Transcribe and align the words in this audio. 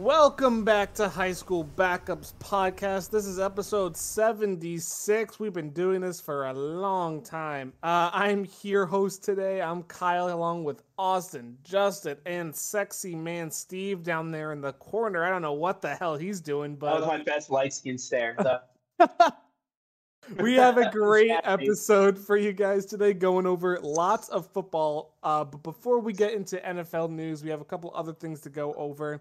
Welcome 0.00 0.64
back 0.64 0.94
to 0.94 1.10
High 1.10 1.34
School 1.34 1.68
Backups 1.76 2.32
Podcast. 2.40 3.10
This 3.10 3.26
is 3.26 3.38
episode 3.38 3.94
76. 3.98 5.38
We've 5.38 5.52
been 5.52 5.72
doing 5.72 6.00
this 6.00 6.18
for 6.18 6.46
a 6.46 6.54
long 6.54 7.22
time. 7.22 7.74
Uh, 7.82 8.08
I'm 8.10 8.42
here, 8.44 8.86
host 8.86 9.22
today. 9.22 9.60
I'm 9.60 9.82
Kyle, 9.82 10.34
along 10.34 10.64
with 10.64 10.82
Austin, 10.96 11.58
Justin, 11.64 12.16
and 12.24 12.56
sexy 12.56 13.14
man 13.14 13.50
Steve 13.50 14.02
down 14.02 14.30
there 14.30 14.52
in 14.52 14.62
the 14.62 14.72
corner. 14.72 15.22
I 15.22 15.28
don't 15.28 15.42
know 15.42 15.52
what 15.52 15.82
the 15.82 15.94
hell 15.94 16.16
he's 16.16 16.40
doing, 16.40 16.76
but 16.76 16.94
That 16.94 17.00
was 17.00 17.18
my 17.18 17.22
best 17.22 17.50
light 17.50 17.74
skin 17.74 17.98
stare. 17.98 18.38
we 20.38 20.54
have 20.54 20.78
a 20.78 20.90
great 20.92 21.32
episode 21.44 22.18
for 22.18 22.38
you 22.38 22.54
guys 22.54 22.86
today 22.86 23.12
going 23.12 23.46
over 23.46 23.78
lots 23.82 24.30
of 24.30 24.46
football 24.46 25.16
uh, 25.22 25.44
but 25.44 25.62
before 25.62 25.98
we 25.98 26.12
get 26.12 26.34
into 26.34 26.56
nfl 26.58 27.10
news 27.10 27.42
we 27.42 27.48
have 27.48 27.62
a 27.62 27.64
couple 27.64 27.90
other 27.94 28.12
things 28.12 28.40
to 28.40 28.50
go 28.50 28.74
over 28.74 29.20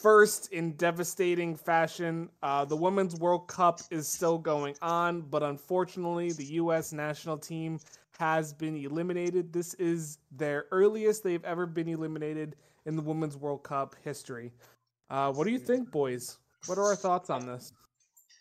first 0.00 0.52
in 0.52 0.72
devastating 0.72 1.54
fashion. 1.54 2.28
Uh, 2.42 2.64
the 2.64 2.76
women's 2.76 3.16
world 3.16 3.48
cup 3.48 3.80
is 3.90 4.08
still 4.08 4.38
going 4.38 4.74
on 4.82 5.20
but 5.20 5.42
unfortunately 5.42 6.32
the 6.32 6.44
us 6.44 6.92
national 6.92 7.36
team 7.36 7.78
has 8.18 8.52
been 8.52 8.76
eliminated. 8.76 9.52
This 9.52 9.74
is 9.74 10.18
their 10.30 10.66
earliest 10.70 11.24
they've 11.24 11.44
ever 11.44 11.66
been 11.66 11.88
eliminated 11.88 12.56
in 12.84 12.96
the 12.96 13.02
women's 13.02 13.36
world 13.36 13.62
cup 13.62 13.94
history. 14.04 14.52
Uh, 15.08 15.32
what 15.32 15.44
do 15.44 15.50
you 15.50 15.58
think 15.58 15.90
boys? 15.90 16.38
What 16.66 16.78
are 16.78 16.84
our 16.84 16.96
thoughts 16.96 17.30
on 17.30 17.46
this? 17.46 17.72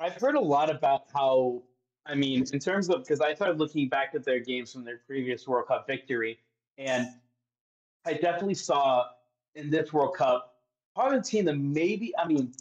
I've 0.01 0.15
heard 0.15 0.35
a 0.35 0.39
lot 0.39 0.69
about 0.69 1.03
how, 1.13 1.63
I 2.05 2.15
mean, 2.15 2.45
in 2.53 2.59
terms 2.59 2.89
of, 2.89 3.03
because 3.03 3.21
I 3.21 3.33
started 3.33 3.57
looking 3.57 3.89
back 3.89 4.11
at 4.15 4.23
their 4.23 4.39
games 4.39 4.71
from 4.71 4.83
their 4.83 5.01
previous 5.07 5.47
World 5.47 5.67
Cup 5.67 5.87
victory, 5.87 6.39
and 6.77 7.07
I 8.05 8.13
definitely 8.13 8.55
saw 8.55 9.05
in 9.55 9.69
this 9.69 9.91
World 9.91 10.15
Cup 10.15 10.48
that 11.45 11.57
maybe, 11.57 12.13
I 12.17 12.27
mean, 12.27 12.53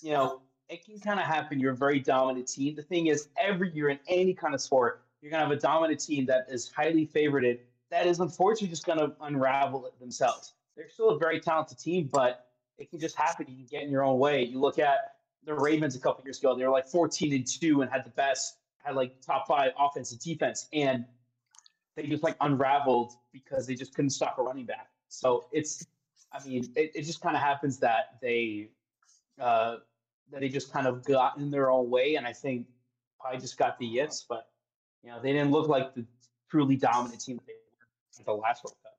you 0.00 0.12
know, 0.12 0.40
it 0.68 0.84
can 0.84 0.98
kind 1.00 1.20
of 1.20 1.26
happen. 1.26 1.60
You're 1.60 1.72
a 1.72 1.76
very 1.76 2.00
dominant 2.00 2.48
team. 2.48 2.74
The 2.74 2.82
thing 2.82 3.08
is, 3.08 3.28
every 3.38 3.70
year 3.72 3.90
in 3.90 3.98
any 4.08 4.34
kind 4.34 4.54
of 4.54 4.60
sport, 4.60 5.02
you're 5.20 5.30
going 5.30 5.42
to 5.42 5.48
have 5.48 5.56
a 5.56 5.60
dominant 5.60 6.00
team 6.00 6.26
that 6.26 6.46
is 6.48 6.70
highly 6.74 7.06
favorited 7.06 7.58
that 7.92 8.06
is 8.06 8.20
unfortunately 8.20 8.68
just 8.68 8.86
going 8.86 8.98
to 8.98 9.12
unravel 9.20 9.84
it 9.86 9.96
themselves. 10.00 10.54
They're 10.76 10.88
still 10.88 11.10
a 11.10 11.18
very 11.18 11.38
talented 11.38 11.78
team, 11.78 12.08
but 12.10 12.46
it 12.78 12.88
can 12.88 12.98
just 12.98 13.14
happen. 13.14 13.44
You 13.46 13.54
can 13.56 13.66
get 13.66 13.82
in 13.82 13.90
your 13.90 14.02
own 14.02 14.18
way. 14.18 14.42
You 14.44 14.58
look 14.58 14.78
at 14.78 15.16
the 15.44 15.52
Ravens 15.52 15.94
a 15.94 16.00
couple 16.00 16.24
years 16.24 16.38
ago. 16.38 16.56
They 16.56 16.64
were 16.64 16.70
like 16.70 16.86
14 16.86 17.34
and 17.34 17.46
two 17.46 17.82
and 17.82 17.90
had 17.90 18.06
the 18.06 18.10
best, 18.10 18.56
had 18.82 18.96
like 18.96 19.20
top 19.20 19.46
five 19.46 19.72
offense 19.78 20.10
and 20.10 20.20
defense, 20.20 20.68
and 20.72 21.04
they 21.94 22.06
just 22.06 22.22
like 22.22 22.36
unraveled 22.40 23.12
because 23.30 23.66
they 23.66 23.74
just 23.74 23.94
couldn't 23.94 24.10
stop 24.10 24.38
a 24.38 24.42
running 24.42 24.64
back. 24.64 24.88
So 25.08 25.44
it's, 25.52 25.86
I 26.34 26.44
mean, 26.46 26.64
it, 26.76 26.92
it 26.94 27.02
just 27.02 27.20
kind 27.20 27.36
of 27.36 27.42
happens 27.42 27.78
that 27.78 28.16
they, 28.20 28.68
uh, 29.40 29.76
that 30.30 30.40
they 30.40 30.48
just 30.48 30.72
kind 30.72 30.86
of 30.86 31.04
got 31.04 31.38
in 31.38 31.50
their 31.50 31.70
own 31.70 31.90
way, 31.90 32.16
and 32.16 32.26
I 32.26 32.32
think 32.32 32.66
probably 33.20 33.40
just 33.40 33.56
got 33.56 33.78
the 33.78 33.86
yips, 33.86 34.24
but 34.28 34.48
you 35.02 35.10
know 35.10 35.20
they 35.22 35.32
didn't 35.32 35.50
look 35.50 35.68
like 35.68 35.94
the 35.94 36.04
truly 36.50 36.76
dominant 36.76 37.20
team 37.20 37.36
that 37.36 37.46
they 37.46 37.52
were 37.52 38.20
at 38.20 38.26
the 38.26 38.32
last 38.32 38.64
World 38.64 38.76
Cup. 38.82 38.92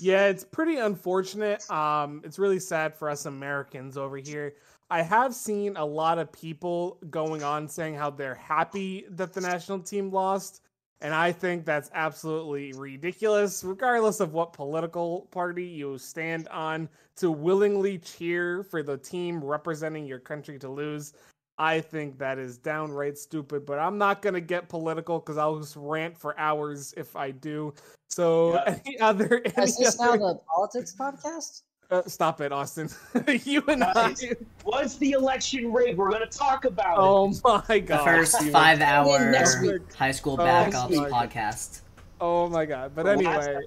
Yeah, 0.00 0.26
it's 0.26 0.44
pretty 0.44 0.76
unfortunate. 0.76 1.68
Um, 1.70 2.22
it's 2.24 2.38
really 2.38 2.60
sad 2.60 2.94
for 2.94 3.10
us 3.10 3.26
Americans 3.26 3.96
over 3.96 4.16
here. 4.16 4.54
I 4.90 5.02
have 5.02 5.34
seen 5.34 5.76
a 5.76 5.84
lot 5.84 6.18
of 6.18 6.32
people 6.32 6.98
going 7.10 7.42
on 7.42 7.68
saying 7.68 7.94
how 7.94 8.10
they're 8.10 8.34
happy 8.34 9.04
that 9.10 9.32
the 9.32 9.40
national 9.40 9.80
team 9.80 10.10
lost. 10.10 10.62
And 11.00 11.14
I 11.14 11.30
think 11.30 11.64
that's 11.64 11.90
absolutely 11.94 12.72
ridiculous, 12.72 13.62
regardless 13.62 14.18
of 14.18 14.32
what 14.32 14.52
political 14.52 15.28
party 15.30 15.64
you 15.64 15.96
stand 15.96 16.48
on, 16.48 16.88
to 17.16 17.30
willingly 17.30 17.98
cheer 17.98 18.64
for 18.64 18.82
the 18.82 18.96
team 18.98 19.42
representing 19.42 20.06
your 20.06 20.18
country 20.18 20.58
to 20.58 20.68
lose. 20.68 21.12
I 21.56 21.80
think 21.80 22.18
that 22.18 22.38
is 22.38 22.56
downright 22.56 23.18
stupid, 23.18 23.66
but 23.66 23.78
I'm 23.78 23.98
not 23.98 24.22
going 24.22 24.34
to 24.34 24.40
get 24.40 24.68
political 24.68 25.18
because 25.18 25.36
I'll 25.38 25.58
just 25.58 25.76
rant 25.76 26.16
for 26.16 26.38
hours 26.38 26.94
if 26.96 27.16
I 27.16 27.32
do. 27.32 27.74
So, 28.08 28.54
Yeah. 28.54 28.78
any 28.86 28.98
other. 29.00 29.42
Any 29.56 29.64
Is 29.64 29.76
this 29.76 29.98
now 30.00 30.10
other 30.10 30.18
the 30.18 30.40
politics 30.54 30.94
podcast? 30.98 31.62
Uh, 31.90 32.02
stop 32.06 32.40
it, 32.42 32.52
Austin. 32.52 32.88
you 33.44 33.62
and 33.66 33.82
I. 33.82 33.92
Guys, 33.94 34.24
Once 34.64 34.96
the 34.98 35.12
election 35.12 35.72
rig, 35.72 35.96
we're 35.96 36.10
going 36.10 36.28
to 36.28 36.38
talk 36.38 36.66
about 36.66 36.98
it. 36.98 37.00
Oh 37.00 37.28
my 37.44 37.62
The 37.66 37.80
god. 37.80 38.04
first 38.04 38.42
five 38.50 38.80
hour 38.82 39.30
next 39.30 39.62
week. 39.62 39.92
high 39.94 40.10
school 40.12 40.36
Oh, 40.38 40.44
backups 40.44 40.94
my 40.94 41.08
podcast. 41.26 41.80
Oh 42.20 42.48
my 42.50 42.66
god. 42.66 42.92
But 42.94 43.06
anyway. 43.08 43.60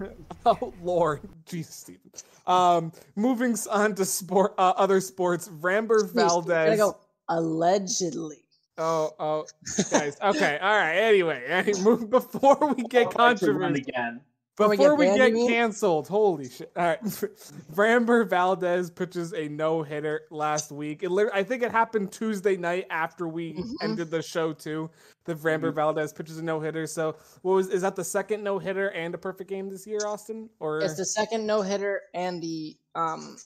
oh 0.46 0.72
Lord, 0.82 1.20
Jesus, 1.44 1.74
Steven. 1.74 2.00
Um, 2.46 2.92
moving 3.16 3.56
on 3.70 3.94
to 3.96 4.04
sport, 4.06 4.54
uh, 4.56 4.72
other 4.76 5.00
sports. 5.00 5.48
Framber 5.48 6.00
Please, 6.00 6.12
gotta 6.12 6.28
Valdez. 6.28 6.78
go. 6.78 6.96
Allegedly. 7.28 8.38
Oh, 8.78 9.10
oh, 9.18 9.46
guys. 9.90 10.16
Okay, 10.22 10.58
all 10.62 10.76
right. 10.76 10.94
Anyway, 10.96 11.42
any- 11.48 11.78
move- 11.80 12.08
before 12.08 12.72
we 12.74 12.84
get 12.84 13.08
I'd 13.08 13.16
like 13.18 13.38
to 13.40 13.52
run 13.52 13.74
controversy, 13.74 13.82
again. 13.88 14.20
Before 14.56 14.94
we 14.96 15.04
get 15.06 15.32
canceled, 15.48 16.08
holy 16.08 16.48
shit! 16.48 16.72
All 16.76 16.84
right, 16.84 17.02
Framber 17.74 18.26
Valdez 18.26 18.90
pitches 18.90 19.34
a 19.34 19.48
no 19.48 19.82
hitter 19.82 20.22
last 20.30 20.72
week. 20.72 21.02
It, 21.02 21.10
I 21.34 21.42
think 21.42 21.62
it 21.62 21.70
happened 21.70 22.10
Tuesday 22.10 22.56
night 22.56 22.86
after 22.88 23.28
we 23.28 23.52
Mhm. 23.54 23.74
ended 23.82 24.10
the 24.10 24.22
show 24.22 24.52
too. 24.54 24.90
The 25.26 25.34
Framber 25.34 25.72
Mhm. 25.72 25.74
Valdez 25.74 26.12
pitches 26.14 26.38
a 26.38 26.42
no 26.42 26.58
hitter. 26.60 26.86
So, 26.86 27.16
what 27.42 27.52
was 27.52 27.68
is 27.68 27.82
that 27.82 27.96
the 27.96 28.04
second 28.04 28.42
no 28.42 28.58
hitter 28.58 28.90
and 28.92 29.14
a 29.14 29.18
perfect 29.18 29.50
game 29.50 29.68
this 29.68 29.86
year, 29.86 30.00
Austin? 30.06 30.48
Or 30.58 30.78
It's 30.80 30.96
the 30.96 31.04
second 31.04 31.46
no 31.46 31.60
hitter 31.60 32.02
and 32.14 32.42
the 32.42 32.76
um 32.94 33.36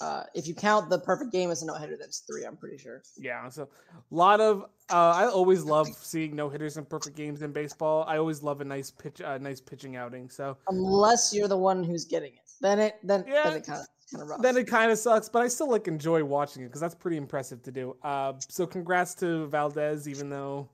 uh 0.00 0.24
if 0.34 0.46
you 0.46 0.54
count 0.54 0.90
the 0.90 0.98
perfect 0.98 1.32
game 1.32 1.50
as 1.50 1.62
a 1.62 1.66
no 1.66 1.74
hitter, 1.74 1.96
that's 1.98 2.20
three, 2.20 2.44
I'm 2.44 2.56
pretty 2.56 2.78
sure. 2.78 3.02
Yeah, 3.18 3.48
so 3.48 3.62
a 3.62 4.14
lot 4.14 4.40
of 4.40 4.62
uh, 4.90 5.12
I 5.14 5.26
always 5.26 5.62
love 5.62 5.88
seeing 5.88 6.34
no 6.34 6.48
hitters 6.48 6.76
and 6.76 6.88
perfect 6.88 7.16
games 7.16 7.42
in 7.42 7.52
baseball. 7.52 8.04
I 8.08 8.16
always 8.18 8.42
love 8.42 8.60
a 8.60 8.64
nice 8.64 8.90
pitch, 8.90 9.20
uh, 9.20 9.38
nice 9.38 9.60
pitching 9.60 9.94
outing. 9.96 10.28
So 10.28 10.56
Unless 10.68 11.32
you're 11.32 11.46
the 11.48 11.56
one 11.56 11.84
who's 11.84 12.04
getting 12.04 12.32
it. 12.34 12.40
Then 12.60 12.78
it 12.80 12.96
then, 13.04 13.24
Yeah. 13.26 13.44
then 13.44 13.56
it 13.58 13.64
kinda 13.64 13.86
kinda 14.10 14.26
rough. 14.26 14.42
then 14.42 14.56
it 14.56 14.66
kind 14.66 14.90
of 14.90 14.98
sucks, 14.98 15.28
but 15.28 15.42
I 15.42 15.48
still 15.48 15.70
like 15.70 15.86
enjoy 15.86 16.24
watching 16.24 16.62
it 16.64 16.66
because 16.66 16.80
that's 16.80 16.94
pretty 16.94 17.16
impressive 17.16 17.62
to 17.62 17.70
do. 17.72 17.96
Uh, 18.02 18.32
so 18.48 18.66
congrats 18.66 19.14
to 19.16 19.46
Valdez, 19.46 20.08
even 20.08 20.28
though, 20.28 20.68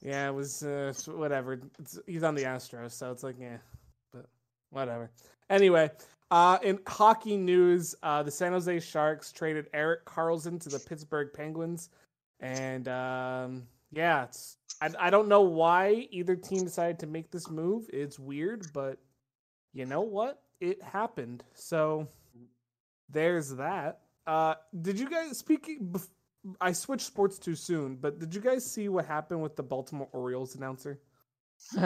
yeah, 0.00 0.28
it 0.28 0.32
was 0.32 0.62
uh, 0.62 0.92
whatever. 1.08 1.60
It's, 1.80 1.98
he's 2.06 2.22
on 2.22 2.34
the 2.34 2.44
Astros, 2.44 2.92
so 2.92 3.10
it's 3.10 3.22
like 3.24 3.36
yeah, 3.40 3.58
but 4.12 4.26
whatever. 4.70 5.10
Anyway, 5.50 5.90
uh, 6.32 6.58
in 6.62 6.78
hockey 6.86 7.36
news, 7.36 7.94
uh, 8.02 8.22
the 8.22 8.30
San 8.30 8.52
Jose 8.52 8.80
Sharks 8.80 9.32
traded 9.32 9.68
Erik 9.74 10.06
Karlsson 10.06 10.58
to 10.62 10.70
the 10.70 10.78
Pittsburgh 10.78 11.28
Penguins, 11.34 11.90
and 12.40 12.88
um, 12.88 13.64
yeah, 13.92 14.24
it's 14.24 14.56
I, 14.80 14.88
I 14.98 15.10
don't 15.10 15.28
know 15.28 15.42
why 15.42 16.08
either 16.10 16.34
team 16.34 16.64
decided 16.64 16.98
to 17.00 17.06
make 17.06 17.30
this 17.30 17.50
move. 17.50 17.84
It's 17.92 18.18
weird, 18.18 18.72
but 18.72 18.98
you 19.74 19.84
know 19.84 20.00
what? 20.00 20.40
It 20.62 20.82
happened. 20.82 21.44
So 21.52 22.08
there's 23.10 23.50
that. 23.56 24.00
Uh, 24.26 24.54
did 24.80 24.98
you 24.98 25.10
guys 25.10 25.36
speak? 25.36 25.70
I 26.62 26.72
switched 26.72 27.06
sports 27.06 27.38
too 27.38 27.54
soon, 27.54 27.96
but 27.96 28.18
did 28.18 28.34
you 28.34 28.40
guys 28.40 28.64
see 28.64 28.88
what 28.88 29.04
happened 29.04 29.42
with 29.42 29.54
the 29.54 29.62
Baltimore 29.62 30.08
Orioles 30.12 30.54
announcer? 30.54 30.98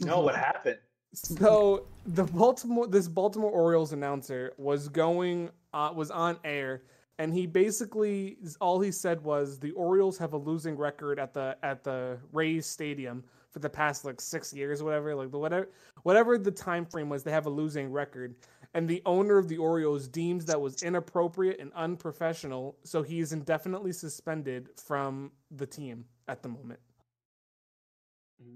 No, 0.00 0.20
what 0.20 0.34
happened? 0.34 0.78
So 1.14 1.86
the 2.06 2.24
Baltimore, 2.24 2.86
this 2.86 3.06
Baltimore 3.06 3.50
Orioles 3.50 3.92
announcer 3.92 4.52
was 4.56 4.88
going, 4.88 5.50
uh, 5.74 5.92
was 5.94 6.10
on 6.10 6.38
air, 6.42 6.82
and 7.18 7.34
he 7.34 7.46
basically 7.46 8.38
all 8.60 8.80
he 8.80 8.90
said 8.90 9.22
was 9.22 9.58
the 9.58 9.72
Orioles 9.72 10.16
have 10.18 10.32
a 10.32 10.38
losing 10.38 10.76
record 10.76 11.18
at 11.18 11.34
the 11.34 11.56
at 11.62 11.84
the 11.84 12.18
Rays 12.32 12.66
Stadium 12.66 13.22
for 13.50 13.58
the 13.58 13.68
past 13.68 14.06
like 14.06 14.20
six 14.20 14.54
years, 14.54 14.80
or 14.80 14.86
whatever, 14.86 15.14
like 15.14 15.30
the 15.30 15.38
whatever 15.38 15.68
whatever 16.02 16.38
the 16.38 16.50
time 16.50 16.86
frame 16.86 17.10
was, 17.10 17.22
they 17.22 17.30
have 17.30 17.46
a 17.46 17.50
losing 17.50 17.92
record, 17.92 18.34
and 18.72 18.88
the 18.88 19.02
owner 19.04 19.36
of 19.36 19.48
the 19.48 19.58
Orioles 19.58 20.08
deems 20.08 20.46
that 20.46 20.58
was 20.58 20.82
inappropriate 20.82 21.60
and 21.60 21.70
unprofessional, 21.74 22.76
so 22.84 23.02
he 23.02 23.20
is 23.20 23.34
indefinitely 23.34 23.92
suspended 23.92 24.70
from 24.76 25.30
the 25.50 25.66
team 25.66 26.06
at 26.28 26.42
the 26.42 26.48
moment. 26.48 26.80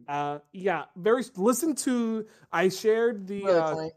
Uh, 0.08 0.38
yeah, 0.52 0.84
very. 0.96 1.24
Listen 1.36 1.74
to. 1.76 2.26
I 2.52 2.68
shared 2.68 3.26
the. 3.26 3.44
Really 3.44 3.60
uh. 3.60 3.90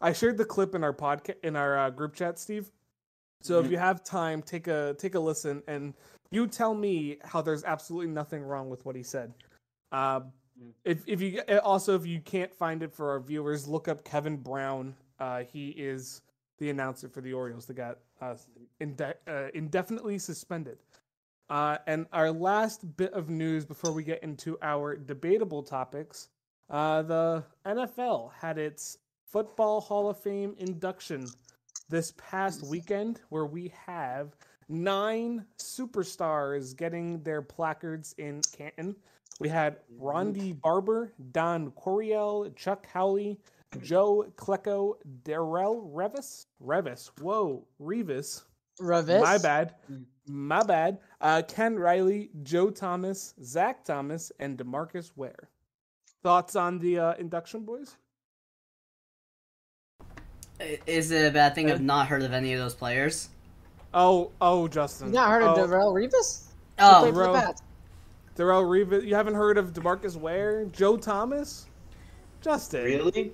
I 0.00 0.12
shared 0.12 0.36
the 0.36 0.44
clip 0.44 0.74
in 0.74 0.84
our 0.84 0.92
podcast 0.92 1.36
in 1.42 1.56
our 1.56 1.78
uh, 1.78 1.90
group 1.90 2.14
chat, 2.14 2.38
Steve. 2.38 2.70
So 3.40 3.60
if 3.60 3.66
Mhm. 3.66 3.70
you 3.70 3.78
have 3.78 4.04
time, 4.04 4.42
take 4.42 4.66
a 4.68 4.94
take 4.98 5.14
a 5.14 5.20
listen, 5.20 5.62
and 5.66 5.94
you 6.30 6.46
tell 6.46 6.74
me 6.74 7.18
how 7.22 7.40
there's 7.42 7.64
absolutely 7.64 8.08
nothing 8.08 8.42
wrong 8.42 8.68
with 8.68 8.84
what 8.84 8.96
he 8.96 9.02
said. 9.02 9.32
Uh, 9.92 10.20
if 10.84 11.02
if 11.06 11.20
you 11.20 11.40
uh, 11.48 11.58
also 11.64 11.94
if 11.94 12.06
you 12.06 12.20
can't 12.20 12.52
find 12.54 12.82
it 12.82 12.92
for 12.92 13.10
our 13.10 13.20
viewers, 13.20 13.66
look 13.66 13.88
up 13.88 14.04
Kevin 14.04 14.36
Brown. 14.36 14.94
Uh, 15.18 15.44
he 15.44 15.70
is 15.70 16.22
the 16.58 16.70
announcer 16.70 17.08
for 17.08 17.20
the 17.20 17.32
Orioles 17.32 17.66
that 17.66 17.74
got 17.74 17.98
uh, 18.20 18.36
inde- 18.80 19.14
uh, 19.26 19.48
indefinitely 19.54 20.18
suspended. 20.18 20.78
Uh, 21.50 21.78
and 21.86 22.06
our 22.12 22.30
last 22.30 22.96
bit 22.96 23.12
of 23.12 23.28
news 23.28 23.64
before 23.64 23.92
we 23.92 24.02
get 24.02 24.22
into 24.22 24.56
our 24.62 24.96
debatable 24.96 25.62
topics, 25.62 26.28
uh, 26.70 27.02
the 27.02 27.44
NFL 27.66 28.32
had 28.32 28.58
its 28.58 28.98
Football 29.26 29.80
Hall 29.80 30.08
of 30.08 30.18
Fame 30.18 30.54
induction 30.58 31.26
this 31.88 32.14
past 32.16 32.62
weekend 32.66 33.20
where 33.28 33.46
we 33.46 33.72
have 33.86 34.34
nine 34.68 35.44
superstars 35.58 36.76
getting 36.76 37.22
their 37.22 37.42
placards 37.42 38.14
in 38.16 38.40
Canton. 38.56 38.96
We 39.40 39.48
had 39.48 39.78
Ronde 39.98 40.60
Barber, 40.62 41.12
Don 41.32 41.72
Coryell, 41.72 42.50
Chuck 42.56 42.86
Howley, 42.86 43.38
Joe 43.82 44.26
Klecko, 44.36 44.94
Darrelle 45.24 45.92
Revis, 45.92 46.46
Revis, 46.64 47.10
whoa, 47.20 47.66
Revis, 47.80 48.44
Revis. 48.80 49.20
my 49.20 49.38
bad, 49.38 49.74
my 50.26 50.62
bad. 50.62 50.98
Uh, 51.20 51.42
Ken 51.46 51.76
Riley, 51.78 52.30
Joe 52.42 52.70
Thomas, 52.70 53.34
Zach 53.42 53.84
Thomas, 53.84 54.32
and 54.40 54.56
Demarcus 54.58 55.10
Ware. 55.16 55.48
Thoughts 56.22 56.56
on 56.56 56.78
the 56.78 56.98
uh, 56.98 57.14
induction, 57.14 57.62
boys? 57.64 57.96
Is 60.86 61.10
it 61.10 61.26
a 61.26 61.30
bad 61.30 61.54
thing 61.54 61.70
I've 61.70 61.82
not 61.82 62.06
heard 62.06 62.22
of 62.22 62.32
any 62.32 62.52
of 62.54 62.60
those 62.60 62.74
players? 62.74 63.28
Oh, 63.92 64.30
oh, 64.40 64.68
Justin. 64.68 65.08
You 65.08 65.14
not 65.14 65.30
heard 65.30 65.42
of 65.42 65.58
oh, 65.58 65.66
Darrelle 65.66 65.92
Revis? 65.92 66.46
He 66.78 66.84
Oh, 66.84 67.00
played 67.00 67.14
for 67.14 67.20
the 67.22 67.28
Bro. 67.28 67.34
Pats. 67.34 67.62
Darrelle 68.36 68.64
Revis. 68.64 69.06
You 69.06 69.14
haven't 69.14 69.34
heard 69.34 69.58
of 69.58 69.72
Demarcus 69.72 70.16
Ware, 70.16 70.64
Joe 70.66 70.96
Thomas, 70.96 71.66
Justin. 72.40 72.84
Really? 72.84 73.32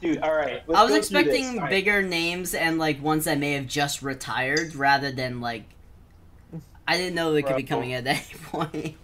Dude, 0.00 0.18
all 0.18 0.34
right. 0.34 0.62
let's 0.66 0.80
I 0.80 0.84
was 0.84 0.92
go 0.92 1.00
through 1.02 1.24
this. 1.24 1.34
expecting 1.34 1.58
All 1.58 1.64
right. 1.64 1.70
bigger 1.70 2.02
names 2.02 2.54
and 2.54 2.78
like 2.78 3.02
ones 3.02 3.24
that 3.24 3.38
may 3.38 3.52
have 3.52 3.66
just 3.66 4.02
retired 4.02 4.74
rather 4.74 5.10
than 5.12 5.40
like. 5.40 5.64
I 6.90 6.96
didn't 6.96 7.14
know 7.14 7.32
they 7.32 7.42
could 7.42 7.54
be 7.54 7.62
coming 7.62 7.92
at 7.92 8.04
any 8.04 8.18
point. 8.46 8.96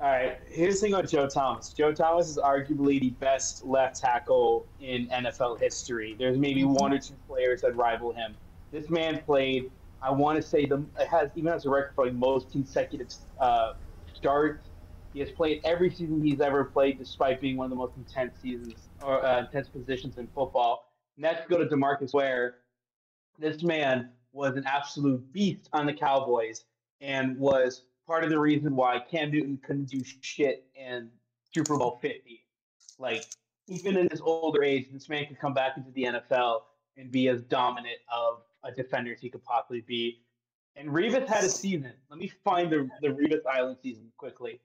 All 0.00 0.08
right, 0.10 0.36
here's 0.48 0.74
the 0.74 0.80
thing 0.80 0.94
about 0.94 1.08
Joe 1.08 1.28
Thomas. 1.28 1.72
Joe 1.72 1.92
Thomas 1.92 2.28
is 2.28 2.38
arguably 2.38 2.98
the 2.98 3.10
best 3.10 3.64
left 3.64 4.00
tackle 4.00 4.66
in 4.80 5.06
NFL 5.06 5.60
history. 5.60 6.16
There's 6.18 6.36
maybe 6.36 6.62
Mhm. 6.62 6.74
one 6.80 6.92
or 6.92 6.98
two 6.98 7.14
players 7.28 7.60
that 7.60 7.76
rival 7.76 8.12
him. 8.12 8.34
This 8.72 8.90
man 8.90 9.20
played, 9.24 9.70
I 10.02 10.10
want 10.10 10.42
to 10.42 10.42
say, 10.42 10.66
the 10.66 10.84
it 10.98 11.06
has 11.06 11.30
even 11.36 11.52
has 11.52 11.66
a 11.66 11.70
record 11.70 11.92
for 11.94 12.10
most 12.10 12.50
consecutive 12.50 13.14
uh, 13.38 13.74
starts. 14.12 14.66
He 15.12 15.20
has 15.20 15.30
played 15.30 15.60
every 15.62 15.90
season 15.90 16.20
he's 16.20 16.40
ever 16.40 16.64
played, 16.64 16.98
despite 16.98 17.40
being 17.40 17.56
one 17.56 17.66
of 17.66 17.70
the 17.70 17.76
most 17.76 17.96
intense 17.96 18.40
seasons 18.42 18.88
or 19.04 19.24
uh, 19.24 19.38
intense 19.38 19.68
positions 19.68 20.18
in 20.18 20.26
football. 20.34 20.90
Next, 21.16 21.48
go 21.48 21.58
to 21.58 21.64
Demarcus 21.64 22.12
Ware. 22.12 22.56
This 23.38 23.62
man 23.62 24.10
was 24.32 24.56
an 24.56 24.64
absolute 24.66 25.32
beast 25.32 25.68
on 25.72 25.86
the 25.86 25.92
Cowboys 25.92 26.64
and 27.00 27.36
was 27.38 27.82
part 28.06 28.24
of 28.24 28.30
the 28.30 28.38
reason 28.38 28.74
why 28.74 28.98
Cam 29.10 29.30
Newton 29.30 29.58
couldn't 29.64 29.88
do 29.88 30.02
shit 30.20 30.64
in 30.74 31.10
Super 31.54 31.76
Bowl 31.76 31.98
50. 32.00 32.44
Like, 32.98 33.24
even 33.68 33.96
in 33.96 34.08
his 34.10 34.20
older 34.20 34.62
age, 34.62 34.88
this 34.92 35.08
man 35.08 35.26
could 35.26 35.38
come 35.38 35.54
back 35.54 35.76
into 35.76 35.90
the 35.92 36.04
NFL 36.04 36.60
and 36.96 37.10
be 37.10 37.28
as 37.28 37.42
dominant 37.42 37.98
of 38.12 38.42
a 38.64 38.72
defender 38.72 39.12
as 39.12 39.20
he 39.20 39.28
could 39.28 39.44
possibly 39.44 39.82
be. 39.82 40.20
And 40.74 40.88
Revis 40.88 41.26
had 41.26 41.44
a 41.44 41.48
season. 41.48 41.92
Let 42.10 42.18
me 42.18 42.32
find 42.44 42.70
the, 42.70 42.88
the 43.02 43.08
Revis 43.08 43.46
Island 43.46 43.76
season 43.82 44.10
quickly 44.16 44.60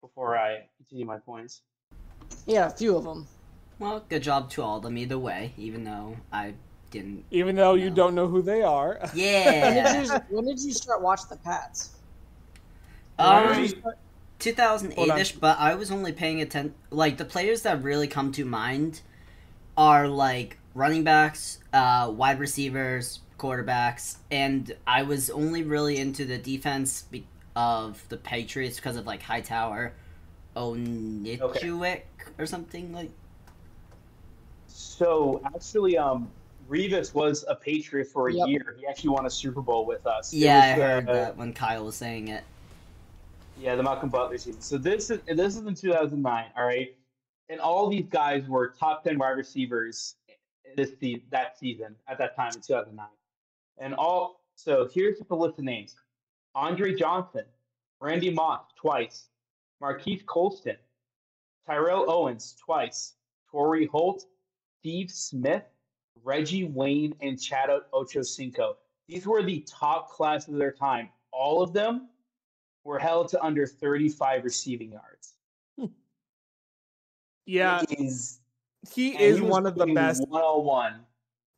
before 0.00 0.38
I 0.38 0.68
continue 0.78 1.04
my 1.04 1.18
points. 1.18 1.62
Yeah, 2.46 2.66
a 2.66 2.70
few 2.70 2.96
of 2.96 3.04
them. 3.04 3.26
Well, 3.78 4.04
good 4.08 4.22
job 4.22 4.50
to 4.50 4.62
all 4.62 4.76
of 4.76 4.82
them 4.82 4.98
either 4.98 5.18
way, 5.18 5.52
even 5.56 5.84
though 5.84 6.16
I 6.32 6.54
didn't. 6.90 7.24
Even 7.30 7.56
though 7.56 7.74
you 7.74 7.90
No. 7.90 7.96
don't 7.96 8.14
know 8.14 8.26
who 8.28 8.42
they 8.42 8.62
are. 8.62 8.98
When 9.00 9.10
did, 9.12 9.16
Yeah. 9.16 10.02
you, 10.02 10.08
when 10.30 10.44
did 10.46 10.60
you 10.60 10.72
start 10.72 11.00
watching 11.02 11.26
the 11.30 11.36
Pats? 11.36 11.90
um, 13.18 13.46
When 13.46 13.54
did 13.54 13.70
you 13.70 13.78
start- 13.80 13.98
2008ish, 14.40 15.38
but 15.38 15.58
I 15.58 15.74
was 15.74 15.90
only 15.90 16.12
paying 16.12 16.40
attention. 16.40 16.74
Like 16.90 17.18
the 17.18 17.24
players 17.26 17.62
that 17.62 17.82
really 17.82 18.08
come 18.08 18.32
to 18.32 18.44
mind 18.44 19.02
are 19.76 20.08
like 20.08 20.56
running 20.74 21.04
backs, 21.04 21.58
uh, 21.74 22.10
wide 22.14 22.38
receivers, 22.40 23.20
quarterbacks, 23.38 24.16
and 24.30 24.74
I 24.86 25.02
was 25.02 25.28
only 25.30 25.62
really 25.62 25.98
into 25.98 26.24
the 26.24 26.38
defense 26.38 27.02
be- 27.10 27.26
of 27.54 28.02
the 28.08 28.16
Patriots 28.16 28.76
because 28.76 28.96
of 28.96 29.06
like 29.06 29.20
Hightower, 29.22 29.92
Onitshiwik 30.56 32.02
or 32.38 32.46
something 32.46 32.92
like. 32.94 33.10
So, 34.68 35.40
actually, 35.54 35.98
um, 35.98 36.30
Revis 36.74 37.12
was 37.12 37.44
a 37.48 37.56
Patriot 37.56 38.06
for 38.06 38.28
a 38.28 38.32
Yep. 38.32 38.48
year. 38.48 38.76
He 38.78 38.86
actually 38.86 39.10
won 39.10 39.26
a 39.26 39.30
Super 39.30 39.60
Bowl 39.60 39.84
with 39.84 40.06
us. 40.06 40.32
Yeah, 40.32 40.54
I 40.54 40.56
was 40.70 40.76
the- 40.78 40.84
heard 40.84 41.08
uh, 41.08 41.12
that 41.12 41.36
when 41.36 41.52
Kyle 41.52 41.84
was 41.84 41.96
saying 41.96 42.28
it. 42.28 42.44
Yeah, 43.58 43.74
the 43.74 43.82
Malcolm 43.82 44.08
Butler 44.08 44.38
season. 44.38 44.62
So 44.62 44.78
this 44.78 45.10
is 45.10 45.20
this 45.26 45.56
is 45.56 45.66
in 45.66 45.74
2009. 45.74 46.52
All 46.56 46.64
right, 46.64 46.96
and 47.48 47.60
all 47.60 47.88
these 47.90 48.06
guys 48.06 48.48
were 48.48 48.68
top 48.78 49.02
10 49.04 49.18
wide 49.18 49.30
receivers 49.30 50.14
this 50.76 50.92
that 51.30 51.58
season 51.58 51.96
at 52.06 52.16
that 52.18 52.36
time 52.36 52.52
in 52.54 52.60
2009. 52.62 53.06
And 53.78 53.94
all 53.94 54.40
so 54.54 54.88
here's 54.94 55.18
the 55.18 55.34
list 55.34 55.58
of 55.58 55.64
names: 55.64 55.96
Andre 56.54 56.94
Johnson, 56.94 57.44
Randy 58.00 58.30
Moss 58.30 58.62
twice, 58.76 59.28
Marques 59.80 60.22
Colston, 60.26 60.76
Terrell 61.66 62.10
Owens 62.10 62.54
twice, 62.64 63.14
Torry 63.50 63.86
Holt, 63.86 64.24
Steve 64.78 65.10
Smith, 65.10 65.64
Reggie 66.24 66.64
Wayne, 66.64 67.14
and 67.20 67.40
Chad 67.40 67.70
Ochocinco. 67.92 68.74
These 69.08 69.26
were 69.26 69.42
the 69.42 69.60
top 69.68 70.10
class 70.10 70.48
of 70.48 70.54
their 70.54 70.72
time. 70.72 71.08
All 71.32 71.62
of 71.62 71.72
them 71.72 72.08
were 72.84 72.98
held 72.98 73.28
to 73.30 73.42
under 73.42 73.66
35 73.66 74.44
receiving 74.44 74.92
yards. 74.92 75.34
Yeah, 77.46 77.80
It 77.82 78.00
is, 78.00 78.40
he 78.94 79.18
is 79.18 79.38
he 79.38 79.42
one 79.42 79.66
of 79.66 79.74
the 79.74 79.86
best. 79.86 80.22
one-on-one. 80.28 81.00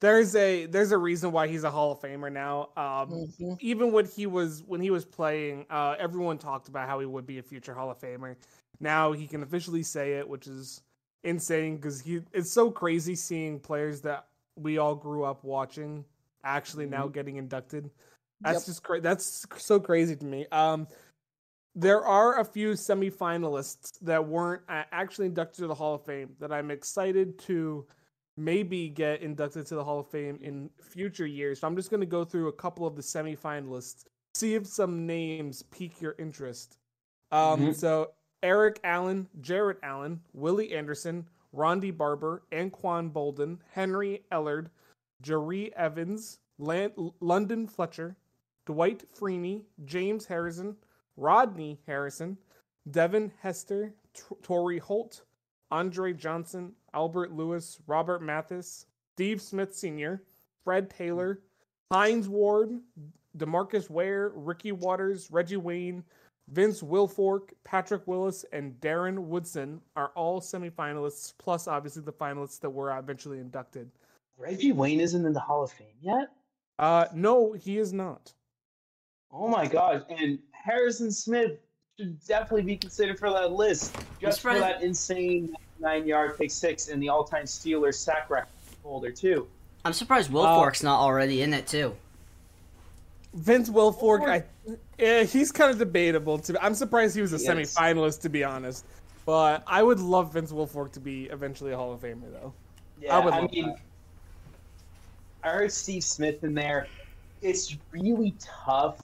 There's 0.00 0.34
a 0.34 0.66
there's 0.66 0.90
a 0.90 0.98
reason 0.98 1.32
why 1.32 1.48
he's 1.48 1.64
a 1.64 1.70
Hall 1.70 1.92
of 1.92 2.00
Famer 2.00 2.32
now. 2.32 2.70
Um, 2.76 3.10
Mhm. 3.38 3.56
even 3.60 3.92
when 3.92 4.06
he 4.06 4.26
was 4.26 4.62
when 4.62 4.80
he 4.80 4.90
was 4.90 5.04
playing, 5.04 5.66
uh, 5.70 5.96
everyone 5.98 6.38
talked 6.38 6.68
about 6.68 6.88
how 6.88 6.98
he 6.98 7.06
would 7.06 7.26
be 7.26 7.38
a 7.38 7.42
future 7.42 7.74
Hall 7.74 7.90
of 7.90 8.00
Famer. 8.00 8.36
Now 8.80 9.12
he 9.12 9.26
can 9.26 9.42
officially 9.42 9.82
say 9.82 10.14
it, 10.14 10.28
which 10.28 10.46
is 10.46 10.82
insane 11.24 11.76
because 11.76 12.00
he 12.00 12.22
it's 12.32 12.50
so 12.50 12.70
crazy 12.70 13.14
seeing 13.14 13.60
players 13.60 14.00
that 14.00 14.26
we 14.56 14.78
all 14.78 14.94
grew 14.94 15.24
up 15.24 15.44
watching 15.44 16.04
actually 16.44 16.86
now 16.86 17.06
getting 17.08 17.36
inducted. 17.36 17.90
That's 18.40 18.60
Yep. 18.60 18.66
just 18.66 18.82
cra- 18.82 19.00
that's 19.00 19.46
so 19.56 19.78
crazy 19.78 20.16
to 20.16 20.24
me. 20.24 20.46
Um, 20.50 20.88
there 21.74 22.04
are 22.04 22.40
a 22.40 22.44
few 22.44 22.72
semifinalists 22.72 23.98
that 24.00 24.26
weren't 24.26 24.62
actually 24.68 25.26
inducted 25.26 25.62
to 25.62 25.66
the 25.68 25.74
Hall 25.74 25.94
of 25.94 26.04
Fame 26.04 26.36
that 26.40 26.52
I'm 26.52 26.70
excited 26.70 27.38
to 27.40 27.86
maybe 28.36 28.88
get 28.88 29.22
inducted 29.22 29.66
to 29.66 29.74
the 29.74 29.84
Hall 29.84 30.00
of 30.00 30.08
Fame 30.10 30.38
in 30.42 30.68
future 30.82 31.26
years. 31.26 31.60
So 31.60 31.66
I'm 31.66 31.76
just 31.76 31.90
going 31.90 32.00
to 32.00 32.06
go 32.06 32.24
through 32.24 32.48
a 32.48 32.52
couple 32.52 32.86
of 32.86 32.96
the 32.96 33.02
semifinalists, 33.02 34.04
see 34.34 34.54
if 34.54 34.66
some 34.66 35.06
names 35.06 35.62
pique 35.70 36.00
your 36.00 36.14
interest. 36.18 36.76
Um, 37.30 37.60
Mhm. 37.60 37.74
So 37.76 38.12
Eric 38.42 38.80
Allen, 38.84 39.28
Jared 39.40 39.78
Allen, 39.82 40.20
Willie 40.34 40.72
Anderson, 40.72 41.28
Ronde 41.52 41.96
Barber, 41.96 42.42
Anquan 42.52 43.12
Boldin, 43.12 43.58
Henry 43.70 44.24
Ellard, 44.32 44.68
Jahri 45.22 45.70
Evans, 45.72 46.38
Lan- 46.58 47.12
London 47.20 47.66
Fletcher, 47.66 48.16
Dwight 48.66 49.04
Freeney, 49.14 49.62
James 49.84 50.26
Harrison, 50.26 50.76
Rodney 51.16 51.80
Harrison, 51.86 52.38
Devin 52.90 53.32
Hester, 53.40 53.92
T- 54.14 54.22
Torry 54.42 54.78
Holt, 54.78 55.22
Andre 55.70 56.12
Johnson, 56.12 56.72
Albert 56.94 57.32
Lewis, 57.32 57.78
Robert 57.86 58.22
Mathis, 58.22 58.86
Steve 59.14 59.40
Smith 59.40 59.74
Sr., 59.74 60.22
Fred 60.64 60.90
Taylor, 60.90 61.40
Hines 61.92 62.28
Ward, 62.28 62.70
Demarcus 63.36 63.90
Ware, 63.90 64.30
Ricky 64.34 64.72
Watters, 64.72 65.30
Reggie 65.30 65.56
Wayne, 65.56 66.04
Vince 66.52 66.82
Wilfork, 66.82 67.50
Patrick 67.64 68.06
Willis, 68.06 68.44
and 68.52 68.78
Darren 68.80 69.18
Woodson 69.18 69.80
are 69.96 70.12
all 70.14 70.38
semifinalists, 70.40 71.32
plus 71.38 71.66
obviously 71.66 72.02
the 72.02 72.12
finalists 72.12 72.60
that 72.60 72.68
were 72.68 72.96
eventually 72.96 73.38
inducted. 73.38 73.90
Reggie 74.36 74.72
Wayne 74.72 75.00
isn't 75.00 75.24
in 75.24 75.32
the 75.32 75.40
Hall 75.40 75.62
of 75.64 75.72
Fame 75.72 75.86
yet. 76.02 76.28
Uh, 76.78 77.06
no, 77.14 77.52
he 77.54 77.78
is 77.78 77.92
not. 77.92 78.34
Oh 79.30 79.48
my 79.48 79.66
gosh! 79.66 80.02
And 80.10 80.38
Harrison 80.50 81.10
Smith 81.10 81.52
should 81.98 82.22
definitely 82.26 82.62
be 82.62 82.76
considered 82.76 83.18
for 83.18 83.30
that 83.30 83.52
list, 83.52 83.96
just 84.20 84.40
for 84.42 84.52
that 84.52 84.82
insane 84.82 85.54
nine-yard 85.78 86.36
pick 86.36 86.50
six 86.50 86.88
and 86.88 87.02
the 87.02 87.08
all-time 87.08 87.44
Steelers 87.44 87.94
sack 87.94 88.28
record 88.28 88.48
holder 88.82 89.10
too. 89.10 89.48
I'm 89.86 89.92
surprised 89.94 90.30
Wilfork's 90.30 90.84
Uh, 90.84 90.88
not 90.88 91.00
already 91.00 91.40
in 91.40 91.54
it 91.54 91.66
too. 91.66 91.96
Vince 93.34 93.70
Wilfork, 93.70 94.28
I, 94.28 94.44
eh, 94.98 95.24
he's 95.24 95.50
kind 95.50 95.70
of 95.70 95.78
debatable. 95.78 96.38
To 96.38 96.64
I'm 96.64 96.74
surprised 96.74 97.14
he 97.14 97.22
was 97.22 97.32
a 97.32 97.38
He 97.38 97.60
is. 97.60 97.74
semifinalist, 97.74 98.20
to 98.22 98.28
be 98.28 98.44
honest. 98.44 98.84
But 99.24 99.62
I 99.66 99.82
would 99.82 100.00
love 100.00 100.32
Vince 100.32 100.52
Wilfork 100.52 100.92
to 100.92 101.00
be 101.00 101.24
eventually 101.26 101.72
a 101.72 101.76
Hall 101.76 101.92
of 101.92 102.00
Famer, 102.00 102.30
though. 102.32 102.52
Yeah, 103.00 103.16
I 103.16 103.24
would 103.24 103.34
I 103.34 103.40
mean, 103.46 103.66
that. 103.66 103.76
I 105.42 105.48
heard 105.50 105.72
Steve 105.72 106.04
Smith 106.04 106.44
in 106.44 106.54
there. 106.54 106.88
It's 107.40 107.76
really 107.90 108.34
tough 108.40 109.00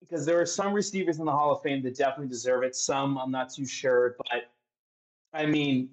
because 0.00 0.24
there 0.26 0.40
are 0.40 0.46
some 0.46 0.72
receivers 0.72 1.18
in 1.18 1.24
the 1.24 1.32
Hall 1.32 1.52
of 1.52 1.62
Fame 1.62 1.82
that 1.82 1.96
definitely 1.96 2.28
deserve 2.28 2.62
it. 2.62 2.76
Some 2.76 3.18
I'm 3.18 3.30
not 3.30 3.52
too 3.52 3.66
sure, 3.66 4.16
but 4.18 4.50
I 5.32 5.46
mean, 5.46 5.88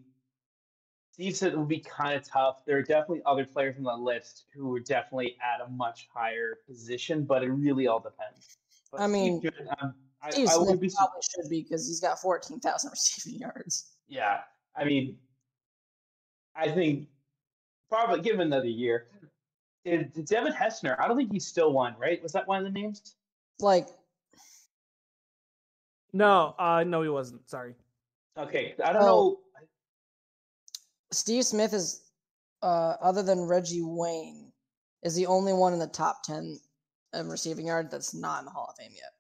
Steve 1.14 1.36
said 1.38 1.54
it 1.54 1.60
would 1.60 1.68
be 1.68 1.80
kind 1.80 2.16
of 2.16 2.28
tough. 2.28 2.66
There 2.66 2.78
are 2.78 2.82
definitely 2.82 3.22
other 3.28 3.46
players 3.46 3.76
on 3.78 3.84
the 3.84 3.94
list 3.96 4.46
who 4.52 4.74
are 4.76 4.80
definitely 4.80 5.38
at 5.44 5.64
a 5.64 5.70
much 5.70 6.08
higher 6.12 6.58
position, 6.68 7.24
but 7.24 7.44
it 7.44 7.52
really 7.52 7.86
all 7.86 8.00
depends. 8.00 8.58
But 8.92 9.02
I 9.02 9.06
mean, 9.08 9.40
Steve, 9.40 9.52
um, 9.80 9.94
I, 10.24 10.30
I 10.50 10.58
would 10.58 10.80
be. 10.80 10.90
probably 10.90 11.22
should 11.22 11.50
be 11.52 11.62
because 11.62 11.88
he's 11.88 12.00
got 12.00 12.20
14,000 12.20 12.90
receiving 12.92 13.40
yards. 13.40 13.92
Yeah, 14.08 14.40
I 14.76 14.86
mean, 14.86 15.20
I 16.56 16.72
think 16.72 17.08
probably 17.90 18.22
give 18.22 18.34
him 18.34 18.42
another 18.42 18.66
year. 18.66 19.06
Did, 19.86 20.14
did 20.14 20.26
Devin 20.26 20.54
Hester? 20.54 21.00
I 21.00 21.08
don't 21.08 21.16
think 21.18 21.32
he's 21.32 21.46
still 21.46 21.74
one, 21.74 21.96
right? 22.00 22.24
Was 22.24 22.32
that 22.32 22.48
one 22.48 22.58
of 22.58 22.64
the 22.64 22.72
names? 22.80 23.18
Like, 23.60 23.88
No, 26.12 26.56
uh, 26.58 26.84
no, 26.84 27.04
he 27.04 27.10
wasn't. 27.10 27.48
Sorry. 27.48 27.76
Okay, 28.36 28.74
I 28.84 28.94
don't 28.94 29.04
Oh. 29.04 29.06
know. 29.06 29.40
Steve 31.14 31.46
Smith 31.46 31.74
is, 31.74 32.02
uh, 32.62 32.96
other 33.02 33.24
than 33.24 33.42
Reggie 33.42 33.82
Wayne, 33.84 34.52
is 35.04 35.16
the 35.16 35.26
only 35.28 35.54
one 35.54 35.74
in 35.74 35.80
the 35.80 35.88
top 35.88 36.24
10 36.24 36.60
of 37.14 37.28
receiving 37.28 37.68
yard 37.68 37.92
that's 37.92 38.14
not 38.14 38.40
in 38.40 38.46
the 38.46 38.52
Hall 38.52 38.68
of 38.70 38.76
Fame 38.78 38.94
yet. 38.96 39.12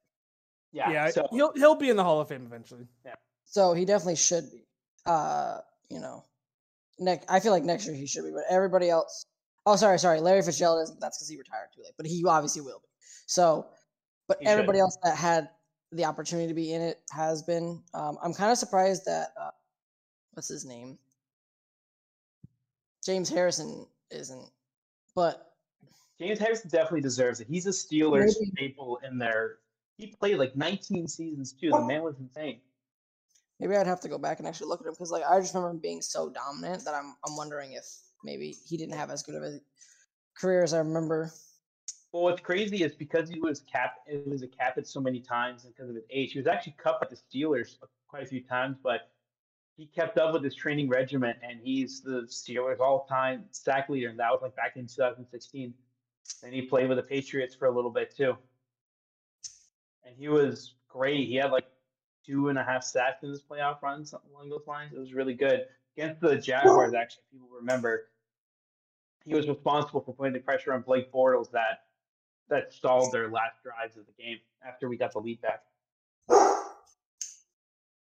Yeah, 0.71 0.91
Yeah, 0.91 1.09
so 1.11 1.27
he'll 1.31 1.53
he'll 1.53 1.75
be 1.75 1.89
in 1.89 1.95
the 1.97 2.03
Hall 2.03 2.19
of 2.19 2.27
Fame 2.29 2.45
eventually. 2.45 2.87
Yeah, 3.05 3.15
so 3.45 3.73
he 3.73 3.85
definitely 3.85 4.15
should 4.15 4.49
be. 4.51 4.65
Uh, 5.05 5.59
you 5.89 5.99
know, 5.99 6.23
next 6.97 7.29
I 7.29 7.39
feel 7.39 7.51
like 7.51 7.63
next 7.63 7.85
year 7.85 7.95
he 7.95 8.07
should 8.07 8.23
be, 8.23 8.31
but 8.31 8.43
everybody 8.49 8.89
else. 8.89 9.25
Oh, 9.65 9.75
sorry, 9.75 9.99
sorry. 9.99 10.19
Larry 10.19 10.41
Fitzgerald 10.41 10.81
isn't. 10.83 10.99
That's 10.99 11.17
because 11.17 11.29
he 11.29 11.37
retired 11.37 11.69
too 11.75 11.83
late, 11.83 11.93
but 11.95 12.07
he 12.07 12.23
obviously 12.27 12.61
will 12.61 12.79
be. 12.79 12.89
So, 13.27 13.67
but 14.27 14.39
He 14.39 14.45
should. 14.45 14.51
everybody 14.51 14.79
else 14.79 14.97
that 15.03 15.15
had 15.15 15.49
the 15.91 16.05
opportunity 16.05 16.47
to 16.47 16.53
be 16.53 16.73
in 16.73 16.81
it 16.81 16.99
has 17.11 17.43
been. 17.43 17.83
Um, 17.93 18.17
I'm 18.23 18.33
kind 18.33 18.51
of 18.51 18.57
surprised 18.57 19.05
that 19.05 19.29
uh, 19.39 19.51
what's 20.33 20.49
his 20.49 20.65
name, 20.65 20.97
James 23.05 23.29
Harrison 23.29 23.85
isn't. 24.11 24.49
But 25.15 25.53
James 26.19 26.39
Harrison 26.39 26.69
definitely 26.69 27.01
deserves 27.01 27.39
it. 27.39 27.47
He's 27.47 27.65
a 27.67 27.69
Steelers 27.71 28.33
Maybe- 28.39 28.51
staple 28.55 28.99
in 29.07 29.17
there. 29.17 29.57
He 29.97 30.07
played 30.07 30.37
like 30.37 30.55
19 30.55 31.07
seasons 31.07 31.53
too. 31.53 31.69
The 31.69 31.81
man 31.81 32.01
was 32.03 32.15
insane. 32.19 32.61
maybe 33.59 33.75
I'd 33.75 33.85
have 33.87 34.01
to 34.01 34.09
go 34.09 34.17
back 34.17 34.39
and 34.39 34.47
actually 34.47 34.67
look 34.67 34.81
at 34.81 34.87
him 34.87 34.93
because, 34.93 35.11
like, 35.11 35.23
I 35.23 35.39
just 35.39 35.53
remember 35.53 35.71
him 35.71 35.77
being 35.79 36.01
so 36.01 36.29
dominant 36.29 36.83
that 36.85 36.95
I'm 36.95 37.15
I'm 37.25 37.37
wondering 37.37 37.73
if 37.73 37.85
maybe 38.23 38.55
he 38.65 38.75
didn't 38.77 38.95
have 38.95 39.11
as 39.11 39.21
good 39.23 39.35
of 39.35 39.43
a 39.43 39.59
career 40.35 40.63
as 40.63 40.73
I 40.73 40.79
remember. 40.79 41.31
Well, 42.11 42.23
what's 42.23 42.41
crazy 42.41 42.83
is 42.83 42.93
because 42.95 43.29
he 43.29 43.39
was 43.39 43.61
cap, 43.61 43.97
it 44.07 44.27
was 44.27 44.41
a 44.43 44.47
captain 44.47 44.85
so 44.85 44.99
many 44.99 45.19
times, 45.19 45.63
and 45.65 45.73
because 45.75 45.89
of 45.89 45.95
his 45.95 46.05
age, 46.11 46.31
he 46.33 46.39
was 46.39 46.47
actually 46.47 46.75
cut 46.77 46.99
by 46.99 47.07
the 47.09 47.15
Steelers 47.15 47.77
quite 48.07 48.23
a 48.23 48.25
few 48.27 48.41
times. 48.43 48.77
But 48.83 49.11
he 49.75 49.87
kept 49.87 50.17
up 50.17 50.33
with 50.33 50.43
his 50.43 50.55
training 50.55 50.89
regimen, 50.89 51.35
and 51.41 51.59
he's 51.61 52.01
the 52.01 52.21
Steelers' 52.27 52.79
all-time 52.79 53.45
sack 53.51 53.89
leader, 53.89 54.09
and 54.09 54.19
that 54.19 54.31
was 54.31 54.41
like 54.41 54.55
back 54.55 54.73
in 54.75 54.85
2016. 54.85 55.73
And 56.43 56.53
he 56.53 56.61
played 56.61 56.87
with 56.87 56.97
the 56.97 57.03
Patriots 57.03 57.55
for 57.55 57.67
a 57.67 57.71
little 57.71 57.91
bit 57.91 58.15
too, 58.15 58.37
and 60.05 60.15
he 60.17 60.29
was 60.29 60.75
great. 60.87 61.27
He 61.27 61.35
had 61.35 61.51
like 61.51 61.65
two 62.25 62.49
and 62.49 62.57
a 62.57 62.63
half 62.63 62.83
sacks 62.83 63.23
in 63.23 63.29
his 63.29 63.41
playoff 63.41 63.81
run, 63.81 64.05
along 64.31 64.49
those 64.49 64.65
lines. 64.67 64.93
It 64.93 64.99
was 64.99 65.13
really 65.13 65.33
good 65.33 65.65
against 65.97 66.21
the 66.21 66.37
Jaguars. 66.37 66.93
Actually, 66.93 67.23
people 67.31 67.49
remember 67.59 68.05
he 69.25 69.33
was 69.33 69.47
responsible 69.47 70.01
for 70.01 70.13
putting 70.13 70.33
the 70.33 70.39
pressure 70.39 70.73
on 70.73 70.81
Blake 70.81 71.11
Bortles 71.11 71.51
that 71.51 71.85
that 72.49 72.73
stalled 72.73 73.11
their 73.11 73.29
last 73.29 73.63
drives 73.63 73.97
of 73.97 74.05
the 74.05 74.23
game 74.23 74.37
after 74.65 74.87
we 74.87 74.97
got 74.97 75.11
the 75.13 75.19
lead 75.19 75.41
back. 75.41 75.63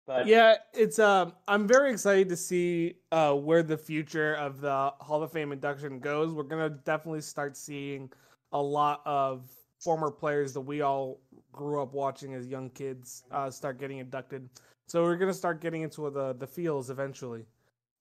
But 0.08 0.26
Yeah, 0.26 0.56
it's 0.74 0.98
um 0.98 1.34
I'm 1.48 1.68
very 1.68 1.92
excited 1.92 2.30
to 2.30 2.38
see 2.38 2.96
uh 3.12 3.34
where 3.34 3.62
the 3.62 3.78
future 3.78 4.36
of 4.36 4.62
the 4.62 4.94
Hall 5.02 5.22
of 5.22 5.32
Fame 5.34 5.52
induction 5.52 6.00
goes. 6.00 6.34
We're 6.34 6.44
gonna 6.44 6.70
definitely 6.70 7.22
start 7.22 7.56
seeing 7.58 8.10
a 8.54 8.62
lot 8.62 9.02
of 9.06 9.46
former 9.82 10.10
players 10.10 10.54
that 10.54 10.62
we 10.62 10.82
all 10.82 11.20
grew 11.52 11.82
up 11.82 11.94
watching 11.94 12.34
as 12.34 12.48
young 12.48 12.70
kids 12.70 13.24
uh 13.32 13.52
start 13.52 13.80
getting 13.80 13.98
inducted. 14.00 14.50
So 14.88 15.04
we're 15.04 15.18
gonna 15.18 15.34
start 15.34 15.60
getting 15.62 15.82
into 15.82 16.10
the 16.10 16.34
the 16.34 16.48
feels 16.48 16.90
eventually. 16.90 17.46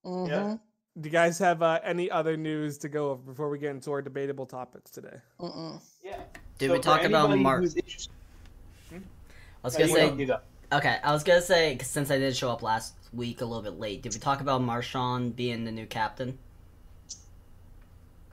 hmm 0.03 0.25
Yeah. 0.27 0.57
Do 0.99 1.09
you 1.09 1.13
guys 1.13 1.37
have 1.37 1.61
uh, 1.61 1.79
any 1.83 2.09
other 2.09 2.35
news 2.35 2.79
to 2.79 2.89
go 2.89 3.11
over 3.11 3.21
before 3.21 3.49
we 3.51 3.59
get 3.59 3.69
into 3.69 3.91
our 3.91 4.01
debatable 4.01 4.47
topics 4.47 4.89
today? 4.89 5.17
Mm-mm. 5.39 5.79
yeah. 6.03 6.21
Did 6.57 6.69
So 6.69 6.73
we 6.73 6.79
talk 6.79 7.03
about 7.03 7.25
anybody 7.25 7.43
Mark? 7.43 7.61
who's 7.61 7.75
interested- 7.75 8.11
I 8.91 8.97
was 9.61 9.73
No, 9.77 9.79
gonna 9.85 10.15
you 10.15 10.25
say. 10.25 10.37
Go, 10.69 10.75
you 10.77 10.81
go. 10.81 10.87
Okay, 10.89 10.97
I 11.03 11.11
was 11.11 11.23
gonna 11.23 11.41
say 11.41 11.77
since 11.81 12.11
I 12.11 12.17
did 12.17 12.35
show 12.35 12.49
up 12.51 12.61
last 12.63 12.93
week 13.13 13.41
a 13.41 13.45
little 13.45 13.63
bit 13.63 13.79
late, 13.79 14.01
did 14.01 14.13
we 14.13 14.19
talk 14.19 14.41
about 14.41 14.61
Marshawn 14.61 15.35
being 15.35 15.65
the 15.65 15.71
new 15.71 15.85
captain? 15.85 16.37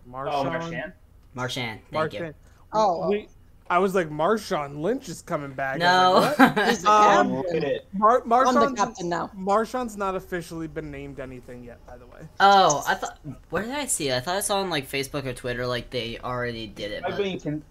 Marshawn. 0.08 0.30
Oh, 0.32 0.44
Marchand. 0.44 0.92
Marshawn, 1.36 1.78
thank 1.90 2.12
you. 2.12 2.20
Marshawn. 2.20 2.34
Oh, 2.72 3.08
We, 3.10 3.28
I 3.70 3.78
was 3.78 3.94
like, 3.94 4.10
Marshawn 4.10 4.80
Lynch 4.82 5.08
is 5.08 5.22
coming 5.22 5.52
back. 5.52 5.78
No, 5.78 6.34
like. 6.38 6.68
He's 6.68 6.82
the 6.82 6.90
Um, 6.90 7.36
captain. 7.42 7.62
it. 7.64 7.86
Mar- 7.94 8.20
the 8.20 8.26
Marshawn's, 8.28 8.78
captain 8.78 9.08
now. 9.08 9.30
Marshawn's 9.36 9.96
not 9.96 10.14
officially 10.14 10.66
been 10.66 10.90
named 10.90 11.18
anything 11.20 11.64
yet, 11.64 11.84
by 11.86 11.96
the 11.96 12.06
way. 12.06 12.20
oh, 12.40 12.84
I 12.86 12.94
thought. 12.94 13.18
Where 13.50 13.62
did 13.62 13.72
I 13.72 13.86
see 13.86 14.10
it? 14.10 14.16
I 14.16 14.20
thought 14.20 14.36
I 14.36 14.40
saw 14.40 14.58
on 14.58 14.68
like 14.70 14.88
Facebook 14.90 15.24
or 15.24 15.32
Twitter 15.32 15.66
like 15.66 15.88
they 15.90 16.18
already 16.18 16.66
did 16.66 16.92
it. 16.92 17.04
I've 17.04 17.12
But 17.12 17.22
been 17.22 17.40
con- 17.40 17.62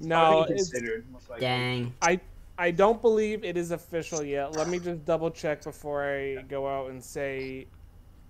No, 0.00 0.40
I've 0.40 0.48
been 0.48 0.56
considered. 0.56 1.04
most 1.12 1.28
likely. 1.28 1.46
dang. 1.46 1.94
I 2.00 2.20
don't 2.68 3.00
believe 3.00 3.44
it 3.44 3.56
is 3.56 3.70
official 3.70 4.22
yet. 4.22 4.54
Let 4.56 4.68
me 4.68 4.78
just 4.78 5.06
double 5.06 5.30
check 5.30 5.64
before 5.64 6.04
I 6.04 6.42
go 6.42 6.68
out 6.68 6.90
and 6.90 7.02
say 7.02 7.66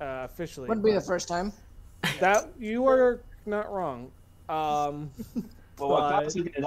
uh, 0.00 0.22
officially. 0.30 0.68
Wouldn't 0.68 0.84
be 0.84 0.92
the 0.92 1.00
first 1.00 1.26
time. 1.26 1.52
That 2.20 2.48
you 2.58 2.86
are 2.86 3.20
not 3.46 3.72
wrong. 3.72 4.12
Um, 4.48 5.10
Well, 5.78 5.88
while 5.88 6.10
but- 6.10 6.22
Pat's 6.22 6.36
looking 6.36 6.64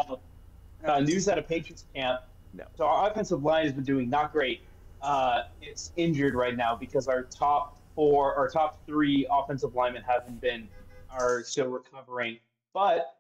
uh, 0.86 1.00
news 1.00 1.30
out 1.30 1.38
of 1.38 1.48
Patriots 1.48 1.86
camp. 1.94 2.22
No. 2.54 2.66
So 2.76 2.86
our 2.86 3.10
offensive 3.10 3.44
line 3.44 3.66
has 3.66 3.74
been 3.74 3.84
doing 3.84 4.10
not 4.10 4.32
great. 4.34 4.62
Uh, 5.02 5.44
it's 5.62 5.92
injured 5.98 6.34
right 6.34 6.56
now 6.58 6.76
because 6.76 7.08
our 7.08 7.24
top 7.24 7.78
four, 7.96 8.34
our 8.34 8.50
top 8.50 8.84
three 8.86 9.28
offensive 9.32 9.76
linemen 9.76 10.02
haven't 10.04 10.42
been 10.42 10.68
are 11.12 11.44
still 11.44 11.68
recovering. 11.68 12.40
But 12.74 13.18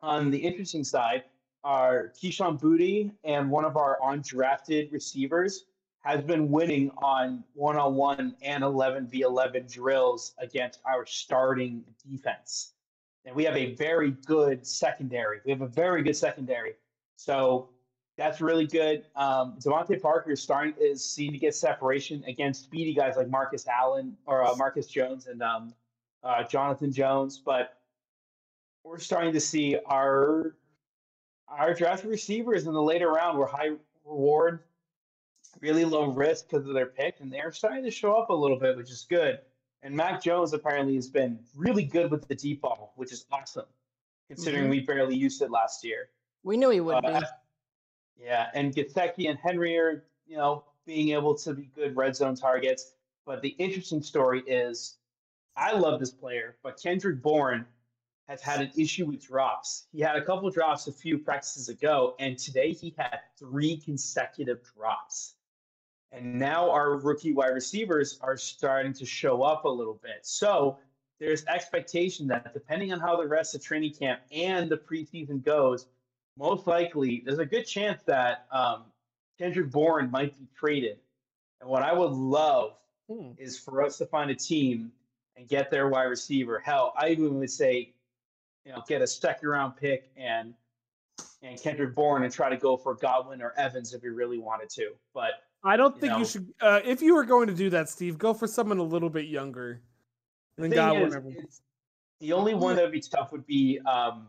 on 0.00 0.30
the 0.30 0.38
interesting 0.38 0.82
side, 0.82 1.24
our 1.64 2.12
Kayshon 2.20 2.60
Boutte 2.60 3.12
and 3.24 3.50
one 3.50 3.64
of 3.64 3.76
our 3.76 3.98
undrafted 4.02 4.92
receivers 4.92 5.66
has 6.00 6.22
been 6.22 6.50
winning 6.50 6.90
on 6.98 7.44
one-on-one 7.54 8.34
and 8.42 8.64
11 8.64 9.06
v 9.06 9.20
11 9.20 9.66
drills 9.68 10.34
against 10.38 10.80
our 10.84 11.06
starting 11.06 11.84
defense 12.10 12.72
and 13.24 13.34
we 13.34 13.44
have 13.44 13.56
a 13.56 13.74
very 13.74 14.12
good 14.26 14.66
secondary. 14.66 15.40
We 15.44 15.52
have 15.52 15.62
a 15.62 15.66
very 15.66 16.02
good 16.02 16.16
secondary, 16.16 16.74
so 17.16 17.68
that's 18.16 18.40
really 18.40 18.66
good. 18.66 19.04
Um, 19.16 19.56
DeVante 19.60 20.00
Parker 20.00 20.32
is 20.32 20.42
starting 20.42 20.74
is 20.80 21.04
seen 21.04 21.32
to 21.32 21.38
get 21.38 21.54
separation 21.54 22.22
against 22.26 22.64
speedy 22.64 22.94
guys 22.94 23.16
like 23.16 23.28
Marcus 23.28 23.66
Allen 23.66 24.16
or 24.26 24.44
uh, 24.44 24.54
Marcus 24.56 24.86
Jones 24.86 25.26
and 25.26 25.42
um, 25.42 25.74
uh, 26.24 26.42
Jonathan 26.44 26.92
Jones, 26.92 27.38
but 27.38 27.78
we're 28.84 28.98
starting 28.98 29.32
to 29.32 29.40
see 29.40 29.76
our 29.86 30.56
our 31.58 31.74
draft 31.74 32.04
receivers 32.04 32.66
in 32.66 32.72
the 32.72 32.82
later 32.82 33.10
round 33.10 33.38
were 33.38 33.46
high 33.46 33.70
reward, 34.04 34.60
really 35.60 35.84
low 35.84 36.06
risk 36.06 36.48
because 36.48 36.66
of 36.66 36.74
their 36.74 36.86
pick, 36.86 37.20
and 37.20 37.32
they're 37.32 37.52
starting 37.52 37.84
to 37.84 37.90
show 37.90 38.14
up 38.14 38.30
a 38.30 38.34
little 38.34 38.58
bit, 38.58 38.76
which 38.76 38.90
is 38.90 39.06
good. 39.08 39.40
And 39.82 39.94
Mac 39.94 40.22
Jones 40.22 40.52
apparently 40.52 40.94
has 40.94 41.08
been 41.08 41.38
really 41.56 41.84
good 41.84 42.10
with 42.10 42.26
the 42.28 42.34
deep 42.34 42.62
ball, 42.62 42.92
which 42.96 43.12
is 43.12 43.26
awesome, 43.32 43.66
considering 44.28 44.66
Mhm. 44.66 44.70
we 44.70 44.80
barely 44.80 45.16
used 45.16 45.42
it 45.42 45.50
last 45.50 45.84
year. 45.84 46.10
We 46.42 46.56
knew 46.56 46.70
he 46.70 46.80
would 46.80 47.04
Uh, 47.04 47.20
be. 47.20 47.26
Yeah, 48.24 48.50
and 48.54 48.72
Gesicki 48.74 49.28
and 49.28 49.38
Henry 49.38 49.76
are, 49.78 50.04
you 50.26 50.36
know, 50.36 50.64
being 50.84 51.10
able 51.10 51.34
to 51.36 51.54
be 51.54 51.64
good 51.74 51.96
red 51.96 52.16
zone 52.16 52.34
targets. 52.34 52.94
But 53.24 53.42
the 53.42 53.50
interesting 53.50 54.02
story 54.02 54.42
is, 54.46 54.98
I 55.56 55.72
love 55.72 56.00
this 56.00 56.10
player, 56.10 56.56
but 56.62 56.80
Kendrick 56.80 57.20
Bourne 57.22 57.66
has 58.28 58.40
had 58.40 58.60
an 58.60 58.70
issue 58.76 59.06
with 59.06 59.26
drops. 59.26 59.86
He 59.92 60.00
had 60.00 60.16
a 60.16 60.24
couple 60.24 60.50
drops 60.50 60.86
a 60.86 60.92
few 60.92 61.18
practices 61.18 61.68
ago, 61.68 62.14
and 62.18 62.38
today 62.38 62.72
he 62.72 62.94
had 62.96 63.20
three 63.38 63.76
consecutive 63.76 64.60
drops. 64.74 65.34
And 66.12 66.38
now 66.38 66.70
our 66.70 66.96
rookie 66.96 67.32
wide 67.32 67.54
receivers 67.54 68.18
are 68.20 68.36
starting 68.36 68.92
to 68.94 69.06
show 69.06 69.42
up 69.42 69.64
a 69.64 69.68
little 69.68 69.98
bit. 70.02 70.20
So 70.22 70.78
there's 71.18 71.44
expectation 71.46 72.26
that 72.28 72.52
depending 72.52 72.92
on 72.92 73.00
how 73.00 73.16
the 73.16 73.26
rest 73.26 73.54
of 73.54 73.62
training 73.62 73.94
camp 73.94 74.20
and 74.30 74.68
the 74.68 74.76
preseason 74.76 75.42
goes, 75.42 75.86
most 76.36 76.66
likely 76.66 77.22
there's 77.24 77.38
a 77.38 77.46
good 77.46 77.64
chance 77.64 78.02
that 78.04 78.46
um, 78.50 78.84
Kendrick 79.38 79.70
Bourne 79.70 80.10
might 80.10 80.38
be 80.38 80.46
traded. 80.54 80.98
And 81.60 81.70
what 81.70 81.82
I 81.82 81.92
would 81.92 82.12
love 82.12 82.74
hmm. 83.08 83.30
is 83.38 83.58
for 83.58 83.82
us 83.82 83.98
to 83.98 84.06
find 84.06 84.30
a 84.30 84.34
team 84.34 84.92
and 85.36 85.48
get 85.48 85.70
their 85.70 85.88
wide 85.88 86.04
receiver. 86.04 86.58
Hell, 86.58 86.92
I 86.96 87.08
even 87.08 87.38
would 87.38 87.50
say, 87.50 87.94
you 88.64 88.72
know, 88.72 88.82
get 88.88 89.02
a 89.02 89.06
second 89.06 89.48
round 89.48 89.76
pick 89.76 90.10
and 90.16 90.54
and 91.42 91.60
Kendrick 91.60 91.94
Bourne 91.94 92.22
and 92.22 92.32
try 92.32 92.48
to 92.48 92.56
go 92.56 92.76
for 92.76 92.94
Godwin 92.94 93.42
or 93.42 93.52
Evans 93.56 93.94
if 93.94 94.02
you 94.02 94.14
really 94.14 94.38
wanted 94.38 94.70
to. 94.70 94.90
But 95.12 95.32
I 95.64 95.76
don't 95.76 95.92
think 95.94 96.04
you, 96.04 96.10
know, 96.10 96.18
you 96.18 96.24
should. 96.24 96.54
Uh, 96.60 96.80
if 96.84 97.02
you 97.02 97.14
were 97.14 97.24
going 97.24 97.48
to 97.48 97.54
do 97.54 97.70
that, 97.70 97.88
Steve, 97.88 98.18
go 98.18 98.32
for 98.34 98.46
someone 98.46 98.78
a 98.78 98.82
little 98.82 99.10
bit 99.10 99.26
younger. 99.26 99.80
The, 100.56 100.68
thing 100.68 101.36
is, 101.38 101.62
the 102.20 102.32
only 102.32 102.54
one 102.54 102.76
that 102.76 102.82
would 102.82 102.92
be 102.92 103.00
tough 103.00 103.32
would 103.32 103.46
be 103.46 103.80
um, 103.80 104.28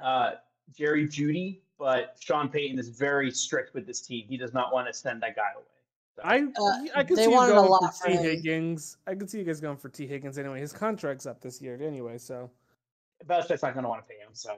uh, 0.00 0.32
Jerry 0.76 1.08
Jeudy, 1.08 1.60
but 1.78 2.16
Sean 2.20 2.48
Payton 2.48 2.78
is 2.78 2.90
very 2.90 3.30
strict 3.30 3.74
with 3.74 3.86
this 3.86 4.00
team. 4.00 4.26
He 4.28 4.36
does 4.36 4.52
not 4.52 4.72
want 4.72 4.86
to 4.86 4.92
send 4.92 5.22
that 5.22 5.34
guy 5.34 5.50
away. 5.56 5.64
So. 6.16 6.22
I 6.24 6.38
uh, 6.40 6.98
I 7.00 7.04
could 7.04 7.16
see 7.16 7.24
you 7.24 7.30
going 7.30 7.80
for 7.80 8.06
Tee 8.06 8.16
Higgins. 8.16 8.98
I 9.06 9.14
could 9.14 9.28
see 9.28 9.38
you 9.38 9.44
guys 9.44 9.60
going 9.60 9.76
for 9.76 9.88
Tee 9.88 10.06
Higgins 10.06 10.38
anyway. 10.38 10.60
His 10.60 10.72
contract's 10.72 11.26
up 11.26 11.40
this 11.40 11.60
year 11.60 11.80
anyway, 11.82 12.18
so. 12.18 12.50
Belichick's 13.26 13.62
not 13.62 13.74
going 13.74 13.84
to 13.84 13.88
want 13.88 14.06
to 14.06 14.08
pay 14.12 14.18
him, 14.20 14.30
so. 14.32 14.56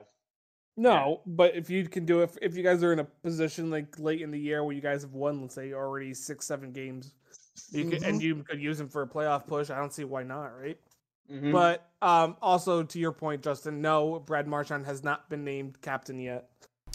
No, 0.79 1.21
yeah. 1.25 1.33
but 1.33 1.55
if 1.55 1.69
you 1.69 1.87
can 1.87 2.05
do 2.05 2.21
it, 2.21 2.37
if 2.41 2.55
you 2.55 2.63
guys 2.63 2.83
are 2.83 2.93
in 2.93 2.99
a 2.99 3.03
position 3.03 3.71
like 3.71 3.97
late 3.97 4.21
in 4.21 4.29
the 4.29 4.39
year 4.39 4.63
where 4.63 4.75
you 4.75 4.81
guys 4.81 5.01
have 5.01 5.13
won, 5.13 5.41
let's 5.41 5.55
say 5.55 5.73
already 5.73 6.13
six, 6.13 6.45
seven 6.45 6.71
games, 6.71 7.13
you 7.71 7.81
mm-hmm. 7.81 7.89
could, 7.89 8.03
and 8.03 8.21
you 8.21 8.43
could 8.43 8.61
use 8.61 8.79
him 8.79 8.87
for 8.87 9.01
a 9.01 9.07
playoff 9.07 9.47
push. 9.47 9.71
I 9.71 9.77
don't 9.77 9.91
see 9.91 10.03
why 10.03 10.21
not, 10.21 10.49
right? 10.59 10.77
Mm-hmm. 11.31 11.51
But 11.51 11.89
um, 12.01 12.37
also 12.41 12.83
to 12.83 12.99
your 12.99 13.11
point, 13.11 13.41
Justin, 13.43 13.81
no, 13.81 14.19
Brad 14.19 14.47
Marchand 14.47 14.85
has 14.85 15.03
not 15.03 15.29
been 15.29 15.43
named 15.43 15.81
captain 15.81 16.19
yet. 16.19 16.49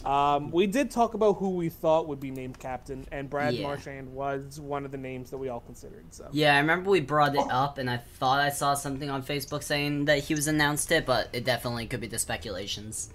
Um, 0.05 0.51
we 0.51 0.67
did 0.67 0.91
talk 0.91 1.15
about 1.15 1.35
who 1.35 1.51
we 1.51 1.69
thought 1.69 2.09
would 2.09 2.21
be 2.21 2.31
named 2.31 2.59
captain, 2.59 3.07
and 3.13 3.31
Brad 3.31 3.55
yeah. 3.55 3.63
Marchand 3.63 4.13
was 4.13 4.59
one 4.61 4.85
of 4.85 4.91
the 4.91 4.99
names 4.99 5.31
that 5.31 5.39
we 5.39 5.49
all 5.49 5.61
considered. 5.61 6.13
So 6.13 6.29
yeah, 6.33 6.55
I 6.55 6.59
remember 6.59 6.91
we 6.91 7.01
brought 7.01 7.35
it 7.35 7.51
up, 7.51 7.79
and 7.79 7.89
I 7.89 7.99
thought 7.99 8.41
I 8.41 8.51
saw 8.51 8.75
something 8.75 9.11
on 9.11 9.23
Facebook 9.23 9.63
saying 9.63 10.07
that 10.07 10.19
he 10.19 10.35
was 10.35 10.49
announced 10.49 10.91
it, 10.91 11.07
but 11.07 11.29
it 11.33 11.45
definitely 11.45 11.87
could 11.87 12.01
be 12.01 12.09
the 12.09 12.19
speculations. 12.19 13.11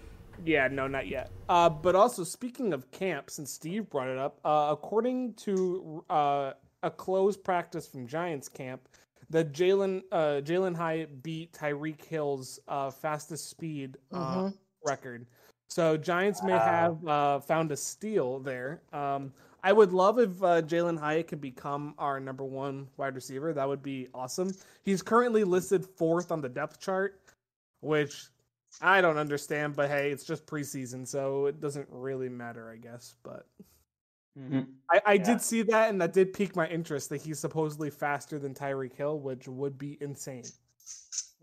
Yeah, 0.45 0.67
no, 0.67 0.87
not 0.87 1.07
yet. 1.07 1.31
Uh, 1.49 1.69
but 1.69 1.95
also 1.95 2.23
speaking 2.23 2.73
of 2.73 2.91
camp, 2.91 3.29
since 3.29 3.51
Steve 3.51 3.89
brought 3.89 4.07
it 4.07 4.17
up, 4.17 4.39
uh, 4.45 4.69
according 4.71 5.33
to 5.33 6.03
uh, 6.09 6.53
a 6.83 6.91
closed 6.91 7.43
practice 7.43 7.87
from 7.87 8.07
Giants 8.07 8.47
camp, 8.47 8.87
that 9.29 9.51
Jalen 9.51 10.03
uh, 10.11 10.41
Jalin 10.41 10.75
Hyatt 10.75 11.21
beat 11.21 11.53
Tyreek 11.53 12.03
Hill's 12.05 12.59
uh, 12.67 12.91
fastest 12.91 13.49
speed 13.49 13.97
uh, 14.11 14.35
mm-hmm. 14.35 14.47
record. 14.85 15.25
So 15.69 15.97
Giants 15.97 16.41
may 16.43 16.53
have 16.53 17.05
uh, 17.07 17.39
found 17.39 17.71
a 17.71 17.77
steal 17.77 18.39
there. 18.39 18.81
Um, 18.93 19.33
I 19.63 19.73
would 19.73 19.91
love 19.91 20.17
if 20.17 20.41
uh, 20.41 20.61
Jalin 20.61 20.97
Hyatt 20.97 21.27
could 21.27 21.41
become 21.41 21.93
our 21.97 22.19
number 22.19 22.45
one 22.45 22.87
wide 22.95 23.15
receiver. 23.15 23.53
That 23.53 23.67
would 23.67 23.83
be 23.83 24.07
awesome. 24.13 24.53
He's 24.83 25.01
currently 25.01 25.43
listed 25.43 25.85
fourth 25.85 26.31
on 26.31 26.41
the 26.41 26.49
depth 26.49 26.79
chart, 26.79 27.19
which 27.81 28.27
I 28.81 29.01
don't 29.01 29.17
understand. 29.17 29.75
But 29.75 29.89
hey, 29.89 30.11
it's 30.11 30.23
just 30.23 30.45
preseason, 30.45 31.05
so 31.05 31.47
it 31.47 31.59
doesn't 31.59 31.87
really 31.91 32.29
matter, 32.29 32.69
I 32.69 32.77
guess. 32.77 33.15
But 33.23 33.45
mm-hmm. 34.39 34.61
I, 34.89 35.01
I 35.05 35.13
yeah. 35.13 35.23
did 35.23 35.41
see 35.41 35.63
that, 35.63 35.89
and 35.89 35.99
that 36.01 36.13
did 36.13 36.33
pique 36.33 36.55
my 36.55 36.67
interest 36.67 37.09
that 37.09 37.21
he's 37.21 37.39
supposedly 37.39 37.89
faster 37.89 38.39
than 38.39 38.53
Tyreek 38.53 38.93
Hill, 38.93 39.19
which 39.19 39.47
would 39.47 39.77
be 39.77 39.97
insane. 39.99 40.45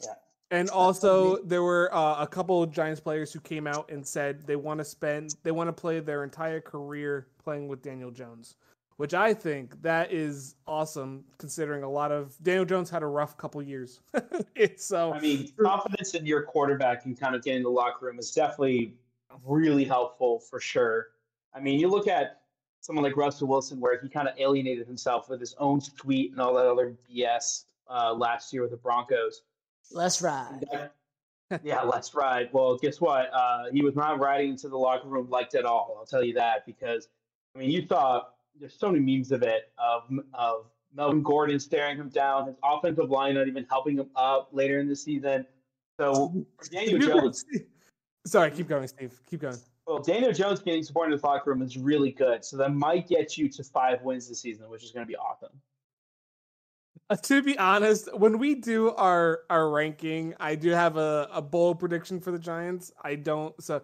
Yeah. 0.02 0.14
And 0.50 0.68
also, 0.70 1.38
there 1.42 1.62
were 1.62 1.92
uh, 1.94 2.22
a 2.22 2.26
couple 2.26 2.62
of 2.62 2.70
Giants 2.70 3.00
players 3.00 3.32
who 3.32 3.40
came 3.40 3.66
out 3.66 3.90
and 3.90 4.06
said 4.06 4.46
they 4.46 4.56
want 4.56 4.78
to 4.78 4.84
spend, 4.84 5.36
they 5.42 5.50
want 5.50 5.68
to 5.68 5.72
play 5.72 6.00
their 6.00 6.22
entire 6.22 6.60
career 6.60 7.26
playing 7.42 7.66
with 7.66 7.82
Daniel 7.82 8.10
Jones, 8.10 8.56
which 8.96 9.14
I 9.14 9.34
think 9.34 9.80
that 9.82 10.12
is 10.12 10.54
awesome, 10.66 11.24
considering 11.38 11.82
a 11.82 11.90
lot 11.90 12.12
of 12.12 12.36
Daniel 12.42 12.64
Jones 12.64 12.90
had 12.90 13.02
a 13.02 13.06
rough 13.06 13.36
couple 13.36 13.62
years. 13.62 14.00
so, 14.76 15.12
I 15.12 15.20
mean, 15.20 15.50
confidence 15.58 16.14
in 16.14 16.26
your 16.26 16.42
quarterback 16.42 17.06
and 17.06 17.18
kind 17.18 17.34
of 17.34 17.42
getting 17.42 17.62
the 17.62 17.70
locker 17.70 18.06
room 18.06 18.18
is 18.18 18.30
definitely 18.30 18.94
really 19.44 19.84
helpful 19.84 20.38
for 20.38 20.60
sure. 20.60 21.08
I 21.54 21.60
mean, 21.60 21.80
you 21.80 21.88
look 21.88 22.06
at 22.06 22.42
someone 22.80 23.02
like 23.02 23.16
Russell 23.16 23.48
Wilson, 23.48 23.80
where 23.80 23.98
he 23.98 24.10
kind 24.10 24.28
of 24.28 24.38
alienated 24.38 24.86
himself 24.86 25.30
with 25.30 25.40
his 25.40 25.54
own 25.58 25.80
tweet 25.96 26.32
and 26.32 26.40
all 26.40 26.54
that 26.54 26.66
other 26.66 26.94
BS 27.10 27.64
uh, 27.88 28.12
last 28.12 28.52
year 28.52 28.60
with 28.62 28.72
the 28.72 28.76
Broncos 28.76 29.42
Let's 29.92 30.22
ride. 30.22 30.64
yeah, 31.62 31.82
let's 31.82 32.14
ride. 32.14 32.48
Well, 32.52 32.76
guess 32.76 33.00
what? 33.00 33.30
Uh, 33.32 33.64
he 33.72 33.82
was 33.82 33.94
not 33.94 34.18
riding 34.18 34.50
into 34.50 34.68
the 34.68 34.76
locker 34.76 35.08
room 35.08 35.28
liked 35.30 35.54
at 35.54 35.64
all. 35.64 35.96
I'll 35.98 36.06
tell 36.06 36.24
you 36.24 36.34
that 36.34 36.66
because 36.66 37.08
I 37.54 37.60
mean, 37.60 37.70
you 37.70 37.86
saw 37.86 38.22
there's 38.58 38.78
so 38.78 38.90
many 38.90 39.16
memes 39.16 39.32
of 39.32 39.42
it 39.42 39.72
of 39.78 40.10
of 40.32 40.66
Melvin 40.94 41.22
Gordon 41.22 41.58
staring 41.58 41.96
him 41.96 42.08
down, 42.08 42.46
his 42.46 42.56
offensive 42.62 43.10
line 43.10 43.34
not 43.34 43.48
even 43.48 43.66
helping 43.68 43.98
him 43.98 44.08
up 44.16 44.48
later 44.52 44.78
in 44.78 44.88
the 44.88 44.96
season. 44.96 45.46
So 46.00 46.44
Daniel 46.70 46.98
Jones. 46.98 47.44
Sorry, 48.26 48.50
keep 48.50 48.68
going, 48.68 48.88
Steve. 48.88 49.20
Keep 49.26 49.42
going. 49.42 49.56
Well, 49.86 49.98
Daniel 49.98 50.32
Jones 50.32 50.60
getting 50.60 50.82
support 50.82 51.12
in 51.12 51.18
the 51.18 51.26
locker 51.26 51.50
room 51.50 51.60
is 51.60 51.76
really 51.76 52.10
good. 52.10 52.42
So 52.42 52.56
that 52.56 52.72
might 52.72 53.06
get 53.06 53.36
you 53.36 53.50
to 53.50 53.62
five 53.62 54.00
wins 54.02 54.28
this 54.28 54.40
season, 54.40 54.70
which 54.70 54.82
is 54.82 54.92
going 54.92 55.04
to 55.04 55.08
be 55.08 55.16
awesome. 55.16 55.50
Uh, 57.10 57.16
to 57.22 57.42
be 57.42 57.58
honest, 57.58 58.08
when 58.16 58.38
we 58.38 58.54
do 58.54 58.90
our 58.92 59.40
our 59.50 59.70
ranking, 59.70 60.34
I 60.40 60.54
do 60.54 60.70
have 60.70 60.96
a, 60.96 61.28
a 61.32 61.42
bold 61.42 61.78
prediction 61.78 62.20
for 62.20 62.30
the 62.30 62.38
Giants. 62.38 62.92
I 63.02 63.16
don't 63.16 63.60
so 63.62 63.82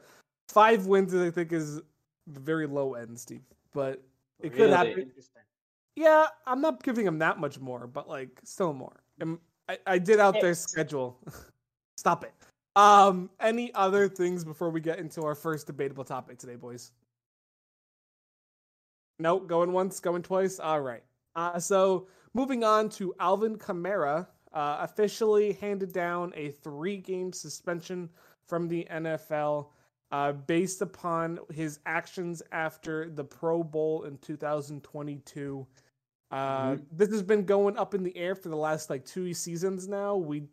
five 0.49 0.87
wins 0.87 1.15
I 1.15 1.31
think 1.31 1.53
is 1.53 1.81
the 2.27 2.41
very 2.41 2.67
low 2.67 2.95
end, 2.95 3.19
Steve. 3.19 3.43
But 3.73 4.03
it 4.41 4.53
really? 4.53 4.57
could 4.57 4.71
happen. 4.71 5.13
Yeah, 5.97 6.27
I'm 6.47 6.61
not 6.61 6.83
giving 6.83 7.05
them 7.05 7.19
that 7.19 7.39
much 7.39 7.59
more, 7.59 7.87
but 7.87 8.09
like 8.09 8.41
still 8.45 8.73
more. 8.73 9.03
And 9.21 9.39
I, 9.69 9.79
I 9.87 9.99
did 9.99 10.19
out 10.19 10.41
their 10.41 10.55
schedule. 10.55 11.19
Stop 11.97 12.25
it. 12.25 12.33
Um, 12.77 13.31
any 13.41 13.75
other 13.75 14.09
things 14.09 14.45
before 14.45 14.71
we 14.71 14.81
get 14.81 14.99
into 14.99 15.23
our 15.23 15.35
first 15.35 15.67
debatable 15.67 16.05
topic 16.05 16.39
today, 16.39 16.57
boys? 16.57 16.93
Nope, 19.19 19.47
going 19.47 19.73
once, 19.73 20.01
going 20.01 20.23
twice. 20.23 20.59
All 20.59 20.81
right. 20.81 21.03
Uh, 21.37 21.59
so 21.59 22.07
moving 22.35 22.65
on 22.65 22.89
to 22.91 23.15
Alvin 23.19 23.57
Kamara, 23.57 24.27
uh, 24.53 24.79
officially 24.81 25.53
handed 25.55 25.93
down 25.93 26.33
a 26.37 26.51
three-game 26.51 27.33
suspension 27.33 28.09
from 28.49 28.69
the 28.69 28.87
NFL 28.91 29.69
uh, 30.13 30.33
based 30.33 30.83
upon 30.83 31.39
his 31.53 31.79
actions 31.87 32.43
after 32.53 33.09
the 33.11 33.25
Pro 33.25 33.63
Bowl 33.63 34.05
in 34.05 34.19
2022. 34.19 35.67
Uh, 36.31 36.37
mm-hmm. 36.37 36.83
This 36.93 37.11
has 37.11 37.23
been 37.23 37.45
going 37.45 37.77
up 37.77 37.95
in 37.95 38.03
the 38.03 38.17
air 38.17 38.35
for 38.35 38.49
the 38.49 38.57
last 38.57 38.91
like 38.91 39.05
two 39.05 39.33
seasons 39.35 39.89
now. 39.89 40.17
We 40.17 40.45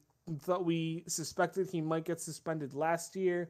thought 0.42 0.66
we 0.66 1.04
suspected 1.08 1.70
he 1.70 1.82
might 1.82 2.06
get 2.06 2.20
suspended 2.20 2.74
last 2.74 3.16
year. 3.16 3.50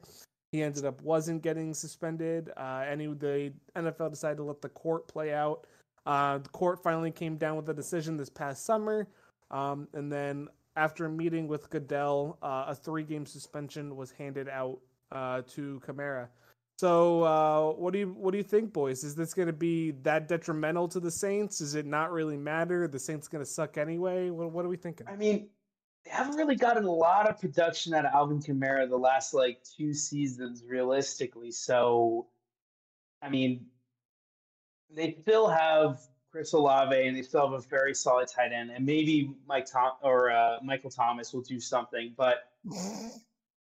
He 0.52 0.62
ended 0.62 0.86
up 0.86 1.00
wasn't 1.02 1.42
getting 1.42 1.74
suspended. 1.74 2.50
Uh, 2.56 2.84
and 2.86 3.00
he, 3.00 3.06
the 3.08 3.52
NFL 3.76 4.10
decided 4.10 4.38
to 4.38 4.44
let 4.44 4.62
the 4.62 4.68
court 4.70 5.08
play 5.08 5.34
out 5.34 5.66
uh, 6.06 6.38
the 6.38 6.48
court 6.50 6.82
finally 6.82 7.10
came 7.10 7.36
down 7.36 7.56
with 7.56 7.68
a 7.68 7.74
decision 7.74 8.16
this 8.16 8.30
past 8.30 8.64
summer, 8.64 9.08
um, 9.50 9.88
and 9.92 10.10
then 10.10 10.48
after 10.76 11.06
a 11.06 11.10
meeting 11.10 11.48
with 11.48 11.68
Goodell, 11.70 12.38
uh, 12.42 12.66
a 12.68 12.74
three-game 12.74 13.26
suspension 13.26 13.96
was 13.96 14.12
handed 14.12 14.48
out 14.48 14.78
uh, 15.10 15.42
to 15.54 15.80
Kamara. 15.86 16.28
So, 16.78 17.24
uh, 17.24 17.72
what 17.72 17.92
do 17.92 17.98
you 17.98 18.14
what 18.16 18.30
do 18.30 18.38
you 18.38 18.44
think, 18.44 18.72
boys? 18.72 19.02
Is 19.02 19.16
this 19.16 19.34
going 19.34 19.48
to 19.48 19.52
be 19.52 19.90
that 20.02 20.28
detrimental 20.28 20.86
to 20.88 21.00
the 21.00 21.10
Saints? 21.10 21.58
Does 21.58 21.74
it 21.74 21.86
not 21.86 22.12
really 22.12 22.36
matter? 22.36 22.86
The 22.86 23.00
Saints 23.00 23.26
going 23.26 23.44
to 23.44 23.50
suck 23.50 23.76
anyway? 23.76 24.30
What, 24.30 24.52
what 24.52 24.64
are 24.64 24.68
we 24.68 24.76
thinking? 24.76 25.08
I 25.08 25.16
mean, 25.16 25.48
they 26.04 26.12
haven't 26.12 26.36
really 26.36 26.54
gotten 26.54 26.84
a 26.84 26.92
lot 26.92 27.28
of 27.28 27.40
production 27.40 27.94
out 27.94 28.06
of 28.06 28.12
Alvin 28.14 28.40
Kamara 28.40 28.88
the 28.88 28.96
last 28.96 29.34
like 29.34 29.60
two 29.76 29.92
seasons, 29.92 30.62
realistically. 30.64 31.50
So, 31.50 32.28
I 33.20 33.28
mean, 33.28 33.66
they 34.94 35.16
still 35.22 35.48
have 35.48 36.00
Chris 36.30 36.52
Olave 36.52 37.06
and 37.06 37.16
they 37.16 37.22
still 37.22 37.50
have 37.50 37.52
a 37.52 37.66
very 37.68 37.94
solid 37.94 38.28
tight 38.28 38.52
end, 38.52 38.70
and 38.70 38.84
maybe 38.84 39.34
Mike 39.46 39.66
Tom 39.66 39.92
or 40.02 40.30
uh, 40.30 40.58
Michael 40.62 40.90
Thomas 40.90 41.32
will 41.32 41.42
do 41.42 41.60
something. 41.60 42.14
But 42.16 42.50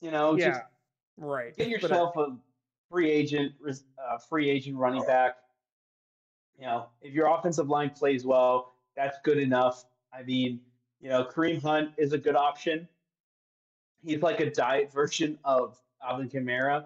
you 0.01 0.11
know, 0.11 0.35
yeah, 0.35 0.49
just 0.49 0.61
right. 1.17 1.55
Get 1.55 1.69
yourself 1.69 2.15
a 2.17 2.35
free 2.89 3.09
agent, 3.09 3.53
uh, 3.67 4.17
free 4.17 4.49
agent 4.49 4.77
running 4.77 5.03
back. 5.05 5.37
You 6.59 6.65
know, 6.65 6.87
if 7.01 7.13
your 7.13 7.27
offensive 7.27 7.69
line 7.69 7.91
plays 7.91 8.25
well, 8.25 8.73
that's 8.95 9.17
good 9.23 9.37
enough. 9.37 9.85
I 10.11 10.23
mean, 10.23 10.59
you 10.99 11.09
know, 11.09 11.23
Kareem 11.23 11.61
Hunt 11.61 11.91
is 11.97 12.13
a 12.13 12.17
good 12.17 12.35
option. 12.35 12.87
He's 14.03 14.21
like 14.21 14.39
a 14.39 14.49
diet 14.49 14.91
version 14.91 15.37
of 15.43 15.79
Alvin 16.03 16.29
Kamara. 16.29 16.85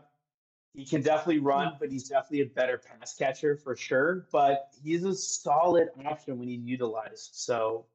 He 0.73 0.86
can 0.86 1.01
definitely 1.01 1.39
run, 1.39 1.73
but 1.79 1.91
he's 1.91 2.07
definitely 2.07 2.41
a 2.41 2.45
better 2.45 2.77
pass 2.77 3.15
catcher 3.15 3.57
for 3.57 3.75
sure. 3.75 4.27
But 4.31 4.69
he's 4.84 5.03
a 5.03 5.13
solid 5.13 5.89
option 6.05 6.39
when 6.39 6.47
he's 6.47 6.63
utilized. 6.63 7.31
So, 7.34 7.86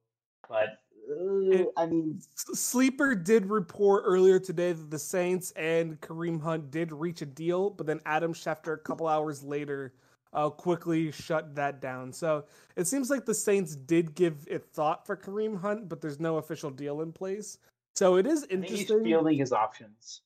but 0.48 0.80
uh, 1.10 1.64
I 1.76 1.86
mean, 1.86 2.20
Sleeper 2.34 3.14
did 3.14 3.46
report 3.46 4.02
earlier 4.06 4.38
today 4.38 4.72
that 4.72 4.90
the 4.90 4.98
Saints 4.98 5.52
and 5.52 6.00
Kareem 6.00 6.40
Hunt 6.40 6.70
did 6.70 6.92
reach 6.92 7.22
a 7.22 7.26
deal, 7.26 7.70
but 7.70 7.86
then 7.86 8.00
Adam 8.04 8.34
Schefter 8.34 8.74
a 8.74 8.78
couple 8.78 9.08
hours 9.08 9.42
later 9.42 9.94
uh, 10.32 10.50
quickly 10.50 11.10
shut 11.10 11.54
that 11.54 11.80
down. 11.80 12.12
So 12.12 12.44
it 12.76 12.86
seems 12.86 13.08
like 13.08 13.24
the 13.24 13.34
Saints 13.34 13.74
did 13.74 14.14
give 14.14 14.46
it 14.50 14.66
thought 14.74 15.06
for 15.06 15.16
Kareem 15.16 15.58
Hunt, 15.58 15.88
but 15.88 16.00
there's 16.00 16.20
no 16.20 16.36
official 16.36 16.70
deal 16.70 17.00
in 17.00 17.12
place. 17.12 17.58
So 17.94 18.16
it 18.16 18.26
is 18.26 18.44
interesting. 18.50 18.98
he's 18.98 19.04
fielding 19.04 19.38
his 19.38 19.52
options. 19.52 20.20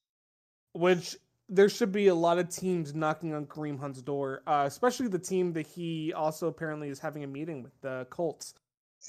Which 0.72 1.16
there 1.50 1.68
should 1.68 1.90
be 1.90 2.06
a 2.06 2.14
lot 2.14 2.38
of 2.38 2.48
teams 2.48 2.94
knocking 2.94 3.34
on 3.34 3.44
Kareem 3.44 3.78
Hunt's 3.78 4.00
door, 4.00 4.42
uh, 4.46 4.64
especially 4.66 5.08
the 5.08 5.18
team 5.18 5.52
that 5.54 5.66
he 5.66 6.12
also 6.12 6.46
apparently 6.46 6.88
is 6.88 7.00
having 7.00 7.24
a 7.24 7.26
meeting 7.26 7.62
with, 7.62 7.72
the 7.80 8.06
Colts. 8.08 8.54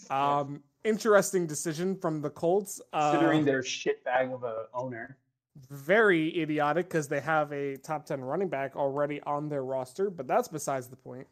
Um, 0.10 0.64
interesting 0.84 1.46
decision 1.46 1.96
from 1.96 2.20
the 2.20 2.32
Colts. 2.32 2.82
Considering 2.94 3.42
Uh, 3.42 3.46
their 3.46 3.62
shitbag 3.62 4.34
of 4.34 4.44
a 4.44 4.66
owner. 4.74 5.18
very 5.70 6.42
idiotic 6.42 6.88
because 6.88 7.08
they 7.08 7.20
have 7.20 7.52
a 7.52 7.78
top 7.78 8.06
10 8.06 8.22
running 8.22 8.50
back 8.50 8.76
already 8.76 9.22
on 9.22 9.48
their 9.48 9.64
roster, 9.64 10.10
but 10.10 10.26
that's 10.26 10.48
besides 10.48 10.88
the 10.88 10.96
point. 10.96 11.28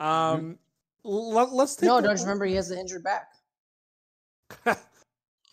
Um, 0.00 0.58
let, 1.04 1.48
us 1.50 1.76
take 1.76 1.86
No, 1.86 2.00
don't 2.00 2.16
you 2.16 2.22
remember 2.24 2.46
he 2.46 2.54
has 2.56 2.70
an 2.70 2.78
injured 2.78 3.04
back? 3.04 3.34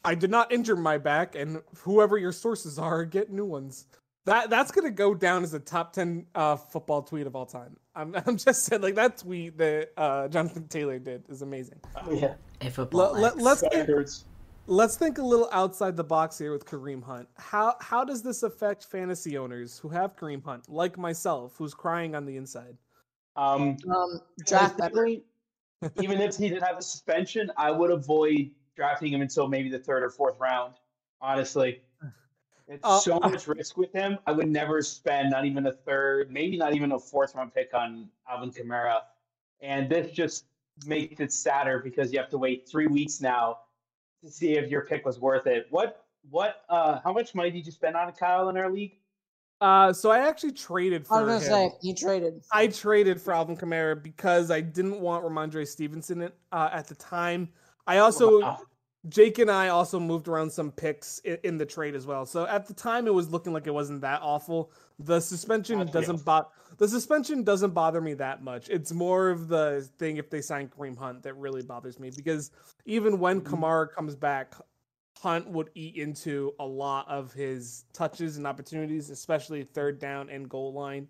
I 0.06 0.16
did 0.16 0.32
not 0.32 0.52
injure 0.52 0.78
my 0.78 0.98
back, 0.98 1.36
and 1.36 1.62
whoever 1.80 2.18
your 2.18 2.32
sources 2.32 2.80
are, 2.80 3.04
get 3.04 3.30
new 3.30 3.46
ones. 3.46 3.86
That 4.28 4.50
that's 4.50 4.72
gonna 4.72 4.92
go 4.92 5.16
down 5.16 5.44
as 5.44 5.54
a 5.54 5.60
top 5.60 5.94
ten 5.94 6.26
uh, 6.36 6.58
football 6.58 7.02
tweet 7.02 7.28
of 7.28 7.36
all 7.38 7.46
time. 7.46 7.78
I'm 7.96 8.14
I'm 8.26 8.36
just 8.36 8.66
saying, 8.66 8.82
like 8.82 8.96
that 8.96 9.20
tweet 9.20 9.58
that 9.58 9.92
uh, 9.96 10.28
Jonathan 10.28 10.68
Taylor 10.68 11.00
did 11.00 11.24
is 11.30 11.42
amazing. 11.42 11.80
Yeah. 12.12 12.34
A 12.60 12.70
football. 12.70 13.14
Let, 13.14 13.22
let, 13.22 13.34
X. 13.36 13.42
let's 13.42 13.64
Records. 13.74 14.26
let's 14.66 14.98
think 14.98 15.18
a 15.18 15.24
little 15.24 15.48
outside 15.54 15.96
the 15.96 16.04
box 16.04 16.38
here 16.38 16.52
with 16.52 16.66
Kareem 16.66 17.02
Hunt. 17.02 17.30
How 17.38 17.76
how 17.80 18.04
does 18.04 18.22
this 18.22 18.44
affect 18.44 18.84
fantasy 18.84 19.38
owners 19.38 19.80
who 19.80 19.88
have 19.90 20.18
Kareem 20.18 20.44
Hunt, 20.44 20.68
like 20.68 20.98
myself, 20.98 21.54
who's 21.58 21.74
crying 21.74 22.14
on 22.14 22.26
the 22.26 22.36
inside? 22.36 22.76
Um, 23.38 23.78
Um, 23.90 24.20
draft 24.46 24.78
better. 24.78 25.08
Even 26.02 26.20
if 26.20 26.36
he 26.36 26.50
did 26.50 26.62
have 26.62 26.78
a 26.78 26.82
suspension, 26.82 27.50
I 27.56 27.72
would 27.72 27.92
avoid 27.92 28.52
drafting 28.76 29.14
him 29.14 29.22
until 29.22 29.48
maybe 29.48 29.70
the 29.70 29.80
third 29.80 30.04
or 30.04 30.10
fourth 30.10 30.38
round. 30.38 30.74
Honestly, 31.22 31.82
it's 32.68 32.84
Uh, 32.84 33.00
so 33.00 33.18
uh, 33.22 33.30
much 33.30 33.48
risk 33.48 33.78
with 33.78 33.92
him. 33.94 34.18
I 34.28 34.32
would 34.32 34.50
never 34.50 34.82
spend 34.82 35.32
not 35.32 35.46
even 35.46 35.68
a 35.68 35.72
third, 35.72 36.32
maybe 36.32 36.58
not 36.58 36.76
even 36.76 36.92
a 36.92 37.00
fourth 37.00 37.36
round 37.36 37.54
pick 37.54 37.74
on 37.74 38.10
Alvin 38.30 38.52
Kamara. 38.52 39.02
And 39.62 39.90
this 39.90 40.12
just 40.12 40.46
makes 40.86 41.20
it 41.20 41.32
sadder 41.34 41.80
because 41.80 42.12
you 42.12 42.20
have 42.20 42.30
to 42.30 42.38
wait 42.38 42.68
three 42.70 42.88
weeks 42.88 43.22
now 43.22 43.60
to 44.24 44.30
see 44.30 44.58
if 44.58 44.70
your 44.70 44.82
pick 44.86 45.06
was 45.06 45.20
worth 45.20 45.48
it. 45.48 45.68
What? 45.70 46.06
What? 46.30 46.64
Uh, 46.70 47.00
how 47.04 47.14
much 47.14 47.34
money 47.34 47.52
did 47.52 47.66
you 47.66 47.72
spend 47.72 47.96
on 47.96 48.12
Kyle 48.12 48.50
in 48.50 48.58
our 48.58 48.70
league? 48.70 48.98
Uh, 49.60 49.92
so 49.92 50.12
I 50.12 50.20
actually 50.20 50.52
traded 50.52 51.08
for 51.08 51.18
I 51.18 51.24
was 51.24 51.44
gonna 51.46 51.64
him. 51.64 51.72
say 51.72 51.76
he 51.82 51.94
traded. 51.94 52.44
I 52.52 52.68
traded 52.68 53.20
for 53.20 53.34
Alvin 53.34 53.58
Kamara 53.58 54.02
because 54.02 54.52
I 54.52 54.62
didn't 54.62 55.00
want 55.00 55.26
Rhamondre 55.26 55.66
Stevenson 55.68 56.22
in, 56.24 56.32
uh, 56.52 56.70
at 56.72 56.88
the 56.88 56.96
time. 56.96 57.50
I 57.88 58.00
also 58.00 58.42
Wow. 58.42 58.60
Jake 59.10 59.40
and 59.40 59.50
I 59.50 59.70
also 59.70 60.00
moved 60.00 60.28
around 60.28 60.52
some 60.52 60.72
picks 60.72 61.20
in, 61.20 61.38
in 61.44 61.58
the 61.58 61.66
trade 61.66 61.96
as 61.96 62.06
well. 62.06 62.26
So 62.26 62.46
at 62.46 62.68
the 62.68 62.74
time, 62.74 63.08
it 63.08 63.14
was 63.14 63.30
looking 63.30 63.54
like 63.54 63.68
it 63.68 63.74
wasn't 63.74 64.02
that 64.02 64.22
awful. 64.22 64.72
The 65.00 65.20
suspension 65.20 65.86
doesn't 65.88 66.26
bother. 66.26 66.48
The 66.78 66.88
suspension 66.88 67.44
doesn't 67.44 67.72
bother 67.72 68.02
me 68.02 68.14
that 68.16 68.44
much. 68.44 68.70
It's 68.70 68.92
more 68.92 69.30
of 69.30 69.48
the 69.48 69.88
thing 70.00 70.18
if 70.18 70.30
they 70.30 70.42
sign 70.42 70.70
Kareem 70.70 70.98
Hunt 70.98 71.24
that 71.24 71.36
really 71.36 71.62
bothers 71.62 72.00
me 72.00 72.10
because 72.16 72.52
even 72.86 73.20
when 73.20 73.42
Mhm. 73.42 73.46
Kamara 73.46 73.92
comes 73.92 74.16
back, 74.16 74.56
Hunt 75.20 75.48
would 75.50 75.72
eat 75.74 75.96
into 75.96 76.54
a 76.60 76.66
lot 76.66 77.08
of 77.08 77.34
his 77.34 77.86
touches 77.94 78.38
and 78.38 78.46
opportunities, 78.46 79.10
especially 79.10 79.64
third 79.64 80.00
down 80.00 80.30
and 80.30 80.48
goal 80.48 80.74
line, 80.74 81.08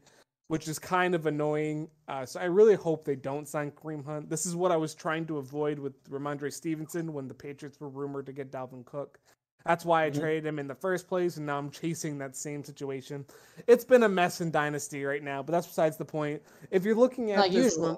which 0.48 0.68
is 0.68 0.80
kind 0.80 1.14
of 1.14 1.26
annoying. 1.26 1.90
Uh, 2.08 2.26
so 2.26 2.40
I 2.40 2.46
really 2.46 2.76
hope 2.76 3.04
they 3.04 3.16
don't 3.16 3.48
sign 3.48 3.72
Kareem 3.72 4.06
Hunt. 4.06 4.30
This 4.30 4.46
is 4.46 4.56
what 4.56 4.72
I 4.72 4.78
was 4.78 4.96
trying 4.96 5.26
to 5.28 5.38
avoid 5.38 5.78
with 5.80 6.02
Rhamondre 6.10 6.52
Stevenson 6.54 7.14
when 7.14 7.28
the 7.28 7.34
Patriots 7.34 7.80
were 7.80 7.90
rumored 7.90 8.26
to 8.28 8.32
get 8.34 8.52
Dalvin 8.52 8.86
Cook. 8.86 9.20
That's 9.66 9.84
why 9.84 10.06
I 10.06 10.10
Mhm. 10.12 10.20
traded 10.20 10.46
him 10.46 10.60
in 10.60 10.68
the 10.68 10.76
first 10.76 11.08
place, 11.10 11.36
and 11.36 11.46
now 11.46 11.58
I'm 11.58 11.70
chasing 11.70 12.18
that 12.20 12.38
same 12.38 12.64
situation. 12.64 13.26
It's 13.68 13.84
been 13.84 14.04
a 14.04 14.10
mess 14.10 14.40
in 14.40 14.50
Dynasty 14.52 15.04
right 15.04 15.22
now, 15.22 15.44
but 15.44 15.52
that's 15.52 15.68
besides 15.68 15.98
the 15.98 16.06
point. 16.06 16.42
If 16.72 16.86
you're 16.86 16.96
looking 16.96 17.32
at 17.32 17.52
this 17.52 17.74
usual. 17.76 17.84
one- 17.88 17.98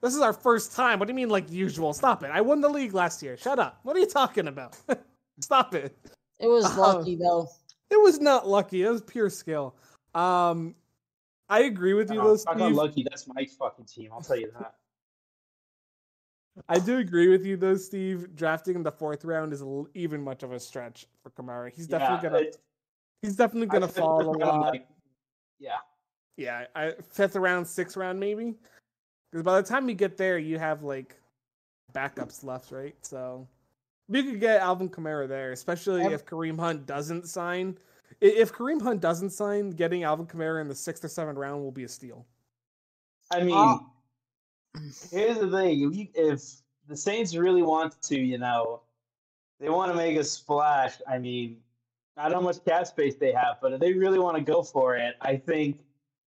this 0.00 0.14
is 0.14 0.20
our 0.20 0.32
first 0.32 0.76
time. 0.76 1.00
What 1.00 1.06
do 1.06 1.12
you 1.12 1.16
mean, 1.16 1.30
like 1.30 1.50
usual? 1.50 1.92
Stop 1.92 2.22
it. 2.22 2.30
I 2.30 2.40
won 2.40 2.60
the 2.60 2.68
league 2.68 2.94
last 2.94 3.22
year. 3.22 3.36
Shut 3.36 3.58
up. 3.58 3.80
What 3.82 3.96
are 3.96 4.00
you 4.00 4.06
talking 4.06 4.46
about? 4.46 4.76
Stop 5.40 5.74
it. 5.74 5.96
It 6.38 6.46
was 6.46 6.64
Oh. 6.78 6.80
lucky 6.80 7.16
though. 7.16 7.48
It 7.90 8.00
was 8.00 8.20
not 8.20 8.46
lucky. 8.48 8.82
It 8.84 8.88
was 8.90 9.02
pure 9.02 9.30
skill. 9.30 9.74
Um, 10.14 10.74
I 11.48 11.60
agree 11.64 11.94
with 11.94 12.10
you, 12.10 12.20
Uh, 12.20 12.24
though, 12.24 12.34
if 12.34 12.46
I 12.48 12.54
got 12.58 12.72
lucky. 12.72 13.02
That's 13.02 13.26
my 13.26 13.44
fucking 13.44 13.84
team. 13.86 14.10
I'll 14.12 14.20
tell 14.22 14.36
you 14.38 14.50
that. 14.58 14.74
I 16.68 16.78
do 16.78 16.98
agree 16.98 17.28
with 17.28 17.46
you, 17.46 17.56
though, 17.56 17.76
Steve. 17.76 18.34
Drafting 18.36 18.76
in 18.76 18.82
the 18.82 18.92
fourth 18.92 19.24
round 19.24 19.52
is 19.52 19.62
even 19.94 20.22
much 20.22 20.42
of 20.42 20.52
a 20.52 20.60
stretch 20.60 21.06
for 21.22 21.30
Kamara. 21.30 21.70
He's 21.72 21.86
definitely 21.86 22.16
Yeah, 22.16 22.22
gonna. 22.22 22.42
it- 22.44 22.58
He's 23.22 23.36
definitely 23.36 23.68
gonna 23.68 23.86
fifth 23.86 23.98
fall 23.98 24.20
a 24.20 24.36
lot. 24.36 24.72
like, 24.72 24.88
yeah. 25.60 25.78
Yeah, 26.36 26.66
I, 26.74 26.90
fifth 27.10 27.36
round, 27.36 27.68
sixth 27.68 27.96
round, 27.96 28.18
maybe. 28.18 28.56
Because 29.30 29.44
by 29.44 29.60
the 29.60 29.66
time 29.68 29.88
you 29.88 29.94
get 29.94 30.16
there, 30.16 30.38
you 30.38 30.58
have 30.58 30.82
like 30.82 31.16
backups 31.94 32.42
left, 32.42 32.72
right? 32.72 32.96
So 33.02 33.46
we 34.08 34.24
could 34.24 34.40
get 34.40 34.60
Alvin 34.60 34.88
Kamara 34.88 35.28
there, 35.28 35.52
especially 35.52 36.02
if 36.12 36.26
Kareem 36.26 36.58
Hunt 36.58 36.84
doesn't 36.84 37.28
sign. 37.28 37.78
I- 38.20 38.26
If 38.26 38.52
Kareem 38.52 38.82
Hunt 38.82 39.00
doesn't 39.00 39.30
sign, 39.30 39.70
getting 39.70 40.02
Alvin 40.04 40.26
Kamara 40.26 40.60
in 40.60 40.68
the 40.68 40.74
sixth 40.74 41.04
or 41.04 41.08
seventh 41.08 41.38
round 41.38 41.62
will 41.62 41.70
be 41.72 41.84
a 41.84 41.88
steal. 41.88 42.26
I 43.30 43.42
mean, 43.42 43.54
Uh, 43.56 43.78
here's 45.10 45.38
the 45.38 45.50
thing: 45.50 45.82
if, 45.82 45.96
you, 45.96 46.08
if 46.14 46.42
the 46.88 46.96
Saints 46.96 47.34
really 47.34 47.62
want 47.62 48.00
to, 48.02 48.18
you 48.18 48.38
know, 48.38 48.82
they 49.60 49.70
want 49.70 49.90
to 49.90 49.96
make 49.96 50.16
a 50.16 50.24
splash. 50.24 51.00
I 51.08 51.18
mean, 51.18 51.62
I 52.16 52.24
don't 52.24 52.32
know 52.32 52.38
how 52.38 52.44
much 52.44 52.64
cap 52.64 52.86
space 52.86 53.14
they 53.16 53.32
have, 53.32 53.58
but 53.62 53.72
if 53.72 53.80
they 53.80 53.92
really 53.92 54.18
want 54.18 54.36
to 54.36 54.42
go 54.42 54.62
for 54.62 54.96
it, 54.96 55.14
I 55.20 55.36
think 55.36 55.80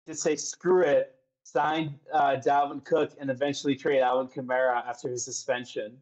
just 0.07 0.23
say 0.23 0.35
screw 0.35 0.81
it, 0.81 1.15
sign 1.43 1.99
uh, 2.13 2.37
Dalvin 2.37 2.83
Cook, 2.83 3.11
and 3.19 3.29
eventually 3.29 3.75
trade 3.75 4.01
Alvin 4.01 4.27
Kamara 4.27 4.85
after 4.87 5.09
his 5.09 5.23
suspension. 5.23 6.01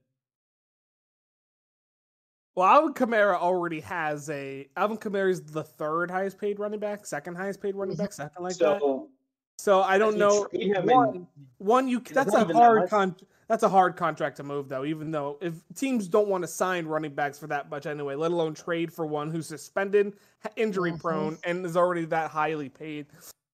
Well, 2.55 2.67
Alvin 2.67 2.93
Kamara 2.93 3.35
already 3.35 3.79
has 3.81 4.29
a. 4.29 4.67
Alvin 4.77 4.97
Kamara 4.97 5.31
is 5.31 5.41
the 5.41 5.63
third 5.63 6.11
highest 6.11 6.37
paid 6.37 6.59
running 6.59 6.79
back, 6.79 7.05
second 7.05 7.35
highest 7.35 7.61
paid 7.61 7.75
running 7.75 7.95
back, 7.95 8.13
something 8.13 8.43
like 8.43 8.57
that. 8.57 8.79
so 8.79 9.09
So 9.57 9.81
I 9.81 9.97
don't 9.97 10.17
know. 10.17 10.47
him 10.51 10.75
and- 10.75 10.85
One, 10.91 11.27
one 11.57 11.87
you 11.87 11.99
that's 11.99 12.33
a 12.33 12.41
even 12.41 12.49
that 12.49 12.55
hard 12.55 12.89
con 12.89 13.15
that's 13.47 13.63
a 13.63 13.69
hard 13.69 13.95
contract 13.97 14.37
to 14.37 14.43
move 14.43 14.69
though. 14.69 14.85
Even 14.85 15.09
though 15.11 15.37
if 15.41 15.55
teams 15.75 16.07
don't 16.07 16.27
want 16.27 16.43
to 16.43 16.47
sign 16.47 16.85
running 16.85 17.13
backs 17.15 17.39
for 17.39 17.47
that 17.47 17.69
much 17.71 17.85
anyway, 17.87 18.15
let 18.15 18.31
alone 18.31 18.53
trade 18.53 18.93
for 18.93 19.05
one 19.05 19.31
who's 19.31 19.47
suspended, 19.47 20.15
injury 20.55 20.91
Mhm. 20.91 20.99
prone, 21.01 21.37
and 21.43 21.65
is 21.65 21.75
already 21.75 22.05
that 22.05 22.29
highly 22.31 22.69
paid. 22.69 23.07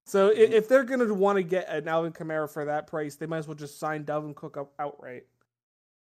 So 0.05 0.29
i 0.29 0.33
if 0.33 0.67
they're 0.67 0.83
gonna 0.83 1.13
want 1.13 1.38
to 1.38 1.43
get 1.43 1.69
an 1.69 1.88
Alvin 1.88 2.12
Kamara 2.12 2.49
for 2.49 2.65
that 2.65 2.88
price, 2.88 3.15
they 3.15 3.25
might 3.27 3.38
as 3.39 3.47
well 3.47 3.55
just 3.55 3.79
sign 3.79 4.03
Dalvin 4.03 4.35
Cook 4.35 4.57
up 4.57 4.73
outright. 4.79 5.25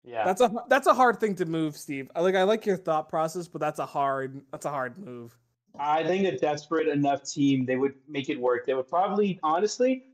Yeah, 0.08 0.24
That's 0.24 0.40
a 0.40 0.52
that's 0.70 0.88
a 0.88 0.94
hard 0.94 1.20
thing 1.20 1.36
to 1.36 1.46
move, 1.46 1.76
Steve. 1.76 2.10
I 2.16 2.22
like 2.22 2.36
I 2.36 2.44
like 2.44 2.66
your 2.66 2.78
thought 2.78 3.10
process, 3.10 3.48
but 3.48 3.60
that's 3.60 3.80
a 3.80 3.86
hard 3.86 4.42
that's 4.52 4.66
a 4.66 4.70
hard 4.70 4.98
move. 4.98 5.38
I 5.78 6.04
think 6.04 6.26
a 6.26 6.38
desperate 6.38 6.88
enough 6.88 7.30
team, 7.30 7.66
they 7.66 7.76
would 7.76 7.94
make 8.08 8.30
it 8.30 8.40
work. 8.40 8.66
They 8.66 8.74
would 8.74 8.88
probably, 8.88 9.40
honestly, 9.44 10.06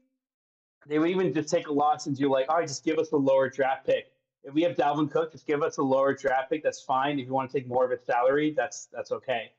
they 0.87 0.99
would 0.99 1.09
even 1.09 1.33
just 1.33 1.47
take 1.47 1.67
a 1.67 1.71
loss 1.71 2.07
and 2.07 2.17
do 2.17 2.29
like, 2.29 2.49
all 2.49 2.57
right, 2.57 2.67
just 2.67 2.83
give 2.83 2.97
us 2.97 3.11
a 3.11 3.17
lower 3.17 3.49
draft 3.49 3.85
pick. 3.85 4.11
If 4.43 4.53
we 4.53 4.63
have 4.63 4.75
Dalvin 4.75 5.09
Cook, 5.09 5.31
just 5.31 5.47
give 5.47 5.61
us 5.63 5.77
a 5.77 5.83
lower 5.83 6.13
draft 6.13 6.49
pick. 6.49 6.63
That's 6.63 6.81
fine. 6.81 7.19
If 7.19 7.27
you 7.27 7.33
want 7.33 7.49
to 7.51 7.57
take 7.57 7.67
more 7.67 7.85
of 7.85 7.91
his 7.91 8.01
salary, 8.01 8.53
that's 8.57 8.87
that's 8.91 9.11
okay. 9.11 9.51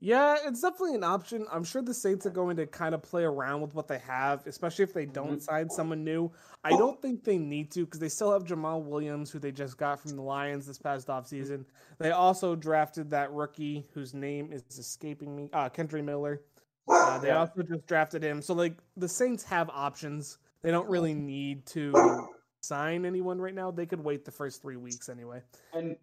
Yeah, 0.00 0.36
it's 0.44 0.60
definitely 0.60 0.94
an 0.94 1.02
option. 1.02 1.46
I'm 1.50 1.64
sure 1.64 1.82
the 1.82 1.92
Saints 1.92 2.24
are 2.24 2.30
going 2.30 2.56
to 2.58 2.66
kind 2.66 2.94
of 2.94 3.02
play 3.02 3.24
around 3.24 3.62
with 3.62 3.74
what 3.74 3.88
they 3.88 3.98
have, 3.98 4.46
especially 4.46 4.84
if 4.84 4.92
they 4.92 5.06
don't 5.06 5.38
Mhm. 5.38 5.42
sign 5.42 5.70
someone 5.70 6.04
new. 6.04 6.30
I 6.62 6.70
don't 6.76 7.02
think 7.02 7.24
they 7.24 7.36
need 7.36 7.72
to 7.72 7.84
because 7.84 7.98
they 7.98 8.08
still 8.08 8.30
have 8.32 8.44
Jamaal 8.44 8.84
Williams, 8.84 9.32
who 9.32 9.40
they 9.40 9.50
just 9.50 9.76
got 9.76 9.98
from 9.98 10.14
the 10.14 10.22
Lions 10.22 10.66
this 10.66 10.78
past 10.78 11.08
offseason. 11.08 11.64
They 11.98 12.12
also 12.12 12.54
drafted 12.54 13.10
that 13.10 13.32
rookie 13.32 13.88
whose 13.92 14.14
name 14.14 14.52
is 14.52 14.62
escaping 14.78 15.34
me, 15.34 15.50
uh, 15.52 15.68
Kendre 15.68 16.04
Miller. 16.04 16.44
Uh, 16.86 17.18
they 17.18 17.28
Yeah. 17.28 17.40
also 17.40 17.62
just 17.62 17.86
drafted 17.86 18.22
him. 18.22 18.40
So, 18.40 18.54
like, 18.54 18.78
the 18.96 19.08
Saints 19.08 19.42
have 19.44 19.68
options. 19.70 20.38
They 20.62 20.70
don't 20.70 20.88
really 20.88 21.14
need 21.14 21.66
to 21.66 21.92
sign 22.62 23.04
anyone 23.04 23.40
right 23.40 23.54
now. 23.54 23.72
They 23.72 23.86
could 23.86 24.00
wait 24.04 24.24
the 24.24 24.30
first 24.32 24.62
three 24.62 24.76
weeks 24.76 25.08
anyway. 25.08 25.42
And 25.72 25.96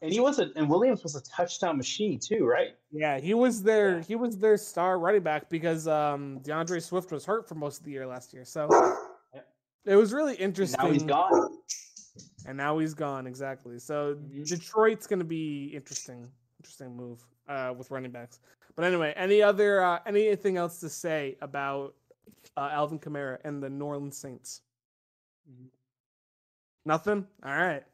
and 0.00 0.12
he 0.12 0.20
was 0.20 0.38
a 0.38 0.50
and 0.56 0.68
Williams 0.68 1.02
was 1.02 1.16
a 1.16 1.22
touchdown 1.22 1.76
machine 1.76 2.18
too, 2.18 2.44
right? 2.46 2.76
Yeah, 2.90 3.18
he 3.18 3.34
was 3.34 3.62
their 3.62 4.00
he 4.00 4.14
was 4.16 4.38
their 4.38 4.56
star 4.56 4.98
running 4.98 5.22
back 5.22 5.48
because 5.50 5.86
um 5.88 6.38
D'Andre 6.40 6.80
Swift 6.80 7.10
was 7.12 7.24
hurt 7.24 7.48
for 7.48 7.54
most 7.54 7.78
of 7.80 7.84
the 7.84 7.90
year 7.92 8.06
last 8.06 8.32
year. 8.32 8.44
So 8.44 8.68
Yep. 9.34 9.48
it 9.86 9.96
was 9.96 10.12
really 10.12 10.32
And 10.34 10.40
interesting. 10.40 10.78
now 10.82 10.90
he's 10.92 11.02
gone. 11.04 11.58
And 12.44 12.56
now 12.56 12.78
he's 12.78 12.94
gone 12.94 13.26
exactly. 13.26 13.78
So 13.78 14.16
Mhm. 14.16 14.48
Detroit's 14.48 15.06
going 15.06 15.20
to 15.20 15.24
be 15.24 15.66
interesting, 15.74 16.30
interesting 16.60 16.94
move 16.96 17.24
uh, 17.48 17.72
with 17.76 17.90
running 17.90 18.10
backs. 18.10 18.40
But 18.74 18.84
anyway, 18.84 19.12
any 19.16 19.42
other 19.42 19.82
uh, 19.82 20.00
anything 20.06 20.56
else 20.56 20.80
to 20.80 20.88
say 20.88 21.36
about 21.40 21.94
uh, 22.56 22.68
Alvin 22.72 22.98
Kamara 22.98 23.38
and 23.44 23.62
the 23.62 23.70
New 23.70 23.84
Orleans 23.84 24.16
Saints? 24.18 24.62
Mhm. 25.50 25.68
Nothing. 26.84 27.26
All 27.44 27.56
right. 27.56 27.84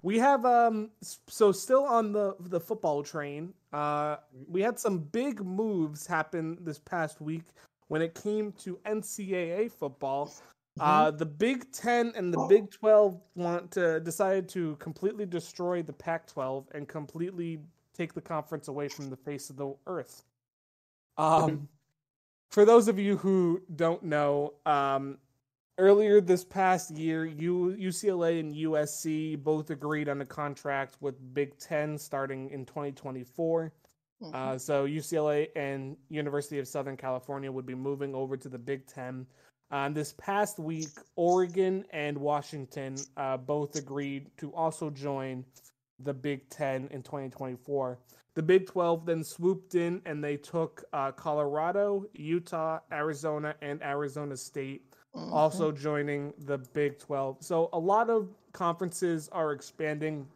We 0.00 0.18
have 0.18 0.44
um 0.46 0.90
so 1.28 1.52
still 1.52 1.84
on 1.84 2.12
the 2.12 2.34
the 2.40 2.60
football 2.60 3.02
train. 3.02 3.52
Uh, 3.72 4.16
we 4.48 4.62
had 4.62 4.78
some 4.78 4.98
big 4.98 5.44
moves 5.44 6.06
happen 6.06 6.58
this 6.60 6.78
past 6.78 7.20
week 7.20 7.44
when 7.88 8.00
it 8.00 8.14
came 8.14 8.52
to 8.52 8.78
NCAA 8.86 9.70
football. 9.70 10.26
Mm-hmm. 10.26 10.80
Uh, 10.80 11.10
the 11.10 11.26
Big 11.26 11.70
Ten 11.72 12.12
and 12.16 12.32
the 12.32 12.46
Big 12.48 12.70
Twelve 12.70 13.20
want 13.34 13.70
to 13.72 14.00
decided 14.00 14.48
to 14.50 14.76
completely 14.76 15.26
destroy 15.26 15.82
the 15.82 15.92
Pac-12 15.92 16.64
and 16.74 16.88
completely 16.88 17.60
take 17.94 18.14
the 18.14 18.22
conference 18.22 18.68
away 18.68 18.88
from 18.88 19.10
the 19.10 19.16
face 19.16 19.50
of 19.50 19.56
the 19.56 19.74
earth. 19.86 20.24
Um, 21.18 21.68
for 22.50 22.64
those 22.64 22.88
of 22.88 22.98
you 22.98 23.18
who 23.18 23.60
don't 23.76 24.02
know, 24.02 24.54
um, 24.64 25.18
earlier 25.78 26.20
this 26.20 26.44
past 26.44 26.90
year, 26.92 27.24
U- 27.24 27.76
UCLA 27.78 28.40
and 28.40 28.54
USC 28.54 29.42
both 29.42 29.70
agreed 29.70 30.08
on 30.08 30.20
a 30.20 30.26
contract 30.26 30.96
with 31.00 31.14
Big 31.34 31.58
Ten 31.58 31.98
starting 31.98 32.50
in 32.50 32.64
2024. 32.64 33.72
Mm-hmm. 34.22 34.34
Uh, 34.34 34.58
so 34.58 34.86
UCLA 34.86 35.48
and 35.56 35.96
University 36.08 36.58
of 36.58 36.68
Southern 36.68 36.96
California 36.96 37.50
would 37.50 37.66
be 37.66 37.74
moving 37.74 38.14
over 38.14 38.36
to 38.36 38.48
the 38.48 38.58
Big 38.58 38.86
Ten. 38.86 39.26
Uh, 39.70 39.88
this 39.88 40.12
past 40.18 40.58
week, 40.58 40.90
Oregon 41.16 41.84
and 41.92 42.16
Washington 42.18 42.96
uh, 43.16 43.38
both 43.38 43.74
agreed 43.76 44.30
to 44.36 44.52
also 44.54 44.90
join 44.90 45.44
the 45.98 46.12
Big 46.12 46.48
Ten 46.50 46.88
in 46.90 47.02
2024. 47.02 47.98
The 48.34 48.42
Big 48.42 48.66
12 48.66 49.06
then 49.06 49.24
swooped 49.24 49.74
in 49.74 50.00
and 50.06 50.22
they 50.22 50.36
took 50.36 50.84
uh, 50.92 51.12
Colorado, 51.12 52.06
Utah, 52.14 52.80
Arizona, 52.90 53.54
and 53.60 53.82
Arizona 53.82 54.36
State, 54.36 54.91
mm-hmm. 55.14 55.32
also 55.32 55.72
joining 55.72 56.32
the 56.46 56.58
Big 56.58 56.98
12. 56.98 57.38
So 57.40 57.68
a 57.72 57.78
lot 57.78 58.10
of 58.10 58.28
conferences 58.52 59.28
are 59.32 59.52
expanding. 59.52 60.26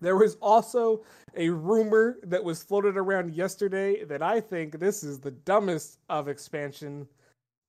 There 0.00 0.16
was 0.16 0.36
also 0.36 1.02
a 1.36 1.50
rumor 1.50 2.18
that 2.22 2.42
was 2.42 2.62
floated 2.62 2.96
around 2.96 3.34
yesterday 3.34 4.04
that 4.04 4.22
I 4.22 4.40
think 4.40 4.78
this 4.78 5.02
is 5.02 5.18
the 5.18 5.32
dumbest 5.32 5.98
of 6.08 6.28
expansion. 6.28 7.08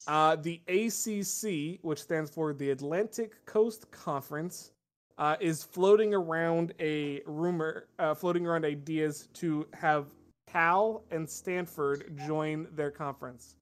Uh, 0.08 0.36
the 0.36 0.62
ACC, 0.68 1.80
which 1.84 2.02
stands 2.02 2.32
for 2.32 2.54
the 2.54 2.70
Atlantic 2.72 3.46
Coast 3.46 3.90
Conference, 3.92 4.72
uh, 5.18 5.36
is 5.42 5.64
floating 5.64 6.14
around 6.14 6.74
a 6.80 7.22
rumor, 7.26 7.88
uh, 8.00 8.14
floating 8.14 8.48
around 8.48 8.64
ideas 8.64 9.28
to 9.34 9.68
have 9.74 10.08
Cal 10.48 11.04
and 11.12 11.30
Stanford 11.30 12.18
join 12.26 12.68
their 12.74 12.90
conference. 12.90 13.56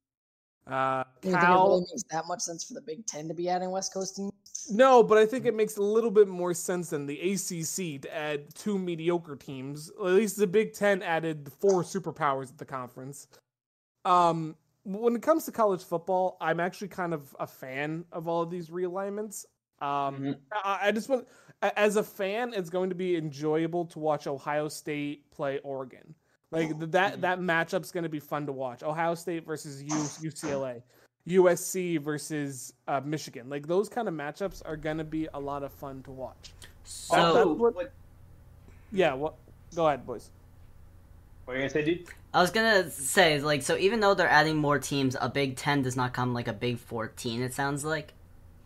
Uh, 0.70 1.04
you 1.24 1.32
Cal, 1.32 1.40
think 1.40 1.44
it 1.44 1.48
really 1.48 1.82
makes 1.92 2.04
that 2.12 2.28
much 2.28 2.42
sense 2.42 2.64
for 2.64 2.74
the 2.74 2.82
Big 2.82 3.06
Ten 3.06 3.28
to 3.28 3.34
be 3.34 3.50
adding 3.50 3.72
West 3.72 3.94
Coast 3.94 4.16
teams? 4.16 4.32
No, 4.70 5.02
but 5.02 5.18
I 5.18 5.26
think 5.26 5.46
it 5.46 5.56
makes 5.56 5.78
a 5.78 5.82
little 5.82 6.12
bit 6.12 6.28
more 6.28 6.54
sense 6.54 6.90
than 6.90 7.06
the 7.06 7.20
ACC 7.20 8.02
to 8.02 8.14
add 8.14 8.54
two 8.54 8.78
mediocre 8.78 9.36
teams. 9.36 9.90
At 9.98 10.06
least 10.08 10.38
the 10.38 10.48
Big 10.48 10.74
Ten 10.74 11.02
added 11.02 11.50
four 11.60 11.84
superpowers 11.84 12.50
at 12.50 12.58
the 12.58 12.66
conference. 12.66 13.28
Um, 14.04 14.56
when 14.84 15.16
it 15.16 15.22
comes 15.22 15.46
to 15.46 15.52
college 15.52 15.84
football, 15.84 16.38
I'm 16.42 16.60
actually 16.60 16.90
kind 16.90 17.14
of 17.14 17.36
a 17.40 17.48
fan 17.48 18.06
of 18.12 18.28
all 18.28 18.42
of 18.42 18.50
these 18.50 18.70
realignments. 18.70 19.46
Um, 19.80 19.88
mm-hmm. 19.88 20.32
I, 20.52 20.80
I, 20.84 20.92
just 20.92 21.08
want, 21.08 21.28
as 21.62 21.98
a 21.98 22.04
fan, 22.04 22.54
it's 22.54 22.70
going 22.70 22.90
to 22.90 22.96
be 22.96 23.16
enjoyable 23.16 23.86
to 23.86 24.00
watch 24.00 24.28
Ohio 24.28 24.70
State 24.70 25.30
play 25.32 25.60
Oregon. 25.60 26.16
Like 26.52 26.70
that 26.80 27.14
mm-hmm. 27.14 27.22
that 27.22 27.40
matchup's 27.40 27.92
going 27.92 28.04
to 28.04 28.10
be 28.10 28.20
fun 28.20 28.46
to 28.46 28.52
watch. 28.52 28.84
Ohio 28.84 29.16
State 29.16 29.46
versus 29.46 29.84
U, 29.84 30.30
UCLA, 30.30 30.82
USC 31.28 32.00
versus 32.00 32.74
uh, 32.88 33.02
Michigan. 33.04 33.50
Like 33.50 33.68
those 33.68 33.90
kind 33.90 34.08
of 34.08 34.14
matchups 34.14 34.62
are 34.66 34.78
going 34.78 34.98
to 34.98 35.04
be 35.04 35.28
a 35.34 35.40
lot 35.40 35.64
of 35.64 35.74
fun 35.74 36.04
to 36.04 36.12
watch. 36.12 36.54
So, 36.84 37.54
what, 37.54 37.76
what, 37.76 37.92
yeah, 38.94 39.14
what? 39.14 39.36
Go 39.76 39.88
ahead, 39.88 40.06
boys. 40.06 40.30
What 41.44 41.54
are 41.54 41.58
you 41.58 41.64
gonna 41.64 41.70
say, 41.70 41.84
dude? 41.84 42.08
I 42.34 42.42
was 42.42 42.52
gonna 42.52 42.90
say, 42.92 43.42
like, 43.42 43.62
so 43.62 43.78
even 43.78 44.00
though 44.00 44.14
they're 44.14 44.30
adding 44.30 44.58
more 44.58 44.80
teams, 44.80 45.16
a 45.20 45.30
Big 45.30 45.58
Ten 45.58 45.82
does 45.82 45.96
not 45.96 46.14
come 46.14 46.34
like 46.34 46.48
a 46.48 46.54
Big 46.54 46.78
Fourteen. 46.78 47.42
It 47.42 47.54
sounds 47.54 47.84
like. 47.84 48.14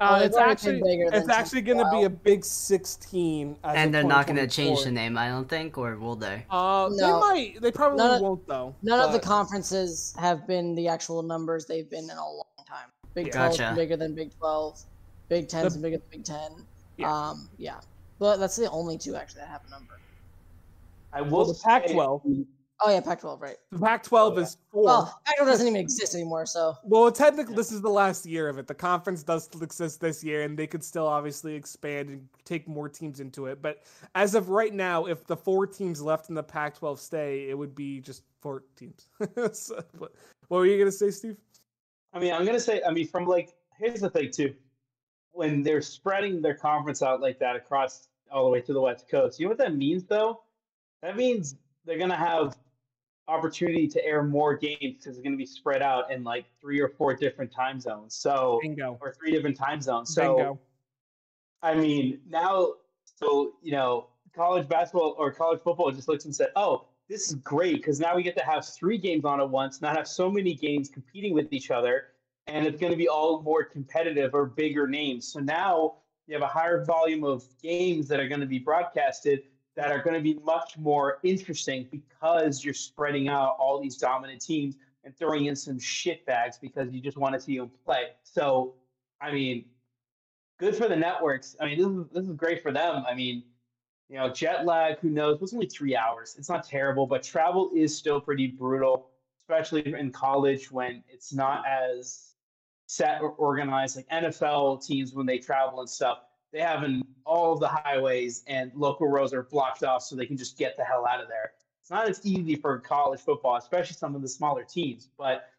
Uh, 0.01 0.19
it's 0.23 0.35
actually 0.35 0.81
it's 0.83 1.29
actually 1.29 1.61
going 1.61 1.77
to 1.77 1.87
be 1.91 2.03
a 2.05 2.09
big 2.09 2.43
sixteen, 2.43 3.55
and 3.63 3.93
they're 3.93 4.03
not 4.03 4.25
going 4.25 4.35
to 4.35 4.47
change 4.47 4.83
the 4.83 4.89
name, 4.89 5.15
I 5.15 5.27
don't 5.27 5.47
think, 5.47 5.77
or 5.77 5.95
will 5.95 6.15
they? 6.15 6.43
Uh, 6.49 6.89
no. 6.91 6.97
they 6.97 7.19
might. 7.19 7.61
They 7.61 7.71
probably 7.71 7.99
none 7.99 8.19
won't 8.19 8.47
though. 8.47 8.73
None 8.81 8.97
but... 8.97 9.05
of 9.05 9.13
the 9.13 9.19
conferences 9.19 10.15
have 10.17 10.47
been 10.47 10.73
the 10.73 10.87
actual 10.87 11.21
numbers 11.21 11.67
they've 11.67 11.87
been 11.87 12.05
in 12.05 12.17
a 12.17 12.25
long 12.25 12.45
time. 12.67 12.87
Big 13.13 13.27
yeah. 13.27 13.33
Twelve 13.33 13.57
gotcha. 13.59 13.75
bigger 13.75 13.95
than 13.95 14.15
Big 14.15 14.35
Twelve. 14.35 14.81
Big 15.29 15.47
Ten's 15.47 15.75
the... 15.75 15.79
bigger 15.79 15.97
than 15.97 16.07
Big 16.09 16.23
Ten. 16.23 16.65
Yeah. 16.97 17.13
Um, 17.13 17.47
yeah, 17.59 17.79
but 18.17 18.37
that's 18.37 18.55
the 18.55 18.71
only 18.71 18.97
two 18.97 19.15
actually 19.15 19.41
that 19.41 19.49
have 19.49 19.61
a 19.67 19.69
number. 19.69 19.99
I 21.13 21.21
will. 21.21 21.45
Well, 21.45 21.53
the 21.53 21.59
Pac-12. 21.63 22.45
Oh 22.83 22.89
yeah, 22.89 22.99
Pac-12, 22.99 23.39
right? 23.39 23.57
The 23.71 23.79
Pac-12 23.79 24.11
oh, 24.11 24.35
yeah. 24.35 24.41
is 24.41 24.57
four. 24.71 24.83
Well, 24.85 25.21
Pac-12 25.25 25.45
doesn't 25.45 25.67
even 25.67 25.79
exist 25.79 26.15
anymore, 26.15 26.47
so. 26.47 26.75
Well, 26.83 27.11
technically, 27.11 27.55
this 27.55 27.71
is 27.71 27.81
the 27.81 27.89
last 27.89 28.25
year 28.25 28.49
of 28.49 28.57
it. 28.57 28.65
The 28.65 28.73
conference 28.73 29.21
does 29.21 29.49
exist 29.61 30.01
this 30.01 30.23
year, 30.23 30.41
and 30.41 30.57
they 30.57 30.65
could 30.65 30.83
still 30.83 31.05
obviously 31.05 31.53
expand 31.53 32.09
and 32.09 32.27
take 32.43 32.67
more 32.67 32.89
teams 32.89 33.19
into 33.19 33.45
it. 33.45 33.61
But 33.61 33.83
as 34.15 34.33
of 34.33 34.49
right 34.49 34.73
now, 34.73 35.05
if 35.05 35.27
the 35.27 35.37
four 35.37 35.67
teams 35.67 36.01
left 36.01 36.29
in 36.29 36.35
the 36.35 36.41
Pac-12 36.41 36.97
stay, 36.97 37.49
it 37.49 37.57
would 37.57 37.75
be 37.75 38.01
just 38.01 38.23
four 38.41 38.63
teams. 38.75 39.09
so, 39.53 39.83
what, 39.99 40.13
what 40.47 40.57
were 40.57 40.65
you 40.65 40.79
gonna 40.79 40.91
say, 40.91 41.11
Steve? 41.11 41.37
I 42.13 42.19
mean, 42.19 42.33
I'm 42.33 42.45
gonna 42.45 42.59
say. 42.59 42.81
I 42.83 42.91
mean, 42.91 43.07
from 43.07 43.25
like, 43.25 43.53
here's 43.77 44.01
the 44.01 44.09
thing 44.09 44.31
too. 44.31 44.55
When 45.33 45.61
they're 45.61 45.81
spreading 45.81 46.41
their 46.41 46.55
conference 46.55 47.03
out 47.03 47.21
like 47.21 47.37
that 47.39 47.55
across 47.55 48.07
all 48.31 48.43
the 48.45 48.49
way 48.49 48.61
to 48.61 48.73
the 48.73 48.81
West 48.81 49.07
Coast, 49.07 49.39
you 49.39 49.45
know 49.45 49.51
what 49.51 49.59
that 49.59 49.75
means, 49.75 50.03
though? 50.05 50.41
That 51.03 51.15
means 51.15 51.55
they're 51.85 51.99
gonna 51.99 52.15
have 52.15 52.57
opportunity 53.27 53.87
to 53.87 54.05
air 54.05 54.23
more 54.23 54.55
games 54.55 54.77
because 54.79 55.17
it's 55.17 55.21
going 55.21 55.33
to 55.33 55.37
be 55.37 55.45
spread 55.45 55.81
out 55.81 56.11
in 56.11 56.23
like 56.23 56.45
three 56.59 56.79
or 56.79 56.89
four 56.89 57.13
different 57.15 57.51
time 57.51 57.79
zones. 57.79 58.15
So, 58.15 58.59
Bingo. 58.61 58.97
or 59.01 59.13
three 59.13 59.31
different 59.31 59.57
time 59.57 59.81
zones. 59.81 60.13
So, 60.13 60.35
Bingo. 60.35 60.59
I 61.61 61.75
mean, 61.75 62.19
now, 62.27 62.73
so, 63.05 63.53
you 63.61 63.71
know, 63.71 64.07
college 64.35 64.67
basketball 64.67 65.15
or 65.17 65.31
college 65.31 65.61
football 65.61 65.91
just 65.91 66.07
looks 66.07 66.25
and 66.25 66.35
said, 66.35 66.49
oh, 66.55 66.87
this 67.09 67.27
is 67.29 67.35
great 67.35 67.75
because 67.75 67.99
now 67.99 68.15
we 68.15 68.23
get 68.23 68.37
to 68.37 68.43
have 68.43 68.65
three 68.65 68.97
games 68.97 69.25
on 69.25 69.39
at 69.39 69.49
once, 69.49 69.81
not 69.81 69.95
have 69.95 70.07
so 70.07 70.29
many 70.29 70.55
games 70.55 70.89
competing 70.89 71.33
with 71.33 71.51
each 71.51 71.69
other. 71.69 72.05
And 72.47 72.65
it's 72.65 72.79
going 72.79 72.91
to 72.91 72.97
be 72.97 73.07
all 73.07 73.41
more 73.41 73.63
competitive 73.63 74.33
or 74.33 74.45
bigger 74.45 74.87
names. 74.87 75.27
So 75.31 75.39
now 75.39 75.95
you 76.27 76.33
have 76.33 76.41
a 76.41 76.47
higher 76.47 76.83
volume 76.85 77.23
of 77.23 77.43
games 77.61 78.07
that 78.07 78.19
are 78.19 78.27
going 78.27 78.41
to 78.41 78.47
be 78.47 78.59
broadcasted 78.59 79.43
that 79.75 79.91
are 79.91 80.01
going 80.01 80.15
to 80.15 80.21
be 80.21 80.39
much 80.43 80.77
more 80.77 81.19
interesting 81.23 81.87
because 81.91 82.63
you're 82.63 82.73
spreading 82.73 83.29
out 83.29 83.55
all 83.59 83.81
these 83.81 83.97
dominant 83.97 84.41
teams 84.41 84.75
and 85.03 85.15
throwing 85.17 85.45
in 85.45 85.55
some 85.55 85.79
shit 85.79 86.25
bags 86.25 86.57
because 86.61 86.91
you 86.91 87.01
just 87.01 87.17
want 87.17 87.33
to 87.33 87.39
see 87.39 87.57
them 87.57 87.71
play. 87.85 88.09
So, 88.23 88.75
I 89.21 89.31
mean, 89.31 89.65
good 90.59 90.75
for 90.75 90.87
the 90.87 90.95
networks. 90.95 91.55
I 91.59 91.65
mean, 91.65 91.77
this 91.77 91.87
is 91.87 92.07
this 92.11 92.27
is 92.27 92.35
great 92.35 92.61
for 92.61 92.71
them. 92.71 93.03
I 93.07 93.15
mean, 93.15 93.43
you 94.09 94.17
know, 94.17 94.29
jet 94.29 94.65
lag, 94.65 94.99
who 94.99 95.09
knows? 95.09 95.41
It's 95.41 95.53
only 95.53 95.67
three 95.67 95.95
hours. 95.95 96.35
It's 96.37 96.49
not 96.49 96.65
terrible, 96.65 97.07
but 97.07 97.23
travel 97.23 97.71
is 97.73 97.95
still 97.95 98.19
pretty 98.19 98.47
brutal, 98.47 99.09
especially 99.39 99.93
in 99.93 100.11
college 100.11 100.69
when 100.69 101.01
it's 101.07 101.33
not 101.33 101.63
as 101.65 102.33
set 102.87 103.21
or 103.21 103.29
organized 103.31 103.95
like 103.95 104.07
NFL 104.09 104.85
teams 104.85 105.13
when 105.13 105.25
they 105.25 105.37
travel 105.37 105.79
and 105.79 105.89
stuff 105.89 106.19
they 106.51 106.59
have 106.59 106.83
in 106.83 107.01
all 107.25 107.57
the 107.57 107.67
highways 107.67 108.43
and 108.47 108.71
local 108.75 109.07
roads 109.07 109.33
are 109.33 109.43
blocked 109.43 109.83
off 109.83 110.03
so 110.03 110.15
they 110.15 110.25
can 110.25 110.37
just 110.37 110.57
get 110.57 110.75
the 110.77 110.83
hell 110.83 111.05
out 111.07 111.21
of 111.21 111.27
there. 111.27 111.53
It's 111.81 111.89
not 111.89 112.09
as 112.09 112.25
easy 112.25 112.55
for 112.55 112.79
college 112.79 113.21
football, 113.21 113.55
especially 113.55 113.95
some 113.95 114.15
of 114.15 114.21
the 114.21 114.27
smaller 114.27 114.63
teams. 114.63 115.09
But 115.17 115.49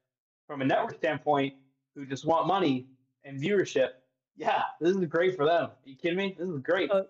from 0.47 0.61
a 0.63 0.65
network 0.65 0.97
standpoint, 0.99 1.55
who 1.95 2.07
just 2.07 2.25
want 2.25 2.47
money 2.47 2.87
and 3.25 3.41
viewership, 3.41 3.89
yeah, 4.37 4.63
this 4.81 4.97
is 4.97 5.05
great 5.07 5.37
for 5.37 5.45
them. 5.45 5.65
Are 5.65 5.77
you 5.85 5.97
kidding 5.97 6.17
me? 6.17 6.37
This 6.39 6.49
is 6.49 6.61
great. 6.61 6.91
Uh, 6.91 7.03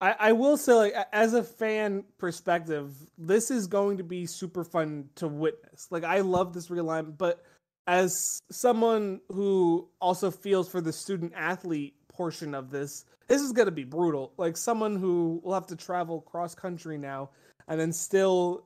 I, 0.00 0.16
I 0.18 0.32
will 0.32 0.56
say, 0.56 0.72
like, 0.72 0.94
as 1.12 1.34
a 1.34 1.42
fan 1.42 2.04
perspective, 2.18 2.94
this 3.18 3.50
is 3.50 3.66
going 3.66 3.98
to 3.98 4.04
be 4.04 4.26
super 4.26 4.64
fun 4.64 5.10
to 5.16 5.28
witness. 5.28 5.86
Like, 5.90 6.04
I 6.04 6.20
love 6.20 6.54
this 6.54 6.68
realignment, 6.68 7.18
but 7.18 7.44
as 7.86 8.40
someone 8.50 9.20
who 9.28 9.88
also 10.00 10.30
feels 10.30 10.68
for 10.68 10.80
the 10.80 10.92
student 10.92 11.32
athlete 11.36 11.94
portion 12.12 12.54
of 12.54 12.70
this, 12.70 13.04
this 13.28 13.40
is 13.40 13.52
going 13.52 13.66
to 13.66 13.72
be 13.72 13.84
brutal. 13.84 14.32
Like 14.36 14.56
someone 14.56 14.96
who 14.96 15.40
will 15.42 15.54
have 15.54 15.66
to 15.68 15.76
travel 15.76 16.20
cross 16.20 16.54
country 16.54 16.98
now 16.98 17.30
and 17.68 17.80
then 17.80 17.92
still 17.92 18.64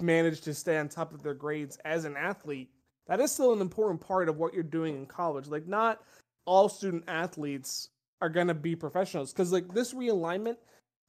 manage 0.00 0.40
to 0.42 0.54
stay 0.54 0.78
on 0.78 0.88
top 0.88 1.12
of 1.12 1.22
their 1.22 1.34
grades 1.34 1.76
as 1.84 2.04
an 2.04 2.16
athlete. 2.16 2.70
That 3.06 3.20
is 3.20 3.32
still 3.32 3.52
an 3.52 3.60
important 3.60 4.00
part 4.00 4.28
of 4.28 4.38
what 4.38 4.54
you're 4.54 4.62
doing 4.62 4.96
in 4.96 5.06
college. 5.06 5.48
Like 5.48 5.66
not 5.66 6.02
all 6.44 6.68
student 6.68 7.04
athletes 7.08 7.90
are 8.20 8.28
going 8.28 8.48
to 8.48 8.54
be 8.54 8.74
professionals 8.76 9.32
because 9.32 9.52
like 9.52 9.72
this 9.72 9.94
realignment, 9.94 10.56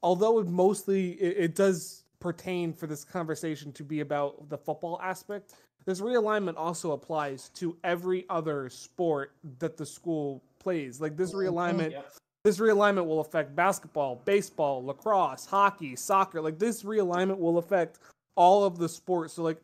although 0.04 0.40
it 0.40 0.48
mostly 0.48 1.12
it, 1.12 1.38
it 1.38 1.56
does 1.56 2.04
pertain 2.20 2.74
for 2.74 2.88
this 2.88 3.04
conversation 3.04 3.72
to 3.74 3.84
be 3.84 4.02
about 4.02 4.50
the 4.50 4.58
football 4.58 5.00
aspect, 5.02 5.54
this 5.86 6.02
realignment 6.02 6.56
also 6.58 6.92
applies 6.92 7.50
to 7.50 7.76
every 7.84 8.26
other 8.30 8.70
sport 8.70 9.34
that 9.60 9.78
the 9.78 9.86
school 9.86 10.44
plays. 10.62 11.02
Like 11.02 11.18
this 11.18 11.34
mm-hmm. 11.34 11.56
realignment 11.56 11.92
yep. 11.92 12.14
This 12.44 12.58
realignment 12.58 13.06
will 13.06 13.20
affect 13.20 13.56
basketball, 13.56 14.16
baseball, 14.26 14.84
lacrosse, 14.84 15.46
hockey, 15.46 15.96
soccer. 15.96 16.42
Like 16.42 16.58
this 16.58 16.82
realignment 16.82 17.38
will 17.38 17.60
affect 17.60 18.00
all 18.36 18.64
of 18.64 18.80
the 18.80 18.90
sports. 18.90 19.34
So 19.34 19.44
like 19.44 19.62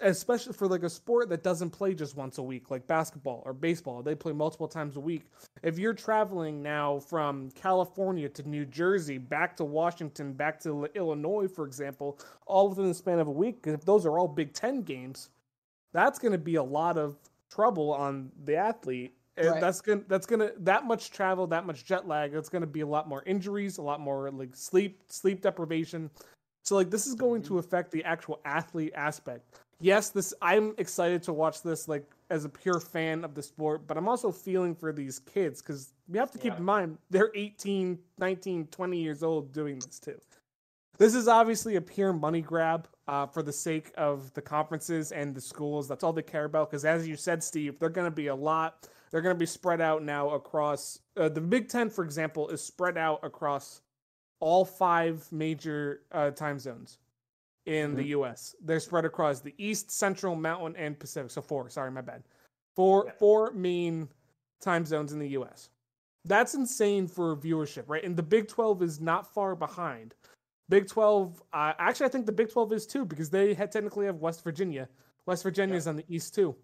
especially 0.00 0.52
for 0.52 0.68
like 0.68 0.82
a 0.84 0.90
sport 0.90 1.28
that 1.28 1.42
doesn't 1.42 1.70
play 1.70 1.94
just 1.94 2.16
once 2.16 2.38
a 2.38 2.42
week 2.42 2.70
like 2.70 2.86
basketball 2.86 3.42
or 3.44 3.52
baseball 3.52 4.02
they 4.02 4.14
play 4.14 4.32
multiple 4.32 4.68
times 4.68 4.96
a 4.96 5.00
week 5.00 5.24
if 5.62 5.78
you're 5.78 5.94
traveling 5.94 6.62
now 6.62 7.00
from 7.00 7.50
california 7.52 8.28
to 8.28 8.48
new 8.48 8.64
jersey 8.64 9.18
back 9.18 9.56
to 9.56 9.64
washington 9.64 10.32
back 10.32 10.60
to 10.60 10.86
illinois 10.94 11.48
for 11.48 11.64
example 11.64 12.18
all 12.46 12.68
within 12.68 12.86
the 12.86 12.94
span 12.94 13.18
of 13.18 13.26
a 13.26 13.30
week 13.32 13.64
if 13.64 13.84
those 13.84 14.06
are 14.06 14.18
all 14.18 14.28
big 14.28 14.52
10 14.52 14.82
games 14.82 15.30
that's 15.92 16.18
going 16.18 16.32
to 16.32 16.38
be 16.38 16.56
a 16.56 16.62
lot 16.62 16.96
of 16.96 17.16
trouble 17.50 17.92
on 17.92 18.30
the 18.44 18.54
athlete 18.54 19.14
right. 19.46 19.60
that's 19.60 19.80
gonna 19.80 20.02
that's 20.08 20.26
gonna 20.26 20.50
that 20.58 20.84
much 20.84 21.10
travel 21.10 21.46
that 21.46 21.66
much 21.66 21.84
jet 21.84 22.06
lag 22.06 22.34
it's 22.34 22.48
gonna 22.48 22.66
be 22.66 22.80
a 22.80 22.86
lot 22.86 23.08
more 23.08 23.22
injuries 23.24 23.78
a 23.78 23.82
lot 23.82 24.00
more 24.00 24.30
like 24.30 24.54
sleep 24.54 25.00
sleep 25.08 25.40
deprivation 25.40 26.10
so 26.64 26.74
like 26.74 26.90
this 26.90 27.06
is 27.06 27.14
going 27.14 27.42
to 27.42 27.50
mm-hmm. 27.50 27.58
affect 27.58 27.90
the 27.90 28.02
actual 28.04 28.40
athlete 28.44 28.92
aspect 28.94 29.60
yes, 29.80 30.10
this 30.10 30.34
I'm 30.42 30.74
excited 30.78 31.22
to 31.24 31.32
watch 31.32 31.62
this 31.62 31.88
like 31.88 32.04
as 32.30 32.44
a 32.44 32.48
pure 32.48 32.80
fan 32.80 33.24
of 33.24 33.34
the 33.34 33.42
sport, 33.42 33.86
but 33.86 33.96
I'm 33.96 34.08
also 34.08 34.30
feeling 34.30 34.74
for 34.74 34.92
these 34.92 35.18
kids 35.18 35.62
because 35.62 35.92
we 36.08 36.18
have 36.18 36.30
to 36.32 36.38
keep 36.38 36.52
yeah. 36.52 36.58
in 36.58 36.64
mind 36.64 36.98
they're 37.10 37.30
18, 37.34 37.98
19, 38.18 38.66
20 38.66 38.98
years 38.98 39.22
old 39.22 39.52
doing 39.52 39.78
this 39.78 39.98
too. 39.98 40.18
This 40.98 41.14
is 41.14 41.28
obviously 41.28 41.76
a 41.76 41.80
pure 41.80 42.12
money 42.12 42.40
grab 42.40 42.88
uh, 43.06 43.26
for 43.26 43.42
the 43.42 43.52
sake 43.52 43.92
of 43.96 44.32
the 44.34 44.42
conferences 44.42 45.12
and 45.12 45.32
the 45.32 45.40
schools. 45.40 45.86
That's 45.86 46.02
all 46.02 46.12
they 46.12 46.22
care 46.22 46.44
about. 46.44 46.70
Because 46.70 46.84
as 46.84 47.06
you 47.06 47.14
said, 47.14 47.42
Steve, 47.42 47.78
they're 47.78 47.88
going 47.88 48.06
to 48.06 48.14
be 48.14 48.26
a 48.26 48.34
lot. 48.34 48.88
They're 49.10 49.22
going 49.22 49.34
to 49.34 49.38
be 49.38 49.46
spread 49.46 49.80
out 49.80 50.02
now 50.02 50.30
across 50.30 51.00
uh, 51.16 51.28
the 51.28 51.40
Big 51.40 51.68
Ten, 51.68 51.90
for 51.90 52.04
example, 52.04 52.48
is 52.48 52.62
spread 52.62 52.98
out 52.98 53.20
across 53.22 53.80
all 54.40 54.64
five 54.64 55.26
major 55.32 56.02
uh, 56.12 56.30
time 56.30 56.58
zones 56.58 56.98
in 57.66 57.88
mm-hmm. 57.88 57.96
the 57.96 58.04
U.S. 58.08 58.54
They're 58.64 58.80
spread 58.80 59.04
across 59.04 59.40
the 59.40 59.54
East, 59.58 59.90
Central, 59.90 60.34
Mountain, 60.36 60.76
and 60.76 60.98
Pacific. 60.98 61.30
So 61.30 61.42
four. 61.42 61.68
Sorry, 61.70 61.90
my 61.90 62.00
bad. 62.00 62.22
Four 62.76 63.04
yeah. 63.06 63.12
four 63.18 63.52
main 63.52 64.08
time 64.60 64.84
zones 64.84 65.12
in 65.12 65.18
the 65.18 65.28
U.S. 65.30 65.70
That's 66.24 66.54
insane 66.54 67.06
for 67.06 67.36
viewership, 67.36 67.84
right? 67.86 68.04
And 68.04 68.16
the 68.16 68.22
Big 68.22 68.48
Twelve 68.48 68.82
is 68.82 69.00
not 69.00 69.32
far 69.32 69.54
behind. 69.54 70.14
Big 70.68 70.86
Twelve, 70.86 71.42
uh, 71.52 71.72
actually, 71.78 72.06
I 72.06 72.10
think 72.10 72.26
the 72.26 72.32
Big 72.32 72.50
Twelve 72.50 72.72
is 72.72 72.86
too 72.86 73.04
because 73.04 73.30
they 73.30 73.54
had 73.54 73.72
technically 73.72 74.06
have 74.06 74.16
West 74.16 74.44
Virginia. 74.44 74.88
West 75.26 75.42
Virginia 75.42 75.76
is 75.76 75.86
on 75.86 75.96
the 75.96 76.04
East 76.08 76.34
too, 76.34 76.54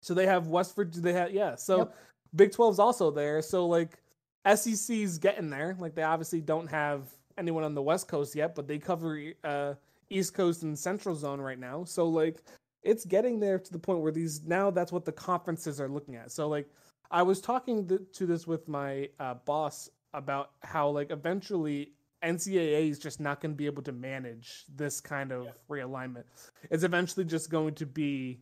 so 0.00 0.14
they 0.14 0.26
have 0.26 0.48
West 0.48 0.74
Virginia. 0.74 1.00
They 1.02 1.12
have 1.12 1.32
yeah. 1.32 1.54
So 1.54 1.78
yep. 1.78 1.96
Big 2.34 2.50
12's 2.52 2.78
also 2.78 3.10
there. 3.10 3.42
So 3.42 3.66
like 3.66 3.98
SEC's 4.54 5.18
getting 5.18 5.50
there. 5.50 5.76
Like 5.78 5.94
they 5.94 6.02
obviously 6.02 6.40
don't 6.40 6.68
have 6.68 7.08
anyone 7.38 7.64
on 7.64 7.74
the 7.74 7.82
West 7.82 8.08
Coast 8.08 8.34
yet, 8.34 8.54
but 8.54 8.66
they 8.66 8.78
cover 8.78 9.20
uh, 9.44 9.74
East 10.08 10.34
Coast 10.34 10.62
and 10.62 10.78
Central 10.78 11.14
Zone 11.14 11.40
right 11.40 11.58
now. 11.58 11.84
So 11.84 12.08
like 12.08 12.42
it's 12.82 13.04
getting 13.04 13.40
there 13.40 13.58
to 13.58 13.72
the 13.72 13.78
point 13.78 14.00
where 14.00 14.12
these 14.12 14.42
now 14.44 14.70
that's 14.70 14.92
what 14.92 15.04
the 15.04 15.12
conferences 15.12 15.80
are 15.80 15.88
looking 15.88 16.16
at. 16.16 16.30
So 16.30 16.48
like 16.48 16.66
I 17.10 17.22
was 17.22 17.40
talking 17.40 17.86
th- 17.86 18.00
to 18.14 18.26
this 18.26 18.46
with 18.46 18.68
my 18.68 19.08
uh, 19.18 19.34
boss 19.34 19.90
about 20.14 20.52
how 20.62 20.88
like 20.88 21.10
eventually 21.10 21.92
NCAA 22.22 22.90
is 22.90 22.98
just 22.98 23.20
not 23.20 23.40
going 23.40 23.52
to 23.52 23.56
be 23.56 23.66
able 23.66 23.82
to 23.82 23.92
manage 23.92 24.64
this 24.74 25.00
kind 25.00 25.32
of 25.32 25.44
yeah. 25.44 25.50
realignment. 25.68 26.24
It's 26.70 26.84
eventually 26.84 27.24
just 27.24 27.50
going 27.50 27.74
to 27.76 27.86
be 27.86 28.40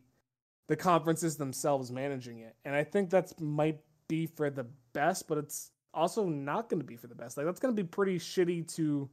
the 0.69 0.75
conferences 0.75 1.35
themselves 1.35 1.91
managing 1.91 2.39
it, 2.39 2.55
and 2.63 2.75
I 2.75 2.83
think 2.83 3.09
that's 3.09 3.37
might 3.39 3.79
be 4.07 4.27
for 4.27 4.49
the 4.49 4.67
best, 4.93 5.27
but 5.27 5.39
it's 5.39 5.71
also 5.93 6.25
not 6.25 6.69
going 6.69 6.79
to 6.79 6.85
be 6.85 6.95
for 6.95 7.07
the 7.07 7.15
best. 7.15 7.35
Like 7.35 7.47
that's 7.47 7.59
going 7.59 7.75
to 7.75 7.83
be 7.83 7.87
pretty 7.87 8.19
shitty 8.19 8.71
to 8.75 9.09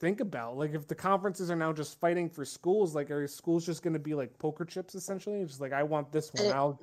think 0.00 0.20
about. 0.20 0.58
Like 0.58 0.74
if 0.74 0.86
the 0.86 0.94
conferences 0.94 1.50
are 1.50 1.56
now 1.56 1.72
just 1.72 1.98
fighting 1.98 2.28
for 2.28 2.44
schools, 2.44 2.94
like 2.94 3.10
are 3.10 3.26
schools 3.26 3.64
just 3.64 3.82
going 3.82 3.94
to 3.94 3.98
be 3.98 4.14
like 4.14 4.38
poker 4.38 4.66
chips 4.66 4.94
essentially? 4.94 5.42
Just 5.44 5.62
like 5.62 5.72
I 5.72 5.82
want 5.82 6.12
this 6.12 6.30
one. 6.34 6.52
I'll 6.52 6.78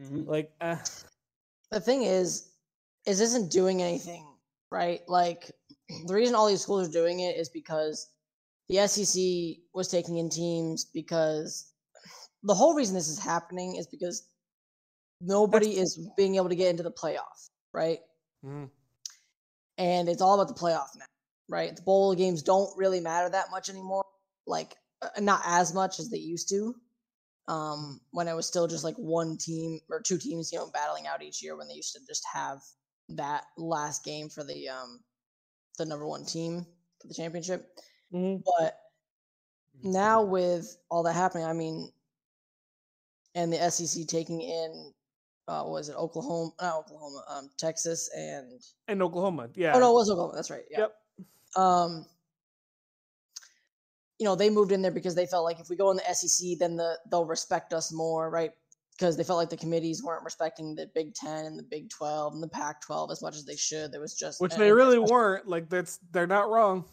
mm-hmm. 0.00 0.28
like. 0.28 0.50
Uh. 0.60 0.76
The 1.70 1.80
thing 1.80 2.04
is, 2.04 2.52
is 3.06 3.20
isn't 3.20 3.52
doing 3.52 3.82
anything 3.82 4.26
right. 4.70 5.00
Like 5.06 5.50
the 6.06 6.14
reason 6.14 6.34
all 6.34 6.48
these 6.48 6.62
schools 6.62 6.88
are 6.88 6.92
doing 6.92 7.20
it 7.20 7.36
is 7.36 7.50
because 7.50 8.08
the 8.70 8.86
SEC 8.86 9.62
was 9.74 9.88
taking 9.88 10.16
in 10.16 10.30
teams 10.30 10.86
because 10.86 11.67
the 12.48 12.54
whole 12.54 12.74
reason 12.74 12.94
this 12.94 13.08
is 13.08 13.18
happening 13.18 13.76
is 13.76 13.86
because 13.86 14.26
nobody 15.20 15.76
That's... 15.76 15.96
is 15.96 16.10
being 16.16 16.34
able 16.34 16.48
to 16.48 16.56
get 16.56 16.70
into 16.70 16.82
the 16.82 16.90
playoff, 16.90 17.50
right? 17.72 18.00
Mm. 18.44 18.70
And 19.78 20.08
it's 20.08 20.20
all 20.20 20.40
about 20.40 20.54
the 20.54 20.60
playoff 20.60 20.88
now 20.96 21.06
right? 21.48 21.74
The 21.74 21.82
bowl 21.82 22.14
games 22.14 22.42
don't 22.42 22.76
really 22.76 23.00
matter 23.00 23.28
that 23.30 23.50
much 23.50 23.68
anymore. 23.68 24.04
Like 24.46 24.74
uh, 25.02 25.20
not 25.20 25.42
as 25.46 25.74
much 25.74 25.98
as 25.98 26.10
they 26.10 26.18
used 26.18 26.48
to. 26.50 26.74
Um, 27.48 28.00
when 28.10 28.28
it 28.28 28.34
was 28.34 28.46
still 28.46 28.66
just 28.66 28.84
like 28.84 28.96
one 28.96 29.38
team 29.38 29.80
or 29.90 30.02
two 30.02 30.18
teams, 30.18 30.52
you 30.52 30.58
know, 30.58 30.70
battling 30.72 31.06
out 31.06 31.22
each 31.22 31.42
year 31.42 31.56
when 31.56 31.66
they 31.66 31.74
used 31.74 31.94
to 31.94 32.00
just 32.06 32.22
have 32.30 32.58
that 33.10 33.44
last 33.56 34.04
game 34.04 34.28
for 34.28 34.44
the 34.44 34.68
um 34.68 35.00
the 35.78 35.86
number 35.86 36.06
one 36.06 36.26
team 36.26 36.66
for 37.00 37.08
the 37.08 37.14
championship. 37.14 37.66
Mm-hmm. 38.12 38.42
But 38.44 38.78
now 39.82 40.22
with 40.22 40.76
all 40.90 41.04
that 41.04 41.14
happening, 41.14 41.46
I 41.46 41.54
mean, 41.54 41.90
and 43.38 43.52
the 43.52 43.70
SEC 43.70 44.06
taking 44.06 44.40
in 44.40 44.92
uh, 45.46 45.62
was 45.64 45.88
it 45.88 45.96
Oklahoma? 45.96 46.50
Not 46.60 46.80
Oklahoma, 46.80 47.22
um, 47.28 47.50
Texas 47.56 48.10
and 48.14 48.60
and 48.88 49.02
Oklahoma. 49.02 49.48
Yeah. 49.54 49.72
Oh 49.74 49.78
no, 49.78 49.90
it 49.90 49.94
was 49.94 50.10
Oklahoma. 50.10 50.34
That's 50.34 50.50
right. 50.50 50.64
Yeah. 50.70 50.80
Yep. 50.80 50.94
Um, 51.56 52.06
you 54.18 54.24
know, 54.24 54.34
they 54.34 54.50
moved 54.50 54.72
in 54.72 54.82
there 54.82 54.90
because 54.90 55.14
they 55.14 55.26
felt 55.26 55.44
like 55.44 55.60
if 55.60 55.70
we 55.70 55.76
go 55.76 55.90
in 55.90 55.96
the 55.96 56.14
SEC, 56.14 56.58
then 56.58 56.76
the 56.76 56.98
they'll 57.10 57.24
respect 57.24 57.72
us 57.72 57.92
more, 57.92 58.28
right? 58.28 58.50
Because 58.98 59.16
they 59.16 59.22
felt 59.22 59.38
like 59.38 59.48
the 59.48 59.56
committees 59.56 60.02
weren't 60.02 60.24
respecting 60.24 60.74
the 60.74 60.90
Big 60.94 61.14
Ten 61.14 61.46
and 61.46 61.58
the 61.58 61.62
Big 61.62 61.88
Twelve 61.88 62.34
and 62.34 62.42
the 62.42 62.48
Pac 62.48 62.82
twelve 62.82 63.10
as 63.10 63.22
much 63.22 63.36
as 63.36 63.46
they 63.46 63.56
should. 63.56 63.92
There 63.92 64.00
was 64.00 64.14
just 64.14 64.40
which 64.40 64.56
they 64.56 64.72
really 64.72 64.98
weren't. 64.98 65.46
Like 65.46 65.70
that's 65.70 66.00
they're 66.10 66.26
not 66.26 66.50
wrong. 66.50 66.84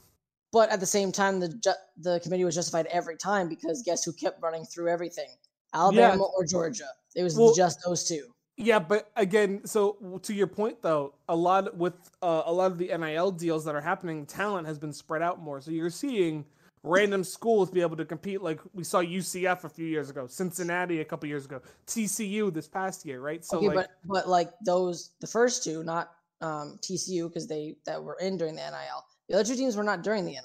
But 0.54 0.70
at 0.70 0.80
the 0.80 0.86
same 0.86 1.12
time, 1.12 1.42
the 1.42 1.50
ju- 1.50 1.72
the 1.98 2.22
committee 2.22 2.46
was 2.46 2.56
justified 2.56 2.86
every 2.86 3.18
time 3.18 3.50
because 3.50 3.82
guess 3.84 4.06
who 4.06 4.14
kept 4.14 4.42
running 4.42 4.64
through 4.64 4.88
everything? 4.88 5.28
Alabama 5.76 6.16
yeah. 6.16 6.38
or 6.38 6.46
Georgia. 6.46 6.88
It 7.16 7.24
was 7.24 7.38
well, 7.38 7.54
just 7.54 7.84
those 7.86 8.08
two. 8.08 8.28
Yeah, 8.58 8.80
but 8.80 9.12
again, 9.18 9.66
so 9.66 10.20
to 10.24 10.34
your 10.34 10.48
point 10.48 10.82
though, 10.82 11.16
a 11.28 11.36
lot 11.36 11.76
with 11.76 11.94
uh, 12.22 12.44
a 12.46 12.54
lot 12.54 12.72
of 12.72 12.78
the 12.78 12.88
NIL 12.98 13.32
deals 13.32 13.66
that 13.66 13.76
are 13.76 13.82
happening, 13.82 14.26
talent 14.26 14.66
has 14.66 14.80
been 14.80 14.94
spread 14.94 15.22
out 15.22 15.42
more. 15.42 15.60
So 15.60 15.72
you're 15.72 15.90
seeing 15.90 16.46
random 16.82 17.24
schools 17.24 17.70
be 17.70 17.82
able 17.82 17.98
to 17.98 18.06
compete, 18.06 18.42
like 18.42 18.62
we 18.74 18.84
saw 18.84 19.02
UCF 19.02 19.66
a 19.66 19.70
few 19.70 19.86
years 19.86 20.10
ago, 20.10 20.28
Cincinnati 20.28 21.02
a 21.02 21.06
couple 21.06 21.28
years 21.28 21.46
ago, 21.46 21.62
TCU 21.88 22.54
this 22.54 22.68
past 22.68 23.06
year, 23.06 23.20
right? 23.20 23.44
So 23.44 23.58
okay, 23.58 23.68
like, 23.68 23.76
but 23.76 23.90
but 24.06 24.30
like 24.30 24.52
those, 24.66 25.12
the 25.20 25.28
first 25.28 25.64
two, 25.64 25.84
not 25.84 26.12
um, 26.40 26.80
TCU 26.82 27.28
because 27.28 27.48
they 27.48 27.76
that 27.86 28.02
were 28.02 28.18
in 28.22 28.38
during 28.38 28.56
the 28.56 28.62
NIL. 28.62 29.04
The 29.28 29.36
other 29.36 29.44
two 29.44 29.56
teams 29.56 29.76
were 29.76 29.84
not 29.84 30.02
during 30.02 30.24
the 30.24 30.32
NIL. 30.32 30.44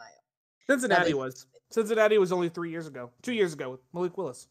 Cincinnati 0.69 1.11
they, 1.11 1.15
was. 1.15 1.47
Cincinnati 1.71 2.19
was 2.19 2.33
only 2.33 2.49
three 2.49 2.71
years 2.71 2.89
ago, 2.89 3.11
two 3.23 3.33
years 3.33 3.53
ago 3.53 3.71
with 3.71 3.81
Malik 3.93 4.17
Willis. 4.17 4.49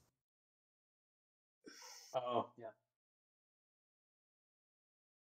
Oh 2.15 2.47
yeah. 2.57 2.65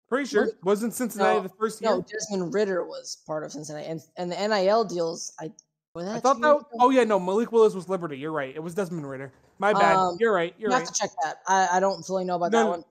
Pretty 0.10 0.28
sure 0.28 0.50
wasn't 0.64 0.94
Cincinnati 0.94 1.38
no, 1.38 1.44
the 1.44 1.50
first 1.50 1.82
year. 1.82 1.92
No, 1.92 2.02
Desmond 2.02 2.54
Ridder 2.54 2.84
was 2.84 3.22
part 3.26 3.44
of 3.44 3.52
Cincinnati, 3.54 3.88
and 3.88 4.02
and 4.18 4.32
the 4.32 4.36
NIL 4.36 4.84
deals. 4.84 5.34
I 5.40 5.52
I 5.96 6.20
thought 6.20 6.40
that. 6.42 6.66
Oh 6.80 6.90
yeah, 6.90 7.04
no, 7.04 7.20
Malik 7.20 7.52
Willis 7.52 7.74
was 7.74 7.90
Liberty. 7.90 8.18
You're 8.18 8.32
right. 8.32 8.56
It 8.56 8.62
was 8.62 8.76
Desmond 8.76 9.10
Ridder. 9.10 9.32
My 9.60 9.74
bad. 9.74 9.96
Um, 9.96 10.18
You're 10.20 10.34
right. 10.34 10.56
You're 10.58 10.70
you 10.70 10.74
right. 10.74 10.80
have 10.80 10.92
to 10.92 11.00
check 11.00 11.12
that. 11.24 11.38
I, 11.48 11.68
I 11.74 11.80
don't 11.80 12.04
fully 12.04 12.26
know 12.26 12.36
about 12.36 12.52
no, 12.52 12.64
that 12.64 12.70
one, 12.70 12.84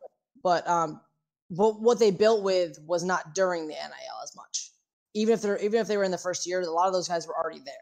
but 0.42 0.68
um, 0.68 1.00
but 1.50 1.80
what 1.80 1.98
they 1.98 2.10
built 2.10 2.44
with 2.44 2.78
was 2.86 3.02
not 3.02 3.34
during 3.34 3.66
the 3.66 3.74
NIL 3.74 4.22
as 4.22 4.36
much. 4.36 4.70
Even 5.14 5.34
if 5.34 5.42
they're 5.42 5.58
even 5.58 5.80
if 5.80 5.88
they 5.88 5.96
were 5.96 6.04
in 6.04 6.10
the 6.10 6.18
first 6.18 6.46
year, 6.46 6.60
a 6.60 6.70
lot 6.70 6.86
of 6.86 6.92
those 6.92 7.08
guys 7.08 7.26
were 7.26 7.36
already 7.36 7.60
there. 7.60 7.74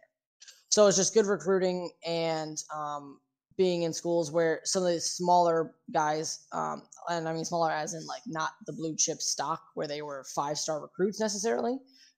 So 0.70 0.86
it's 0.86 0.96
just 0.96 1.14
good 1.14 1.26
recruiting 1.26 1.90
and 2.06 2.62
um, 2.74 3.18
being 3.58 3.82
in 3.82 3.92
schools 3.92 4.30
where 4.30 4.60
some 4.64 4.84
of 4.84 4.92
the 4.92 5.00
smaller 5.00 5.74
guys, 5.92 6.46
um, 6.52 6.82
and 7.10 7.28
I 7.28 7.34
mean 7.34 7.44
smaller 7.44 7.72
as 7.72 7.92
in 7.92 8.06
like 8.06 8.22
not 8.26 8.52
the 8.66 8.72
blue 8.72 8.94
chip 8.96 9.20
stock 9.20 9.60
where 9.74 9.88
they 9.88 10.00
were 10.00 10.24
five 10.34 10.56
star 10.56 10.80
recruits 10.80 11.20
necessarily. 11.20 11.72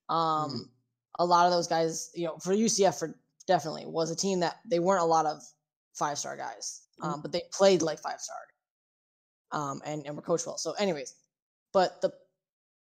Um, 0.07 0.49
mm-hmm. 0.49 0.57
A 1.19 1.25
lot 1.25 1.47
of 1.47 1.51
those 1.51 1.67
guys, 1.67 2.11
you 2.13 2.25
know, 2.25 2.37
for 2.37 2.53
UCF, 2.53 2.97
for 2.99 3.15
definitely 3.47 3.85
was 3.87 4.11
a 4.11 4.15
team 4.15 4.39
that 4.41 4.57
they 4.69 4.79
weren't 4.79 5.01
a 5.01 5.05
lot 5.05 5.25
of 5.25 5.41
five 5.95 6.19
star 6.19 6.37
guys, 6.37 6.83
um, 7.01 7.13
mm-hmm. 7.13 7.21
but 7.23 7.31
they 7.31 7.41
played 7.51 7.81
like 7.81 7.99
five 7.99 8.21
star, 8.21 8.37
um, 9.51 9.81
and 9.83 10.05
and 10.05 10.15
were 10.15 10.21
coached 10.21 10.45
well. 10.45 10.59
So, 10.59 10.73
anyways, 10.73 11.15
but 11.73 12.01
the 12.01 12.13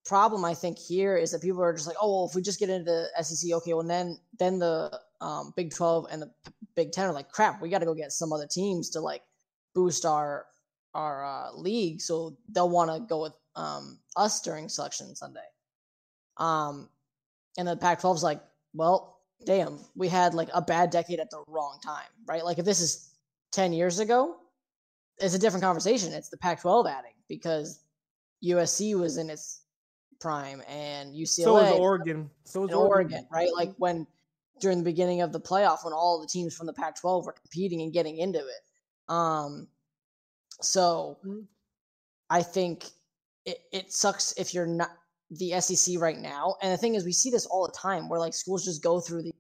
problem 0.05 0.45
I 0.45 0.55
think 0.55 0.77
here 0.77 1.17
is 1.17 1.31
that 1.31 1.41
people 1.41 1.63
are 1.63 1.73
just 1.73 1.87
like, 1.87 1.97
oh, 2.01 2.11
well, 2.11 2.29
if 2.29 2.35
we 2.35 2.43
just 2.43 2.59
get 2.59 2.69
into 2.69 2.91
the 3.15 3.23
SEC, 3.23 3.53
okay, 3.53 3.75
well 3.75 3.87
then 3.87 4.19
then 4.41 4.59
the 4.59 5.01
um, 5.21 5.53
Big 5.57 5.75
Twelve 5.75 6.07
and 6.11 6.23
the 6.23 6.31
Big 6.77 6.93
Ten 6.93 7.07
are 7.07 7.13
like, 7.13 7.31
crap, 7.31 7.61
we 7.61 7.69
got 7.69 7.79
to 7.79 7.87
go 7.87 7.95
get 7.95 8.13
some 8.13 8.33
other 8.33 8.47
teams 8.47 8.91
to 8.91 9.01
like 9.01 9.23
boost 9.75 10.05
our 10.05 10.47
our 10.95 11.25
uh, 11.25 11.53
league, 11.53 12.01
so 12.01 12.37
they'll 12.51 12.69
want 12.69 12.91
to 12.91 13.01
go 13.01 13.23
with 13.23 13.33
um, 13.57 13.99
us 14.17 14.41
during 14.41 14.69
Selection 14.69 15.15
Sunday. 15.15 15.41
Um, 16.37 16.89
and 17.59 17.69
the 17.69 17.77
Pac-12 17.77 18.17
is 18.17 18.23
like, 18.23 18.41
well, 18.75 19.21
damn, 19.45 19.79
we 19.95 20.09
had 20.09 20.35
like 20.35 20.49
a 20.55 20.63
bad 20.63 20.91
decade 20.91 21.21
at 21.21 21.31
the 21.31 21.43
wrong 21.47 21.79
time, 21.85 22.09
right? 22.27 22.45
Like 22.45 22.59
if 22.59 22.65
this 22.65 22.81
is 22.81 23.15
10 23.53 23.73
years 23.73 23.99
ago, 23.99 24.37
it's 25.19 25.35
a 25.35 25.39
different 25.39 25.63
conversation. 25.63 26.13
It's 26.13 26.29
the 26.29 26.39
Pac 26.39 26.61
12 26.61 26.87
adding 26.87 27.13
because 27.29 27.85
USC 28.45 28.99
was 28.99 29.17
in 29.17 29.29
its 29.31 29.63
prime 30.21 30.63
and 30.69 31.15
UCLA. 31.15 31.45
So 31.45 31.59
is 31.59 31.79
Oregon. 31.79 32.31
So 32.45 32.65
is 32.65 32.75
Oregon. 32.75 33.15
Oregon, 33.15 33.27
right? 33.33 33.51
Like 33.55 33.73
when 33.77 34.07
during 34.61 34.79
the 34.79 34.85
beginning 34.85 35.23
of 35.23 35.33
the 35.33 35.41
playoff 35.41 35.85
when 35.85 35.93
all 35.93 36.21
the 36.21 36.27
teams 36.27 36.55
from 36.55 36.67
the 36.67 36.73
Pac 36.73 37.01
12 37.01 37.27
were 37.27 37.33
competing 37.33 37.83
and 37.83 37.93
getting 37.93 38.19
into 38.19 38.39
it. 38.39 39.13
Um, 39.13 39.69
so 40.61 41.19
mm-hmm. 41.27 41.41
I 42.29 42.43
think 42.43 42.87
it, 43.45 43.59
it 43.73 43.93
sucks 43.93 44.33
if 44.39 44.55
you're 44.55 44.67
not 44.67 44.91
the 45.31 45.61
SEC 45.61 45.99
right 45.99 46.19
now. 46.19 46.57
And 46.63 46.73
the 46.73 46.77
thing 46.77 46.95
is, 46.95 47.05
we 47.05 47.13
see 47.13 47.31
this 47.31 47.47
all 47.47 47.67
the 47.67 47.73
time 47.73 48.09
where 48.09 48.21
like 48.21 48.35
schools 48.35 48.65
just 48.65 48.83
go 48.83 49.01
through 49.01 49.23
the 49.23 49.33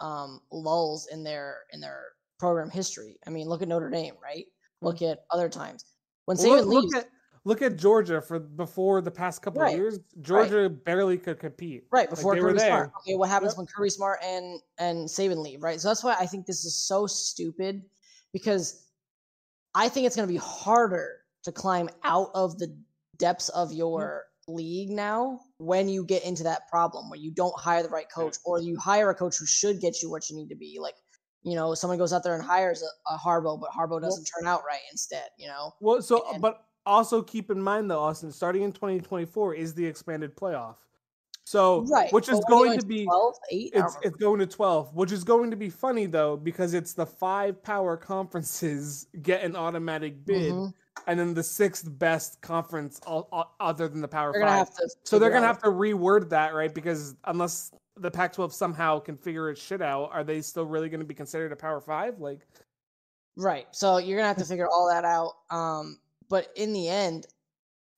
um, 0.00 0.40
lulls 0.50 1.08
in 1.12 1.22
their 1.22 1.58
in 1.72 1.80
their 1.80 2.06
program 2.38 2.70
history. 2.70 3.18
I 3.26 3.30
mean, 3.30 3.48
look 3.48 3.62
at 3.62 3.68
Notre 3.68 3.90
Dame, 3.90 4.14
right? 4.22 4.46
Look 4.80 4.96
mm-hmm. 4.96 5.12
at 5.12 5.24
other 5.30 5.48
times 5.48 5.84
when 6.24 6.36
well, 6.38 6.46
Saban 6.46 6.66
look, 6.66 6.84
leaves. 6.84 6.94
Look 6.94 7.04
at, 7.04 7.10
look 7.44 7.62
at 7.62 7.76
Georgia 7.76 8.20
for 8.20 8.38
before 8.38 9.00
the 9.00 9.10
past 9.10 9.42
couple 9.42 9.62
right. 9.62 9.72
of 9.72 9.78
years. 9.78 9.98
Georgia 10.20 10.62
right. 10.62 10.84
barely 10.84 11.18
could 11.18 11.38
compete. 11.38 11.84
Right 11.90 12.08
before 12.08 12.34
like 12.34 12.42
Kirby 12.42 12.60
Smart. 12.60 12.92
Okay, 13.00 13.16
what 13.16 13.28
happens 13.28 13.52
yep. 13.52 13.58
when 13.58 13.66
Kirby 13.66 13.90
Smart 13.90 14.20
and 14.24 14.60
and 14.78 15.08
Saban 15.08 15.42
leave? 15.42 15.62
Right, 15.62 15.80
so 15.80 15.88
that's 15.88 16.04
why 16.04 16.16
I 16.18 16.26
think 16.26 16.46
this 16.46 16.64
is 16.64 16.74
so 16.76 17.06
stupid 17.06 17.82
because 18.32 18.86
I 19.74 19.88
think 19.88 20.06
it's 20.06 20.16
going 20.16 20.28
to 20.28 20.32
be 20.32 20.38
harder 20.38 21.18
to 21.44 21.52
climb 21.52 21.88
out 22.04 22.30
of 22.34 22.58
the 22.58 22.76
depths 23.18 23.48
of 23.50 23.68
mm-hmm. 23.68 23.78
your 23.78 24.24
league 24.48 24.90
now 24.90 25.38
when 25.58 25.88
you 25.88 26.04
get 26.04 26.24
into 26.24 26.42
that 26.42 26.68
problem 26.68 27.08
where 27.08 27.18
you 27.18 27.30
don't 27.30 27.58
hire 27.58 27.82
the 27.82 27.88
right 27.88 28.10
coach 28.12 28.36
or 28.44 28.60
you 28.60 28.76
hire 28.76 29.10
a 29.10 29.14
coach 29.14 29.36
who 29.38 29.46
should 29.46 29.80
get 29.80 30.02
you 30.02 30.10
what 30.10 30.28
you 30.28 30.36
need 30.36 30.48
to 30.48 30.56
be 30.56 30.78
like 30.80 30.96
you 31.44 31.54
know 31.54 31.74
someone 31.74 31.96
goes 31.96 32.12
out 32.12 32.24
there 32.24 32.34
and 32.34 32.42
hires 32.42 32.82
a, 32.82 33.14
a 33.14 33.16
Harbaugh 33.16 33.60
but 33.60 33.70
Harbaugh 33.70 34.00
doesn't 34.00 34.28
well, 34.34 34.42
turn 34.42 34.48
out 34.48 34.62
right 34.66 34.80
instead 34.90 35.26
you 35.38 35.46
know 35.46 35.72
well 35.80 36.02
so 36.02 36.24
and, 36.32 36.42
but 36.42 36.64
also 36.86 37.22
keep 37.22 37.50
in 37.50 37.60
mind 37.60 37.90
though 37.90 38.00
Austin 38.00 38.32
starting 38.32 38.62
in 38.62 38.72
2024 38.72 39.54
is 39.54 39.74
the 39.74 39.84
expanded 39.84 40.36
playoff 40.36 40.76
so 41.44 41.82
right. 41.90 42.12
which 42.12 42.28
is 42.28 42.40
going, 42.48 42.68
going, 42.68 42.78
to 42.78 42.86
be 42.86 43.04
12, 43.04 43.34
8, 43.50 43.70
it's, 43.74 43.98
it's 44.02 44.16
going 44.16 44.38
to 44.38 44.46
12 44.46 44.94
which 44.94 45.12
is 45.12 45.24
going 45.24 45.50
to 45.50 45.56
be 45.56 45.68
funny 45.68 46.06
though 46.06 46.36
because 46.36 46.72
it's 46.74 46.92
the 46.92 47.06
five 47.06 47.62
power 47.62 47.96
conferences 47.96 49.06
get 49.22 49.42
an 49.42 49.56
automatic 49.56 50.24
bid 50.24 50.52
mm-hmm 50.52 50.68
and 51.06 51.18
then 51.18 51.34
the 51.34 51.42
sixth 51.42 51.86
best 51.98 52.40
conference 52.40 53.00
all, 53.06 53.28
all, 53.32 53.54
other 53.60 53.88
than 53.88 54.00
the 54.00 54.08
Power 54.08 54.32
they're 54.32 54.46
Five. 54.46 54.68
so 55.04 55.18
they're 55.18 55.30
gonna 55.30 55.46
have 55.46 55.62
to 55.62 55.68
reword 55.68 56.28
that, 56.30 56.54
right? 56.54 56.72
Because 56.72 57.16
unless 57.24 57.72
the 57.96 58.10
Pac-12 58.10 58.52
somehow 58.52 58.98
can 58.98 59.16
figure 59.16 59.50
its 59.50 59.60
shit 59.60 59.82
out, 59.82 60.10
are 60.12 60.24
they 60.24 60.40
still 60.40 60.64
really 60.64 60.88
going 60.88 61.00
to 61.00 61.06
be 61.06 61.14
considered 61.14 61.52
a 61.52 61.56
Power 61.56 61.80
Five? 61.80 62.18
Like, 62.20 62.46
right. 63.36 63.66
So 63.72 63.98
you're 63.98 64.16
gonna 64.18 64.28
have 64.28 64.38
to 64.38 64.44
figure 64.48 64.68
all 64.68 64.88
that 64.88 65.04
out. 65.04 65.34
Um, 65.50 65.98
but 66.32 66.48
in 66.56 66.72
the 66.72 66.88
end, 66.88 67.26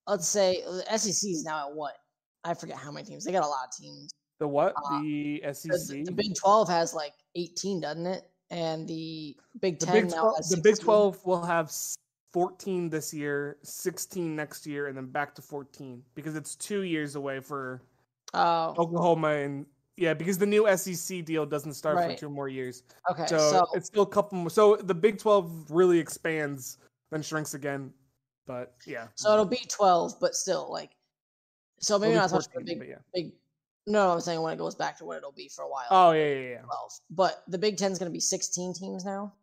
let's 0.07 0.27
say 0.27 0.61
the 0.61 0.97
SEC 0.97 1.31
is 1.31 1.45
now 1.45 1.69
at 1.69 1.73
what? 1.73 1.95
I 2.43 2.53
forget 2.53 2.75
how 2.75 2.91
many 2.91 3.05
teams. 3.05 3.23
They 3.23 3.31
got 3.31 3.45
a 3.45 3.47
lot 3.47 3.69
of 3.69 3.81
teams. 3.81 4.11
The 4.39 4.47
what? 4.47 4.73
Uh, 4.75 4.99
the 4.99 5.41
SEC. 5.53 6.03
The, 6.03 6.11
Big 6.11 6.35
Twelve 6.35 6.67
has 6.67 6.93
like 6.93 7.13
18, 7.35 7.79
doesn't 7.79 8.05
it? 8.05 8.23
And 8.51 8.85
the 8.89 9.37
Big 9.61 9.79
Ten 9.79 9.95
the 9.95 10.01
Big 10.01 10.11
12, 10.11 10.49
The 10.49 10.57
Big 10.57 10.79
Twelve 10.79 11.25
will 11.25 11.45
have 11.45 11.71
14 12.33 12.89
this 12.89 13.13
year, 13.13 13.55
16 13.63 14.35
next 14.35 14.67
year, 14.67 14.87
and 14.87 14.97
then 14.97 15.05
back 15.05 15.33
to 15.35 15.41
14 15.41 16.03
because 16.13 16.35
it's 16.35 16.57
two 16.57 16.81
years 16.81 17.15
away 17.15 17.39
for 17.39 17.81
oh. 18.33 18.75
Oklahoma 18.77 19.29
and 19.29 19.65
yeah, 19.95 20.13
because 20.13 20.37
the 20.37 20.45
new 20.45 20.67
SEC 20.75 21.23
deal 21.23 21.45
doesn't 21.45 21.73
start 21.73 21.95
right. 21.95 22.11
for 22.11 22.17
two 22.17 22.29
more 22.29 22.49
years. 22.49 22.83
Okay, 23.09 23.27
so, 23.27 23.37
so, 23.37 23.65
it's 23.75 23.87
still 23.87 24.03
a 24.03 24.07
couple 24.07 24.37
more. 24.37 24.49
So 24.49 24.75
the 24.75 24.93
Big 24.93 25.19
12 25.19 25.71
really 25.71 25.99
expands, 25.99 26.79
then 27.11 27.21
shrinks 27.21 27.53
again. 27.53 27.93
But 28.47 28.75
yeah, 28.85 29.07
so 29.15 29.33
it'll 29.33 29.45
be 29.45 29.65
12, 29.67 30.19
but 30.19 30.35
still 30.35 30.71
like 30.71 30.91
so 31.79 31.99
maybe 31.99 32.15
not 32.15 32.29
14, 32.29 32.37
as 32.37 32.55
much 32.55 32.65
big, 32.65 32.87
yeah. 32.87 32.95
big. 33.13 33.31
No, 33.87 34.11
I'm 34.11 34.21
saying 34.21 34.41
when 34.41 34.53
it 34.53 34.57
goes 34.57 34.75
back 34.75 34.97
to 34.97 35.05
what 35.05 35.17
it'll 35.17 35.31
be 35.31 35.49
for 35.49 35.63
a 35.63 35.69
while. 35.69 35.87
Oh 35.91 36.11
yeah, 36.11 36.27
yeah, 36.27 36.49
yeah. 36.49 36.61
12. 36.61 36.91
But 37.11 37.43
the 37.47 37.57
Big 37.57 37.77
Ten 37.77 37.91
is 37.91 37.99
going 37.99 38.09
to 38.09 38.13
be 38.13 38.19
16 38.19 38.73
teams 38.73 39.05
now. 39.05 39.33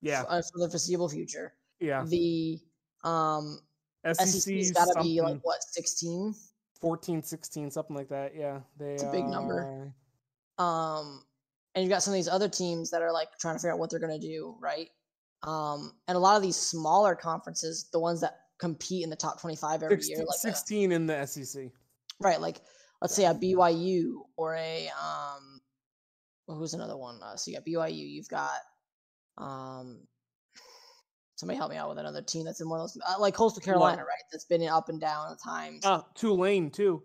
Yeah, 0.00 0.22
for, 0.22 0.30
uh, 0.30 0.42
for 0.52 0.58
the 0.58 0.68
foreseeable 0.68 1.08
future. 1.08 1.54
Yeah. 1.80 2.04
The 2.04 2.58
um 3.04 3.58
SEC's 4.12 4.72
got 4.72 4.86
to 4.86 5.02
be 5.02 5.20
like 5.20 5.40
what 5.42 5.62
16 5.62 6.34
14 6.80 7.22
16 7.22 7.70
something 7.70 7.96
like 7.96 8.08
that 8.08 8.34
yeah 8.36 8.60
they 8.78 8.92
it's 8.94 9.02
a 9.02 9.10
big 9.10 9.24
number 9.24 9.92
um 10.58 11.24
and 11.74 11.82
you've 11.82 11.90
got 11.90 12.02
some 12.02 12.12
of 12.12 12.16
these 12.16 12.28
other 12.28 12.48
teams 12.48 12.90
that 12.90 13.00
are 13.02 13.12
like 13.12 13.28
trying 13.38 13.54
to 13.54 13.58
figure 13.58 13.72
out 13.72 13.78
what 13.78 13.90
they're 13.90 14.00
going 14.00 14.18
to 14.18 14.26
do 14.26 14.54
right 14.60 14.88
um 15.44 15.92
and 16.08 16.16
a 16.16 16.18
lot 16.18 16.36
of 16.36 16.42
these 16.42 16.56
smaller 16.56 17.14
conferences 17.14 17.88
the 17.92 17.98
ones 17.98 18.20
that 18.20 18.40
compete 18.58 19.04
in 19.04 19.10
the 19.10 19.16
top 19.16 19.40
25 19.40 19.82
every 19.82 19.96
16, 19.96 20.16
year 20.16 20.26
like 20.26 20.38
16 20.38 20.92
a, 20.92 20.94
in 20.94 21.06
the 21.06 21.26
sec 21.26 21.70
right 22.20 22.40
like 22.40 22.60
let's 23.02 23.14
say 23.14 23.24
a 23.24 23.34
byu 23.34 24.14
or 24.36 24.54
a 24.54 24.88
um 25.00 25.60
well, 26.46 26.58
who's 26.58 26.74
another 26.74 26.96
one 26.96 27.18
uh, 27.22 27.36
so 27.36 27.50
you 27.50 27.56
got 27.56 27.66
byu 27.66 27.90
you've 27.90 28.28
got 28.28 28.60
um 29.38 30.00
somebody 31.36 31.56
help 31.56 31.70
me 31.70 31.76
out 31.76 31.88
with 31.88 31.98
another 31.98 32.22
team 32.22 32.44
that's 32.44 32.60
in 32.60 32.68
one 32.68 32.80
of 32.80 32.84
those 32.84 32.98
uh, 33.06 33.20
like 33.20 33.34
Coastal 33.34 33.62
Carolina, 33.62 33.98
what? 33.98 34.08
right? 34.08 34.22
That's 34.32 34.44
been 34.44 34.66
up 34.68 34.88
and 34.88 35.00
down 35.00 35.32
at 35.32 35.42
times. 35.42 35.84
Uh, 35.84 36.02
Tulane 36.14 36.70
too. 36.70 37.02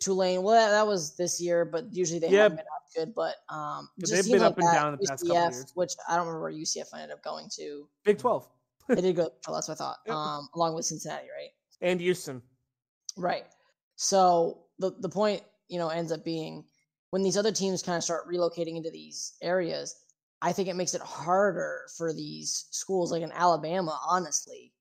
Tulane. 0.00 0.42
Well, 0.42 0.54
that, 0.54 0.70
that, 0.70 0.86
was 0.86 1.16
this 1.16 1.40
year, 1.40 1.64
but 1.64 1.84
usually 1.92 2.18
they 2.18 2.28
haven't 2.28 2.56
been 2.56 2.66
up 2.66 2.82
good. 2.96 3.14
But 3.14 3.36
um, 3.48 3.88
they've 3.98 4.24
been 4.24 4.40
like 4.40 4.50
up 4.50 4.58
and 4.58 4.66
that, 4.66 4.74
down 4.74 4.98
the 5.00 5.06
past 5.06 5.24
UCF, 5.24 5.28
couple 5.28 5.42
years. 5.52 5.72
Which 5.74 5.92
I 6.08 6.16
don't 6.16 6.26
remember 6.26 6.42
where 6.42 6.52
UCF 6.52 6.86
ended 6.94 7.12
up 7.12 7.22
going 7.22 7.48
to. 7.56 7.86
Big 8.04 8.18
Twelve. 8.18 8.48
They 8.94 9.02
did 9.02 9.16
go. 9.16 9.30
That's 9.46 9.68
what 9.68 9.70
I 9.70 9.74
thought. 9.74 9.98
Um, 10.08 10.48
along 10.54 10.74
with 10.74 10.84
Cincinnati, 10.86 11.26
right? 11.36 11.50
And 11.80 12.00
Houston. 12.00 12.42
Right. 13.16 13.44
So 13.96 14.64
the 14.78 14.92
the 15.00 15.08
point, 15.08 15.42
you 15.68 15.78
know, 15.78 15.88
ends 15.88 16.12
up 16.12 16.24
being 16.24 16.64
when 17.10 17.22
these 17.22 17.36
other 17.36 17.52
teams 17.52 17.82
kind 17.82 17.96
of 17.96 18.04
start 18.04 18.28
relocating 18.28 18.76
into 18.76 18.90
these 18.90 19.34
areas, 19.42 19.94
I 20.42 20.52
think 20.52 20.68
it 20.68 20.76
makes 20.76 20.94
it 20.94 21.02
harder 21.02 21.82
for 21.96 22.12
these 22.12 22.66
schools 22.70 23.12
like 23.12 23.22
in 23.22 23.32
Alabama, 23.32 23.98
honestly, 24.08 24.72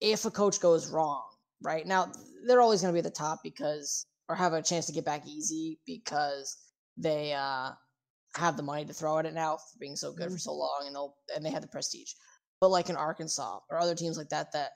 if 0.00 0.24
a 0.24 0.30
coach 0.30 0.60
goes 0.60 0.90
wrong, 0.90 1.22
right? 1.62 1.86
Now, 1.86 2.12
they're 2.46 2.60
always 2.60 2.82
going 2.82 2.92
to 2.92 3.00
be 3.00 3.06
at 3.06 3.10
the 3.10 3.16
top 3.18 3.40
because, 3.42 4.06
or 4.28 4.36
have 4.36 4.52
a 4.52 4.62
chance 4.62 4.86
to 4.86 4.92
get 4.92 5.04
back 5.04 5.26
easy 5.26 5.78
because 5.86 6.56
they 6.96 7.32
uh, 7.32 7.70
have 8.36 8.56
the 8.56 8.62
money 8.62 8.84
to 8.84 8.92
throw 8.92 9.18
at 9.18 9.26
it 9.26 9.34
now 9.34 9.56
for 9.56 9.78
being 9.80 9.96
so 9.96 10.12
good 10.12 10.26
mm-hmm. 10.26 10.34
for 10.34 10.38
so 10.38 10.52
long 10.52 10.82
and 10.86 10.94
they'll, 10.94 11.14
and 11.34 11.44
they 11.44 11.50
have 11.50 11.62
the 11.62 11.68
prestige. 11.68 12.10
But 12.60 12.70
like 12.70 12.88
in 12.88 12.96
Arkansas 12.96 13.60
or 13.70 13.78
other 13.78 13.94
teams 13.94 14.18
like 14.18 14.30
that 14.30 14.52
that 14.52 14.70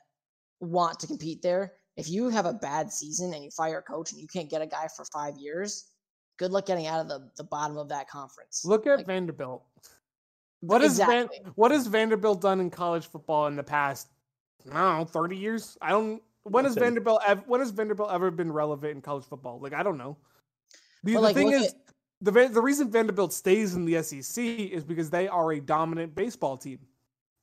want 0.60 1.00
to 1.00 1.06
compete 1.06 1.42
there, 1.42 1.72
if 1.96 2.08
you 2.08 2.28
have 2.28 2.46
a 2.46 2.52
bad 2.52 2.92
season 2.92 3.34
and 3.34 3.44
you 3.44 3.50
fire 3.50 3.78
a 3.78 3.82
coach 3.82 4.12
and 4.12 4.20
you 4.20 4.26
can't 4.26 4.48
get 4.48 4.62
a 4.62 4.66
guy 4.66 4.88
for 4.96 5.04
five 5.12 5.36
years, 5.36 5.90
good 6.38 6.50
luck 6.50 6.66
getting 6.66 6.86
out 6.86 7.00
of 7.00 7.08
the, 7.08 7.30
the 7.36 7.44
bottom 7.44 7.76
of 7.76 7.88
that 7.88 8.08
conference. 8.08 8.64
Look 8.64 8.86
at 8.86 8.98
like, 8.98 9.06
Vanderbilt. 9.06 9.64
What 10.60 10.80
has 10.80 10.92
exactly. 10.92 11.40
Van, 11.42 11.52
what 11.56 11.70
has 11.72 11.86
Vanderbilt 11.86 12.40
done 12.40 12.60
in 12.60 12.70
college 12.70 13.06
football 13.06 13.48
in 13.48 13.56
the 13.56 13.64
past? 13.64 14.08
I 14.70 14.78
don't 14.78 14.98
know, 14.98 15.04
thirty 15.04 15.36
years. 15.36 15.76
I 15.82 15.90
don't. 15.90 16.22
When 16.44 16.64
has 16.64 16.76
Vanderbilt? 16.76 17.20
Ever, 17.26 17.42
when 17.46 17.60
has 17.60 17.70
Vanderbilt 17.70 18.12
ever 18.12 18.30
been 18.30 18.52
relevant 18.52 18.94
in 18.94 19.02
college 19.02 19.24
football? 19.24 19.58
Like 19.60 19.74
I 19.74 19.82
don't 19.82 19.98
know. 19.98 20.16
The, 21.02 21.14
well, 21.14 21.22
the 21.22 21.28
like, 21.28 21.34
thing 21.34 21.50
is, 21.50 21.66
at... 21.66 21.74
the 22.20 22.48
the 22.48 22.62
reason 22.62 22.90
Vanderbilt 22.90 23.32
stays 23.32 23.74
in 23.74 23.84
the 23.84 24.00
SEC 24.02 24.44
is 24.44 24.84
because 24.84 25.10
they 25.10 25.26
are 25.26 25.52
a 25.52 25.60
dominant 25.60 26.14
baseball 26.14 26.56
team. 26.56 26.78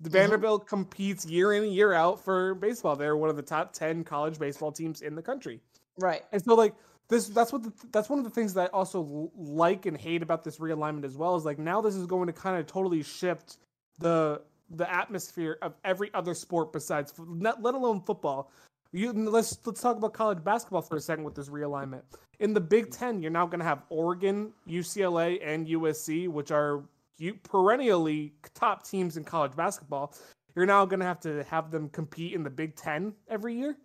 The 0.01 0.09
mm-hmm. 0.09 0.17
Vanderbilt 0.17 0.67
competes 0.67 1.25
year 1.25 1.53
in 1.53 1.63
and 1.63 1.73
year 1.73 1.93
out 1.93 2.23
for 2.23 2.55
baseball. 2.55 2.95
They're 2.95 3.17
one 3.17 3.29
of 3.29 3.35
the 3.35 3.41
top 3.41 3.73
ten 3.73 4.03
college 4.03 4.39
baseball 4.39 4.71
teams 4.71 5.01
in 5.01 5.15
the 5.15 5.21
country. 5.21 5.59
Right. 5.97 6.23
And 6.31 6.43
so, 6.43 6.55
like, 6.55 6.73
this 7.09 7.27
that's 7.27 7.51
what 7.51 7.63
the, 7.63 7.73
that's 7.91 8.09
one 8.09 8.19
of 8.19 8.25
the 8.25 8.31
things 8.31 8.53
that 8.53 8.69
I 8.69 8.77
also 8.77 9.31
like 9.35 9.85
and 9.85 9.97
hate 9.97 10.21
about 10.21 10.43
this 10.43 10.59
realignment 10.59 11.03
as 11.03 11.17
well 11.17 11.35
is 11.35 11.43
like 11.43 11.59
now 11.59 11.81
this 11.81 11.95
is 11.95 12.05
going 12.05 12.27
to 12.27 12.33
kind 12.33 12.57
of 12.57 12.67
totally 12.67 13.03
shift 13.03 13.57
the 13.97 14.41
the 14.69 14.91
atmosphere 14.91 15.57
of 15.61 15.73
every 15.83 16.11
other 16.13 16.33
sport 16.33 16.71
besides 16.71 17.13
not, 17.27 17.61
let 17.61 17.73
alone 17.73 18.01
football. 18.01 18.51
You, 18.91 19.11
let's 19.13 19.57
let's 19.65 19.81
talk 19.81 19.97
about 19.97 20.13
college 20.13 20.43
basketball 20.43 20.81
for 20.81 20.97
a 20.97 21.01
second 21.01 21.23
with 21.23 21.35
this 21.35 21.49
realignment. 21.49 22.01
In 22.39 22.53
the 22.53 22.61
Big 22.61 22.91
Ten, 22.91 23.21
you're 23.21 23.31
now 23.31 23.45
going 23.45 23.59
to 23.59 23.65
have 23.65 23.83
Oregon, 23.89 24.51
UCLA, 24.67 25.39
and 25.43 25.67
USC, 25.67 26.27
which 26.27 26.51
are 26.51 26.83
perennially 27.43 28.33
top 28.53 28.85
teams 28.85 29.17
in 29.17 29.23
college 29.23 29.55
basketball. 29.55 30.13
You're 30.55 30.65
now 30.65 30.85
going 30.85 30.99
to 30.99 31.05
have 31.05 31.19
to 31.21 31.43
have 31.43 31.71
them 31.71 31.89
compete 31.89 32.33
in 32.33 32.43
the 32.43 32.49
Big 32.49 32.75
Ten 32.75 33.13
every 33.29 33.55
year. 33.55 33.77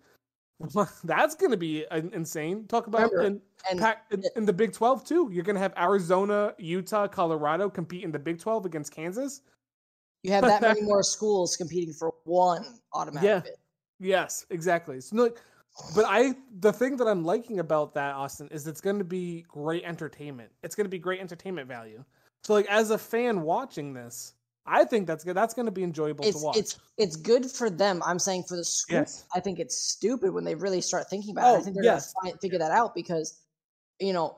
That's 1.04 1.34
going 1.34 1.50
to 1.50 1.56
be 1.56 1.84
insane. 1.90 2.66
Talk 2.66 2.86
about 2.86 3.12
Remember, 3.12 3.22
in, 3.22 3.40
and, 3.70 3.96
in, 4.10 4.22
in, 4.36 4.44
the 4.44 4.52
Big 4.52 4.72
12 4.72 5.04
too. 5.04 5.28
You're 5.32 5.44
going 5.44 5.56
to 5.56 5.60
have 5.60 5.74
Arizona, 5.76 6.54
Utah, 6.58 7.08
Colorado 7.08 7.68
compete 7.68 8.04
in 8.04 8.12
the 8.12 8.18
Big 8.18 8.38
12 8.38 8.66
against 8.66 8.94
Kansas. 8.94 9.42
You 10.22 10.32
have 10.32 10.44
that 10.44 10.62
many 10.62 10.80
more 10.82 11.02
schools 11.02 11.56
competing 11.56 11.92
for 11.92 12.14
one 12.24 12.64
automatic 12.92 13.28
yeah. 13.28 13.40
bid. 13.40 13.52
Yes, 14.00 14.46
exactly. 14.50 15.00
So 15.00 15.30
But 15.94 16.04
I, 16.06 16.34
the 16.60 16.72
thing 16.72 16.96
that 16.96 17.06
I'm 17.06 17.24
liking 17.24 17.60
about 17.60 17.94
that 17.94 18.14
Austin 18.14 18.48
is 18.50 18.66
it's 18.66 18.80
going 18.80 18.98
to 18.98 19.04
be 19.04 19.44
great 19.48 19.84
entertainment. 19.84 20.50
It's 20.62 20.74
going 20.74 20.86
to 20.86 20.90
be 20.90 20.98
great 20.98 21.20
entertainment 21.20 21.68
value. 21.68 22.04
So 22.44 22.52
like 22.54 22.66
as 22.66 22.90
a 22.90 22.98
fan 22.98 23.42
watching 23.42 23.94
this, 23.94 24.34
I 24.66 24.84
think 24.84 25.06
that's 25.06 25.24
good. 25.24 25.36
That's 25.36 25.52
going 25.54 25.66
to 25.66 25.72
be 25.72 25.82
enjoyable 25.82 26.24
it's, 26.24 26.38
to 26.38 26.44
watch. 26.44 26.56
It's 26.56 26.78
it's 26.96 27.16
good 27.16 27.50
for 27.50 27.68
them. 27.68 28.02
I'm 28.04 28.18
saying 28.18 28.44
for 28.44 28.56
the 28.56 28.64
school, 28.64 28.98
Yes. 28.98 29.24
I 29.34 29.40
think 29.40 29.58
it's 29.58 29.76
stupid 29.76 30.32
when 30.32 30.44
they 30.44 30.54
really 30.54 30.80
start 30.80 31.08
thinking 31.10 31.32
about 31.32 31.42
it. 31.54 31.56
I 31.56 31.58
Oh, 31.58 31.60
think 31.60 31.74
they're 31.76 31.84
yes. 31.84 32.12
gonna 32.14 32.30
find, 32.32 32.40
figure 32.40 32.58
that 32.58 32.70
out 32.70 32.94
because, 32.94 33.40
you 33.98 34.12
know, 34.12 34.36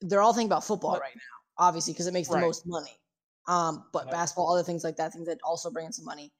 they're 0.00 0.20
all 0.22 0.32
thinking 0.32 0.48
about 0.48 0.64
football 0.64 0.92
But- 0.92 1.02
right 1.02 1.14
now, 1.14 1.64
obviously, 1.66 1.92
because 1.92 2.06
it 2.06 2.12
makes 2.12 2.28
the 2.28 2.38
most 2.38 2.66
money. 2.66 2.98
Um, 3.46 3.84
but 3.92 4.10
basketball, 4.10 4.52
other 4.52 4.62
things 4.62 4.84
like 4.84 4.96
that, 4.96 5.12
things 5.12 5.26
that 5.26 5.38
also 5.42 5.70
bring 5.70 5.86
in 5.86 5.92
some 5.92 6.04
money, 6.04 6.32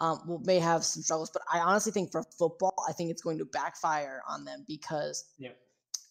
um, 0.00 0.20
will 0.26 0.40
may 0.40 0.58
have 0.58 0.84
some 0.84 1.02
struggles. 1.02 1.30
But 1.30 1.42
I 1.52 1.58
honestly 1.60 1.90
think 1.92 2.10
for 2.12 2.22
football, 2.38 2.74
I 2.88 2.92
think 2.92 3.10
it's 3.10 3.22
going 3.22 3.38
to 3.38 3.44
backfire 3.46 4.22
on 4.28 4.44
them 4.44 4.64
because 4.68 5.24
Yeah. 5.38 5.50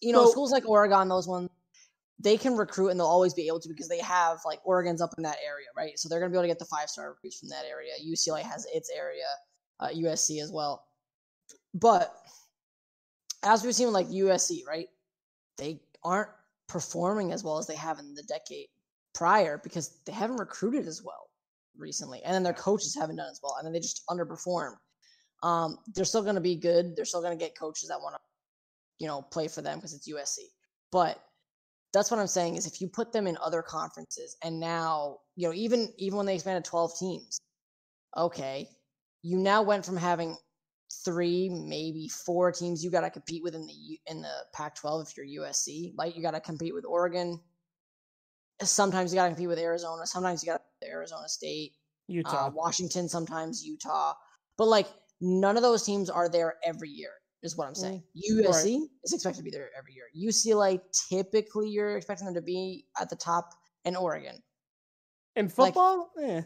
you 0.00 0.12
know 0.12 0.24
So- 0.24 0.32
schools 0.32 0.50
like 0.52 0.68
Oregon, 0.68 1.08
those 1.08 1.28
ones, 1.28 1.50
they 2.22 2.36
can 2.36 2.54
recruit 2.54 2.88
and 2.88 3.00
they'll 3.00 3.06
always 3.06 3.32
be 3.32 3.46
able 3.46 3.60
to 3.60 3.68
because 3.68 3.88
they 3.88 4.00
have 4.00 4.38
like 4.44 4.60
Oregon's 4.64 5.00
up 5.00 5.14
in 5.16 5.22
that 5.22 5.38
area, 5.44 5.66
right? 5.76 5.98
So 5.98 6.08
they're 6.08 6.20
gonna 6.20 6.30
be 6.30 6.36
able 6.36 6.44
to 6.44 6.48
get 6.48 6.58
the 6.58 6.66
five 6.66 6.90
star 6.90 7.08
recruits 7.08 7.38
from 7.38 7.48
that 7.48 7.64
area. 7.68 7.92
UCLA 8.04 8.42
has 8.42 8.66
its 8.74 8.90
area, 8.94 9.24
uh, 9.80 9.88
USC 9.88 10.42
as 10.42 10.52
well. 10.52 10.84
But 11.74 12.14
as 13.42 13.64
we've 13.64 13.74
seen 13.74 13.86
with 13.86 13.94
like 13.94 14.08
USC, 14.08 14.66
right? 14.66 14.88
They 15.56 15.80
aren't 16.04 16.28
performing 16.68 17.32
as 17.32 17.42
well 17.42 17.58
as 17.58 17.66
they 17.66 17.76
have 17.76 17.98
in 17.98 18.14
the 18.14 18.22
decade 18.24 18.66
prior 19.14 19.58
because 19.62 19.98
they 20.04 20.12
haven't 20.12 20.36
recruited 20.36 20.86
as 20.86 21.02
well 21.02 21.30
recently, 21.76 22.22
and 22.22 22.34
then 22.34 22.42
their 22.42 22.52
coaches 22.52 22.94
haven't 22.94 23.16
done 23.16 23.30
as 23.30 23.40
well, 23.42 23.56
and 23.58 23.66
then 23.66 23.72
they 23.72 23.80
just 23.80 24.02
underperform. 24.08 24.74
Um, 25.42 25.78
they're 25.94 26.04
still 26.04 26.22
going 26.22 26.34
to 26.34 26.40
be 26.40 26.54
good. 26.54 26.94
They're 26.94 27.06
still 27.06 27.22
going 27.22 27.36
to 27.36 27.42
get 27.42 27.58
coaches 27.58 27.88
that 27.88 28.00
want 28.00 28.14
to, 28.16 28.20
you 28.98 29.06
know, 29.06 29.22
play 29.22 29.48
for 29.48 29.62
them 29.62 29.78
because 29.78 29.94
it's 29.94 30.06
USC. 30.06 30.44
But 30.92 31.22
that's 31.92 32.10
what 32.10 32.20
I'm 32.20 32.26
saying 32.26 32.56
is 32.56 32.66
if 32.66 32.80
you 32.80 32.88
put 32.88 33.12
them 33.12 33.26
in 33.26 33.36
other 33.42 33.62
conferences, 33.62 34.36
and 34.42 34.60
now 34.60 35.18
you 35.36 35.48
know 35.48 35.54
even 35.54 35.92
even 35.98 36.16
when 36.16 36.26
they 36.26 36.34
expanded 36.34 36.64
12 36.64 36.92
teams, 36.98 37.40
okay, 38.16 38.68
you 39.22 39.38
now 39.38 39.62
went 39.62 39.84
from 39.84 39.96
having 39.96 40.36
three, 41.04 41.48
maybe 41.48 42.08
four 42.08 42.52
teams 42.52 42.84
you 42.84 42.90
got 42.90 43.02
to 43.02 43.10
compete 43.10 43.42
with 43.42 43.54
in 43.54 43.66
the 43.66 44.00
in 44.06 44.22
the 44.22 44.32
Pac-12 44.52 45.08
if 45.08 45.16
you're 45.16 45.44
USC. 45.44 45.92
Like 45.96 46.16
you 46.16 46.22
got 46.22 46.32
to 46.32 46.40
compete 46.40 46.74
with 46.74 46.84
Oregon. 46.84 47.40
Sometimes 48.62 49.12
you 49.12 49.16
got 49.16 49.24
to 49.24 49.30
compete 49.30 49.48
with 49.48 49.58
Arizona. 49.58 50.06
Sometimes 50.06 50.42
you 50.42 50.52
got 50.52 50.62
to 50.82 50.88
Arizona 50.88 51.28
State, 51.28 51.72
Utah. 52.08 52.46
uh, 52.46 52.50
Washington, 52.50 53.08
sometimes 53.08 53.64
Utah. 53.64 54.14
But 54.58 54.68
like 54.68 54.86
none 55.20 55.56
of 55.56 55.62
those 55.62 55.82
teams 55.82 56.10
are 56.10 56.28
there 56.28 56.56
every 56.64 56.90
year. 56.90 57.12
Is 57.42 57.56
what 57.56 57.66
I'm 57.66 57.74
saying. 57.74 58.02
USC 58.30 58.82
is 59.02 59.14
expected 59.14 59.38
to 59.38 59.44
be 59.44 59.50
there 59.50 59.70
every 59.76 59.94
year. 59.94 60.04
UCLA 60.14 60.78
typically 61.08 61.70
you're 61.70 61.96
expecting 61.96 62.26
them 62.26 62.34
to 62.34 62.42
be 62.42 62.84
at 63.00 63.08
the 63.08 63.16
top, 63.16 63.54
and 63.84 63.96
Oregon. 63.96 64.42
In 65.36 65.46
like- 65.46 65.54
football, 65.54 66.10
eh. 66.20 66.42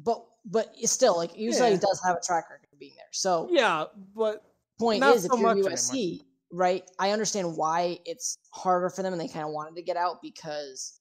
But 0.00 0.24
but 0.44 0.72
it's 0.76 0.92
still 0.92 1.16
like 1.16 1.32
UCLA 1.34 1.70
Yeah. 1.72 1.76
does 1.78 2.00
have 2.04 2.16
a 2.16 2.20
track 2.20 2.50
record 2.50 2.68
of 2.72 2.78
being 2.78 2.94
there. 2.96 3.06
So 3.12 3.48
yeah, 3.50 3.86
but 4.14 4.44
point 4.78 5.02
is, 5.04 5.24
if 5.24 5.32
you're 5.38 5.54
USC, 5.54 6.22
right? 6.52 6.88
I 6.98 7.10
understand 7.10 7.56
why 7.56 7.98
it's 8.04 8.38
harder 8.52 8.90
for 8.90 9.02
them, 9.02 9.12
and 9.12 9.20
they 9.20 9.28
kind 9.28 9.46
of 9.46 9.52
wanted 9.52 9.74
to 9.76 9.82
get 9.82 9.96
out 9.96 10.20
because 10.22 11.00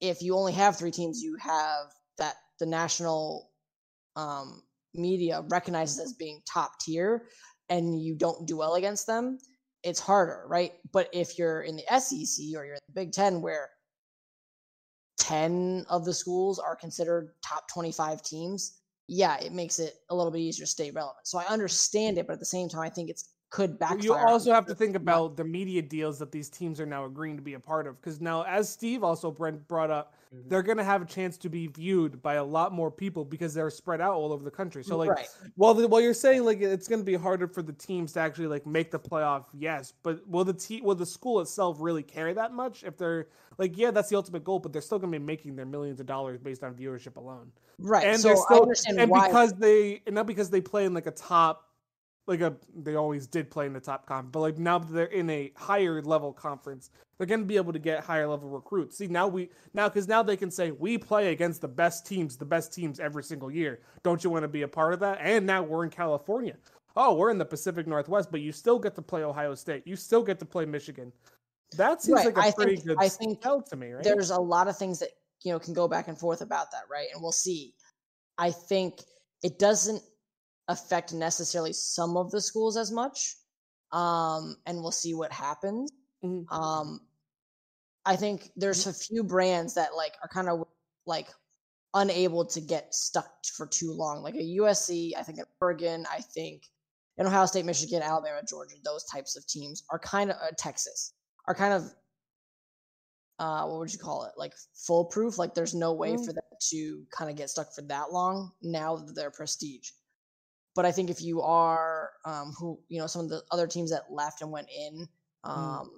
if 0.00 0.22
you 0.22 0.36
only 0.36 0.52
have 0.52 0.76
three 0.76 0.90
teams, 0.90 1.20
you 1.20 1.36
have 1.40 1.86
that 2.18 2.36
the 2.60 2.66
national 2.66 3.50
um, 4.16 4.62
media 4.94 5.42
recognizes 5.48 5.98
as 5.98 6.12
being 6.12 6.40
top 6.50 6.78
tier, 6.80 7.26
and 7.68 8.00
you 8.00 8.14
don't 8.14 8.46
do 8.46 8.56
well 8.56 8.74
against 8.74 9.06
them. 9.06 9.38
It's 9.82 10.00
harder, 10.00 10.44
right? 10.46 10.72
But 10.92 11.08
if 11.12 11.38
you're 11.38 11.62
in 11.62 11.76
the 11.76 12.00
SEC 12.00 12.44
or 12.56 12.64
you're 12.64 12.74
in 12.74 12.80
the 12.86 12.94
Big 12.94 13.12
Ten, 13.12 13.42
where 13.42 13.70
10 15.18 15.86
of 15.88 16.04
the 16.04 16.14
schools 16.14 16.58
are 16.58 16.76
considered 16.76 17.30
top 17.42 17.68
25 17.72 18.22
teams, 18.22 18.80
yeah, 19.06 19.38
it 19.38 19.52
makes 19.52 19.78
it 19.78 19.94
a 20.10 20.14
little 20.14 20.32
bit 20.32 20.40
easier 20.40 20.64
to 20.64 20.70
stay 20.70 20.90
relevant. 20.90 21.26
So 21.26 21.38
I 21.38 21.44
understand 21.46 22.18
it, 22.18 22.26
but 22.26 22.34
at 22.34 22.38
the 22.38 22.46
same 22.46 22.68
time, 22.68 22.82
I 22.82 22.88
think 22.88 23.10
it's 23.10 23.33
could 23.54 23.78
backfire. 23.78 24.00
you 24.02 24.12
also 24.12 24.52
have 24.52 24.66
to 24.66 24.74
think 24.74 24.96
about 24.96 25.36
the 25.36 25.44
media 25.44 25.80
deals 25.80 26.18
that 26.18 26.32
these 26.32 26.48
teams 26.48 26.80
are 26.80 26.86
now 26.86 27.04
agreeing 27.04 27.36
to 27.36 27.42
be 27.42 27.54
a 27.54 27.60
part 27.60 27.86
of. 27.86 28.00
Because 28.00 28.20
now, 28.20 28.42
as 28.42 28.68
Steve 28.68 29.04
also 29.04 29.30
Brent 29.30 29.68
brought 29.68 29.92
up, 29.92 30.14
Mhm. 30.34 30.48
they're 30.48 30.62
going 30.64 30.78
to 30.78 30.82
have 30.82 31.02
a 31.02 31.04
chance 31.04 31.38
to 31.38 31.48
be 31.48 31.68
viewed 31.68 32.20
by 32.20 32.34
a 32.34 32.42
lot 32.42 32.72
more 32.72 32.90
people 32.90 33.24
because 33.24 33.54
they're 33.54 33.70
spread 33.70 34.00
out 34.00 34.14
all 34.14 34.32
over 34.32 34.42
the 34.42 34.50
country. 34.50 34.82
So, 34.82 34.96
like, 34.96 35.10
right. 35.10 35.28
while 35.54 35.72
the, 35.72 35.86
while 35.86 36.00
you're 36.00 36.12
saying 36.14 36.44
like 36.44 36.60
it's 36.62 36.88
going 36.88 36.98
to 36.98 37.04
be 37.04 37.14
harder 37.14 37.46
for 37.46 37.62
the 37.62 37.72
teams 37.72 38.12
to 38.14 38.20
actually 38.20 38.48
like 38.48 38.66
make 38.66 38.90
the 38.90 38.98
playoff, 38.98 39.44
yes, 39.52 39.92
but 40.02 40.26
will 40.28 40.44
the 40.44 40.52
te- 40.52 40.80
will 40.80 40.96
the 40.96 41.06
school 41.06 41.40
itself 41.40 41.76
really 41.78 42.02
carry 42.02 42.32
that 42.32 42.52
much 42.52 42.82
if 42.82 42.96
they're 42.96 43.28
like, 43.58 43.78
yeah, 43.78 43.92
that's 43.92 44.08
the 44.08 44.16
ultimate 44.16 44.42
goal, 44.42 44.58
but 44.58 44.72
they're 44.72 44.82
still 44.82 44.98
going 44.98 45.12
to 45.12 45.18
be 45.20 45.24
making 45.24 45.54
their 45.54 45.66
millions 45.66 46.00
of 46.00 46.06
dollars 46.06 46.40
based 46.40 46.64
on 46.64 46.74
viewership 46.74 47.14
alone. 47.14 47.52
Right. 47.78 48.04
and 48.08 48.18
so 48.20 48.28
they're 48.28 48.36
I 48.36 48.40
still 48.40 48.62
understand 48.62 48.98
and 49.00 49.08
why. 49.12 49.28
because 49.28 49.52
they 49.54 50.02
and 50.06 50.16
not 50.16 50.26
because 50.26 50.50
they 50.50 50.60
play 50.60 50.86
in 50.86 50.92
like 50.94 51.06
a 51.06 51.12
top 51.12 51.68
like 52.26 52.40
a 52.40 52.54
they 52.82 52.94
always 52.94 53.26
did 53.26 53.50
play 53.50 53.66
in 53.66 53.72
the 53.72 53.80
top 53.80 54.06
conference 54.06 54.32
but 54.32 54.40
like 54.40 54.58
now 54.58 54.78
that 54.78 54.92
they're 54.92 55.06
in 55.06 55.28
a 55.30 55.52
higher 55.56 56.00
level 56.02 56.32
conference 56.32 56.90
they're 57.18 57.26
going 57.26 57.40
to 57.40 57.46
be 57.46 57.56
able 57.56 57.72
to 57.72 57.78
get 57.78 58.02
higher 58.02 58.26
level 58.26 58.48
recruits. 58.48 58.98
See 58.98 59.06
now 59.06 59.28
we 59.28 59.50
now 59.72 59.88
because 59.88 60.08
now 60.08 60.22
they 60.22 60.36
can 60.36 60.50
say 60.50 60.70
we 60.72 60.98
play 60.98 61.32
against 61.32 61.60
the 61.60 61.68
best 61.68 62.06
teams 62.06 62.36
the 62.36 62.44
best 62.44 62.72
teams 62.74 62.98
every 62.98 63.22
single 63.22 63.50
year. 63.50 63.80
Don't 64.02 64.24
you 64.24 64.30
want 64.30 64.42
to 64.42 64.48
be 64.48 64.62
a 64.62 64.68
part 64.68 64.94
of 64.94 65.00
that? 65.00 65.18
And 65.20 65.46
now 65.46 65.62
we're 65.62 65.84
in 65.84 65.90
california. 65.90 66.56
Oh 66.96 67.14
we're 67.14 67.30
in 67.30 67.38
the 67.38 67.44
pacific 67.44 67.86
northwest 67.86 68.30
but 68.32 68.40
you 68.40 68.52
still 68.52 68.78
get 68.78 68.94
to 68.96 69.02
play 69.02 69.22
ohio 69.22 69.54
state. 69.54 69.82
You 69.86 69.94
still 69.96 70.22
get 70.22 70.38
to 70.40 70.44
play 70.44 70.64
michigan. 70.64 71.12
That 71.76 72.02
seems 72.02 72.16
Right, 72.16 72.26
like 72.26 72.36
a 72.36 72.40
I 72.48 72.50
pretty 72.52 72.76
think- 72.76 72.86
good 72.88 72.96
I 73.00 73.08
think 73.08 73.40
to 73.42 73.76
me 73.76 73.92
right? 73.92 74.02
there's 74.04 74.30
a 74.30 74.40
lot 74.40 74.66
of 74.68 74.76
things 74.78 74.98
that 75.00 75.10
you 75.42 75.52
know 75.52 75.58
can 75.58 75.74
go 75.74 75.86
back 75.86 76.08
and 76.08 76.18
forth 76.18 76.40
about 76.40 76.70
that, 76.72 76.82
right? 76.90 77.08
And 77.12 77.22
we'll 77.22 77.32
see. 77.32 77.74
I 78.38 78.50
think 78.50 79.02
it 79.42 79.58
doesn't 79.58 80.02
affect 80.68 81.12
necessarily 81.12 81.72
some 81.72 82.16
of 82.16 82.30
the 82.30 82.40
schools 82.40 82.76
as 82.76 82.90
much, 82.90 83.36
um, 83.92 84.56
and 84.66 84.80
we'll 84.80 84.90
see 84.92 85.14
what 85.14 85.32
happens. 85.32 85.90
Mhm. 86.24 86.50
Um, 86.50 87.06
I 88.04 88.16
think 88.16 88.50
there's 88.56 88.86
a 88.86 88.92
few 88.92 89.24
brands 89.24 89.74
that 89.74 89.94
like 89.94 90.14
are 90.22 90.28
kind 90.28 90.48
of 90.48 90.66
like 91.06 91.28
unable 91.94 92.44
to 92.46 92.60
get 92.60 92.94
stuck 92.94 93.44
for 93.46 93.66
too 93.66 93.92
long, 93.92 94.22
like 94.22 94.34
a 94.34 94.42
USC. 94.42 95.14
I 95.16 95.22
think 95.22 95.38
at 95.38 95.48
Oregon. 95.60 96.06
I 96.10 96.20
think 96.20 96.64
in 97.16 97.26
Ohio 97.26 97.46
State, 97.46 97.64
Michigan, 97.64 98.02
Alabama, 98.02 98.42
Georgia. 98.46 98.76
Those 98.84 99.04
types 99.04 99.36
of 99.36 99.46
teams 99.46 99.84
are 99.90 99.98
kind 99.98 100.30
of 100.30 100.36
uh, 100.42 100.50
Texas 100.58 101.12
are 101.46 101.54
kind 101.54 101.74
of 101.74 101.94
uh 103.40 103.66
what 103.66 103.80
would 103.80 103.92
you 103.92 103.98
call 103.98 104.24
it 104.24 104.32
like 104.36 104.54
foolproof 104.74 105.38
like 105.38 105.54
there's 105.54 105.74
no 105.74 105.92
way 105.92 106.12
Mm. 106.14 106.24
for 106.24 106.32
them 106.32 106.44
to 106.70 107.04
kind 107.10 107.28
of 107.30 107.36
get 107.36 107.50
stuck 107.50 107.74
for 107.74 107.82
that 107.82 108.12
long 108.12 108.52
now 108.62 108.94
that 108.96 109.12
they're 109.14 109.30
prestige 109.32 109.90
but 110.74 110.84
i 110.84 110.92
think 110.92 111.10
if 111.10 111.22
you 111.22 111.40
are 111.42 112.10
um 112.24 112.52
who 112.58 112.78
you 112.88 112.98
know 112.98 113.06
some 113.06 113.22
of 113.22 113.28
the 113.28 113.42
other 113.50 113.66
teams 113.66 113.90
that 113.90 114.02
left 114.10 114.42
and 114.42 114.50
went 114.50 114.68
in 114.76 115.06
um 115.44 115.90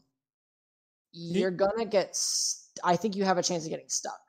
you're 1.12 1.50
gonna 1.50 1.84
get 1.84 2.14
st- 2.14 2.78
i 2.84 2.94
think 2.96 3.16
you 3.16 3.24
have 3.24 3.38
a 3.38 3.42
chance 3.42 3.64
of 3.64 3.70
getting 3.70 3.88
stuck 3.88 4.20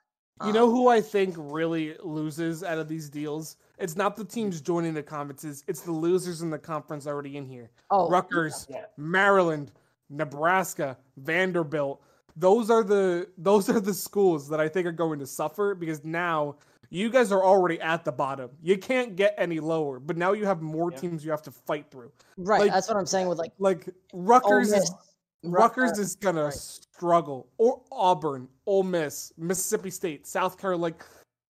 You 0.46 0.54
know 0.54 0.66
Um, 0.66 0.72
who 0.72 0.88
I 0.88 1.02
think 1.02 1.34
really 1.38 1.96
loses 2.04 2.64
out 2.64 2.78
of 2.78 2.88
these 2.88 3.10
deals? 3.10 3.58
It's 3.80 3.96
not 3.96 4.16
the 4.16 4.24
teams 4.24 4.62
joining 4.62 4.94
the 4.94 5.02
conferences, 5.02 5.64
it's 5.68 5.82
the 5.82 5.92
losers 5.92 6.44
in 6.44 6.52
the 6.52 6.60
conference 6.60 7.08
already 7.08 7.38
in 7.38 7.46
here. 7.46 7.72
oh 7.90 8.08
Rutgers, 8.08 8.68
Yeah. 8.70 8.86
Maryland, 8.98 9.72
Nebraska, 10.10 10.96
Vanderbilt. 11.18 12.02
Those 12.36 12.70
are 12.70 12.84
the 12.84 13.28
those 13.40 13.68
are 13.68 13.80
the 13.80 13.94
schools 13.96 14.48
that 14.50 14.60
I 14.60 14.70
think 14.70 14.86
are 14.86 14.92
going 15.06 15.18
to 15.20 15.26
suffer 15.26 15.74
because 15.74 16.04
now 16.06 16.56
you 16.90 17.10
guys 17.10 17.32
are 17.32 17.44
already 17.44 17.80
at 17.82 18.04
the 18.06 18.12
bottom. 18.12 18.50
You 18.62 18.78
can't 18.78 19.16
get 19.16 19.36
any 19.38 19.60
lower, 19.60 20.00
but 20.00 20.18
now 20.18 20.32
you 20.34 20.46
have 20.46 20.62
more 20.62 20.92
Yeah. 20.92 20.98
teams 20.98 21.26
you 21.26 21.32
have 21.32 21.42
to 21.44 21.52
fight 21.52 21.90
through. 21.92 22.12
right 22.38 22.62
like- 22.62 22.72
that's 22.72 22.88
what 22.88 22.98
i'm 22.98 23.06
saying 23.06 23.28
with 23.28 23.38
like 23.40 23.52
Like 23.60 23.88
Ole 24.14 24.22
Rutgers 24.24 24.72
is 24.74 24.92
Rut- 25.44 25.78
Rutgers 25.78 25.98
uh, 26.00 26.02
is 26.02 26.16
gonna 26.16 26.46
right. 26.46 26.54
struggle, 26.54 27.48
or 27.58 27.82
Auburn, 27.92 28.48
Ole 28.66 28.84
Miss, 28.84 29.32
Mississippi 29.38 29.90
State, 29.92 30.26
South 30.28 30.58
Carolina. 30.58 30.82
Like 30.96 31.04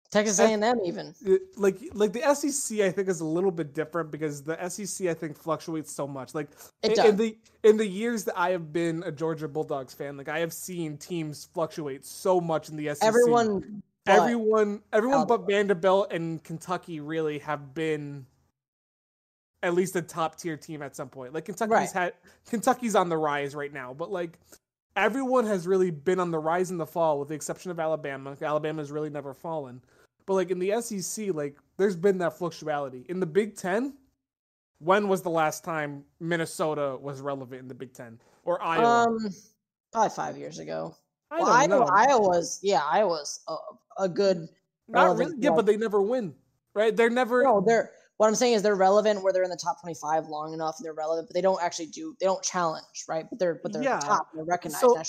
texas 0.09 0.39
a&m 0.39 0.63
even 0.85 1.13
like 1.57 1.79
like 1.93 2.13
the 2.13 2.21
SEC 2.33 2.79
I 2.79 2.89
think 2.89 3.09
is 3.09 3.19
a 3.19 3.25
little 3.25 3.51
bit 3.51 3.73
different 3.73 4.09
because 4.09 4.41
the 4.41 4.57
SEC 4.69 5.07
I 5.09 5.13
think 5.13 5.35
fluctuates 5.37 5.91
so 5.91 6.07
much. 6.07 6.33
Like 6.33 6.47
It 6.81 6.97
in, 6.97 7.05
in 7.07 7.15
the 7.17 7.37
in 7.63 7.75
the 7.77 7.85
years 7.85 8.23
that 8.23 8.37
I 8.39 8.51
have 8.51 8.71
been 8.71 9.03
a 9.03 9.11
Georgia 9.11 9.49
Bulldogs 9.49 9.93
fan, 9.93 10.15
like 10.15 10.29
I 10.29 10.39
have 10.39 10.53
seen 10.53 10.97
teams 10.97 11.49
fluctuate 11.53 12.05
so 12.05 12.39
much 12.39 12.69
in 12.69 12.77
the 12.77 12.87
SEC. 12.95 13.03
everyone 13.03 13.83
but- 14.07 14.19
everyone 14.23 14.81
everyone 14.93 15.27
but 15.27 15.45
Vanderbilt 15.47 16.11
and 16.11 16.43
Kentucky 16.43 16.99
really 16.99 17.39
have 17.39 17.73
been 17.73 18.25
at 19.63 19.73
least 19.73 19.95
a 19.95 20.01
top 20.01 20.37
tier 20.37 20.55
team 20.57 20.81
at 20.81 20.95
some 20.95 21.09
point. 21.09 21.33
Like 21.33 21.45
Kentucky's 21.45 21.71
Right. 21.71 21.91
had 21.91 22.13
Kentucky's 22.47 22.95
on 22.95 23.09
the 23.09 23.17
rise 23.17 23.55
right 23.55 23.71
now, 23.73 23.93
but 23.93 24.11
like 24.11 24.39
everyone 24.95 25.45
has 25.45 25.67
really 25.67 25.91
been 25.91 26.19
on 26.19 26.31
the 26.31 26.39
rise 26.39 26.71
in 26.71 26.77
the 26.77 26.85
fall 26.85 27.19
with 27.19 27.29
the 27.29 27.35
exception 27.35 27.71
of 27.71 27.79
Alabama. 27.79 28.35
Alabama's 28.41 28.91
really 28.91 29.09
never 29.09 29.33
fallen. 29.33 29.81
But 30.25 30.33
like 30.35 30.51
in 30.51 30.59
the 30.59 30.81
SEC, 30.81 31.31
like 31.33 31.57
there's 31.77 31.95
been 31.95 32.17
that 32.19 32.37
fluctuality. 32.37 33.05
In 33.09 33.19
the 33.19 33.25
Big 33.25 33.55
10, 33.55 33.93
when 34.79 35.07
was 35.07 35.21
the 35.21 35.29
last 35.29 35.63
time 35.63 36.03
Minnesota 36.19 36.97
was 37.01 37.21
relevant 37.21 37.61
in 37.61 37.67
the 37.67 37.73
Big 37.73 37.93
Ten 37.93 38.19
or 38.45 38.61
Iowa? 38.61 39.05
Um, 39.07 39.17
probably 39.91 40.09
five 40.11 40.37
years 40.37 40.59
ago. 40.59 40.95
I 41.31 41.37
Well, 41.39 41.45
don't 41.47 41.55
Iowa, 41.71 41.85
know. 41.85 41.91
Iowa's 41.93 42.59
yeah, 42.63 42.81
Iowa's 42.83 43.41
a, 43.47 43.55
a 44.03 44.09
good. 44.09 44.47
Not 44.87 45.17
really. 45.17 45.33
Yeah, 45.39 45.51
but 45.51 45.65
they 45.65 45.75
never 45.77 46.01
win, 46.01 46.33
right? 46.73 46.95
They're 46.95 47.09
never. 47.09 47.43
No, 47.43 47.61
they're 47.65 47.91
what 48.17 48.27
I'm 48.27 48.35
saying 48.35 48.53
is 48.53 48.63
they're 48.63 48.75
relevant 48.75 49.21
where 49.21 49.31
they're 49.31 49.43
in 49.43 49.49
the 49.49 49.57
top 49.61 49.79
25 49.81 50.27
long 50.27 50.53
enough. 50.53 50.77
They're 50.81 50.93
relevant, 50.93 51.27
but 51.27 51.35
they 51.35 51.41
don't 51.41 51.61
actually 51.61 51.87
do 51.87 52.15
they 52.19 52.25
don't 52.25 52.41
challenge, 52.43 53.05
right? 53.07 53.25
But 53.29 53.39
they're 53.39 53.59
but 53.61 53.73
they're 53.73 53.83
Yeah. 53.83 53.99
top. 53.99 54.29
They're 54.33 54.43
recognized. 54.45 54.81
So- 54.81 55.01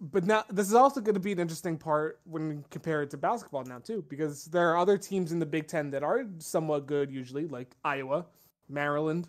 But 0.00 0.24
now 0.24 0.44
this 0.50 0.66
is 0.66 0.74
also 0.74 1.00
going 1.00 1.14
to 1.14 1.20
be 1.20 1.32
an 1.32 1.38
interesting 1.38 1.78
part 1.78 2.20
when 2.24 2.50
you 2.50 2.64
compare 2.70 3.02
it 3.02 3.10
to 3.10 3.16
basketball 3.16 3.64
now 3.64 3.78
too, 3.78 4.04
because 4.08 4.46
there 4.46 4.68
are 4.70 4.76
other 4.78 4.98
teams 4.98 5.32
in 5.32 5.38
the 5.38 5.46
Big 5.46 5.68
Ten 5.68 5.90
that 5.90 6.02
are 6.02 6.24
somewhat 6.38 6.86
good 6.86 7.10
usually, 7.12 7.46
like 7.46 7.74
Iowa, 7.84 8.26
Maryland, 8.68 9.28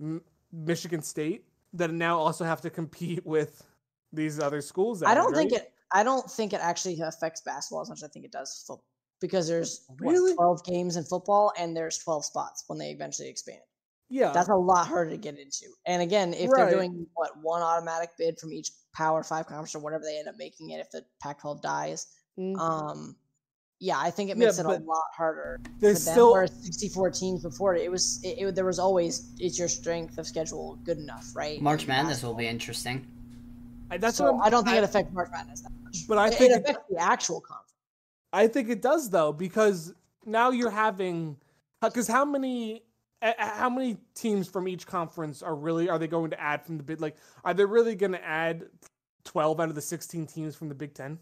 M- 0.00 0.22
Michigan 0.52 1.02
State, 1.02 1.44
that 1.74 1.90
now 1.90 2.18
also 2.18 2.44
have 2.44 2.60
to 2.62 2.70
compete 2.70 3.26
with 3.26 3.62
these 4.12 4.38
other 4.40 4.60
schools. 4.60 5.00
that 5.00 5.08
I 5.08 5.14
don't 5.14 5.34
think 5.34 5.50
great. 5.50 5.62
it. 5.62 5.72
I 5.92 6.02
don't 6.02 6.28
think 6.30 6.52
it 6.52 6.60
actually 6.60 7.00
affects 7.00 7.42
basketball 7.42 7.82
as 7.82 7.88
much 7.88 7.98
as 7.98 8.04
I 8.04 8.08
think 8.08 8.24
it 8.24 8.32
does 8.32 8.64
football 8.66 8.84
because 9.20 9.46
there's 9.48 9.86
what, 9.98 10.14
12 10.34 10.64
games 10.64 10.96
in 10.96 11.04
football 11.04 11.52
and 11.58 11.76
there's 11.76 11.98
12 11.98 12.24
spots 12.24 12.64
when 12.66 12.78
they 12.78 12.90
eventually 12.90 13.28
expand. 13.28 13.60
Yeah, 14.08 14.30
That's 14.32 14.48
a 14.48 14.54
lot 14.54 14.86
harder 14.86 15.10
to 15.10 15.16
get 15.16 15.38
into. 15.38 15.66
And 15.86 16.00
again, 16.02 16.32
if 16.34 16.50
Right. 16.50 16.62
they're 16.62 16.70
doing 16.70 17.06
what 17.14 17.30
one 17.42 17.60
automatic 17.62 18.10
bid 18.18 18.38
from 18.38 18.52
each 18.52 18.70
Power 18.94 19.22
Five 19.24 19.46
conference 19.46 19.74
or 19.74 19.80
whatever 19.80 20.04
they 20.04 20.18
end 20.18 20.28
up 20.28 20.36
making 20.38 20.70
it, 20.70 20.78
if 20.80 20.90
the 20.90 21.04
Pac-12 21.20 21.60
dies, 21.60 22.06
Mm. 22.38 22.58
um, 22.60 23.16
yeah, 23.80 23.98
I 23.98 24.10
think 24.10 24.30
it 24.30 24.36
Yeah, 24.36 24.46
makes 24.46 24.58
it 24.58 24.66
a 24.66 24.68
lot 24.70 25.04
harder 25.16 25.58
there's 25.80 25.98
for 26.00 26.04
them. 26.04 26.14
still 26.14 26.32
Whereas 26.32 26.52
64 26.62 27.10
teams 27.10 27.42
before 27.42 27.74
it, 27.74 27.82
it 27.82 27.90
was 27.90 28.20
it, 28.22 28.38
it- 28.38 28.54
there 28.54 28.64
was 28.64 28.78
always 28.78 29.32
is 29.40 29.58
your 29.58 29.68
strength 29.68 30.18
of 30.18 30.26
schedule 30.26 30.76
good 30.84 30.98
enough, 30.98 31.34
right? 31.34 31.60
March 31.60 31.82
in 31.82 31.88
Madness 31.88 32.22
will 32.22 32.34
be 32.34 32.46
interesting. 32.46 33.06
I- 33.90 33.98
that's 33.98 34.16
so 34.16 34.24
what 34.32 34.34
I'm, 34.34 34.42
I 34.42 34.50
don't 34.50 34.64
think 34.64 34.74
I, 34.74 34.78
it 34.78 34.84
affects 34.84 35.12
March 35.12 35.28
Madness 35.30 35.62
that 35.62 35.72
much. 35.82 36.06
But 36.08 36.18
I 36.18 36.28
It- 36.28 36.34
think 36.34 36.52
it 36.52 36.54
it- 36.56 36.60
affects 36.62 36.84
the 36.90 36.98
actual 36.98 37.40
conference. 37.40 37.72
I 38.32 38.48
think 38.48 38.68
it 38.68 38.82
does 38.82 39.08
though 39.10 39.32
because 39.32 39.94
now 40.24 40.50
you're 40.50 40.70
having 40.70 41.36
uh, 41.82 41.88
because 41.88 42.08
how 42.08 42.24
many 42.24 42.82
a- 43.22 43.34
a- 43.38 43.44
how 43.44 43.70
many 43.70 43.96
teams 44.14 44.48
from 44.48 44.66
each 44.68 44.86
conference 44.86 45.42
are 45.42 45.54
really 45.54 45.88
are 45.88 45.98
they 45.98 46.08
going 46.08 46.30
to 46.30 46.40
add 46.40 46.64
from 46.64 46.76
the 46.76 46.82
bid 46.82 47.00
like 47.00 47.16
are 47.44 47.54
they 47.54 47.64
really 47.64 47.94
going 47.94 48.12
to 48.12 48.24
add 48.24 48.68
12 49.24 49.60
out 49.60 49.68
of 49.68 49.74
the 49.74 49.80
16 49.82 50.26
teams 50.26 50.54
from 50.54 50.68
the 50.68 50.74
Big 50.74 50.94
10 50.94 51.18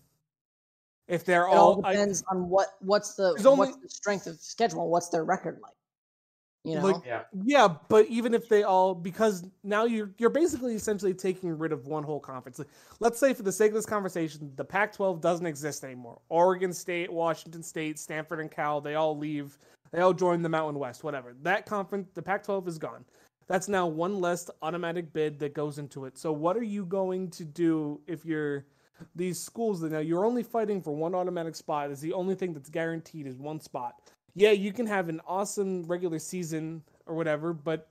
if 1.07 1.25
they're 1.25 1.45
It 1.47 1.51
all 1.51 1.75
all 1.77 1.87
I- 1.87 1.93
depends 1.93 2.25
on 2.31 2.49
what 2.49 2.69
what's 2.81 3.15
the 3.15 3.35
There's 3.35 3.47
only- 3.47 3.69
what's 3.69 3.77
the 3.83 3.89
strength 3.91 4.27
of 4.27 4.41
schedule, 4.41 4.89
what's 4.89 5.09
their 5.11 5.25
record 5.25 5.61
like. 5.63 5.75
You 6.65 6.77
know, 6.77 6.81
Like, 6.81 7.05
Yeah. 7.05 7.23
yeah 7.45 7.69
but 7.89 8.07
even 8.07 8.33
if 8.33 8.49
they 8.49 8.63
all 8.63 8.95
because 8.95 9.45
now 9.63 9.85
you're 9.85 10.11
you're 10.17 10.31
basically 10.31 10.75
essentially 10.75 11.13
taking 11.13 11.57
rid 11.57 11.73
of 11.73 11.87
one 11.87 12.03
whole 12.03 12.21
conference. 12.21 12.59
Like, 12.59 12.69
let's 13.01 13.19
say 13.19 13.35
for 13.35 13.43
the 13.43 13.53
sake 13.53 13.69
of 13.69 13.75
this 13.75 13.87
conversation 13.87 14.51
the 14.57 14.65
Pac-12 14.65 15.21
doesn't 15.21 15.47
exist 15.47 15.85
anymore. 15.85 16.21
Oregon 16.31 16.73
State 16.73 17.13
Washington 17.13 17.63
State 17.63 17.99
Stanford 17.99 18.41
and 18.41 18.51
Cal 18.51 18.81
they 18.81 18.95
all 18.95 19.17
leave. 19.17 19.59
They 19.93 20.01
all 20.01 20.15
join 20.15 20.41
the 20.41 20.49
Mountain 20.49 20.79
West 20.79 21.05
whatever. 21.05 21.35
That 21.43 21.67
conference 21.67 22.09
the 22.15 22.23
Pac-12 22.23 22.67
is 22.67 22.79
gone. 22.79 23.05
That's 23.47 23.69
now 23.69 23.87
one 23.87 24.21
less 24.21 24.49
automatic 24.63 25.13
bid 25.13 25.39
that 25.41 25.53
goes 25.53 25.79
into 25.79 26.07
it. 26.07 26.17
So 26.17 26.33
what 26.33 26.57
are 26.57 26.63
you 26.63 26.87
going 26.87 27.29
to 27.33 27.45
do 27.45 28.01
if 28.07 28.25
you're 28.25 28.65
these 29.15 29.39
schools 29.39 29.81
that 29.81 29.93
now 29.93 29.99
you're 29.99 30.25
only 30.25 30.43
fighting 30.43 30.81
for 30.81 30.93
one 30.93 31.15
automatic 31.15 31.55
spot 31.57 31.91
is 31.91 32.01
the 32.01 32.13
only 32.13 32.35
thing 32.35 32.55
that's 32.55 32.71
guaranteed 32.71 33.27
is 33.27 33.37
one 33.37 33.61
spot 33.61 33.97
yeah, 34.35 34.51
you 34.51 34.73
can 34.73 34.87
have 34.87 35.09
an 35.09 35.21
awesome 35.27 35.85
regular 35.85 36.19
season 36.19 36.83
or 37.07 37.15
whatever, 37.15 37.53
but 37.53 37.89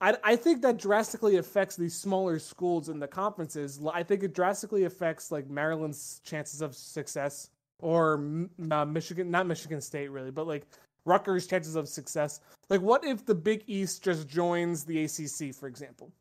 I, 0.00 0.16
I 0.22 0.36
think 0.36 0.62
that 0.62 0.78
drastically 0.78 1.36
affects 1.36 1.76
these 1.76 1.94
smaller 1.94 2.38
schools 2.38 2.88
in 2.88 2.98
the 2.98 3.08
conferences. 3.08 3.80
I 3.92 4.02
think 4.02 4.22
it 4.22 4.34
drastically 4.34 4.84
affects 4.84 5.32
like 5.32 5.48
Maryland's 5.48 6.20
chances 6.24 6.60
of 6.60 6.74
success 6.74 7.50
or 7.80 8.46
uh, 8.70 8.84
Michigan, 8.84 9.30
not 9.30 9.46
Michigan 9.46 9.80
State 9.80 10.10
really, 10.10 10.30
but 10.30 10.46
like 10.46 10.66
Rutgers' 11.04 11.46
chances 11.46 11.74
of 11.74 11.88
success. 11.88 12.40
Like, 12.68 12.82
what 12.82 13.04
if 13.04 13.24
the 13.24 13.34
Big 13.34 13.64
East 13.66 14.04
just 14.04 14.28
joins 14.28 14.84
the 14.84 15.04
ACC, 15.04 15.54
for 15.54 15.66
example? 15.66 16.12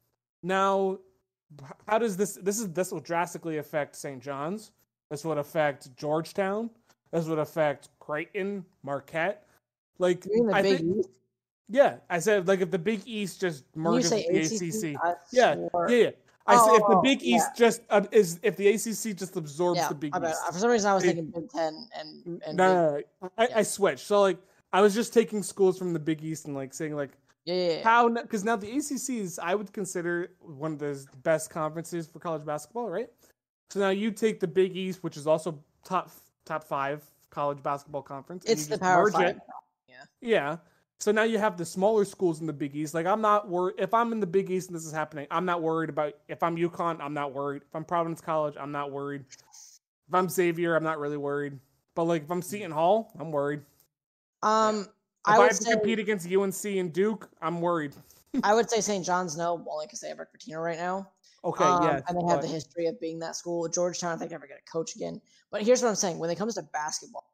Now, 0.44 1.00
how 1.88 1.98
does 1.98 2.18
this? 2.18 2.36
This 2.42 2.60
is 2.60 2.72
this 2.72 2.92
will 2.92 3.00
drastically 3.00 3.58
affect 3.58 3.96
St. 3.96 4.22
John's. 4.22 4.72
This 5.10 5.24
would 5.26 5.38
affect 5.38 5.96
Georgetown. 5.96 6.70
This 7.12 7.26
would 7.26 7.40
affect 7.40 7.90
Creighton, 8.00 8.66
Marquette. 8.84 9.46
Like, 10.00 10.26
I 10.54 10.62
Big 10.62 10.78
think, 10.80 10.98
East? 11.00 11.10
yeah, 11.70 11.98
I 12.10 12.20
said 12.20 12.48
like 12.48 12.62
if 12.62 12.70
the 12.72 12.80
Big 12.80 13.02
East 13.06 13.42
just 13.42 13.64
merges 13.76 14.12
with 14.12 14.28
the 14.28 14.92
ACC. 14.92 14.98
I 15.04 15.14
Yeah, 15.32 15.56
Yeah, 15.88 15.96
yeah. 15.96 16.10
I 16.50 16.56
said 16.58 16.76
if 16.76 16.88
the 16.88 16.96
Oh, 16.98 17.02
Big 17.02 17.22
yeah. 17.22 17.36
East 17.38 17.48
just 17.58 17.82
uh, 17.90 18.04
is 18.12 18.40
if 18.44 18.56
the 18.56 18.68
ACC 18.70 19.18
just 19.18 19.36
absorbs 19.36 19.80
yeah, 19.80 19.90
the 19.90 19.96
Big. 19.96 20.16
East. 20.16 20.46
For 20.54 20.60
some 20.60 20.70
reason, 20.70 20.90
I 20.92 20.94
was 20.96 21.04
It- 21.04 21.16
thinking 21.16 21.32
Big 21.32 21.50
Ten 21.50 21.88
and 21.98 22.42
and 22.46 22.58
no, 22.58 22.94
Big, 22.98 23.06
no, 23.22 23.32
I, 23.38 23.48
yeah. 23.50 23.58
I 23.60 23.64
switched. 23.64 24.06
So 24.06 24.22
like 24.22 24.38
I 24.72 24.82
was 24.82 24.94
just 24.94 25.14
taking 25.14 25.42
schools 25.44 25.78
from 25.78 25.94
the 25.94 26.00
Big 26.00 26.24
East 26.24 26.46
and 26.46 26.56
like 26.56 26.74
saying 26.74 26.96
like 26.96 27.12
yeah, 27.46 27.56
yeah, 27.56 27.72
yeah. 27.78 27.84
how 27.84 28.08
because 28.10 28.44
now 28.44 28.56
the 28.56 28.70
ACC 28.70 29.10
is 29.22 29.40
I 29.42 29.56
would 29.56 29.74
consider 29.74 30.32
one 30.40 30.74
of 30.74 30.80
the 30.80 31.06
best 31.24 31.50
conferences 31.50 32.08
for 32.08 32.20
college 32.20 32.46
basketball, 32.46 32.90
right? 32.90 33.10
So 33.72 33.80
now 33.82 33.90
you 33.90 34.12
take 34.12 34.40
the 34.40 34.48
Big 34.48 34.78
East, 34.78 35.04
which 35.04 35.18
is 35.18 35.28
also 35.28 35.58
top 35.84 36.12
top 36.48 36.64
five 36.64 37.04
college 37.30 37.62
basketball 37.62 38.02
conference. 38.02 38.44
It's 38.46 38.68
the 38.68 38.78
Power 38.78 39.12
Five. 39.12 39.36
it. 39.36 39.38
Yeah. 40.22 40.58
So 41.00 41.12
now 41.12 41.24
you 41.24 41.38
have 41.38 41.58
the 41.58 41.66
smaller 41.66 42.06
schools 42.06 42.42
in 42.42 42.48
the 42.48 42.54
Big 42.54 42.76
East. 42.76 42.94
Like 42.94 43.06
I'm 43.06 43.22
not 43.22 43.48
worried 43.48 43.76
if 43.78 43.94
I'm 43.94 44.12
in 44.12 44.20
the 44.20 44.28
Big 44.28 44.50
East 44.50 44.70
and 44.70 44.76
this 44.76 44.86
is 44.86 44.92
happening. 44.92 45.28
I'm 45.30 45.46
not 45.46 45.62
worried 45.62 45.90
about 45.90 46.14
if 46.28 46.42
I'm 46.42 46.56
UConn. 46.56 47.00
I'm 47.00 47.14
not 47.14 47.34
worried. 47.34 47.62
If 47.68 47.76
I'm 47.76 47.86
Providence 47.86 48.22
College, 48.22 48.56
I'm 48.60 48.72
not 48.72 48.92
worried. 48.92 49.26
If 49.30 50.14
I'm 50.14 50.28
Xavier, 50.28 50.76
I'm 50.76 50.84
not 50.84 51.00
really 51.00 51.18
worried. 51.18 51.60
But 51.94 52.06
like 52.06 52.24
if 52.24 52.32
I'm 52.32 52.42
Seton 52.42 52.72
Hall, 52.72 53.12
I'm 53.20 53.32
worried. 53.32 53.62
Um, 54.42 54.82
If 54.82 54.88
I 55.26 55.36
I, 55.36 55.40
would 55.40 55.48
have 55.50 55.58
to 55.58 55.64
say 55.64 55.72
compete 55.74 56.00
against 56.00 56.32
UNC 56.32 56.66
and 56.66 56.92
Duke, 56.92 57.30
I'm 57.42 57.62
worried. 57.62 57.94
I 58.44 58.54
would 58.54 58.70
say 58.70 58.82
St. 58.82 59.06
John's 59.06 59.38
no, 59.38 59.64
only 59.70 59.86
because 59.86 60.00
they 60.00 60.10
have 60.10 60.20
Rick 60.20 60.30
Pitino 60.38 60.64
right 60.64 60.78
now. 60.78 61.10
Okay, 61.48 61.64
Um, 61.64 61.84
yeah. 61.84 62.02
and 62.08 62.18
they 62.18 62.26
have 62.30 62.42
the 62.42 62.48
history 62.48 62.88
of 62.88 63.00
being 63.00 63.20
that 63.20 63.36
school. 63.38 63.70
Georgetown, 63.70 64.14
I 64.14 64.18
think, 64.18 64.32
never 64.32 64.48
going 64.48 64.60
to 64.60 64.72
coach 64.72 64.96
again. 64.96 65.22
But 65.50 65.64
here's 65.64 65.82
what 65.82 65.88
I'm 65.90 65.96
saying: 65.96 66.20
when 66.20 66.30
it 66.30 66.36
comes 66.38 66.56
to 66.56 66.64
basketball, 66.64 67.32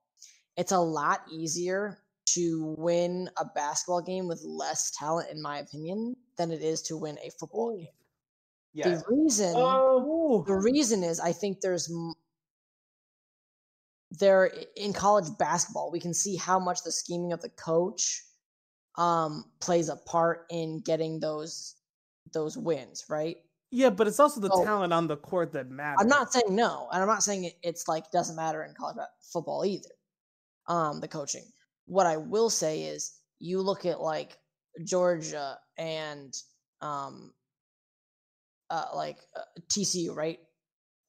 it's 0.55 0.71
a 0.71 0.79
lot 0.79 1.21
easier 1.31 1.97
to 2.25 2.75
win 2.77 3.29
a 3.37 3.45
basketball 3.55 4.01
game 4.01 4.27
with 4.27 4.41
less 4.43 4.91
talent, 4.97 5.29
in 5.31 5.41
my 5.41 5.57
opinion, 5.57 6.15
than 6.37 6.51
it 6.51 6.61
is 6.61 6.83
to 6.83 6.97
win 6.97 7.17
a 7.23 7.31
football 7.39 7.75
game. 7.75 7.87
Yes. 8.73 9.03
The 9.03 9.15
reason, 9.15 9.53
Oh, 9.57 10.43
the 10.47 10.55
reason 10.55 11.03
is, 11.03 11.19
I 11.19 11.31
think 11.31 11.61
there's 11.61 11.91
there 14.11 14.51
in 14.75 14.93
college 14.93 15.25
basketball, 15.39 15.91
we 15.91 15.99
can 15.99 16.13
see 16.13 16.35
how 16.35 16.59
much 16.59 16.83
the 16.83 16.91
scheming 16.91 17.33
of 17.33 17.41
the 17.41 17.49
coach 17.49 18.23
um 18.95 19.45
plays 19.59 19.89
a 19.89 19.95
part 19.95 20.45
in 20.51 20.81
getting 20.81 21.19
those 21.19 21.75
those 22.31 22.55
wins, 22.57 23.05
right? 23.09 23.37
Yeah, 23.73 23.89
but 23.89 24.07
it's 24.07 24.19
also 24.19 24.39
the 24.39 24.49
So- 24.49 24.63
talent 24.63 24.93
on 24.93 25.07
the 25.07 25.17
court 25.17 25.51
that 25.53 25.69
matters. 25.69 25.97
I'm 25.99 26.07
not 26.07 26.31
saying 26.31 26.45
no, 26.55 26.87
and 26.91 27.01
I'm 27.01 27.07
not 27.07 27.23
saying 27.23 27.45
it, 27.45 27.55
it's 27.63 27.87
like 27.87 28.09
doesn't 28.11 28.35
matter 28.35 28.63
in 28.63 28.73
college 28.75 28.97
football 29.31 29.65
either. 29.65 29.89
Um, 30.67 30.99
the 31.01 31.07
coaching. 31.07 31.43
What 31.87 32.05
I 32.05 32.17
will 32.17 32.49
say 32.51 32.83
is, 32.83 33.19
you 33.39 33.61
look 33.61 33.85
at 33.85 33.99
like 33.99 34.37
Georgia 34.85 35.57
and 35.77 36.31
um, 36.81 37.33
uh, 38.69 38.85
like 38.93 39.17
uh, 39.35 39.41
TCU, 39.69 40.15
right? 40.15 40.39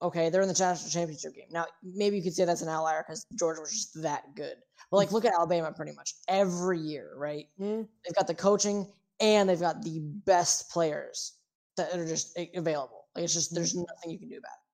Okay, 0.03 0.31
they're 0.31 0.43
in 0.43 0.49
the 0.49 0.55
national 0.59 0.91
championship 0.91 1.35
game. 1.35 1.49
Now, 1.51 1.67
maybe 1.83 2.17
you 2.17 2.23
could 2.23 2.35
say 2.35 2.45
that's 2.47 2.63
an 2.63 2.69
outlier 2.69 3.05
because 3.07 3.27
Georgia 3.39 3.61
was 3.61 3.71
just 3.73 4.03
that 4.03 4.23
good. 4.35 4.55
But 4.91 4.97
like, 4.97 5.13
look 5.13 5.25
at 5.27 5.33
Alabama 5.35 5.71
pretty 5.73 5.93
much 5.93 6.15
every 6.29 6.79
year, 6.81 7.13
right? 7.17 7.47
Mm, 7.61 7.87
They've 8.05 8.15
got 8.15 8.27
the 8.27 8.35
coaching 8.35 8.91
and 9.21 9.49
they've 9.49 9.61
got 9.61 9.83
the 9.83 10.01
best 10.27 10.71
players 10.71 11.35
that 11.77 11.95
are 11.95 12.07
just 12.07 12.39
available. 12.55 13.07
Like 13.15 13.25
it's 13.25 13.35
just 13.35 13.55
there's 13.55 13.75
nothing 13.75 14.11
you 14.11 14.19
can 14.19 14.29
do 14.29 14.39
about 14.39 14.51
it. 14.51 14.65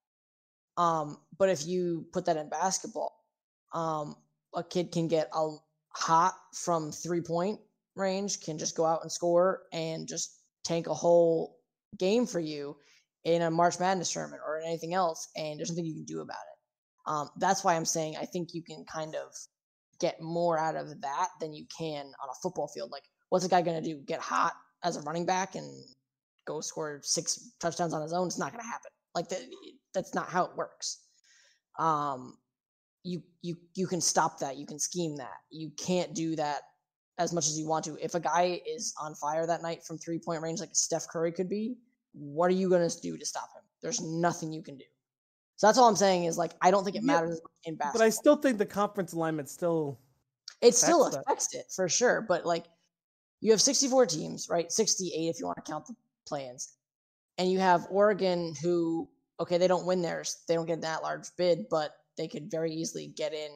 Um, 0.76 1.18
but 1.38 1.48
if 1.48 1.66
you 1.66 2.06
put 2.12 2.24
that 2.26 2.36
in 2.36 2.48
basketball, 2.48 3.14
um, 3.72 4.16
a 4.54 4.62
kid 4.62 4.92
can 4.92 5.08
get 5.08 5.28
a 5.34 5.56
hot 5.90 6.34
from 6.54 6.92
three 6.92 7.20
point 7.20 7.60
range, 7.96 8.40
can 8.40 8.58
just 8.58 8.76
go 8.76 8.86
out 8.86 9.02
and 9.02 9.12
score 9.12 9.62
and 9.72 10.08
just 10.08 10.40
tank 10.64 10.86
a 10.86 10.94
whole 10.94 11.58
game 11.98 12.26
for 12.26 12.40
you 12.40 12.76
in 13.24 13.42
a 13.42 13.50
March 13.50 13.78
Madness 13.78 14.12
tournament 14.12 14.42
or 14.46 14.60
anything 14.60 14.94
else, 14.94 15.28
and 15.36 15.58
there's 15.58 15.70
nothing 15.70 15.84
you 15.84 15.94
can 15.94 16.04
do 16.04 16.20
about 16.20 16.36
it. 16.36 17.10
Um, 17.10 17.28
that's 17.38 17.64
why 17.64 17.74
I'm 17.74 17.84
saying 17.84 18.16
I 18.16 18.24
think 18.24 18.54
you 18.54 18.62
can 18.62 18.84
kind 18.84 19.14
of 19.14 19.34
get 20.00 20.20
more 20.20 20.58
out 20.58 20.76
of 20.76 21.00
that 21.02 21.28
than 21.40 21.52
you 21.52 21.66
can 21.76 22.06
on 22.06 22.28
a 22.30 22.40
football 22.42 22.68
field. 22.68 22.90
Like, 22.90 23.02
what's 23.28 23.44
a 23.44 23.48
guy 23.48 23.62
going 23.62 23.82
to 23.82 23.88
do? 23.88 24.00
Get 24.06 24.20
hot 24.20 24.54
as 24.82 24.96
a 24.96 25.02
running 25.02 25.26
back 25.26 25.54
and 25.54 25.84
go 26.46 26.60
score 26.60 27.00
six 27.02 27.52
touchdowns 27.60 27.94
on 27.94 28.02
his 28.02 28.12
own? 28.12 28.26
It's 28.26 28.38
not 28.38 28.52
going 28.52 28.62
to 28.64 28.68
happen. 28.70 28.90
Like 29.14 29.28
that. 29.28 29.40
That's 29.94 30.14
not 30.14 30.28
how 30.28 30.44
it 30.44 30.56
works. 30.56 30.98
Um, 31.78 32.36
you 33.02 33.22
you 33.42 33.56
you 33.74 33.86
can 33.86 34.00
stop 34.00 34.38
that. 34.40 34.56
You 34.56 34.66
can 34.66 34.78
scheme 34.78 35.16
that. 35.16 35.38
You 35.50 35.70
can't 35.76 36.14
do 36.14 36.36
that 36.36 36.60
as 37.18 37.32
much 37.32 37.46
as 37.46 37.58
you 37.58 37.66
want 37.66 37.84
to. 37.86 37.96
If 38.02 38.14
a 38.14 38.20
guy 38.20 38.60
is 38.66 38.94
on 39.00 39.14
fire 39.14 39.46
that 39.46 39.62
night 39.62 39.84
from 39.84 39.98
three 39.98 40.18
point 40.18 40.42
range, 40.42 40.60
like 40.60 40.70
Steph 40.72 41.08
Curry 41.08 41.32
could 41.32 41.48
be, 41.48 41.76
what 42.12 42.46
are 42.46 42.54
you 42.54 42.68
going 42.68 42.88
to 42.88 43.00
do 43.00 43.16
to 43.16 43.26
stop 43.26 43.48
him? 43.56 43.62
There's 43.82 44.00
nothing 44.00 44.52
you 44.52 44.62
can 44.62 44.76
do. 44.76 44.84
So 45.56 45.66
that's 45.66 45.78
all 45.78 45.88
I'm 45.88 45.96
saying 45.96 46.24
is 46.24 46.38
like 46.38 46.52
I 46.62 46.70
don't 46.70 46.84
think 46.84 46.96
it 46.96 47.02
Yeah, 47.02 47.14
matters 47.14 47.40
in 47.64 47.74
basketball. 47.76 48.00
But 48.00 48.04
I 48.06 48.10
still 48.10 48.36
think 48.36 48.58
the 48.58 48.66
conference 48.66 49.12
alignment 49.12 49.48
still. 49.48 49.98
it 50.60 50.74
still 50.74 51.06
affects 51.06 51.48
that. 51.48 51.58
it 51.60 51.66
for 51.74 51.88
sure. 51.88 52.20
But 52.22 52.46
like 52.46 52.66
you 53.40 53.50
have 53.52 53.60
64 53.60 54.06
teams, 54.06 54.48
right? 54.50 54.70
68 54.70 55.28
if 55.28 55.38
you 55.40 55.46
want 55.46 55.56
to 55.64 55.70
count 55.70 55.86
the 55.86 55.94
play-ins, 56.30 56.76
and 57.36 57.52
you 57.52 57.58
have 57.58 57.86
Oregon 57.90 58.54
who 58.62 59.06
okay 59.38 59.58
they 59.58 59.68
don't 59.68 59.86
win 59.86 60.00
theirs, 60.00 60.44
they 60.48 60.54
don't 60.54 60.66
get 60.66 60.80
that 60.80 61.02
large 61.02 61.28
bid, 61.36 61.66
but 61.70 61.90
they 62.16 62.28
could 62.28 62.50
very 62.50 62.72
easily 62.72 63.08
get 63.08 63.34
in 63.34 63.50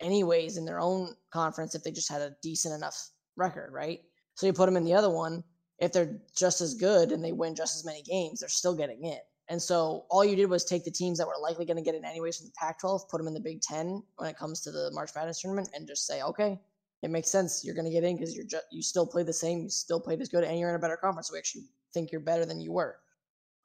anyways 0.00 0.56
in 0.56 0.64
their 0.64 0.80
own 0.80 1.14
conference 1.30 1.74
if 1.74 1.82
they 1.82 1.90
just 1.90 2.10
had 2.10 2.22
a 2.22 2.36
decent 2.42 2.74
enough 2.74 3.10
record, 3.36 3.72
right? 3.72 4.00
So 4.34 4.46
you 4.46 4.52
put 4.52 4.66
them 4.66 4.76
in 4.76 4.84
the 4.84 4.94
other 4.94 5.10
one. 5.10 5.42
If 5.78 5.92
they're 5.92 6.18
just 6.36 6.60
as 6.60 6.74
good 6.74 7.12
and 7.12 7.22
they 7.22 7.32
win 7.32 7.54
just 7.54 7.76
as 7.76 7.84
many 7.84 8.02
games, 8.02 8.40
they're 8.40 8.48
still 8.48 8.74
getting 8.74 9.04
in. 9.04 9.18
And 9.48 9.60
so 9.60 10.06
all 10.10 10.24
you 10.24 10.36
did 10.36 10.50
was 10.50 10.64
take 10.64 10.84
the 10.84 10.90
teams 10.90 11.18
that 11.18 11.26
were 11.26 11.34
likely 11.40 11.64
going 11.64 11.76
to 11.76 11.82
get 11.82 11.94
in 11.94 12.04
anyways 12.04 12.36
from 12.38 12.46
the 12.46 12.52
Pac-12, 12.58 13.08
put 13.08 13.18
them 13.18 13.28
in 13.28 13.34
the 13.34 13.40
Big 13.40 13.60
Ten 13.60 14.02
when 14.16 14.28
it 14.28 14.36
comes 14.36 14.60
to 14.62 14.70
the 14.70 14.90
March 14.92 15.10
Madness 15.14 15.40
tournament, 15.40 15.68
and 15.74 15.86
just 15.86 16.06
say, 16.06 16.22
okay, 16.22 16.58
it 17.02 17.10
makes 17.10 17.30
sense. 17.30 17.64
You're 17.64 17.74
going 17.74 17.84
to 17.84 17.90
get 17.90 18.04
in 18.04 18.16
because 18.16 18.34
you're 18.34 18.46
just 18.46 18.64
you 18.72 18.82
still 18.82 19.06
play 19.06 19.22
the 19.22 19.32
same, 19.32 19.62
you 19.62 19.68
still 19.68 20.00
played 20.00 20.20
as 20.20 20.28
good, 20.28 20.44
and 20.44 20.58
you're 20.58 20.70
in 20.70 20.76
a 20.76 20.80
better 20.80 20.96
conference. 20.96 21.28
So 21.28 21.34
we 21.34 21.38
actually 21.38 21.64
think 21.96 22.12
you're 22.12 22.20
better 22.20 22.44
than 22.44 22.60
you 22.60 22.72
were. 22.72 22.96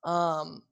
Um, 0.06 0.64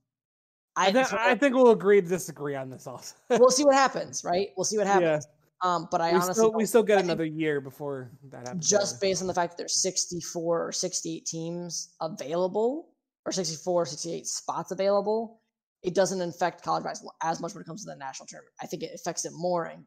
I, 0.76 0.88
I, 0.88 0.92
thi- 0.94 1.04
so 1.04 1.18
I 1.20 1.36
think 1.36 1.56
we'll 1.56 1.72
agree 1.72 2.02
to 2.02 2.08
disagree 2.08 2.56
on 2.56 2.70
this 2.70 2.88
also. 2.88 3.16
we'll 3.32 3.50
see 3.50 3.66
what 3.66 3.76
happens, 3.76 4.24
right? 4.24 4.50
We'll 4.56 4.64
see 4.64 4.78
what 4.78 4.88
yeah, 4.88 4.94
happens. 4.94 5.28
Um, 5.62 5.90
but 5.92 6.00
I 6.00 6.12
we 6.12 6.16
honestly 6.16 6.34
still 6.36 6.54
we 6.54 6.66
still 6.66 6.84
get 6.84 7.00
another 7.00 7.26
year 7.26 7.60
before 7.60 8.12
that 8.30 8.48
happens. 8.48 8.70
just 8.70 9.02
based 9.02 9.22
on 9.22 9.28
the 9.28 9.34
fact 9.34 9.52
that 9.52 9.58
there's 9.58 9.82
64 9.82 10.68
or 10.68 10.72
68 10.72 11.26
teams 11.26 11.96
available 12.00 12.94
or 13.26 13.34
64 13.34 13.86
68 13.88 14.26
spots 14.26 14.72
available 14.72 15.42
it 15.84 15.94
doesn't 15.94 16.22
affect 16.22 16.64
college 16.64 16.86
basketball 16.86 17.14
as 17.22 17.42
much 17.42 17.54
when 17.54 17.62
it 17.62 17.66
comes 17.66 17.84
to 17.84 17.92
the 17.92 17.98
national 17.98 18.26
tournament 18.26 18.54
i 18.62 18.66
think 18.66 18.84
it 18.84 18.92
affects 18.96 19.26
it 19.26 19.34
more 19.36 19.68
in 19.68 19.84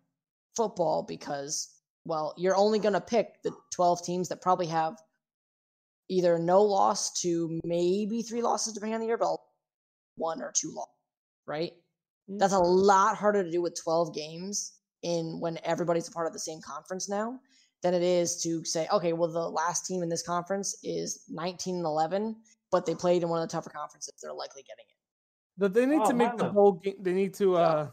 football 0.54 1.02
because 1.02 1.70
well 2.04 2.34
you're 2.36 2.56
only 2.56 2.78
going 2.78 2.92
to 2.92 3.00
pick 3.00 3.42
the 3.42 3.50
12 3.70 4.04
teams 4.04 4.28
that 4.28 4.42
probably 4.42 4.66
have 4.66 4.98
either 6.08 6.38
no 6.38 6.62
loss 6.62 7.12
to 7.20 7.60
maybe 7.64 8.22
three 8.22 8.42
losses 8.42 8.72
depending 8.72 8.94
on 8.94 9.00
the 9.00 9.06
year 9.06 9.18
but 9.18 9.36
one 10.16 10.40
or 10.42 10.52
two 10.54 10.70
losses 10.74 10.92
right 11.46 11.72
Mm. 12.30 12.38
that's 12.38 12.52
a 12.52 12.58
lot 12.58 13.16
harder 13.16 13.42
to 13.42 13.50
do 13.50 13.60
with 13.60 13.74
12 13.82 14.14
games 14.14 14.74
in 15.02 15.40
when 15.40 15.58
everybody's 15.64 16.06
a 16.06 16.12
part 16.12 16.28
of 16.28 16.32
the 16.32 16.38
same 16.38 16.60
conference 16.60 17.08
now 17.08 17.40
than 17.82 17.94
it 17.94 18.02
is 18.02 18.40
to 18.44 18.64
say, 18.64 18.86
okay, 18.92 19.12
well, 19.12 19.28
the 19.28 19.40
last 19.50 19.84
team 19.86 20.04
in 20.04 20.08
this 20.08 20.22
conference 20.22 20.76
is 20.84 21.24
19 21.28 21.74
and 21.78 21.84
11, 21.84 22.36
but 22.70 22.86
they 22.86 22.94
played 22.94 23.24
in 23.24 23.28
one 23.28 23.42
of 23.42 23.48
the 23.48 23.50
tougher 23.50 23.70
conferences. 23.70 24.14
They're 24.22 24.32
likely 24.32 24.62
getting 24.62 24.84
it. 24.88 24.96
But 25.58 25.74
they 25.74 25.84
need 25.84 25.98
Oh, 26.02 26.06
to 26.06 26.14
make 26.14 26.36
the 26.36 26.44
bowl 26.44 26.72
game. 26.74 26.94
They 27.00 27.12
need 27.12 27.34
to 27.34 27.54
Yeah. 27.54 27.58
uh 27.58 27.90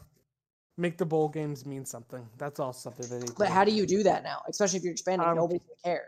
make 0.76 0.96
the 0.96 1.06
bowl 1.06 1.28
games 1.28 1.66
mean 1.66 1.84
something. 1.84 2.24
That's 2.38 2.60
all 2.60 2.72
something 2.72 3.08
they 3.08 3.18
need. 3.18 3.34
But 3.36 3.46
to 3.46 3.50
how 3.50 3.64
do 3.64 3.72
you 3.72 3.84
do 3.84 4.04
that 4.04 4.22
now? 4.22 4.42
Especially 4.48 4.76
if 4.78 4.84
you're 4.84 4.92
expanding, 4.92 5.26
Um, 5.26 5.34
nobody's 5.34 5.64
going 5.64 5.76
to 5.76 5.82
care. 5.82 6.06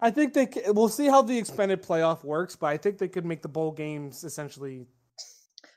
I 0.00 0.10
think 0.10 0.34
they. 0.34 0.48
We'll 0.68 0.88
see 0.88 1.06
how 1.06 1.22
the 1.22 1.38
expanded 1.38 1.82
playoff 1.82 2.22
works, 2.22 2.54
but 2.56 2.66
I 2.66 2.76
think 2.76 2.98
they 2.98 3.08
could 3.08 3.24
make 3.24 3.42
the 3.42 3.48
bowl 3.48 3.72
games 3.72 4.24
essentially. 4.24 4.86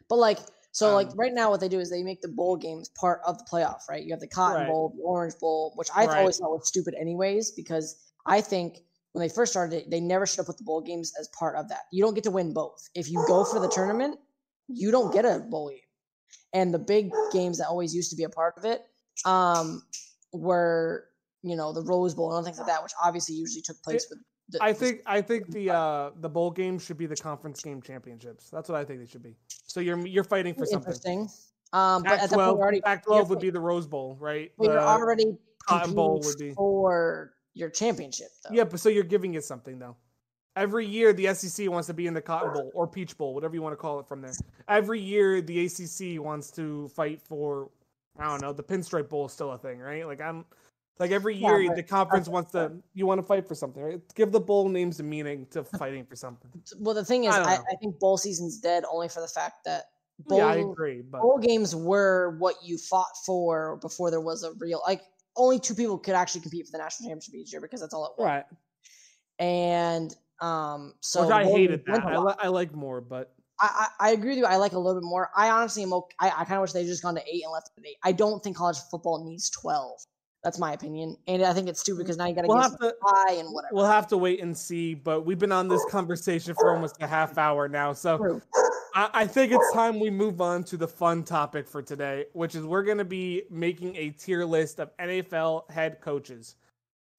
But 0.10 0.18
like, 0.18 0.40
so 0.72 0.94
like 0.94 1.08
Um, 1.08 1.14
right 1.18 1.34
now, 1.34 1.50
what 1.52 1.60
they 1.62 1.70
do 1.70 1.80
is 1.80 1.90
they 1.90 2.04
make 2.04 2.22
the 2.22 2.28
bowl 2.28 2.58
games 2.58 2.90
part 2.90 3.22
of 3.26 3.38
the 3.38 3.46
playoff, 3.46 3.82
right? 3.90 4.04
You 4.04 4.12
have 4.12 4.20
the 4.20 4.28
Cotton 4.28 4.62
Right. 4.62 4.68
Bowl, 4.68 4.94
the 4.96 5.04
Orange 5.04 5.36
Bowl, 5.40 5.74
which 5.76 5.90
I've 5.96 6.10
Right. 6.10 6.20
always 6.20 6.38
thought 6.38 6.52
was 6.52 6.68
stupid, 6.68 6.96
anyways, 7.00 7.52
because 7.52 7.96
I 8.26 8.42
think 8.42 8.80
when 9.14 9.22
they 9.26 9.34
first 9.34 9.52
started 9.54 9.76
it, 9.76 9.90
they 9.90 10.00
never 10.00 10.26
should 10.26 10.38
have 10.38 10.46
put 10.48 10.58
the 10.58 10.64
bowl 10.64 10.82
games 10.82 11.14
as 11.20 11.28
part 11.30 11.56
of 11.56 11.70
that. 11.70 11.82
You 11.92 12.04
don't 12.04 12.14
get 12.14 12.24
to 12.26 12.32
win 12.32 12.54
both. 12.54 12.90
If 12.96 13.10
you 13.10 13.24
go 13.28 13.44
for 13.44 13.60
the 13.60 13.68
tournament, 13.70 14.20
you 14.68 14.92
don't 14.92 15.12
get 15.14 15.26
a 15.26 15.40
bowl 15.40 15.70
game. 15.70 15.80
And 16.54 16.74
the 16.74 16.80
big 16.80 17.12
games 17.32 17.58
that 17.60 17.68
always 17.68 17.94
used 17.96 18.10
to 18.12 18.16
be 18.16 18.24
a 18.24 18.30
part 18.30 18.56
of 18.58 18.66
it 18.66 18.84
um, 19.26 19.84
were, 20.34 21.09
you 21.44 21.56
know, 21.56 21.74
the 21.74 21.82
Rose 21.84 22.14
Bowl 22.14 22.36
and 22.36 22.46
things 22.46 22.58
like 22.58 22.68
that, 22.68 22.84
which 22.84 22.92
obviously 23.02 23.36
usually 23.36 23.62
took 23.62 23.82
place 23.82 24.08
with. 24.10 24.20
The, 24.50 24.64
I 24.64 24.74
think. 24.74 25.02
I 25.06 25.22
think 25.22 25.52
the 25.52 25.70
uh 25.70 26.10
the 26.20 26.30
bowl 26.30 26.50
game 26.52 26.80
should 26.80 26.98
be 26.98 27.06
the 27.06 27.16
conference 27.16 27.62
game 27.62 27.82
championships. 27.82 28.50
That's 28.50 28.68
what 28.68 28.80
I 28.80 28.84
think 28.84 29.00
they 29.00 29.06
should 29.06 29.24
be. 29.24 29.36
So 29.68 29.80
you're 29.80 30.06
you're 30.08 30.24
fighting 30.24 30.54
for 30.56 30.66
something. 30.66 30.88
interesting. 30.92 31.30
Um, 31.72 32.02
but 32.02 32.14
at 32.14 32.30
that 32.32 32.36
point, 32.36 32.40
Pac-12, 32.40 32.58
we're 32.58 32.64
already 32.64 32.82
Pac-12 32.82 33.30
would 33.30 33.36
fight- 33.36 33.42
be 33.42 33.50
the 33.52 33.60
Rose 33.60 33.86
Bowl, 33.86 34.18
right? 34.20 34.52
Well, 34.58 34.72
you're 34.72 34.82
already 34.82 35.38
Cotton 35.68 35.94
Bowl 35.94 36.20
would 36.24 36.38
be- 36.40 36.54
for 36.54 37.34
your 37.54 37.70
championship, 37.70 38.30
though. 38.44 38.56
Yeah, 38.56 38.64
but 38.64 38.80
so 38.80 38.90
you're 38.90 39.04
giving 39.04 39.36
it 39.36 39.44
something 39.44 39.78
though. 39.78 39.96
Every 40.56 40.86
year 40.86 41.14
the 41.14 41.34
SEC 41.36 41.70
wants 41.70 41.88
to 41.88 41.94
be 41.94 42.08
in 42.08 42.14
the 42.16 42.22
Cotton 42.22 42.54
Bowl 42.54 42.72
or 42.74 42.88
Peach 42.88 43.16
Bowl, 43.18 43.36
whatever 43.36 43.54
you 43.54 43.62
want 43.62 43.74
to 43.74 43.78
call 43.78 44.00
it 44.00 44.08
from 44.08 44.22
there. 44.22 44.34
Every 44.68 45.00
year 45.00 45.42
the 45.42 45.66
ACC 45.66 46.20
wants 46.20 46.50
to 46.52 46.88
fight 46.90 47.22
for 47.22 47.70
I 48.18 48.26
don't 48.26 48.42
know, 48.42 48.52
the 48.52 48.64
Pinstripe 48.64 49.08
Bowl 49.08 49.28
is 49.28 49.32
still 49.32 49.52
a 49.52 49.58
thing, 49.58 49.80
right? 49.80 50.06
Like 50.08 50.20
I'm 50.22 50.46
like 51.00 51.12
every 51.12 51.36
year 51.36 51.66
but 51.68 51.76
the 51.76 51.84
conference 51.84 52.28
wants 52.28 52.52
to 52.52 52.72
you 52.94 53.06
want 53.06 53.20
to 53.20 53.26
fight 53.26 53.48
for 53.48 53.56
something, 53.56 53.82
right? 53.82 54.02
Give 54.16 54.32
the 54.32 54.40
bowl 54.40 54.68
names 54.70 55.00
a 55.00 55.04
meaning 55.04 55.48
to 55.52 55.64
fighting 55.64 56.06
for 56.06 56.16
something. 56.16 56.52
Well, 56.78 56.96
the 56.96 57.06
thing 57.06 57.24
is, 57.24 57.34
I 57.34 57.42
I. 57.42 57.54
I 57.56 57.76
think 57.82 58.00
bowl 58.00 58.18
season's 58.18 58.60
dead 58.60 58.84
only 58.92 59.08
for 59.10 59.22
the 59.22 59.28
fact 59.28 59.64
that 59.66 59.86
bowl, 60.28 60.40
yeah, 60.40 60.48
I 60.48 60.56
agree, 60.56 61.02
but 61.02 61.22
bowl 61.22 61.38
games 61.40 61.76
were 61.76 62.36
what 62.40 62.56
you 62.64 62.78
fought 62.78 63.16
for 63.26 63.78
before 63.82 64.12
there 64.12 64.22
was 64.22 64.44
a 64.44 64.52
real 64.60 64.82
like. 64.86 65.02
Only 65.38 65.58
two 65.58 65.76
people 65.76 65.98
could 65.98 66.16
actually 66.16 66.42
compete 66.42 66.66
for 66.66 66.74
the 66.74 66.80
national 66.80 67.08
championship 67.08 67.36
each 67.36 67.54
year 67.54 67.62
because 67.62 67.80
that's 67.80 67.94
all 67.94 68.06
it 68.08 68.12
was. 68.20 68.26
right. 68.26 68.46
And 69.38 70.14
um, 70.42 70.96
so 71.00 71.22
Which 71.24 71.32
I 71.32 71.44
bowl 71.44 71.56
hated 71.56 71.86
that. 71.86 72.04
a 72.04 72.08
I, 72.08 72.18
lot. 72.18 72.26
li- 72.26 72.44
I 72.44 72.48
like 72.50 72.74
more, 72.74 73.00
but 73.00 73.32
I, 73.62 73.88
I, 74.00 74.08
I 74.08 74.12
agree 74.12 74.32
with 74.32 74.40
you. 74.40 74.46
I 74.46 74.58
like 74.58 74.74
a 74.74 74.80
little 74.80 75.00
bit 75.00 75.08
more. 75.08 75.30
I 75.36 75.50
honestly 75.50 75.84
am. 75.84 75.94
Okay, 75.94 76.16
I, 76.20 76.28
I 76.30 76.44
kind 76.44 76.54
of 76.54 76.62
wish 76.62 76.74
they 76.74 76.84
just 76.84 77.04
gone 77.04 77.16
to 77.16 77.22
eight 77.22 77.44
and 77.44 77.54
left 77.54 77.70
it 77.78 77.80
at 77.82 77.88
eight. 77.88 77.98
I 78.04 78.12
don't 78.12 78.44
think 78.44 78.58
college 78.58 78.80
football 78.92 79.24
needs 79.24 79.50
twelve. 79.50 80.02
That's 80.44 80.58
my 80.58 80.72
opinion, 80.72 81.18
and 81.28 81.44
I 81.44 81.54
think 81.54 81.68
it's 81.68 81.82
stupid 81.82 82.00
because 82.00 82.16
now 82.16 82.26
you 82.26 82.34
got 82.34 82.44
to 82.44 82.48
we'll 82.48 82.62
to 82.62 82.96
high 83.04 83.34
and 83.34 83.54
whatever. 83.54 83.74
we'll 83.74 83.86
have 83.86 84.08
to 84.08 84.18
wait 84.18 84.42
and 84.42 84.58
see. 84.58 84.94
But 84.94 85.26
we've 85.26 85.38
been 85.38 85.52
on 85.52 85.68
this 85.68 85.84
conversation 85.90 86.54
for 86.54 86.74
almost 86.74 86.96
a 87.02 87.08
half 87.08 87.38
hour 87.38 87.68
now, 87.68 87.92
so 87.92 88.42
I, 88.96 89.10
I 89.14 89.28
think 89.28 89.52
it's 89.52 89.74
time 89.74 90.00
we 90.00 90.10
move 90.10 90.40
on 90.40 90.64
to 90.66 90.78
the 90.78 90.88
fun 90.88 91.24
topic 91.24 91.68
for 91.68 91.82
today, 91.82 92.26
which 92.34 92.56
is 92.56 92.64
we're 92.64 92.84
going 92.84 92.98
to 92.98 93.06
be 93.06 93.44
making 93.50 93.96
a 93.96 94.12
tier 94.12 94.46
list 94.46 94.80
of 94.80 94.96
NFL 94.98 95.70
head 95.70 96.00
coaches. 96.02 96.56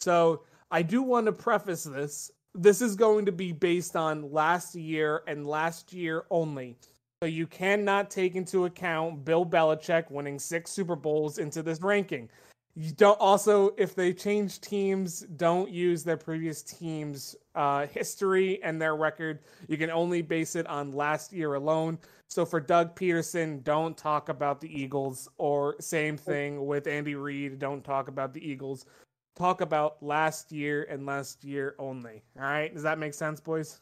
So 0.00 0.42
I 0.70 0.82
do 0.82 1.02
want 1.02 1.26
to 1.26 1.32
preface 1.32 1.84
this. 1.84 2.30
This 2.54 2.80
is 2.80 2.96
going 2.96 3.26
to 3.26 3.32
be 3.32 3.52
based 3.52 3.96
on 3.96 4.32
last 4.32 4.74
year 4.74 5.22
and 5.26 5.46
last 5.46 5.92
year 5.92 6.24
only. 6.30 6.76
So 7.22 7.26
you 7.26 7.46
cannot 7.46 8.10
take 8.10 8.34
into 8.34 8.64
account 8.64 9.24
Bill 9.24 9.44
Belichick 9.44 10.10
winning 10.10 10.38
six 10.38 10.70
Super 10.70 10.96
Bowls 10.96 11.38
into 11.38 11.62
this 11.62 11.80
ranking. 11.82 12.30
You 12.76 12.92
don't 12.92 13.20
also, 13.20 13.74
if 13.76 13.94
they 13.94 14.12
change 14.12 14.60
teams, 14.60 15.20
don't 15.36 15.70
use 15.70 16.04
their 16.04 16.16
previous 16.16 16.62
team's 16.62 17.34
uh, 17.54 17.86
history 17.86 18.62
and 18.62 18.80
their 18.80 18.94
record. 18.94 19.40
You 19.66 19.76
can 19.76 19.90
only 19.90 20.22
base 20.22 20.54
it 20.54 20.66
on 20.68 20.92
last 20.92 21.32
year 21.32 21.54
alone. 21.54 21.98
So 22.28 22.46
for 22.46 22.60
Doug 22.60 22.94
Pederson, 22.94 23.64
don't 23.64 23.96
talk 23.96 24.28
about 24.28 24.60
the 24.60 24.72
Eagles, 24.72 25.28
or 25.36 25.74
same 25.80 26.16
thing 26.16 26.64
with 26.64 26.86
Andy 26.86 27.16
Reid, 27.16 27.58
don't 27.58 27.82
talk 27.82 28.06
about 28.06 28.32
the 28.32 28.48
Eagles. 28.48 28.86
Talk 29.34 29.62
about 29.62 30.00
last 30.00 30.52
year 30.52 30.86
and 30.88 31.04
last 31.04 31.42
year 31.42 31.74
only. 31.78 32.22
All 32.38 32.44
right, 32.44 32.72
does 32.72 32.84
that 32.84 32.98
make 32.98 33.14
sense, 33.14 33.40
boys? 33.40 33.80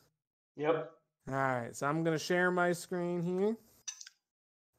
Yep. 0.57 0.91
All 1.29 1.35
right, 1.35 1.77
so 1.77 1.87
I'm 1.87 2.03
gonna 2.03 2.19
share 2.19 2.51
my 2.51 2.73
screen 2.73 3.21
here, 3.21 3.55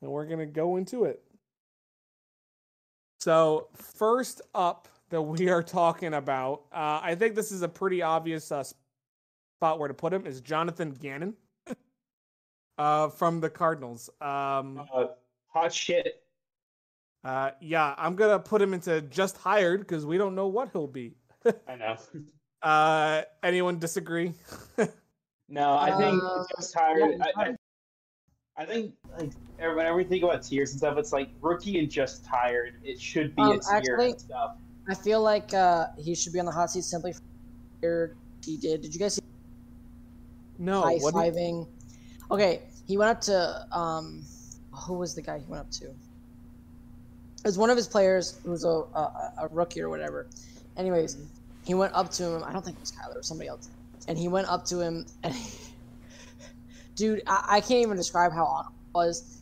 and 0.01 0.11
we're 0.11 0.25
gonna 0.25 0.47
go 0.47 0.77
into 0.77 1.03
it. 1.03 1.21
So 3.29 3.67
first 3.73 4.41
up 4.55 4.87
that 5.09 5.21
we 5.21 5.49
are 5.49 5.61
talking 5.63 6.13
about, 6.13 6.63
uh, 6.71 6.99
I 7.03 7.15
think 7.15 7.35
this 7.35 7.51
is 7.51 7.61
a 7.63 7.67
pretty 7.67 8.01
obvious 8.01 8.51
uh, 8.51 8.63
spot 8.63 9.77
where 9.79 9.87
to 9.89 9.93
put 9.93 10.13
him 10.13 10.25
is 10.25 10.39
Jonathan 10.39 10.91
Gannon, 10.91 11.35
uh, 12.77 13.09
from 13.09 13.41
the 13.41 13.49
Cardinals. 13.49 14.09
Um, 14.21 14.85
Uh, 14.93 15.07
hot 15.47 15.73
shit. 15.73 16.23
uh, 17.25 17.51
yeah, 17.59 17.93
I'm 17.97 18.15
gonna 18.15 18.39
put 18.39 18.61
him 18.61 18.73
into 18.73 19.01
just 19.01 19.35
hired 19.37 19.81
because 19.81 20.05
we 20.05 20.17
don't 20.17 20.35
know 20.35 20.47
what 20.47 20.69
he'll 20.71 20.87
be. 20.87 21.13
I 21.67 21.75
know. 21.75 21.97
Uh, 22.61 23.21
anyone 23.41 23.79
disagree? 23.79 24.33
No, 25.51 25.77
I 25.77 25.95
think 25.97 26.21
Uh, 26.21 26.43
just 26.57 26.73
hired. 26.75 27.15
yeah, 27.17 27.25
I, 27.37 27.41
I, 27.43 27.55
I 28.59 28.65
think 28.65 28.93
like 29.17 29.31
every- 29.57 29.75
whenever 29.77 29.95
we 29.95 30.03
think 30.03 30.21
about 30.23 30.43
tiers 30.43 30.71
and 30.71 30.79
stuff, 30.79 30.97
it's 30.97 31.13
like 31.13 31.29
rookie 31.41 31.79
and 31.79 31.89
just 31.89 32.25
tired. 32.25 32.73
It 32.83 32.99
should 32.99 33.33
be 33.33 33.41
Um, 33.41 33.51
a 33.51 33.59
tier 33.59 33.69
actually- 33.71 34.11
and 34.11 34.19
stuff. 34.19 34.57
I 34.89 34.95
feel 34.95 35.21
like 35.21 35.53
uh, 35.53 35.87
he 35.97 36.13
should 36.13 36.33
be 36.33 36.39
on 36.39 36.45
the 36.45 36.51
hot 36.51 36.69
seat 36.71 36.83
simply 36.83 37.13
for 37.79 38.15
he 38.43 38.57
did. 38.57 38.81
Did 38.81 38.93
you 38.93 38.99
guys 38.99 39.13
see 39.15 39.21
no. 40.57 40.81
high 40.81 40.97
What? 40.97 41.13
do 41.13 41.39
you- 41.39 41.67
Okay, 42.31 42.63
he 42.85 42.97
went 42.97 43.09
up 43.11 43.21
to 43.21 43.65
um, 43.71 44.25
who 44.73 44.95
was 44.95 45.15
the 45.15 45.21
guy 45.21 45.39
he 45.39 45.45
went 45.45 45.61
up 45.61 45.71
to? 45.71 45.85
It 45.85 47.45
was 47.45 47.57
one 47.57 47.69
of 47.69 47.77
his 47.77 47.87
players 47.87 48.39
who 48.43 48.51
was 48.51 48.65
a, 48.65 48.67
a, 48.69 49.33
a 49.43 49.47
rookie 49.51 49.81
or 49.81 49.87
whatever. 49.89 50.27
Anyways, 50.75 51.15
he 51.63 51.73
went 51.75 51.93
up 51.93 52.11
to 52.11 52.23
him. 52.25 52.43
I 52.43 52.51
don't 52.51 52.65
think 52.65 52.75
it 52.75 52.81
was 52.81 52.91
Kyler 52.91 53.15
or 53.19 53.23
somebody 53.23 53.47
else, 53.47 53.69
and 54.09 54.17
he 54.17 54.27
went 54.27 54.49
up 54.49 54.65
to 54.65 54.81
him 54.81 55.05
and. 55.23 55.33
dude, 56.99 57.23
I, 57.25 57.45
I 57.47 57.61
can't 57.61 57.81
even 57.81 57.95
describe 57.95 58.33
how 58.33 58.43
awkward 58.43 58.73
it 58.73 58.93
was. 58.93 59.41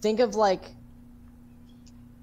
Think 0.00 0.20
of 0.20 0.34
like. 0.34 0.64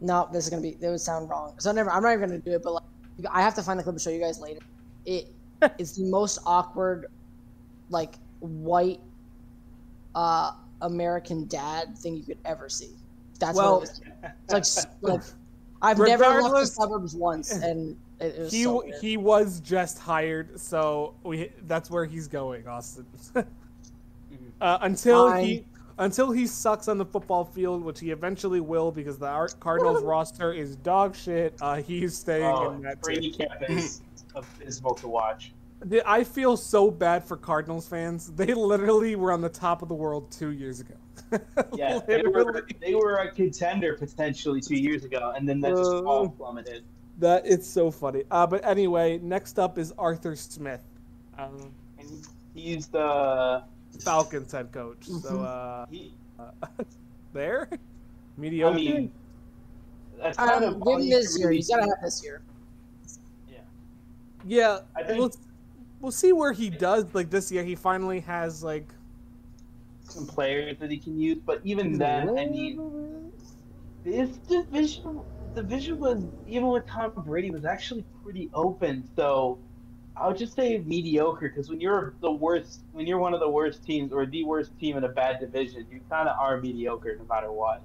No, 0.02 0.30
this 0.32 0.44
is 0.44 0.50
gonna 0.50 0.62
be. 0.62 0.78
It 0.80 0.88
would 0.88 1.00
sound 1.00 1.30
wrong. 1.30 1.54
So 1.58 1.72
never. 1.72 1.90
I'm 1.90 2.04
not 2.04 2.14
even 2.14 2.30
gonna 2.30 2.40
do 2.40 2.52
it. 2.52 2.62
But 2.64 2.74
like, 2.74 2.84
I 3.32 3.42
have 3.42 3.56
to 3.56 3.64
find 3.64 3.80
the 3.80 3.84
clip 3.84 3.96
to 3.96 4.02
show 4.02 4.10
you 4.10 4.20
guys 4.20 4.40
later. 4.40 4.60
It 5.06 5.28
it's 5.80 5.98
the 5.98 6.06
most 6.06 6.40
awkward, 6.46 7.08
like 7.90 8.16
white, 8.40 9.00
uh, 10.14 10.52
American 10.82 11.48
dad 11.48 11.98
thing 11.98 12.16
you 12.16 12.24
could 12.24 12.38
ever 12.46 12.70
see. 12.70 12.92
That's 13.40 13.58
Well, 13.58 13.80
what 13.80 13.90
it 13.90 14.34
was. 14.50 14.76
It's 14.76 14.86
like, 14.86 14.92
like 15.02 15.22
I've 15.82 15.98
never 15.98 16.42
left 16.42 16.54
the 16.54 16.66
suburbs 16.66 17.16
once, 17.16 17.52
and 17.64 17.98
it, 18.20 18.36
it 18.36 18.40
was 18.40 18.52
he 18.52 18.64
so 18.64 18.84
he 19.02 19.18
was 19.18 19.62
just 19.62 20.00
hired, 20.00 20.60
so 20.60 21.16
we 21.24 21.52
that's 21.64 21.90
where 21.90 22.06
he's 22.06 22.28
going, 22.28 22.68
Austin. 22.68 23.06
Uh, 24.62 24.78
until 24.82 25.32
he 25.34 25.66
until 25.98 26.32
he 26.32 26.48
sucks 26.48 26.88
on 26.88 26.98
the 26.98 27.06
football 27.06 27.44
field, 27.44 27.84
which 27.84 28.00
he 28.00 28.12
eventually 28.12 28.62
will, 28.62 28.90
because 28.92 29.18
the 29.18 29.54
Cardinals 29.60 30.02
roster 30.14 30.54
is 30.54 30.78
dog 30.78 31.14
shit. 31.16 31.54
Uh, 31.62 31.82
he's 31.82 32.18
staying 32.18 32.46
Oh, 32.46 32.72
in 32.72 32.82
that. 32.84 33.04
training 33.04 33.34
team. 33.34 33.48
camp 33.50 33.64
is 33.70 34.02
abysmal 34.36 34.96
to 34.96 35.08
watch. 35.10 35.52
I 36.06 36.24
feel 36.24 36.58
so 36.58 36.90
bad 36.92 37.24
for 37.24 37.38
Cardinals 37.38 37.88
fans. 37.88 38.32
They 38.32 38.54
literally 38.54 39.16
were 39.16 39.32
on 39.32 39.42
the 39.42 39.50
top 39.50 39.82
of 39.82 39.88
the 39.90 39.96
world 39.96 40.30
two 40.32 40.50
years 40.52 40.80
ago. 40.80 40.96
Yeah, 41.74 42.00
they 42.08 42.22
were, 42.24 42.66
they 42.82 42.96
were 42.96 43.18
a 43.18 43.32
contender 43.32 43.94
potentially 43.94 44.62
two 44.62 44.76
years 44.78 45.04
ago, 45.04 45.34
and 45.36 45.48
then 45.48 45.60
that 45.62 45.76
just 45.76 45.92
all 45.92 46.26
Uh, 46.26 46.30
plummeted. 46.30 46.84
That 47.20 47.44
it's 47.46 47.68
so 47.68 47.92
funny. 47.92 48.24
Uh, 48.32 48.48
but 48.48 48.66
anyway, 48.66 49.20
next 49.20 49.60
up 49.60 49.78
is 49.78 49.94
Arthur 49.98 50.36
Smith, 50.36 50.82
um, 51.38 51.72
And 52.00 52.26
he's 52.56 52.88
the 52.88 53.64
Falcons 54.02 54.52
head 54.52 54.72
coach. 54.72 55.06
So 55.06 55.12
Mhm. 55.38 55.44
uh, 55.46 55.86
he, 55.90 56.14
uh, 56.40 56.52
there, 57.34 57.68
I 57.72 57.78
mediocre. 58.38 58.76
mean, 58.76 59.12
that's 60.18 60.38
kind 60.38 60.64
Um, 60.66 60.76
of 60.76 60.84
give 60.86 60.94
him 60.96 61.02
you 61.02 61.16
this 61.16 61.38
year. 61.40 61.52
He's 61.52 61.70
gotta 61.70 61.84
have 61.84 62.02
this 62.02 62.24
year. 62.24 62.42
yeah, 64.46 64.80
I 64.96 65.04
think- 65.04 65.20
we'll, 65.20 65.32
we'll 66.00 66.12
see 66.12 66.32
where 66.32 66.54
he 66.54 66.70
does. 66.70 67.06
Like 67.14 67.30
this 67.30 67.52
year, 67.52 67.64
he 67.64 67.76
finally 67.76 68.22
has 68.22 68.64
like. 68.64 68.88
some 70.04 70.26
players 70.26 70.78
that 70.80 70.90
he 70.90 70.98
can 70.98 71.20
use, 71.20 71.38
but 71.46 71.62
even 71.64 71.98
then, 71.98 72.30
I 72.38 72.46
mean, 72.48 73.32
this 74.04 74.38
division 74.38 75.22
the 75.54 75.62
division 75.64 76.00
was 76.00 76.24
even 76.48 76.68
with 76.68 76.86
Tom 76.88 77.12
Brady 77.26 77.50
was 77.52 77.66
actually 77.66 78.06
pretty 78.24 78.50
open. 78.54 79.08
So 79.16 79.58
I 80.20 80.28
would 80.28 80.38
just 80.38 80.54
say 80.56 80.80
mediocre 80.80 81.50
because 81.50 81.70
when 81.70 81.80
you're 81.80 82.14
the 82.22 82.32
worst, 82.32 82.82
when 82.92 83.08
you're 83.08 83.20
one 83.20 83.34
of 83.34 83.40
the 83.40 83.50
worst 83.50 83.84
teams 83.86 84.12
or 84.12 84.26
the 84.26 84.44
worst 84.44 84.78
team 84.80 84.98
in 84.98 85.04
a 85.04 85.10
bad 85.10 85.40
division, 85.40 85.86
you 85.92 86.02
kind 86.10 86.28
of 86.28 86.38
are 86.38 86.60
mediocre 86.60 87.16
no 87.18 87.26
matter 87.34 87.52
what. 87.52 87.82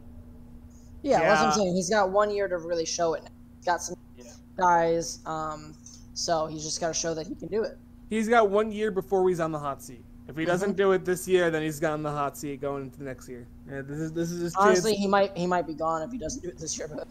Yeah, 1.02 1.20
that's 1.20 1.40
what 1.42 1.48
I'm 1.50 1.58
saying. 1.58 1.74
He's 1.76 1.90
got 1.90 2.10
one 2.10 2.30
year 2.30 2.48
to 2.48 2.56
really 2.58 2.86
show 2.86 3.14
it. 3.14 3.22
Now. 3.24 3.30
He's 3.58 3.66
got 3.66 3.82
some 3.82 3.96
Yeah. 4.16 4.24
guys, 4.56 5.20
um, 5.26 5.74
so 6.14 6.46
he's 6.46 6.64
just 6.64 6.80
got 6.80 6.88
to 6.88 6.94
show 6.94 7.14
that 7.14 7.26
he 7.26 7.34
can 7.34 7.48
do 7.48 7.62
it. 7.62 7.78
He's 8.10 8.28
got 8.28 8.50
one 8.50 8.72
year 8.72 8.90
before 8.90 9.28
he's 9.28 9.40
on 9.40 9.52
the 9.52 9.58
hot 9.58 9.82
seat. 9.82 10.02
If 10.26 10.36
he 10.36 10.44
doesn't 10.46 10.70
Mm-hmm. 10.70 10.76
do 10.76 10.92
it 10.92 11.04
this 11.04 11.28
year, 11.28 11.50
then 11.50 11.62
he's 11.62 11.78
got 11.78 11.92
on 11.92 12.02
the 12.02 12.10
hot 12.10 12.36
seat 12.38 12.60
going 12.60 12.84
into 12.84 12.98
the 12.98 13.04
next 13.04 13.28
year. 13.28 13.46
Yeah, 13.70 13.82
this 13.82 13.98
is 13.98 14.12
this 14.12 14.30
is 14.30 14.40
his 14.40 14.54
Honestly, 14.56 14.92
chance. 14.92 15.00
he 15.02 15.06
might 15.06 15.36
he 15.36 15.46
might 15.46 15.66
be 15.66 15.74
gone 15.74 16.00
if 16.02 16.10
he 16.10 16.16
doesn't 16.18 16.42
do 16.42 16.48
it 16.48 16.56
this 16.58 16.78
year. 16.78 16.88
But 16.88 17.06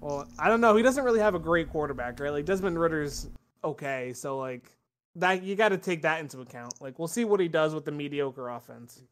Well, 0.00 0.26
I 0.38 0.48
don't 0.48 0.60
know. 0.62 0.74
He 0.76 0.82
doesn't 0.82 1.04
really 1.04 1.20
have 1.20 1.34
a 1.34 1.38
great 1.38 1.68
quarterback, 1.70 2.18
right? 2.20 2.30
Like 2.32 2.46
Desmond 2.46 2.80
Ridder's 2.80 3.28
okay, 3.64 4.12
so 4.12 4.38
like 4.38 4.70
that 5.16 5.42
you 5.42 5.56
got 5.56 5.70
to 5.70 5.78
take 5.78 6.02
that 6.02 6.20
into 6.20 6.40
account. 6.40 6.74
Like 6.80 6.98
we'll 6.98 7.08
see 7.08 7.24
what 7.24 7.40
he 7.40 7.48
does 7.48 7.74
with 7.74 7.84
the 7.84 7.92
mediocre 7.92 8.48
offense. 8.48 9.02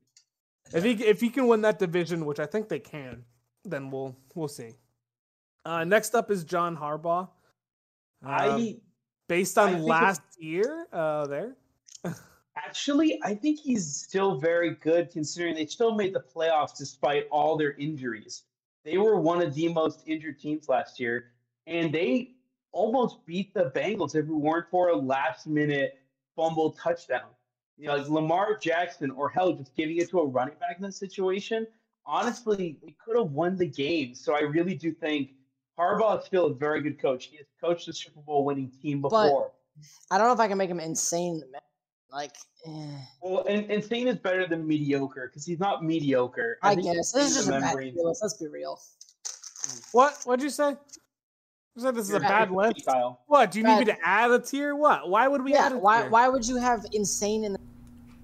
If 0.72 0.84
he 0.84 0.92
if 0.92 1.20
he 1.20 1.30
can 1.30 1.46
win 1.46 1.62
that 1.62 1.78
division, 1.78 2.24
which 2.26 2.40
I 2.40 2.46
think 2.46 2.68
they 2.68 2.78
can, 2.78 3.24
then 3.64 3.90
we'll 3.90 4.16
we'll 4.34 4.48
see. 4.48 4.74
Uh, 5.64 5.84
next 5.84 6.14
up 6.14 6.30
is 6.30 6.44
John 6.44 6.76
Harbaugh. 6.76 7.28
Um, 8.24 8.30
I 8.30 8.76
based 9.28 9.58
on 9.58 9.68
it's- 9.70 9.84
last 9.84 10.22
year, 10.38 10.86
uh, 10.92 11.26
there. 11.26 11.56
actually 12.56 13.20
I 13.22 13.34
think 13.34 13.60
he's 13.60 13.96
still 13.96 14.38
very 14.38 14.74
good 14.76 15.10
considering 15.10 15.54
they 15.54 15.66
still 15.66 15.94
made 15.94 16.14
the 16.14 16.24
playoffs 16.34 16.76
despite 16.76 17.26
all 17.30 17.56
their 17.56 17.72
injuries. 17.72 18.44
They 18.84 18.98
were 18.98 19.20
one 19.20 19.42
of 19.42 19.54
the 19.54 19.68
most 19.68 20.02
injured 20.06 20.38
teams 20.38 20.68
last 20.68 21.00
year, 21.00 21.32
and 21.66 21.92
they 21.92 22.35
almost 22.72 23.24
beat 23.26 23.54
the 23.54 23.70
Bengals 23.74 24.14
if 24.14 24.26
it 24.26 24.32
weren't 24.32 24.66
for 24.70 24.88
a 24.88 24.96
last 24.96 25.46
minute 25.46 25.98
fumble 26.34 26.72
touchdown. 26.72 27.28
You 27.78 27.88
know, 27.88 27.96
like 27.96 28.08
Lamar 28.08 28.56
Jackson 28.58 29.10
or 29.10 29.28
hell, 29.28 29.52
just 29.52 29.74
giving 29.76 29.98
it 29.98 30.10
to 30.10 30.20
a 30.20 30.26
running 30.26 30.54
back 30.60 30.76
in 30.78 30.82
this 30.82 30.96
situation. 30.96 31.66
Honestly, 32.06 32.78
we 32.82 32.96
could 33.04 33.16
have 33.16 33.32
won 33.32 33.56
the 33.56 33.66
game. 33.66 34.14
So 34.14 34.34
I 34.34 34.40
really 34.40 34.74
do 34.74 34.92
think 34.92 35.30
Harbaugh 35.78 36.20
is 36.20 36.24
still 36.26 36.46
a 36.46 36.54
very 36.54 36.80
good 36.80 37.00
coach. 37.00 37.26
He 37.26 37.36
has 37.36 37.46
coached 37.60 37.86
the 37.86 37.92
Super 37.92 38.20
Bowl 38.20 38.44
winning 38.44 38.70
team 38.82 39.00
But- 39.02 39.10
before. 39.10 39.52
I 40.10 40.16
don't 40.16 40.26
know 40.26 40.32
if 40.32 40.40
I 40.40 40.48
can 40.48 40.56
make 40.56 40.70
him 40.70 40.80
insane. 40.80 41.42
Like, 42.10 42.32
eh, 42.64 42.98
Well, 43.20 43.44
and 43.46 43.70
insane 43.70 44.08
is 44.08 44.16
better 44.16 44.46
than 44.46 44.66
mediocre 44.66 45.28
because 45.28 45.44
he's 45.44 45.58
not 45.58 45.84
mediocre. 45.84 46.58
I, 46.62 46.74
think 46.74 46.86
guess 46.86 47.12
this 47.12 47.30
is 47.30 47.34
just 47.36 47.48
a 47.48 47.50
bad 47.50 47.74
remembering- 47.76 47.94
Let's 47.98 48.34
be 48.34 48.46
real. 48.46 48.80
What? 49.92 50.18
What'd 50.24 50.42
you 50.42 50.48
say? 50.48 50.76
You 51.76 51.82
said 51.82 51.94
this 51.94 52.08
is 52.08 52.14
a 52.14 52.20
bad 52.20 52.50
right, 52.50 52.74
list. 52.74 52.86
Kyle. 52.86 53.20
What? 53.26 53.50
Do 53.50 53.58
you 53.58 53.64
need 53.66 53.80
me 53.80 53.84
to 53.84 53.96
add 54.02 54.30
a 54.30 54.38
tier? 54.38 54.74
What? 54.74 55.10
Why 55.10 55.28
would 55.28 55.44
we 55.44 55.52
Yeah, 55.52 55.66
add 55.66 55.72
a 55.72 55.78
why 55.78 56.00
tier? 56.02 56.10
why 56.10 56.26
would 56.28 56.46
you 56.48 56.56
have 56.56 56.86
insane 56.92 57.44
in 57.44 57.56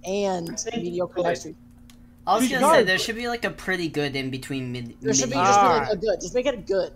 and 0.06 0.58
think 0.58 0.76
mediocre 0.82 1.16
good. 1.16 1.24
next 1.24 1.42
to? 1.42 1.54
I 2.26 2.36
was 2.38 2.48
gonna 2.48 2.66
say 2.70 2.82
there 2.84 2.98
should 2.98 3.16
be 3.16 3.28
like 3.28 3.44
a 3.44 3.50
pretty 3.50 3.88
good 3.88 4.16
in 4.16 4.30
between 4.30 4.72
mid. 4.72 4.96
There 5.02 5.12
should 5.12 5.28
be 5.28 5.34
just 5.34 5.60
be 5.60 5.66
Ah. 5.66 5.78
like 5.86 5.92
a 5.92 5.96
good. 5.96 6.20
Just 6.22 6.34
make 6.34 6.46
it 6.46 6.54
a 6.54 6.58
good. 6.58 6.94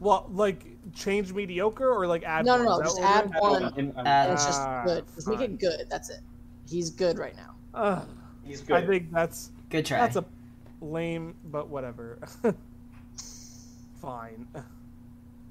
Well, 0.00 0.28
like 0.34 0.66
change 0.94 1.32
mediocre 1.32 1.88
or 1.90 2.06
like 2.06 2.24
add? 2.24 2.44
No, 2.44 2.56
one? 2.56 2.64
no, 2.66 2.76
no, 2.78 2.82
just 2.84 3.00
what 3.00 3.08
we're 3.08 3.16
add 3.16 3.40
one. 3.40 3.62
And- 3.64 3.94
and- 3.96 4.06
Uh, 4.06 4.32
it's 4.34 4.44
just 4.44 4.60
Ah, 4.60 4.82
good. 4.84 5.04
Just 5.14 5.28
make 5.28 5.40
it 5.40 5.58
good. 5.58 5.86
That's 5.88 6.10
it. 6.10 6.20
He's 6.68 6.90
good 6.90 7.18
right 7.18 7.34
now. 7.36 7.54
Ugh, 7.74 8.06
he's 8.44 8.60
good. 8.60 8.76
I 8.76 8.86
think 8.86 9.10
that's 9.12 9.50
Good 9.70 9.86
try. 9.86 9.98
that's 9.98 10.16
a 10.16 10.24
lame, 10.82 11.34
but 11.46 11.68
whatever. 11.68 12.18
Fine. 14.02 14.46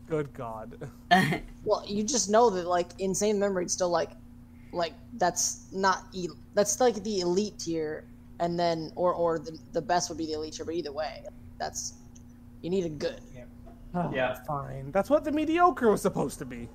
Good 0.07 0.33
God. 0.33 0.89
Well, 1.63 1.83
you 1.85 2.01
just 2.03 2.29
know 2.29 2.49
that 2.51 2.65
like 2.65 2.87
insane 2.99 3.37
memory 3.39 3.67
still 3.67 3.89
like 3.89 4.11
like 4.71 4.93
that's 5.17 5.67
not 5.73 6.03
el- 6.15 6.37
that's 6.53 6.79
like 6.79 7.03
the 7.03 7.19
elite 7.19 7.59
tier 7.59 8.05
and 8.39 8.57
then 8.57 8.91
or 8.95 9.13
or 9.13 9.37
the, 9.39 9.57
the 9.73 9.81
best 9.81 10.09
would 10.09 10.17
be 10.17 10.25
the 10.27 10.33
elite 10.33 10.53
tier 10.53 10.65
but 10.65 10.75
either 10.75 10.91
way 10.93 11.23
that's 11.57 11.95
you 12.61 12.69
need 12.69 12.85
a 12.85 12.89
good 12.89 13.19
Yeah. 14.13 14.37
Fine. 14.45 14.91
That's 14.91 15.09
what 15.09 15.23
the 15.25 15.31
mediocre 15.31 15.89
was 15.89 16.01
supposed 16.01 16.37
to 16.39 16.45
be. 16.45 16.69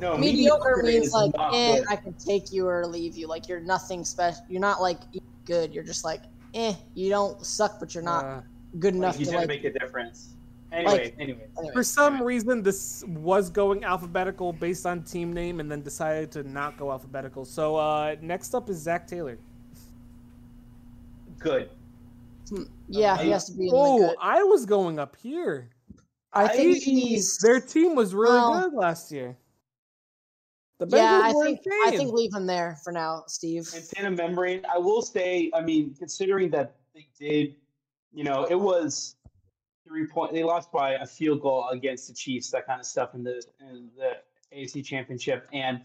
no, 0.00 0.16
mediocre 0.16 0.80
means 0.82 1.06
is 1.06 1.12
like 1.12 1.32
eh, 1.52 1.80
i 1.88 1.96
can 1.96 2.12
take 2.14 2.52
you 2.52 2.68
or 2.68 2.86
leave 2.86 3.16
you 3.16 3.26
like 3.26 3.48
you're 3.48 3.60
nothing 3.60 4.04
special 4.04 4.44
you're 4.48 4.60
not 4.60 4.80
like 4.80 5.00
good 5.44 5.72
you're 5.74 5.82
just 5.84 6.04
like 6.04 6.22
eh 6.54 6.74
you 6.94 7.08
don't 7.10 7.44
suck 7.44 7.80
but 7.80 7.94
you're 7.94 8.04
not 8.04 8.24
Uh, 8.24 8.40
good 8.78 8.94
Like, 8.94 8.98
enough 9.02 9.16
he 9.16 9.24
to 9.24 9.30
didn't 9.30 9.40
like 9.40 9.48
make 9.48 9.64
a 9.64 9.72
difference. 9.72 10.34
Anyway, 10.70 10.92
Like- 10.92 11.14
anyway. 11.18 11.48
anyway. 11.58 11.72
for 11.72 11.82
some 11.82 12.22
reason, 12.22 12.62
this 12.62 13.02
was 13.06 13.48
going 13.48 13.84
alphabetical 13.84 14.52
based 14.52 14.84
on 14.84 15.02
team 15.02 15.32
name, 15.32 15.60
and 15.60 15.70
then 15.70 15.80
decided 15.82 16.30
to 16.32 16.42
not 16.42 16.76
go 16.76 16.90
alphabetical. 16.90 17.44
So 17.46 17.76
uh, 17.76 18.16
next 18.20 18.54
up 18.54 18.68
is 18.68 18.76
Zac 18.78 19.06
Taylor. 19.06 19.38
Good. 21.38 21.70
Hmm, 22.50 22.62
yeah 22.88 23.18
he 23.18 23.28
has 23.30 23.44
to 23.46 23.52
be 23.52 23.64
in 23.64 23.70
the 23.70 23.76
Oh, 23.76 23.98
good 23.98 24.16
I 24.20 24.42
was 24.42 24.64
going 24.64 24.98
up 24.98 25.14
here. 25.16 25.68
i 26.32 26.48
think 26.48 26.82
he's 26.82 27.36
Their 27.38 27.60
team 27.60 27.94
was 27.94 28.14
really 28.14 28.32
Well- 28.36 28.62
good 28.70 28.74
last 28.74 29.12
year. 29.12 29.36
The 30.78 30.86
yeah 30.96 31.20
i 31.24 31.32
think 31.44 31.60
i 31.86 31.90
think 31.90 32.12
leave 32.12 32.32
him 32.32 32.46
there 32.46 32.78
for 32.84 32.92
now 32.92 33.24
steve 33.26 33.68
And 33.74 33.84
Santa 33.84 34.10
Membrane, 34.12 34.62
I 34.72 34.78
will 34.78 35.02
say, 35.02 35.50
I 35.54 35.60
mean, 35.60 35.94
considering 35.98 36.50
that 36.50 36.76
they 36.94 37.06
did, 37.18 37.56
you 38.12 38.22
know, 38.24 38.44
it 38.48 38.54
was 38.54 39.16
three 39.88 40.06
point. 40.06 40.32
They 40.32 40.44
lost 40.44 40.70
by 40.70 40.92
a 40.94 41.06
field 41.06 41.40
goal 41.40 41.68
against 41.70 42.08
the 42.08 42.14
Chiefs, 42.14 42.50
that 42.50 42.66
kind 42.66 42.80
of 42.80 42.86
stuff 42.86 43.14
in 43.14 43.24
the 43.24 43.42
in 43.60 43.88
the 43.96 44.18
AFC 44.56 44.84
Championship, 44.84 45.48
and 45.52 45.80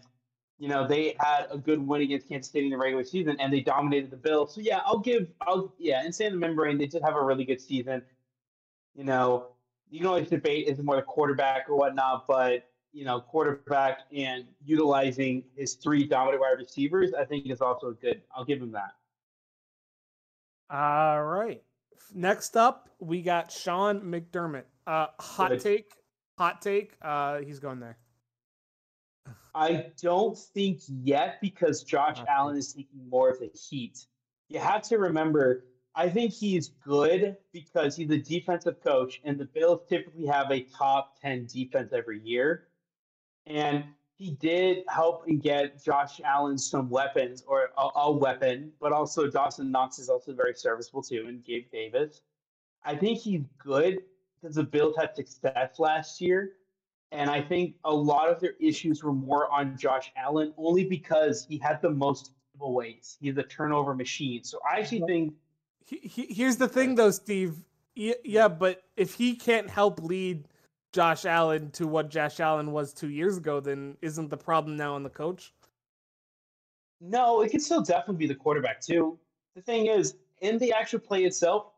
you 0.58 0.68
know 0.68 0.86
they 0.86 1.16
had 1.18 1.46
a 1.50 1.58
good 1.58 1.84
win 1.84 2.02
against 2.02 2.28
Kansas 2.28 2.52
City 2.52 2.66
in 2.66 2.70
the 2.70 2.76
regular 2.76 3.04
season, 3.04 3.36
and 3.40 3.52
they 3.52 3.60
dominated 3.60 4.10
the 4.10 4.16
Bills. 4.16 4.54
So 4.54 4.60
yeah, 4.60 4.80
I'll 4.84 4.98
give, 4.98 5.28
I'll 5.40 5.74
yeah, 5.78 6.04
and 6.04 6.14
Santa 6.14 6.36
Membrane, 6.36 6.78
they 6.78 6.86
did 6.86 7.02
have 7.02 7.16
a 7.16 7.22
really 7.22 7.44
good 7.44 7.60
season. 7.60 8.02
You 8.94 9.04
know, 9.04 9.48
you 9.90 9.98
can 9.98 10.06
always 10.06 10.28
debate 10.28 10.68
is 10.68 10.78
it 10.78 10.84
more 10.84 10.96
the 10.96 11.02
quarterback 11.02 11.68
or 11.68 11.76
whatnot, 11.76 12.26
but 12.26 12.68
you 12.92 13.04
know, 13.04 13.20
quarterback 13.20 14.00
and 14.16 14.44
utilizing 14.64 15.42
his 15.56 15.74
three 15.74 16.06
dominant 16.06 16.40
wide 16.40 16.58
receivers, 16.58 17.12
I 17.12 17.24
think 17.24 17.50
is 17.50 17.60
also 17.60 17.92
good. 17.92 18.22
I'll 18.34 18.44
give 18.44 18.62
him 18.62 18.70
that. 18.72 18.94
All 20.70 21.24
right. 21.24 21.62
Next 22.14 22.56
up, 22.56 22.88
we 22.98 23.22
got 23.22 23.50
Sean 23.50 24.00
McDermott. 24.00 24.64
Uh, 24.86 25.06
hot 25.18 25.50
Good. 25.50 25.60
take. 25.60 25.92
Hot 26.38 26.60
take. 26.60 26.92
Uh, 27.02 27.38
he's 27.38 27.58
going 27.58 27.80
there. 27.80 27.98
I 29.54 29.86
don't 30.02 30.36
think 30.36 30.80
yet 30.88 31.40
because 31.40 31.82
Josh 31.84 32.18
Okay. 32.18 32.26
Allen 32.28 32.56
is 32.56 32.72
taking 32.72 33.08
more 33.08 33.30
of 33.30 33.38
the 33.38 33.50
heat. 33.54 34.06
You 34.48 34.58
have 34.58 34.82
to 34.88 34.98
remember, 34.98 35.64
I 35.94 36.08
think 36.08 36.32
he's 36.32 36.68
good 36.84 37.36
because 37.52 37.96
he's 37.96 38.10
a 38.10 38.18
defensive 38.18 38.82
coach, 38.82 39.20
and 39.24 39.38
the 39.38 39.44
Bills 39.44 39.80
typically 39.88 40.26
have 40.26 40.50
a 40.50 40.62
top 40.62 41.20
10 41.20 41.46
defense 41.46 41.92
every 41.92 42.20
year. 42.20 42.66
And 43.46 43.84
he 44.16 44.32
did 44.32 44.84
help 44.88 45.24
and 45.26 45.42
get 45.42 45.82
Josh 45.82 46.20
Allen 46.24 46.56
some 46.56 46.88
weapons 46.88 47.42
or 47.46 47.70
a, 47.76 47.88
a 47.96 48.12
weapon, 48.12 48.72
but 48.80 48.92
also 48.92 49.28
Dawson 49.28 49.70
Knox 49.70 49.98
is 49.98 50.08
also 50.08 50.32
very 50.32 50.54
serviceable 50.54 51.02
too, 51.02 51.26
and 51.28 51.44
Gabe 51.44 51.70
Davis. 51.72 52.20
I 52.84 52.94
think 52.94 53.18
he's 53.18 53.42
good 53.58 53.98
because 54.40 54.56
the 54.56 54.62
Bills 54.62 54.94
had 54.96 55.14
success 55.16 55.78
last 55.78 56.20
year. 56.20 56.52
And 57.12 57.30
I 57.30 57.40
think 57.40 57.76
a 57.84 57.94
lot 57.94 58.28
of 58.28 58.40
their 58.40 58.54
issues 58.60 59.04
were 59.04 59.12
more 59.12 59.50
on 59.52 59.76
Josh 59.76 60.10
Allen 60.16 60.52
only 60.56 60.84
because 60.84 61.46
he 61.48 61.58
had 61.58 61.80
the 61.80 61.90
most 61.90 62.32
giveaways. 62.58 63.16
He's 63.20 63.36
a 63.36 63.42
turnover 63.44 63.94
machine. 63.94 64.42
So 64.42 64.58
I 64.68 64.80
actually 64.80 65.02
think 65.06 65.34
He, 65.86 65.98
he, 65.98 66.26
here's 66.34 66.56
the 66.56 66.68
thing, 66.68 66.94
though, 66.94 67.10
Steve. 67.10 67.56
Yeah, 67.94 68.48
but 68.48 68.82
if 68.96 69.14
he 69.14 69.36
can't 69.36 69.70
help 69.70 70.02
lead 70.02 70.48
Josh 70.94 71.24
Allen 71.24 71.70
to 71.72 71.88
what 71.88 72.08
Josh 72.08 72.38
Allen 72.38 72.70
was 72.70 72.94
two 72.94 73.10
years 73.10 73.36
ago, 73.36 73.58
then 73.58 73.96
isn't 74.00 74.30
the 74.30 74.36
problem 74.36 74.76
now 74.76 74.94
on 74.94 75.02
the 75.02 75.10
coach? 75.10 75.52
no, 77.00 77.42
it 77.42 77.50
could 77.50 77.60
still 77.60 77.82
definitely 77.82 78.16
be 78.16 78.26
the 78.26 78.34
quarterback 78.34 78.80
too. 78.80 79.18
The 79.56 79.60
thing 79.60 79.86
is, 79.88 80.14
in 80.40 80.56
the 80.58 80.72
actual 80.72 81.00
play 81.00 81.24
itself, 81.24 81.72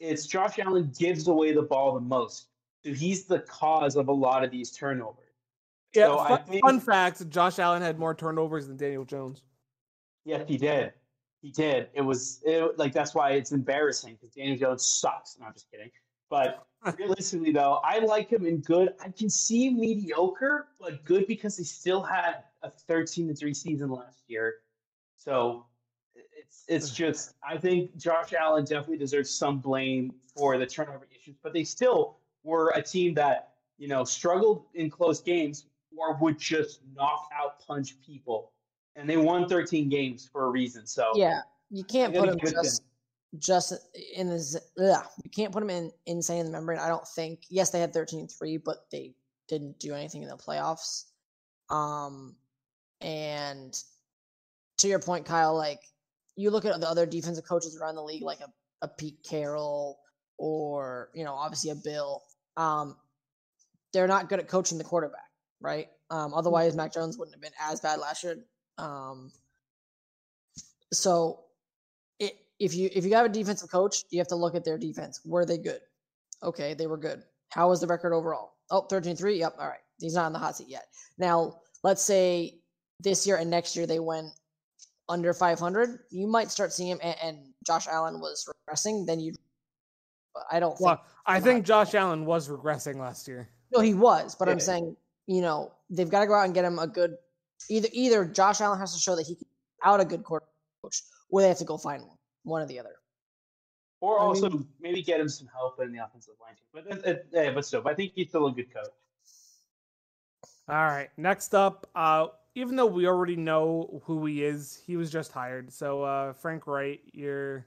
it's 0.00 0.26
Josh 0.26 0.58
Allen 0.58 0.90
gives 0.98 1.28
away 1.28 1.52
the 1.52 1.62
ball 1.62 1.92
the 1.92 2.00
most. 2.00 2.46
So 2.84 2.92
he's 2.94 3.24
the 3.24 3.40
cause 3.40 3.96
of 3.96 4.08
a 4.08 4.12
lot 4.12 4.42
of 4.42 4.50
these 4.50 4.70
turnovers. 4.70 5.18
Yeah, 5.94 6.06
So 6.06 6.16
fun, 6.24 6.44
think- 6.44 6.64
fun 6.64 6.80
fact: 6.80 7.28
Josh 7.28 7.58
Allen 7.58 7.82
had 7.82 7.98
more 7.98 8.14
turnovers 8.14 8.66
than 8.68 8.76
Daniel 8.76 9.04
Jones. 9.04 9.42
Yes, 10.24 10.44
he 10.48 10.56
did. 10.56 10.92
He 11.42 11.50
did. 11.50 11.88
It 11.92 12.00
was 12.00 12.40
it, 12.44 12.78
like 12.78 12.92
that's 12.92 13.14
why 13.14 13.32
it's 13.32 13.52
embarrassing 13.52 14.14
because 14.14 14.34
Daniel 14.34 14.56
Jones 14.56 14.86
sucks. 14.86 15.36
No, 15.38 15.46
I'm 15.46 15.52
just 15.52 15.70
kidding. 15.70 15.90
But 16.34 16.66
realistically, 16.98 17.52
though, 17.52 17.80
I 17.84 18.00
like 18.00 18.28
him 18.30 18.44
in 18.44 18.58
good. 18.58 18.94
I 19.00 19.10
can 19.10 19.30
see 19.30 19.70
mediocre, 19.70 20.66
but 20.80 21.04
good 21.04 21.28
because 21.28 21.56
he 21.56 21.62
still 21.62 22.02
had 22.02 22.42
a 22.64 22.70
13 22.70 23.28
to 23.28 23.34
three 23.34 23.54
season 23.54 23.88
last 23.88 24.24
year. 24.26 24.56
So 25.16 25.66
it's 26.14 26.64
it's 26.66 26.90
just 26.90 27.34
I 27.48 27.56
think 27.56 27.96
Josh 27.96 28.32
Allen 28.32 28.64
definitely 28.64 28.98
deserves 28.98 29.30
some 29.30 29.60
blame 29.60 30.12
for 30.36 30.58
the 30.58 30.66
turnover 30.66 31.06
issues, 31.14 31.36
but 31.40 31.52
they 31.52 31.62
still 31.62 32.16
were 32.42 32.70
a 32.70 32.82
team 32.82 33.14
that 33.14 33.52
you 33.78 33.86
know 33.86 34.02
struggled 34.02 34.64
in 34.74 34.90
close 34.90 35.20
games 35.20 35.66
or 35.96 36.16
would 36.16 36.40
just 36.40 36.80
knock 36.96 37.28
out 37.32 37.64
punch 37.64 37.94
people, 38.04 38.50
and 38.96 39.08
they 39.08 39.16
won 39.16 39.48
13 39.48 39.88
games 39.88 40.28
for 40.32 40.46
a 40.46 40.50
reason. 40.50 40.84
So 40.84 41.12
Yeah, 41.14 41.42
you 41.70 41.84
can't 41.84 42.12
put 42.12 42.26
gotta 42.26 42.32
him 42.32 42.38
it 42.38 42.46
to 42.46 42.52
just 42.54 42.82
just 43.38 43.72
in 44.14 44.28
the 44.28 44.60
ugh, 44.80 45.04
you 45.22 45.30
can't 45.30 45.52
put 45.52 45.60
them 45.60 45.70
in 45.70 45.90
insane 46.06 46.40
in 46.40 46.46
the 46.46 46.52
membrane. 46.52 46.78
I 46.78 46.88
don't 46.88 47.06
think. 47.06 47.40
Yes, 47.50 47.70
they 47.70 47.80
had 47.80 47.92
13-3, 47.92 48.62
but 48.64 48.86
they 48.90 49.14
didn't 49.48 49.78
do 49.78 49.94
anything 49.94 50.22
in 50.22 50.28
the 50.28 50.36
playoffs. 50.36 51.04
Um, 51.70 52.36
and 53.00 53.74
to 54.78 54.88
your 54.88 54.98
point, 54.98 55.26
Kyle, 55.26 55.54
like 55.54 55.80
you 56.36 56.50
look 56.50 56.64
at 56.64 56.80
the 56.80 56.88
other 56.88 57.06
defensive 57.06 57.44
coaches 57.46 57.76
around 57.76 57.96
the 57.96 58.02
league, 58.02 58.22
like 58.22 58.40
a, 58.40 58.48
a 58.82 58.88
Pete 58.88 59.18
Carroll 59.28 59.98
or 60.38 61.10
you 61.14 61.24
know 61.24 61.34
obviously 61.34 61.70
a 61.70 61.74
Bill. 61.74 62.22
Um, 62.56 62.96
they're 63.92 64.08
not 64.08 64.28
good 64.28 64.40
at 64.40 64.48
coaching 64.48 64.78
the 64.78 64.84
quarterback, 64.84 65.30
right? 65.60 65.88
Um, 66.10 66.34
otherwise, 66.34 66.74
Mac 66.74 66.92
Jones 66.92 67.16
wouldn't 67.16 67.34
have 67.34 67.42
been 67.42 67.52
as 67.60 67.80
bad 67.80 68.00
last 68.00 68.24
year. 68.24 68.36
Um, 68.78 69.30
so 70.92 71.40
it, 72.18 72.36
if 72.58 72.74
you 72.74 72.88
if 72.92 73.04
you 73.04 73.14
have 73.14 73.26
a 73.26 73.28
defensive 73.28 73.70
coach, 73.70 74.04
you 74.10 74.18
have 74.18 74.28
to 74.28 74.36
look 74.36 74.54
at 74.54 74.64
their 74.64 74.78
defense. 74.78 75.20
Were 75.24 75.44
they 75.44 75.58
good? 75.58 75.80
Okay, 76.42 76.74
they 76.74 76.86
were 76.86 76.98
good. 76.98 77.22
How 77.50 77.68
was 77.68 77.80
the 77.80 77.86
record 77.86 78.12
overall? 78.12 78.54
Oh, 78.70 78.86
13-3. 78.90 79.38
Yep. 79.38 79.54
All 79.58 79.68
right. 79.68 79.78
He's 80.00 80.14
not 80.14 80.26
on 80.26 80.32
the 80.32 80.38
hot 80.38 80.56
seat 80.56 80.68
yet. 80.68 80.86
Now, 81.18 81.60
let's 81.82 82.02
say 82.02 82.58
this 83.00 83.26
year 83.26 83.36
and 83.36 83.50
next 83.50 83.76
year 83.76 83.86
they 83.86 84.00
went 84.00 84.28
under 85.08 85.32
500. 85.32 86.00
You 86.10 86.26
might 86.26 86.50
start 86.50 86.72
seeing 86.72 86.90
him, 86.90 86.98
and, 87.02 87.16
and 87.22 87.38
Josh 87.66 87.86
Allen 87.86 88.20
was 88.20 88.48
regressing. 88.68 89.06
Then 89.06 89.20
you, 89.20 89.34
I 90.50 90.60
don't 90.60 90.76
think. 90.76 90.86
Well, 90.86 91.04
I 91.26 91.40
think 91.40 91.64
Josh 91.64 91.94
Allen 91.94 92.24
was 92.24 92.48
regressing 92.48 92.96
last 92.96 93.28
year. 93.28 93.48
No, 93.74 93.80
he 93.80 93.94
was, 93.94 94.34
but 94.34 94.48
I'm 94.48 94.60
saying, 94.60 94.96
you 95.26 95.40
know, 95.40 95.72
they've 95.90 96.08
got 96.08 96.20
to 96.20 96.26
go 96.26 96.34
out 96.34 96.44
and 96.44 96.54
get 96.54 96.64
him 96.64 96.78
a 96.78 96.86
good. 96.86 97.16
Either 97.70 97.88
either 97.92 98.24
Josh 98.24 98.60
Allen 98.60 98.78
has 98.78 98.94
to 98.94 99.00
show 99.00 99.16
that 99.16 99.26
he 99.26 99.36
can 99.36 99.46
out 99.82 100.00
a 100.00 100.04
good 100.04 100.24
coach, 100.24 100.42
or 101.30 101.40
they 101.40 101.48
have 101.48 101.58
to 101.58 101.64
go 101.64 101.76
find 101.76 102.02
one, 102.02 102.13
one 102.44 102.62
or 102.62 102.66
the 102.66 102.78
other. 102.78 102.96
or 104.00 104.20
I 104.20 104.22
also 104.22 104.64
maybe 104.80 105.02
get 105.02 105.18
him 105.20 105.28
some 105.28 105.48
help 105.52 105.80
in 105.80 105.92
the 105.92 106.04
offensive 106.04 106.34
line 106.40 106.54
too. 106.56 106.64
But 106.72 106.86
it, 106.86 107.04
it, 107.06 107.26
yeah, 107.32 107.50
but 107.52 107.64
still, 107.66 107.86
I 107.86 107.94
think 107.94 108.12
he's 108.14 108.28
still 108.28 108.46
a 108.46 108.52
good 108.52 108.72
coach. 108.72 108.88
All 110.68 110.76
right. 110.86 111.10
Next 111.16 111.54
up, 111.54 111.90
uh, 111.94 112.28
even 112.54 112.76
though 112.76 112.86
we 112.86 113.06
already 113.06 113.36
know 113.36 114.00
who 114.04 114.24
he 114.26 114.44
is, 114.44 114.80
he 114.86 114.96
was 114.96 115.10
just 115.10 115.32
hired. 115.32 115.72
So 115.72 116.02
uh, 116.02 116.32
Frank 116.32 116.66
Reich, 116.66 117.00
you're 117.12 117.66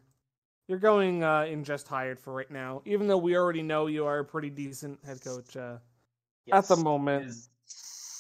you're 0.68 0.80
going 0.80 1.24
uh, 1.24 1.44
in 1.44 1.64
just 1.64 1.88
hired 1.88 2.20
for 2.20 2.34
right 2.34 2.50
now. 2.50 2.82
Even 2.86 3.08
though 3.08 3.18
we 3.18 3.36
already 3.36 3.62
know 3.62 3.88
you 3.88 4.06
are 4.06 4.20
a 4.20 4.26
pretty 4.26 4.50
decent 4.50 5.00
head 5.06 5.22
coach 5.24 5.56
uh, 5.56 5.78
at 6.52 6.68
the 6.68 6.76
moment. 6.76 7.24
He 7.24 7.30
is, 7.30 7.50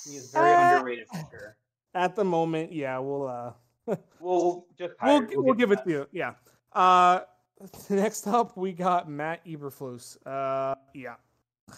he 0.05 0.15
is 0.17 0.31
very 0.31 0.53
Uh, 0.53 0.61
underrated 0.61 1.07
for 1.07 1.27
sure. 1.31 1.57
At 1.93 2.15
the 2.15 2.23
moment, 2.23 2.71
yeah, 2.71 2.99
we'll 2.99 3.27
uh, 3.27 3.53
We'll, 4.19 4.43
we'll 4.43 4.65
just 4.77 4.93
we'll 5.01 5.25
we'll, 5.43 5.53
give 5.53 5.71
it 5.71 5.83
to 5.83 5.89
you. 5.89 6.07
Yeah. 6.11 6.33
Uh, 6.73 7.21
next 7.89 8.27
up, 8.27 8.57
we 8.57 8.73
got 8.73 9.09
Matt 9.09 9.45
Eberflus. 9.45 10.17
Uh, 10.25 10.75
yeah. 10.93 11.15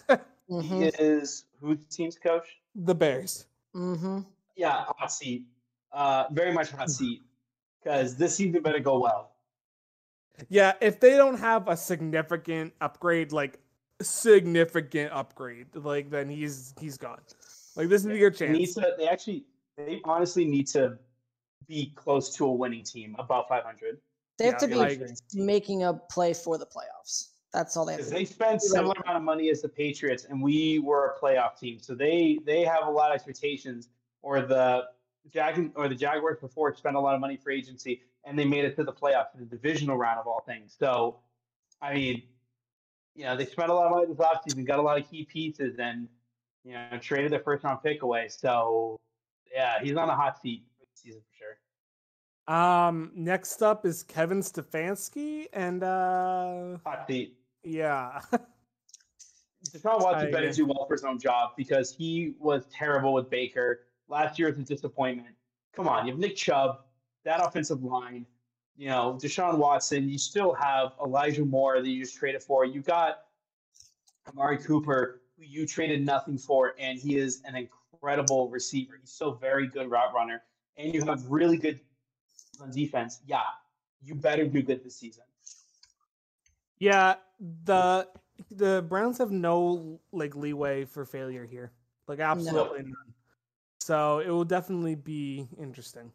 Mm-hmm. 0.50 0.82
He 0.82 0.86
is 0.86 1.44
who's 1.60 1.78
team's 1.90 2.18
coach? 2.18 2.58
the 2.74 2.92
Bears. 2.92 3.46
Mm-hmm. 3.74 4.20
Yeah, 4.56 4.84
hot 4.98 5.12
seat. 5.12 5.44
Uh, 5.92 6.24
very 6.32 6.52
much 6.52 6.70
hot 6.70 6.90
seat 6.90 7.22
because 7.82 8.16
this 8.16 8.34
season 8.36 8.60
better 8.62 8.80
go 8.80 8.98
well. 8.98 9.36
Yeah, 10.48 10.72
if 10.80 10.98
they 10.98 11.16
don't 11.16 11.38
have 11.38 11.68
a 11.68 11.76
significant 11.76 12.72
upgrade, 12.80 13.30
like 13.30 13.60
significant 14.02 15.12
upgrade, 15.12 15.68
like 15.74 16.10
then 16.10 16.28
he's 16.28 16.74
he's 16.80 16.96
gone. 16.96 17.20
Like 17.76 17.88
this 17.88 18.04
is 18.04 18.18
your 18.18 18.30
They 18.30 18.48
need 18.48 18.66
chance. 18.66 18.74
to. 18.74 18.94
They 18.98 19.08
actually. 19.08 19.44
They 19.76 20.00
honestly 20.04 20.44
need 20.44 20.66
to 20.68 20.98
be 21.68 21.92
close 21.94 22.34
to 22.36 22.46
a 22.46 22.52
winning 22.52 22.84
team, 22.84 23.16
about 23.18 23.48
500. 23.48 23.98
They 24.38 24.46
have 24.46 24.58
to 24.58 24.68
be 24.68 24.80
agree. 24.80 25.06
making 25.34 25.84
a 25.84 25.94
play 25.94 26.32
for 26.32 26.56
the 26.56 26.66
playoffs. 26.66 27.28
That's 27.52 27.76
all 27.76 27.84
they 27.84 27.94
have 27.94 28.08
they 28.08 28.24
spent 28.24 28.62
similar 28.62 28.94
amount 29.04 29.18
of 29.18 29.22
money 29.22 29.50
as 29.50 29.60
the 29.60 29.68
Patriots, 29.68 30.24
and 30.24 30.40
we 30.40 30.78
were 30.78 31.14
a 31.16 31.20
playoff 31.20 31.58
team, 31.58 31.78
so 31.80 31.94
they 31.94 32.38
they 32.46 32.64
have 32.64 32.86
a 32.86 32.90
lot 32.90 33.10
of 33.10 33.16
expectations. 33.16 33.88
Or 34.22 34.42
the 34.42 34.84
Jag 35.32 35.72
or 35.74 35.88
the 35.88 35.94
Jaguars 35.94 36.38
before 36.40 36.74
spent 36.76 36.96
a 36.96 37.00
lot 37.00 37.14
of 37.14 37.20
money 37.20 37.36
for 37.36 37.50
agency, 37.50 38.02
and 38.24 38.38
they 38.38 38.44
made 38.44 38.64
it 38.64 38.76
to 38.76 38.84
the 38.84 38.92
playoffs, 38.92 39.34
in 39.34 39.40
the 39.40 39.46
divisional 39.46 39.96
round 39.96 40.20
of 40.20 40.26
all 40.26 40.42
things. 40.46 40.76
So, 40.78 41.18
I 41.82 41.94
mean, 41.94 42.22
you 43.14 43.24
know, 43.24 43.36
they 43.36 43.46
spent 43.46 43.70
a 43.70 43.74
lot 43.74 43.86
of 43.86 43.90
money 43.92 44.06
this 44.06 44.18
offseason, 44.18 44.66
got 44.66 44.78
a 44.78 44.82
lot 44.82 44.98
of 44.98 45.10
key 45.10 45.24
pieces, 45.24 45.78
and 45.78 46.08
you 46.64 46.72
know, 46.72 46.98
traded 47.00 47.32
their 47.32 47.40
first 47.40 47.64
round 47.64 47.82
pick 47.82 48.02
away. 48.02 48.28
So, 48.28 49.00
yeah, 49.52 49.82
he's 49.82 49.96
on 49.96 50.08
a 50.08 50.14
hot 50.14 50.40
seat 50.40 50.64
season 51.02 51.20
for 51.20 51.34
sure. 51.36 52.54
Um, 52.54 53.12
next 53.14 53.62
up 53.62 53.86
is 53.86 54.02
Kevin 54.02 54.40
Stefanski, 54.40 55.46
and 55.52 55.82
uh, 55.82 56.78
Hot 56.84 57.04
seat. 57.06 57.36
yeah, 57.62 58.20
Deshaun 59.70 60.02
Watson 60.02 60.32
better 60.32 60.50
do 60.50 60.66
well 60.66 60.86
for 60.86 60.94
his 60.94 61.04
own 61.04 61.18
job 61.18 61.50
because 61.56 61.94
he 61.94 62.34
was 62.38 62.64
terrible 62.72 63.12
with 63.12 63.30
Baker. 63.30 63.82
Last 64.08 64.38
year 64.38 64.48
was 64.48 64.58
a 64.58 64.62
disappointment. 64.62 65.34
Come 65.74 65.86
on, 65.86 66.06
you 66.06 66.12
have 66.12 66.20
Nick 66.20 66.34
Chubb, 66.34 66.80
that 67.24 67.40
offensive 67.46 67.84
line, 67.84 68.26
you 68.76 68.88
know, 68.88 69.16
Deshaun 69.22 69.56
Watson. 69.58 70.08
You 70.08 70.18
still 70.18 70.52
have 70.54 70.92
Elijah 71.04 71.44
Moore 71.44 71.80
that 71.80 71.88
you 71.88 72.02
just 72.02 72.16
traded 72.16 72.42
for. 72.42 72.64
You 72.64 72.80
got 72.80 73.20
Amari 74.28 74.58
Cooper, 74.58 75.20
who 75.38 75.44
you 75.44 75.66
traded 75.66 76.04
nothing 76.04 76.38
for, 76.38 76.74
and 76.80 76.98
he 76.98 77.16
is 77.16 77.42
an 77.44 77.54
incredible 77.54 78.48
receiver. 78.48 78.94
He's 79.00 79.12
so 79.12 79.32
very 79.32 79.68
good 79.68 79.88
route 79.88 80.12
runner, 80.14 80.42
and 80.76 80.94
you 80.94 81.04
have 81.04 81.24
really 81.26 81.56
good 81.56 81.80
on 82.60 82.70
defense. 82.70 83.20
Yeah, 83.26 83.42
you 84.02 84.14
better 84.14 84.46
do 84.46 84.62
good 84.62 84.82
this 84.84 84.96
season. 84.96 85.24
yeah. 86.78 87.16
The 87.64 88.06
the 88.50 88.84
Browns 88.88 89.18
have 89.18 89.30
no 89.30 90.00
like 90.12 90.34
leeway 90.36 90.84
for 90.84 91.04
failure 91.04 91.46
here, 91.46 91.72
like 92.06 92.20
absolutely 92.20 92.82
none. 92.82 93.14
So 93.80 94.18
it 94.20 94.28
will 94.28 94.44
definitely 94.44 94.94
be 94.94 95.46
interesting. 95.58 96.12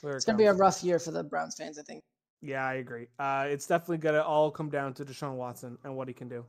where 0.00 0.12
it 0.12 0.16
It's 0.16 0.24
gonna 0.24 0.38
be 0.38 0.44
a 0.46 0.52
rough 0.54 0.82
year 0.84 0.98
for 0.98 1.10
the 1.10 1.24
Browns 1.24 1.56
fans, 1.56 1.78
I 1.78 1.82
think. 1.82 2.02
Yeah, 2.40 2.64
I 2.64 2.74
agree. 2.74 3.08
Uh, 3.18 3.46
it's 3.48 3.66
definitely 3.66 3.98
gonna 3.98 4.20
all 4.22 4.50
come 4.50 4.68
down 4.70 4.94
to 4.94 5.04
Deshaun 5.04 5.34
Watson 5.36 5.76
and 5.84 5.96
what 5.96 6.06
he 6.08 6.14
can 6.14 6.28
do. 6.28 6.44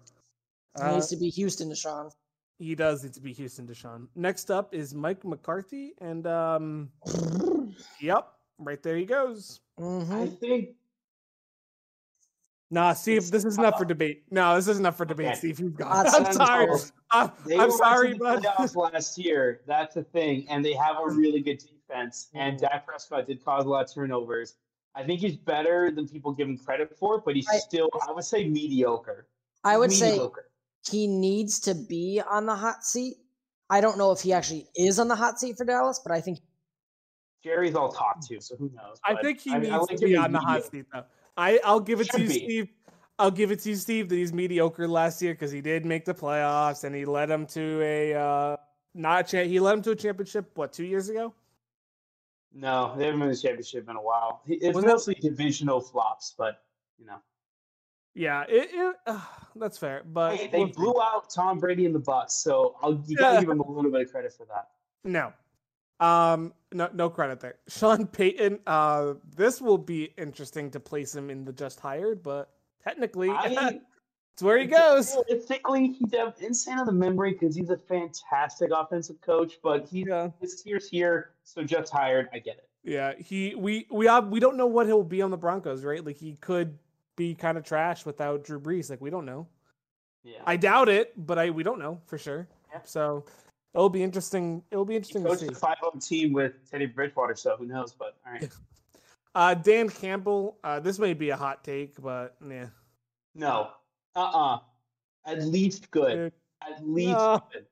It 0.75 0.81
Uh, 0.81 0.93
needs 0.93 1.07
to 1.07 1.17
be 1.17 1.29
Houston, 1.29 1.69
Deshaun. 1.69 2.11
He 2.57 2.75
does 2.75 3.03
need 3.03 3.13
to 3.13 3.21
be 3.21 3.33
Houston 3.33 3.67
Deshaun. 3.67 4.07
Next 4.15 4.49
up 4.49 4.73
is 4.73 4.93
Mike 4.93 5.25
McCarthy, 5.25 5.93
and 5.99 6.25
um, 6.25 6.89
yep, 8.01 8.29
right 8.57 8.81
there 8.81 8.95
he 8.95 9.05
goes. 9.05 9.59
Mm-hmm. 9.79 10.13
I 10.13 10.27
think 10.27 10.69
Nah, 12.71 12.93
Steve, 12.93 13.29
this 13.29 13.45
is 13.45 13.57
enough 13.57 13.77
for 13.77 13.85
debate. 13.85 14.23
No, 14.31 14.55
this 14.55 14.67
is 14.67 14.79
enough 14.79 14.97
for 14.97 15.05
debate, 15.05 15.27
okay. 15.27 15.35
Steve. 15.35 15.59
You've 15.59 15.75
got. 15.75 16.05
That's 16.05 16.15
I'm 16.15 16.33
sorry. 16.33 16.67
unfair. 16.71 16.91
I'm, 17.11 17.61
I'm 17.61 17.71
sorry, 17.71 18.13
to 18.13 18.13
the 18.15 18.19
bud. 18.19 18.75
last 18.93 19.17
year. 19.17 19.61
That's 19.67 19.93
the 19.95 20.03
thing, 20.03 20.47
and 20.49 20.65
they 20.65 20.73
have 20.73 20.95
a 20.97 21.07
really 21.07 21.41
good 21.41 21.59
defense. 21.59 22.29
And 22.33 22.59
Dak 22.59 22.87
Prescott 22.87 23.27
did 23.27 23.43
cause 23.45 23.65
a 23.65 23.69
lot 23.69 23.85
of 23.85 23.93
turnovers. 23.93 24.55
I 24.95 25.03
think 25.03 25.19
he's 25.21 25.35
better 25.35 25.91
than 25.91 26.07
people 26.07 26.31
give 26.31 26.47
him 26.47 26.57
credit 26.57 26.97
for, 26.97 27.21
but 27.21 27.35
he's 27.35 27.47
I- 27.47 27.57
still, 27.59 27.89
I 28.07 28.11
would 28.11 28.23
say, 28.25 28.47
mediocre. 28.47 29.27
I 29.63 29.77
would 29.77 29.91
say 29.91 30.11
mediocre. 30.11 30.49
He 30.89 31.07
needs 31.07 31.59
to 31.61 31.75
be 31.75 32.21
on 32.29 32.45
the 32.45 32.55
hot 32.55 32.83
seat. 32.83 33.17
I 33.69 33.81
don't 33.81 33.97
know 33.97 34.11
if 34.11 34.21
he 34.21 34.33
actually 34.33 34.67
is 34.75 34.99
on 34.99 35.07
the 35.07 35.15
hot 35.15 35.39
seat 35.39 35.57
for 35.57 35.65
Dallas, 35.65 35.99
but 36.03 36.11
I 36.11 36.21
think 36.21 36.39
Jerry's 37.43 37.75
all 37.75 37.91
talk 37.91 38.25
to, 38.27 38.39
so 38.41 38.55
who 38.55 38.71
knows? 38.75 38.99
I 39.03 39.15
think 39.21 39.39
he 39.39 39.51
I 39.51 39.59
mean, 39.59 39.71
needs 39.71 39.87
like 39.89 39.97
to 39.99 40.05
be 40.05 40.13
him 40.13 40.19
as 40.19 40.25
on 40.25 40.31
the 40.31 40.39
hot 40.39 40.63
seat, 40.65 40.85
though. 40.93 41.03
I 41.37 41.59
I'll 41.63 41.79
give 41.79 41.99
it 42.01 42.09
to 42.11 42.21
you, 42.21 42.27
be. 42.27 42.33
Steve. 42.33 42.67
I'll 43.17 43.31
give 43.31 43.51
it 43.51 43.59
to 43.61 43.69
you, 43.69 43.75
Steve, 43.75 44.09
that 44.09 44.15
he's 44.15 44.33
mediocre 44.33 44.87
last 44.87 45.21
year 45.21 45.33
because 45.33 45.51
he 45.51 45.61
did 45.61 45.85
make 45.85 46.05
the 46.05 46.13
playoffs 46.13 46.83
and 46.83 46.93
he 46.95 47.05
led 47.05 47.29
him 47.29 47.45
to 47.47 47.81
a 47.81 48.13
uh, 48.13 48.57
not 48.93 49.21
a 49.21 49.23
cha- 49.43 49.47
he 49.47 49.59
led 49.59 49.73
him 49.73 49.81
to 49.83 49.91
a 49.91 49.95
championship. 49.95 50.51
What 50.55 50.73
two 50.73 50.85
years 50.85 51.09
ago? 51.09 51.33
No, 52.53 52.93
they 52.97 53.05
haven't 53.05 53.19
won 53.19 53.29
the 53.29 53.35
championship 53.35 53.89
in 53.89 53.95
a 53.95 54.01
while. 54.01 54.41
He- 54.45 54.55
It's 54.55 54.75
Was 54.75 54.83
it- 54.83 54.87
mostly 54.87 55.15
divisional 55.15 55.81
flops, 55.81 56.33
but 56.37 56.63
you 56.97 57.05
know, 57.05 57.17
Yeah, 58.15 58.43
it, 58.47 58.69
it 58.73 58.95
uh, 59.05 59.19
that's 59.55 59.77
fair. 59.77 60.01
But 60.05 60.37
hey, 60.37 60.47
they 60.47 60.59
we'll 60.59 60.69
blew 60.69 61.01
out 61.01 61.29
Tom 61.29 61.59
Brady 61.59 61.85
in 61.85 61.93
the 61.93 61.99
Bucs, 61.99 62.31
so 62.31 62.75
I'll 62.81 63.03
you 63.05 63.15
gotta 63.17 63.41
give 63.41 63.49
him 63.49 63.59
a 63.59 63.71
little 63.71 63.91
bit 63.91 64.01
of 64.01 64.11
credit 64.11 64.33
for 64.33 64.45
that. 64.47 64.69
No. 65.03 65.33
Um 66.05 66.53
no 66.73 66.89
no 66.93 67.09
credit 67.09 67.39
there. 67.39 67.55
Sean 67.67 68.07
Payton, 68.07 68.59
uh 68.65 69.13
this 69.35 69.61
will 69.61 69.77
be 69.77 70.13
interesting 70.17 70.71
to 70.71 70.79
place 70.79 71.13
him 71.13 71.29
in 71.29 71.45
the 71.45 71.53
just 71.53 71.79
hired, 71.79 72.23
but 72.23 72.49
technically 72.83 73.29
I, 73.29 73.79
it's 74.33 74.41
where 74.41 74.57
he 74.57 74.65
goes. 74.65 75.15
Realistically, 75.29 75.87
he's 75.93 76.13
insane 76.39 76.79
on 76.79 76.85
the 76.85 76.91
memory 76.91 77.33
because 77.33 77.55
he's 77.55 77.69
a 77.69 77.77
fantastic 77.77 78.71
offensive 78.73 79.21
coach, 79.21 79.53
but 79.61 79.87
he's 79.87 80.07
Yeah. 80.07 80.29
his 80.39 80.61
tier's 80.61 80.89
here, 80.89 81.31
so 81.43 81.63
just 81.63 81.91
hired. 81.91 82.29
I 82.33 82.39
get 82.39 82.57
it. 82.57 82.69
Yeah, 82.83 83.13
he 83.17 83.55
we 83.55 83.87
we 83.89 84.07
we 84.21 84.39
don't 84.39 84.57
know 84.57 84.67
what 84.67 84.85
he'll 84.85 85.03
be 85.03 85.21
on 85.21 85.31
the 85.31 85.37
Broncos, 85.37 85.83
right? 85.83 86.05
Like 86.05 86.17
he 86.17 86.35
could 86.35 86.77
be 87.15 87.35
kind 87.35 87.57
of 87.57 87.63
trash 87.63 88.05
without 88.05 88.43
Drew 88.43 88.59
Brees. 88.59 88.89
Like 88.89 89.01
we 89.01 89.09
don't 89.09 89.25
know. 89.25 89.47
Yeah, 90.23 90.39
I 90.45 90.57
doubt 90.57 90.89
it, 90.89 91.13
but 91.15 91.37
I 91.37 91.49
we 91.49 91.63
don't 91.63 91.79
know 91.79 92.01
for 92.05 92.17
sure. 92.17 92.47
Yeah. 92.71 92.79
So 92.83 93.25
it'll 93.73 93.89
be 93.89 94.03
interesting. 94.03 94.63
It'll 94.71 94.85
be 94.85 94.93
he 94.93 94.97
interesting 94.97 95.23
to 95.23 95.37
see. 95.37 95.47
a 95.47 95.51
five 95.51 95.77
zero 95.79 95.93
team 95.99 96.33
with 96.33 96.53
Teddy 96.69 96.87
Bridgewater, 96.87 97.35
so 97.35 97.55
who 97.57 97.65
knows? 97.65 97.93
But 97.93 98.15
all 98.25 98.33
right, 98.33 98.49
Uh, 99.35 99.53
Dan 99.53 99.89
Campbell. 99.89 100.57
Uh, 100.63 100.79
this 100.79 100.97
may 100.97 101.13
be 101.13 101.29
a 101.29 101.35
hot 101.35 101.63
take, 101.63 102.01
but 102.01 102.35
yeah. 102.49 102.67
no, 103.35 103.69
uh, 104.15 104.19
uh 104.19 104.59
at 105.25 105.43
least 105.43 105.91
good, 105.91 106.31
at 106.61 106.87
least 106.87 107.09
No. 107.11 107.43
good. 107.51 107.65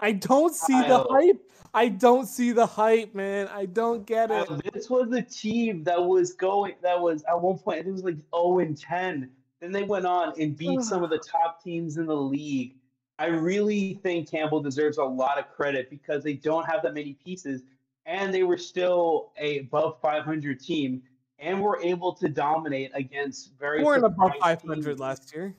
I 0.00 0.12
don't 0.12 0.54
see 0.54 0.80
the 0.82 1.06
hype. 1.10 1.50
I 1.72 1.88
don't 1.88 2.26
see 2.26 2.52
the 2.52 2.66
hype, 2.66 3.14
man. 3.14 3.48
I 3.48 3.66
don't 3.66 4.06
get 4.06 4.30
it. 4.30 4.50
Uh, 4.50 4.58
this 4.72 4.88
was 4.88 5.12
a 5.12 5.22
team 5.22 5.84
that 5.84 6.02
was 6.02 6.32
going 6.32 6.74
that 6.82 7.00
was 7.00 7.22
at 7.24 7.40
one 7.40 7.58
point 7.58 7.80
I 7.80 7.82
think 7.82 7.88
it 7.88 7.92
was 7.92 8.04
like 8.04 8.16
0 8.34 8.58
and 8.60 8.78
10. 8.78 9.30
Then 9.60 9.72
they 9.72 9.82
went 9.82 10.06
on 10.06 10.32
and 10.40 10.56
beat 10.56 10.82
some 10.82 11.02
of 11.02 11.10
the 11.10 11.18
top 11.30 11.62
teams 11.62 11.96
in 11.96 12.06
the 12.06 12.16
league. 12.16 12.76
I 13.18 13.26
really 13.26 14.00
think 14.02 14.30
Campbell 14.30 14.60
deserves 14.60 14.98
a 14.98 15.04
lot 15.04 15.38
of 15.38 15.50
credit 15.50 15.88
because 15.88 16.22
they 16.22 16.34
don't 16.34 16.66
have 16.66 16.82
that 16.82 16.92
many 16.94 17.14
pieces 17.14 17.62
and 18.04 18.32
they 18.32 18.42
were 18.42 18.58
still 18.58 19.32
a 19.38 19.58
above 19.60 20.00
500 20.00 20.60
team 20.60 21.02
and 21.38 21.60
were 21.60 21.80
able 21.82 22.14
to 22.14 22.28
dominate 22.28 22.90
against 22.94 23.52
very 23.58 23.78
They 23.78 23.84
weren't 23.84 24.04
above 24.04 24.32
500 24.40 24.84
teams. 24.84 25.00
last 25.00 25.34
year. 25.34 25.54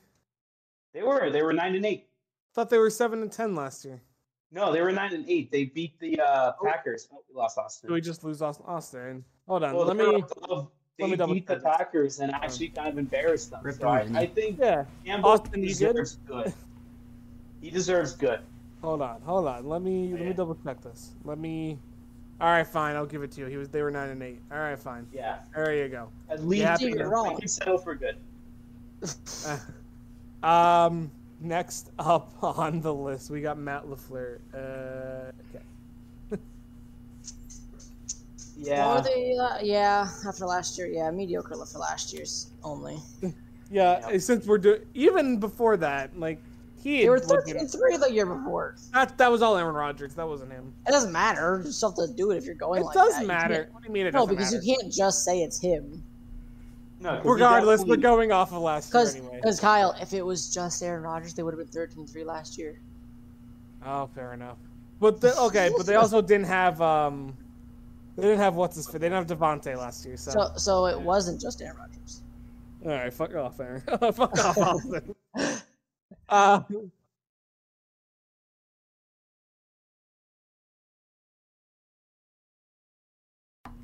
They 0.94 1.02
were. 1.02 1.30
They 1.30 1.42
were 1.42 1.52
9 1.52 1.74
and 1.74 1.84
8. 1.86 2.08
Thought 2.54 2.70
they 2.70 2.78
were 2.78 2.90
seven 2.90 3.22
and 3.22 3.30
ten 3.30 3.54
last 3.54 3.84
year. 3.84 4.02
No, 4.50 4.72
they 4.72 4.80
were 4.80 4.90
9 4.92 5.12
and 5.14 5.28
8. 5.28 5.50
They 5.50 5.64
beat 5.66 5.98
the 6.00 6.20
uh, 6.20 6.52
Packers. 6.64 7.08
Oh, 7.12 7.22
we 7.28 7.34
lost 7.36 7.58
Austin. 7.58 7.88
Did 7.88 7.94
we 7.94 8.00
just 8.00 8.24
lose 8.24 8.40
Austin? 8.40 9.24
Hold 9.46 9.62
on. 9.64 9.74
Well, 9.74 9.84
let 9.86 9.96
they 9.98 10.04
were 10.06 10.12
me. 10.12 10.24
above- 10.42 10.68
let 11.00 11.10
me 11.10 11.16
double 11.16 11.34
beat 11.34 11.46
the 11.46 11.54
check 11.54 11.62
this. 11.62 11.76
Packers 11.76 12.18
and 12.20 12.34
actually 12.34 12.68
kind 12.70 12.88
of 12.88 12.98
embarrassed 12.98 13.50
them. 13.52 13.60
So 13.72 13.86
I, 13.86 14.00
I 14.14 14.26
think 14.26 14.58
Yeah. 14.58 14.84
Campbell 15.04 15.30
Austin, 15.30 15.62
you 15.62 15.68
good? 15.68 15.92
deserves 15.94 16.16
good. 16.26 16.52
He 17.60 17.70
deserves 17.70 18.14
good. 18.14 18.40
Hold 18.82 19.02
on. 19.02 19.20
Hold 19.22 19.46
on. 19.48 19.68
Let 19.68 19.82
me. 19.82 20.12
Let 20.12 20.20
me 20.22 20.32
double 20.32 20.56
check 20.64 20.80
this. 20.80 21.10
Let 21.24 21.38
me. 21.38 21.76
All 22.40 22.48
right, 22.48 22.64
fine. 22.66 22.94
I'll 22.94 23.04
give 23.06 23.22
it 23.24 23.32
to 23.32 23.40
you. 23.40 23.46
He 23.46 23.56
was. 23.56 23.68
They 23.68 23.82
were 23.82 23.90
nine 23.90 24.10
and 24.10 24.22
eight. 24.22 24.40
All 24.52 24.58
right, 24.58 24.78
fine. 24.78 25.08
Yeah, 25.12 25.40
There 25.54 25.74
you 25.74 25.88
go. 25.88 26.08
at 26.30 26.44
least 26.46 26.80
Yeah, 26.80 26.88
you're 26.88 27.08
wrong. 27.10 27.34
we 27.34 27.40
can 27.40 27.48
settle 27.48 27.78
for 27.78 27.94
good. 27.96 28.16
Um. 30.42 31.10
Next 31.40 31.90
up 31.98 32.32
on 32.42 32.80
the 32.80 32.92
list, 32.92 33.30
we 33.30 33.40
got 33.40 33.58
Matt 33.58 33.84
LaFleur. 33.86 34.38
Uh. 34.52 35.30
Okay. 35.54 35.64
Yeah, 38.60 38.98
Or 38.98 39.02
they, 39.02 39.36
uh, 39.40 39.58
yeah, 39.62 40.08
after 40.26 40.44
last 40.44 40.76
year, 40.78 40.88
yeah, 40.88 41.08
mediocre 41.12 41.54
for 41.64 41.78
last 41.78 42.12
year's 42.12 42.48
only. 42.64 42.98
Yeah. 43.70 44.00
Yeah. 44.10 44.18
Since 44.18 44.46
we're 44.46 44.56
doing 44.56 44.80
even 44.94 45.38
before 45.38 45.76
that, 45.76 46.18
like 46.18 46.40
he 46.82 47.02
They 47.02 47.08
were 47.10 47.16
had 47.16 47.26
legit- 47.26 47.60
13 47.60 47.68
3 47.68 47.96
the 47.98 48.10
year 48.10 48.24
before. 48.24 48.76
that 48.94 49.18
that 49.18 49.30
was 49.30 49.42
all 49.42 49.58
Aaron 49.58 49.74
Rodgers. 49.74 50.14
That 50.14 50.26
wasn't 50.26 50.52
him. 50.52 50.72
It 50.86 50.90
doesn't 50.92 51.12
matter. 51.12 51.60
You 51.66 51.70
still 51.70 51.90
have 51.90 52.08
to 52.08 52.14
do 52.14 52.30
it 52.30 52.38
if 52.38 52.46
you're 52.46 52.54
going 52.54 52.80
It 52.80 52.86
like 52.86 52.94
does 52.94 53.12
that. 53.18 53.26
Matter. 53.26 53.54
can't- 53.64 53.74
What 53.74 53.82
do 53.82 53.88
you 53.88 53.92
mean 53.92 54.06
it 54.06 54.14
No, 54.14 54.20
doesn't 54.20 54.36
because 54.36 54.54
matter? 54.54 54.64
you 54.64 54.74
can't 54.80 54.90
just 54.90 55.22
say 55.22 55.42
it's 55.42 55.60
him. 55.60 56.02
No. 57.00 57.10
'cause 57.16 57.22
he 57.24 57.28
Regardless, 57.30 57.84
we're 57.84 57.96
going 57.96 58.32
off 58.32 58.52
of 58.52 58.60
last 58.62 58.92
year 58.92 59.06
anyway. 59.08 59.36
Because. 59.36 59.60
Kyle, 59.60 59.94
if 60.00 60.12
it 60.12 60.22
was 60.24 60.52
just 60.52 60.82
Aaron 60.82 61.02
Rodgers, 61.02 61.34
they 61.34 61.42
would 61.42 61.52
have 61.54 61.58
been 61.58 61.68
13 61.72 62.06
3 62.06 62.24
last 62.24 62.58
year. 62.58 62.80
Oh, 63.86 64.06
fair 64.14 64.32
enough. 64.34 64.58
But 65.00 65.20
the, 65.20 65.38
okay, 65.42 65.70
but 65.76 65.86
they 65.86 65.94
also 65.94 66.20
didn't 66.20 66.46
have 66.46 66.80
um, 66.82 67.36
they 68.16 68.22
didn't 68.22 68.38
have 68.40 68.56
what's 68.56 68.74
his. 68.74 68.86
Fit. 68.88 69.00
They 69.00 69.08
didn't 69.08 69.28
have 69.28 69.38
Davante 69.38 69.76
last 69.76 70.04
year. 70.04 70.16
So, 70.16 70.32
So, 70.32 70.52
so 70.56 70.86
it 70.86 71.00
wasn't 71.00 71.40
just 71.40 71.62
Aaron 71.62 71.76
Rodgers. 71.76 72.22
all 72.84 72.90
right, 72.90 73.12
fuck 73.12 73.32
off, 73.36 73.60
Aaron. 73.60 73.80
fuck 74.12 74.36
off, 74.44 74.58
Austin. 74.58 75.14
Uh, 76.30 76.60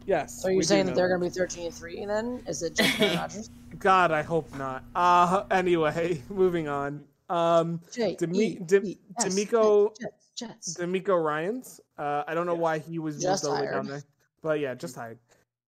yes. 0.06 0.42
So 0.42 0.48
we 0.48 0.54
you're 0.54 0.62
saying 0.62 0.86
that 0.86 0.94
they're 0.94 1.08
going 1.08 1.20
to 1.20 1.26
be 1.26 1.30
13 1.30 1.66
and 1.66 1.74
3 1.74 2.06
then? 2.06 2.42
Is 2.46 2.62
it 2.62 2.74
just 2.74 3.00
Aaron 3.00 3.16
Rodgers? 3.18 3.50
God, 3.78 4.10
I 4.12 4.22
hope 4.22 4.54
not. 4.56 4.84
Uh, 4.94 5.44
anyway, 5.50 6.22
moving 6.30 6.68
on. 6.68 7.04
Um, 7.30 7.80
J 7.92 8.16
Demi- 8.16 8.56
Dem- 8.66 8.94
S, 9.18 9.24
DeMeco- 9.34 9.96
Jets, 10.00 10.30
Jets. 10.36 10.76
DeMeco 10.78 11.22
Ryans. 11.22 11.80
Uh, 11.98 12.22
I 12.26 12.34
don't 12.34 12.46
know 12.46 12.54
why 12.54 12.78
he 12.78 12.98
was 12.98 13.20
Just 13.20 13.44
moved 13.44 13.56
over 13.62 13.72
down 13.72 13.86
there, 13.86 14.02
but 14.42 14.60
yeah, 14.60 14.74
just 14.74 14.94
hired. 14.94 15.18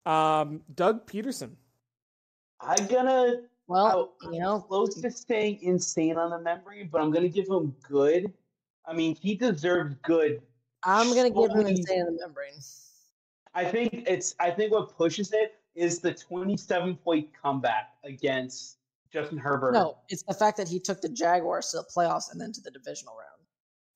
Um, 0.05 0.61
Doug 0.75 1.07
Pederson. 1.07 1.51
I'm 2.61 2.87
gonna 2.87 3.43
Well, 3.67 4.13
Oh, 4.23 4.31
you 4.33 4.39
know, 4.41 4.61
close 4.61 5.01
to 5.01 5.11
staying 5.11 5.61
insane 5.63 6.17
on 6.17 6.31
the 6.31 6.39
memory, 6.39 6.85
but 6.91 7.01
I'm 7.01 7.11
gonna 7.11 7.29
give 7.29 7.49
him 7.49 7.75
good. 7.89 8.33
I 8.87 8.93
mean, 8.93 9.17
he 9.17 9.35
deserves 9.35 9.97
good. 10.05 10.41
I'm 10.85 11.13
going 11.13 11.33
to 11.33 11.41
give 11.41 11.51
him 11.51 11.57
Holy- 11.57 11.71
insane 11.73 12.01
in 12.01 12.07
the 12.07 12.21
membrane. 12.23 12.53
I 13.57 13.65
think 13.65 14.05
it's. 14.07 14.35
I 14.39 14.51
think 14.51 14.73
what 14.73 14.97
pushes 14.97 15.33
it 15.33 15.55
is 15.75 15.99
the 15.99 16.13
27 16.13 16.97
point 16.97 17.29
comeback 17.41 17.95
against 18.05 18.77
Justin 19.13 19.39
Herbert. 19.39 19.73
No, 19.73 19.97
it's 20.11 20.23
the 20.23 20.35
fact 20.35 20.59
that 20.59 20.69
he 20.69 20.79
took 20.79 21.01
the 21.01 21.09
Jaguars 21.09 21.71
to 21.71 21.79
the 21.79 21.85
playoffs 21.85 22.31
and 22.31 22.41
then 22.41 22.53
to 22.53 22.61
the 22.61 22.71
divisional 22.71 23.15
round. 23.15 23.31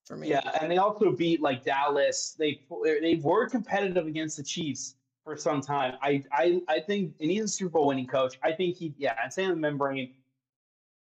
For 0.06 0.16
me, 0.16 0.28
Yeah, 0.30 0.40
and 0.60 0.72
they 0.72 0.78
also 0.78 1.12
beat 1.12 1.40
like 1.42 1.62
Dallas. 1.62 2.34
They 2.38 2.62
they 2.82 3.20
were 3.22 3.48
competitive 3.48 4.06
against 4.06 4.38
the 4.38 4.42
Chiefs 4.42 4.94
for 5.24 5.36
some 5.36 5.60
time. 5.60 5.94
I 6.00 6.24
I, 6.32 6.62
I 6.68 6.80
think, 6.80 7.14
and 7.20 7.30
he's 7.30 7.44
a 7.44 7.48
Super 7.48 7.72
Bowl 7.72 7.86
winning 7.88 8.06
coach. 8.06 8.38
I 8.42 8.52
think 8.52 8.76
he, 8.76 8.94
yeah, 8.96 9.14
I'm 9.22 9.30
saying 9.30 9.50
the 9.50 9.56
membrane, 9.56 10.14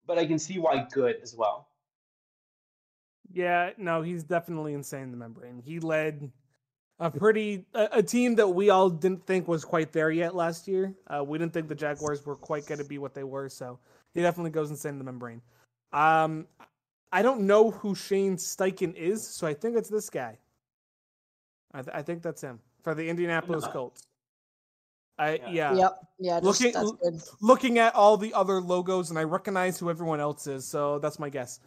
but 0.06 0.18
I 0.18 0.26
can 0.26 0.38
see 0.38 0.58
why 0.58 0.86
good 0.90 1.16
as 1.22 1.36
well. 1.36 1.68
Yeah, 3.32 3.70
no, 3.76 4.02
he's 4.02 4.24
definitely 4.24 4.72
insane 4.72 5.02
in 5.02 5.10
the 5.10 5.16
membrane. 5.18 5.60
He 5.62 5.78
led 5.78 6.32
a 6.98 7.10
pretty 7.10 7.64
a, 7.74 7.88
a 7.92 8.02
team 8.02 8.34
that 8.36 8.48
we 8.48 8.70
all 8.70 8.88
didn't 8.88 9.26
think 9.26 9.48
was 9.48 9.64
quite 9.64 9.92
there 9.92 10.10
yet 10.10 10.34
last 10.34 10.66
year. 10.66 10.94
Uh, 11.08 11.22
we 11.24 11.38
didn't 11.38 11.52
think 11.52 11.68
the 11.68 11.74
Jaguars 11.74 12.24
were 12.24 12.36
quite 12.36 12.66
going 12.66 12.78
to 12.78 12.84
be 12.84 12.98
what 12.98 13.14
they 13.14 13.24
were, 13.24 13.48
so 13.48 13.78
he 14.14 14.22
definitely 14.22 14.50
goes 14.50 14.70
insane 14.70 14.92
in 14.92 14.98
the 14.98 15.04
membrane. 15.04 15.42
Um, 15.92 16.46
I 17.12 17.22
don't 17.22 17.42
know 17.42 17.70
who 17.70 17.94
Shane 17.94 18.36
Steichen 18.36 18.94
is, 18.94 19.26
so 19.26 19.46
I 19.46 19.54
think 19.54 19.76
it's 19.76 19.88
this 19.88 20.10
guy. 20.10 20.38
I, 21.72 21.82
th- 21.82 21.94
I 21.94 22.02
think 22.02 22.22
that's 22.22 22.40
him 22.40 22.60
for 22.82 22.94
the 22.94 23.08
Indianapolis 23.08 23.66
Colts. 23.72 24.02
I 25.18 25.34
Yeah. 25.36 25.50
yeah. 25.50 25.74
Yep. 25.74 25.98
Yeah. 26.18 26.40
Just, 26.40 26.60
Looking- 26.62 26.72
that's 26.72 26.92
good. 27.02 27.22
Looking 27.40 27.78
at 27.78 27.94
all 27.94 28.16
the 28.16 28.32
other 28.34 28.60
logos, 28.60 29.10
and 29.10 29.18
I 29.18 29.24
recognize 29.24 29.78
who 29.78 29.90
everyone 29.90 30.20
else 30.20 30.46
is, 30.46 30.66
so 30.66 30.98
that's 30.98 31.18
my 31.18 31.28
guess. 31.28 31.60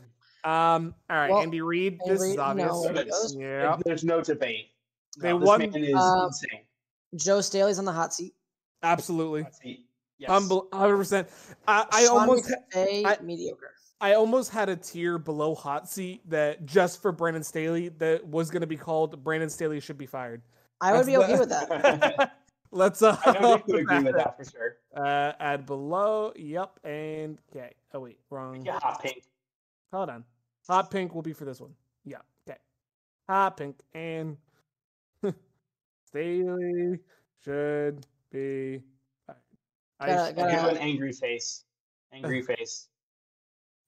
Um. 0.43 0.95
All 1.09 1.17
right, 1.17 1.29
Well, 1.29 1.41
Andy 1.41 1.61
Reid. 1.61 1.99
Andy 2.01 2.13
This 2.13 2.23
is 2.23 2.37
obvious. 2.37 2.67
no. 2.69 2.93
There. 2.93 3.59
Yeah. 3.61 3.77
There's 3.85 4.03
no 4.03 4.21
debate. 4.21 4.69
They 5.17 5.29
No, 5.29 5.39
this 5.39 5.47
won- 5.47 5.59
man 5.59 5.75
is 5.75 5.95
Uh, 5.95 6.25
insane. 6.27 6.61
Joe 7.15 7.41
Staley's 7.41 7.79
on 7.79 7.85
the 7.85 7.91
hot 7.91 8.13
seat. 8.13 8.35
Absolutely. 8.83 9.43
Let's 9.43 9.59
see. 9.59 9.85
Yes. 10.17 10.29
Hundred 10.29 10.97
percent. 10.97 11.29
I, 11.67 11.85
I 11.91 12.05
almost. 12.07 12.49
McVay, 12.75 13.05
I- 13.05 13.17
mediocre. 13.23 13.71
I 14.01 14.13
almost 14.13 14.51
had 14.51 14.69
a 14.69 14.77
tier 14.77 15.17
below 15.17 15.53
hot 15.55 15.89
seat 15.89 16.21
that 16.29 16.65
just 16.65 17.01
for 17.01 17.11
Brandon 17.11 17.43
Staley 17.43 17.89
that 17.97 18.25
was 18.25 18.49
going 18.49 18.61
to 18.61 18.67
be 18.67 18.77
called 18.77 19.21
Brandon 19.25 19.49
Staley 19.49 19.81
should 19.81 19.97
be 19.97 20.05
fired. 20.05 20.41
I 20.79 20.91
would 20.93 20.99
That's 20.99 21.07
be 21.07 21.17
okay 21.17 21.33
the- 21.33 21.39
with 21.39 21.49
that. 21.49 22.31
Let's 22.71 23.01
uh 23.01 23.17
I 23.25 23.39
know 23.39 23.55
you 23.55 23.63
would 23.73 23.79
agree 23.81 23.99
with 24.03 24.15
that 24.15 24.37
for 24.37 24.45
sure. 24.45 24.75
Uh, 24.95 25.33
add 25.39 25.65
below. 25.65 26.31
Yep. 26.35 26.79
And 26.85 27.39
okay. 27.51 27.73
Oh 27.93 27.99
wait, 28.01 28.19
wrong. 28.29 28.63
Yeah, 28.63 28.79
hot 28.79 29.01
pink. 29.01 29.23
Hold 29.91 30.09
on. 30.11 30.23
Hot 30.67 30.91
pink 30.91 31.13
will 31.15 31.23
be 31.23 31.33
for 31.33 31.45
this 31.45 31.59
one. 31.59 31.73
Yeah. 32.05 32.19
Okay. 32.47 32.59
Hot 33.27 33.57
pink 33.57 33.75
and 33.93 34.37
Staley 36.09 36.99
should 37.43 38.05
be. 38.31 38.81
fired. 39.27 39.37
I 39.99 40.07
Gotta- 40.07 40.33
gotta- 40.33 40.51
Give 40.51 40.63
an 40.65 40.77
angry 40.77 41.11
face. 41.13 41.65
Angry 42.11 42.41
face. 42.49 42.87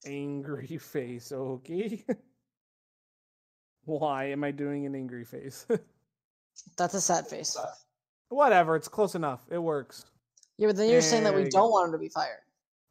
angry 0.06 0.78
face. 0.78 1.32
Okay. 1.32 2.04
Why 3.86 4.26
am 4.26 4.44
I 4.44 4.52
doing 4.52 4.86
an 4.86 4.96
angry 4.96 5.26
face? 5.26 5.66
That's 6.78 6.94
a 6.94 7.02
sad 7.02 7.28
face. 7.28 7.58
Whatever. 8.30 8.76
It's 8.76 8.88
close 8.88 9.16
enough. 9.16 9.42
It 9.50 9.58
works. 9.58 10.06
Yeah, 10.58 10.68
but 10.68 10.76
then 10.76 10.90
you're 10.90 11.02
saying 11.02 11.24
that 11.24 11.34
we 11.34 11.44
don't 11.44 11.52
go. 11.52 11.70
want 11.70 11.88
him 11.88 11.92
to 11.94 11.98
be 11.98 12.10
fired. 12.10 12.42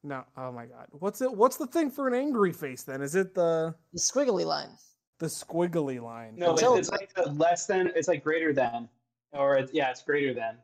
No. 0.02 0.24
Oh 0.36 0.50
my 0.50 0.66
God. 0.66 0.86
What's 0.90 1.20
it? 1.20 1.32
What's 1.32 1.56
the 1.56 1.66
thing 1.66 1.90
for 1.90 2.08
an 2.08 2.14
angry 2.14 2.52
face 2.52 2.82
then? 2.82 3.00
Is 3.02 3.14
it 3.14 3.34
the 3.34 3.74
The 3.92 4.00
squiggly 4.00 4.44
line. 4.44 4.70
the 5.18 5.26
squiggly 5.26 6.02
line? 6.02 6.34
No, 6.36 6.54
it's, 6.54 6.62
it's 6.62 6.90
like 6.90 7.14
the 7.14 7.30
less 7.30 7.66
than. 7.66 7.92
It's 7.94 8.08
like 8.08 8.24
greater 8.24 8.52
than, 8.52 8.88
or 9.32 9.56
it's, 9.56 9.72
yeah, 9.72 9.90
it's 9.90 10.02
greater 10.02 10.34
than. 10.34 10.56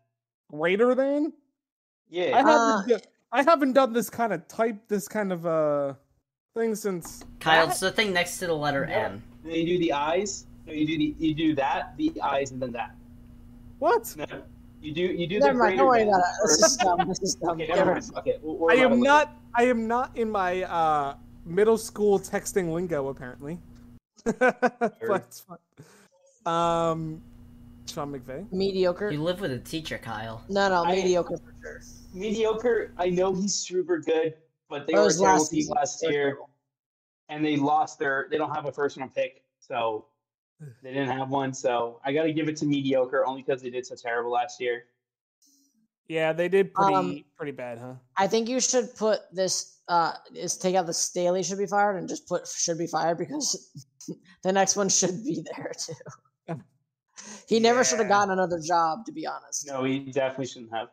Greater 0.51 0.95
than? 0.95 1.33
Yeah. 2.09 2.25
I 2.25 2.27
Yeah. 2.29 2.37
haven't. 2.37 2.93
Uh, 2.93 2.99
I 3.33 3.43
haven't 3.43 3.73
done 3.73 3.93
this 3.93 4.09
kind 4.09 4.33
of 4.33 4.47
type, 4.49 4.77
this 4.89 5.09
kind 5.09 5.33
of 5.33 5.45
uh 5.47 5.95
thing 6.55 6.75
since. 6.75 7.25
Kyle, 7.41 7.67
That- 7.67 7.73
it's 7.73 7.81
the 7.81 7.91
thing 7.91 8.13
next 8.13 8.39
to 8.39 8.47
the 8.47 8.55
letter 8.55 8.87
Yeah. 8.89 9.07
M. 9.07 9.23
then 9.45 9.53
you 9.55 9.67
do 9.67 9.79
the 9.79 9.93
eyes. 9.93 10.47
No, 10.67 10.73
you 10.73 10.87
do 10.87 10.97
the 10.97 11.15
you 11.19 11.35
do 11.35 11.55
that, 11.57 11.97
the 11.97 12.13
eyes, 12.23 12.53
and 12.53 12.63
then 12.63 12.73
that. 12.73 12.95
What? 13.79 14.15
No, 14.17 14.25
you 14.81 14.93
do 14.95 15.03
you 15.03 15.27
do 15.27 15.39
Never 15.41 15.53
the 15.53 15.59
mind. 15.59 15.59
greater 15.59 15.77
Don't 15.79 15.87
worry 15.87 15.99
than 16.01 16.09
about 16.09 16.21
it. 16.21 16.25
This 16.49 16.61
first. 16.61 16.71
is 16.71 16.77
dumb. 16.79 17.09
This 17.09 17.23
is 17.23 17.35
dumb. 17.35 17.51
Okay, 17.51 17.67
Get 17.67 17.77
never 17.77 17.93
mind. 17.93 18.11
Okay, 18.17 18.39
we'll, 18.43 18.57
we'll 18.57 18.71
I 18.71 18.75
am 18.75 18.91
with 18.93 19.01
it. 19.01 19.03
not. 19.03 19.35
I 19.57 19.63
am 19.65 19.87
not 19.89 20.17
in 20.17 20.31
my 20.31 20.63
uh 20.63 21.17
middle 21.45 21.79
school 21.79 22.19
texting 22.19 22.73
lingo 22.73 23.09
apparently. 23.09 23.59
but 24.25 24.97
it's 25.01 25.41
fine. 25.41 25.59
Um, 26.47 27.23
Sean 27.89 28.13
McVay. 28.13 28.51
Mediocre. 28.53 29.11
You 29.11 29.23
live 29.23 29.41
with 29.41 29.53
a 29.53 29.59
teacher, 29.59 29.99
Kyle. 29.99 30.45
No, 30.49 30.69
no, 30.69 30.85
I- 30.85 30.95
mediocre 30.97 31.37
for 31.39 31.55
sure. 31.63 31.81
mediocre. 32.15 32.93
I 32.99 33.11
know 33.11 33.33
he's 33.35 33.55
super 33.55 33.99
good, 33.99 34.35
but 34.69 34.87
they 34.87 34.95
That 34.95 35.03
were 35.05 35.11
terrible 35.11 35.39
last 35.39 35.69
last 35.71 36.03
year, 36.03 36.39
and 37.29 37.45
they 37.45 37.57
lost 37.57 37.99
their. 37.99 38.27
They 38.31 38.39
don't 38.39 38.55
have 38.55 38.67
a 38.67 38.73
first 38.73 38.97
round 38.97 39.15
pick, 39.15 39.43
so 39.61 40.07
they 40.83 40.93
didn't 40.93 41.17
have 41.17 41.29
one. 41.31 41.53
So 41.55 42.01
I 42.05 42.13
got 42.13 42.25
to 42.25 42.33
give 42.33 42.49
it 42.49 42.57
to 42.59 42.67
mediocre 42.67 43.27
only 43.27 43.43
because 43.43 43.63
they 43.63 43.71
did 43.71 43.87
so 43.87 43.95
terrible 43.95 44.31
last 44.31 44.61
year. 44.61 44.85
Yeah, 46.09 46.33
they 46.33 46.49
did 46.49 46.73
pretty 46.73 46.95
Um, 46.95 47.25
pretty 47.37 47.51
bad, 47.53 47.79
huh? 47.79 47.95
I 48.17 48.29
think 48.29 48.49
you 48.49 48.61
should 48.61 48.95
put 48.97 49.21
this. 49.33 49.73
Uh, 49.89 50.13
is 50.35 50.57
take 50.57 50.75
out 50.75 50.87
the 50.87 50.93
Staley 50.93 51.45
should 51.45 51.59
be 51.59 51.67
fired 51.67 51.97
and 51.97 52.09
just 52.09 52.27
put 52.29 52.47
should 52.49 52.77
be 52.79 52.89
fired 52.89 53.19
because 53.19 53.71
the 54.43 54.53
next 54.53 54.75
one 54.75 54.89
should 54.89 55.23
be 55.25 55.45
there 55.55 55.73
too. 55.79 55.95
He 57.49 57.61
never 57.61 57.85
should 57.85 57.99
have 57.99 58.09
gotten 58.09 58.31
another 58.33 58.59
job, 58.61 59.05
to 59.07 59.13
be 59.13 59.27
honest. 59.27 59.67
No, 59.67 59.85
he 59.85 60.01
definitely 60.01 60.47
shouldn't 60.47 60.73
have. 60.73 60.89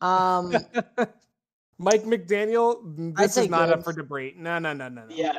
Um, 0.00 0.52
Mike 1.78 2.04
McDaniel. 2.04 3.16
This 3.16 3.36
is 3.36 3.48
not 3.48 3.68
good. 3.68 3.78
up 3.78 3.84
for 3.84 3.92
debate. 3.92 4.38
No, 4.38 4.58
no, 4.58 4.72
no, 4.72 4.88
no, 4.88 5.06
no. 5.06 5.14
Yeah, 5.14 5.32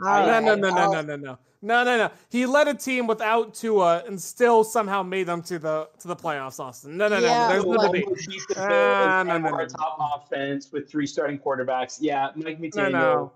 No, 0.00 0.06
alright, 0.06 0.42
no, 0.42 0.54
no, 0.54 0.70
no, 0.70 0.92
no, 0.92 1.02
no, 1.02 1.16
no, 1.16 1.38
no, 1.62 1.84
no, 1.84 1.96
no. 1.96 2.10
He 2.30 2.46
led 2.46 2.68
a 2.68 2.74
team 2.74 3.06
without 3.06 3.54
Tua 3.54 4.02
and 4.06 4.20
still 4.20 4.64
somehow 4.64 5.02
made 5.02 5.24
them 5.24 5.42
to 5.42 5.58
the 5.58 5.88
to 6.00 6.08
the 6.08 6.16
playoffs. 6.16 6.60
Austin. 6.60 6.96
No, 6.96 7.08
no, 7.08 7.16
no. 7.20 7.48
There's 7.48 7.64
no 7.64 7.76
but- 7.76 7.86
debate. 7.92 8.06
Beat 8.28 8.42
the 8.48 8.54
Bills 8.54 8.66
Ah, 8.70 9.22
no, 9.26 9.38
no, 9.38 9.50
no, 9.50 9.66
top 9.66 9.98
offense 10.26 10.70
with 10.72 10.88
three 10.90 11.06
starting 11.06 11.38
quarterbacks. 11.38 11.98
Yeah, 12.00 12.30
Mike 12.36 12.60
No, 12.60 12.68
McDaniel. 12.68 12.90
no. 12.92 13.32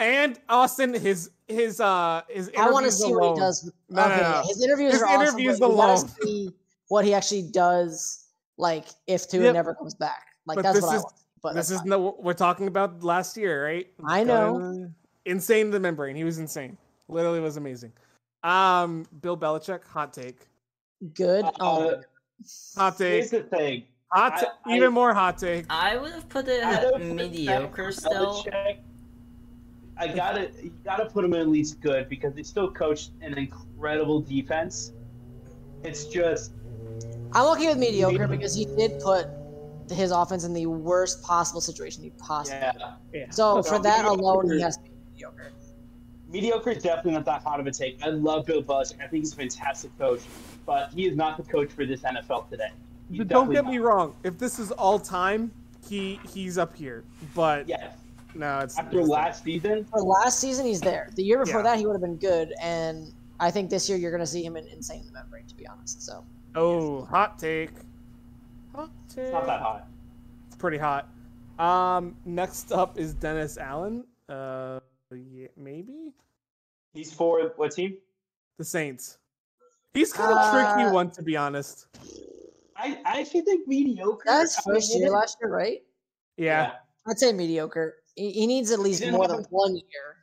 And 0.00 0.38
Austin, 0.48 0.94
his 0.94 1.30
his 1.46 1.80
uh 1.80 2.22
his 2.28 2.50
I 2.58 2.70
want 2.70 2.86
to 2.86 2.92
see 2.92 3.10
alone. 3.12 3.20
what 3.20 3.34
he 3.34 3.40
does. 3.40 3.72
No, 3.88 4.06
no, 4.08 4.12
okay, 4.14 4.20
no. 4.22 4.42
his 4.48 4.64
interviews 4.64 4.92
His 4.94 5.02
are 5.02 5.22
interviews 5.22 5.60
but 5.60 5.70
you 5.70 5.76
gotta 5.76 5.92
alone. 5.92 6.08
see 6.22 6.54
what 6.88 7.04
he 7.04 7.12
actually 7.14 7.42
does. 7.42 8.24
Like 8.56 8.86
if 9.06 9.28
Tua 9.28 9.44
Yep. 9.44 9.54
never 9.54 9.74
comes 9.74 9.94
back, 9.94 10.26
like 10.46 10.56
But 10.56 10.62
that's 10.62 10.76
this 10.76 10.84
what 10.84 10.92
I 10.92 10.96
is- 10.96 11.02
want. 11.02 11.14
But 11.42 11.54
This 11.54 11.70
is 11.70 11.78
fine. 11.80 11.88
no 11.88 12.16
we're 12.18 12.34
talking 12.34 12.66
about 12.66 13.02
last 13.02 13.36
year, 13.36 13.64
right? 13.64 13.86
I 14.06 14.24
know. 14.24 14.58
Gonna- 14.58 14.90
Insane 15.26 15.70
the 15.70 15.78
membrane. 15.80 16.16
He 16.16 16.24
was 16.24 16.38
insane. 16.38 16.76
Literally 17.08 17.40
was 17.40 17.56
amazing. 17.58 17.92
Um, 18.42 19.04
Bill 19.20 19.36
Belichick, 19.36 19.84
hot 19.84 20.12
take. 20.14 20.48
good. 21.14 21.44
Uh, 21.44 21.52
oh, 21.60 22.00
Hot 22.76 22.96
Here's 22.98 23.30
take. 23.30 23.50
the 23.50 23.56
thing. 23.56 23.84
Hot 24.12 24.32
I- 24.32 24.40
ta- 24.44 24.52
I- 24.64 24.76
even 24.76 24.92
more 24.94 25.12
hot 25.12 25.36
take. 25.38 25.66
I 25.68 25.96
would 25.98 26.12
have 26.12 26.28
put 26.30 26.48
it 26.48 26.62
at 26.62 27.00
mediocre 27.02 27.92
still. 27.92 28.42
Belichick, 28.44 28.78
I 30.00 30.08
gotta 30.08 30.50
you 30.62 30.72
gotta 30.82 31.04
put 31.06 31.24
him 31.24 31.34
at 31.34 31.48
least 31.48 31.80
good 31.80 32.08
because 32.08 32.34
they 32.34 32.42
still 32.42 32.70
coached 32.70 33.10
an 33.20 33.36
incredible 33.36 34.20
defense. 34.20 34.92
It's 35.84 36.06
just 36.06 36.52
I'm 37.32 37.46
okay 37.56 37.68
with 37.68 37.78
mediocre 37.78 38.26
because 38.26 38.54
he 38.54 38.64
did 38.64 38.98
put 39.00 39.26
his 39.90 40.10
offense 40.10 40.44
in 40.44 40.54
the 40.54 40.66
worst 40.66 41.22
possible 41.22 41.60
situation 41.60 42.02
he 42.02 42.10
possibly. 42.10 42.60
yeah. 42.60 42.94
Yeah. 43.12 43.24
So 43.30 43.60
So 43.60 43.74
for 43.74 43.78
that 43.82 44.04
mediocre- 44.04 44.20
alone, 44.22 44.50
he 44.50 44.60
has 44.60 44.76
to 44.78 44.82
be 44.84 44.90
mediocre. 45.12 45.52
Mediocre 46.28 46.70
is 46.70 46.82
definitely 46.82 47.12
not 47.12 47.24
that 47.26 47.42
hot 47.42 47.60
of 47.60 47.66
a 47.66 47.70
take. 47.72 48.00
I 48.02 48.08
love 48.08 48.46
Bill 48.46 48.62
Belichick. 48.62 48.94
I 49.04 49.08
think 49.08 49.24
he's 49.24 49.32
a 49.32 49.36
fantastic 49.36 49.96
coach, 49.98 50.20
but 50.64 50.90
he 50.92 51.06
is 51.08 51.16
not 51.16 51.36
the 51.36 51.42
coach 51.42 51.70
for 51.72 51.84
this 51.84 52.00
NFL 52.02 52.48
today. 52.48 52.70
He's 53.10 53.18
But 53.18 53.28
don't 53.28 53.48
get 53.48 53.54
definitely 53.56 53.78
me 53.78 53.84
wrong. 53.84 54.14
If 54.22 54.38
this 54.38 54.58
is 54.60 54.70
all 54.70 54.98
time, 55.00 55.50
he 55.88 56.20
he's 56.32 56.56
up 56.56 56.74
here. 56.76 57.02
But 57.34 57.68
Yes. 57.68 57.96
No, 58.34 58.58
it's 58.60 58.78
After 58.78 59.00
it's 59.00 59.08
not. 59.08 59.14
last 59.14 59.44
season, 59.44 59.84
For 59.84 60.00
last 60.00 60.38
season, 60.40 60.66
he's 60.66 60.80
there. 60.80 61.10
The 61.14 61.22
year 61.22 61.38
before 61.44 61.60
Yeah. 61.60 61.70
that, 61.70 61.78
he 61.78 61.86
would 61.86 61.92
have 61.94 62.00
been 62.00 62.16
good, 62.16 62.54
and 62.60 63.12
I 63.40 63.50
think 63.50 63.70
this 63.70 63.88
year 63.88 63.96
you're 63.98 64.10
going 64.10 64.20
to 64.22 64.26
see 64.26 64.44
him 64.44 64.56
in 64.56 64.66
insane 64.68 65.00
in 65.00 65.06
the 65.06 65.12
membrane. 65.12 65.46
To 65.46 65.54
be 65.54 65.66
honest, 65.66 66.02
so 66.02 66.24
Oh, 66.54 67.04
hot 67.04 67.38
take. 67.38 67.70
Hot 68.74 68.90
take. 69.08 69.24
it's 69.24 69.32
not 69.32 69.46
that 69.46 69.60
hot. 69.60 69.86
It's 70.46 70.56
pretty 70.56 70.78
hot. 70.78 71.08
Um, 71.58 72.16
next 72.24 72.72
up 72.72 72.98
is 72.98 73.14
Dennis 73.14 73.58
Allen. 73.58 74.04
Uh, 74.28 74.80
yeah, 75.12 75.48
maybe 75.56 76.12
He's 76.94 77.12
for 77.12 77.52
what 77.56 77.72
team? 77.72 77.96
the 78.58 78.64
Saints. 78.64 79.18
He's 79.94 80.12
kind 80.12 80.30
of 80.32 80.38
Uh, 80.38 80.50
tricky 80.74 80.90
one 80.92 81.10
to 81.12 81.22
be 81.22 81.36
honest. 81.36 81.86
I, 82.76 82.98
I 83.04 83.20
actually 83.20 83.42
think 83.42 83.66
mediocre. 83.68 84.22
that's 84.24 84.60
first 84.62 84.94
year 84.96 85.10
last 85.10 85.36
year, 85.40 85.50
right? 85.52 85.82
Yeah. 86.36 86.72
I'd 87.08 87.18
say 87.18 87.32
mediocre. 87.32 87.94
He, 88.14 88.30
he 88.32 88.46
needs 88.46 88.70
at 88.70 88.78
least 88.80 89.04
more 89.10 89.26
than 89.28 89.40
a- 89.40 89.48
one 89.50 89.74
year. 89.74 90.16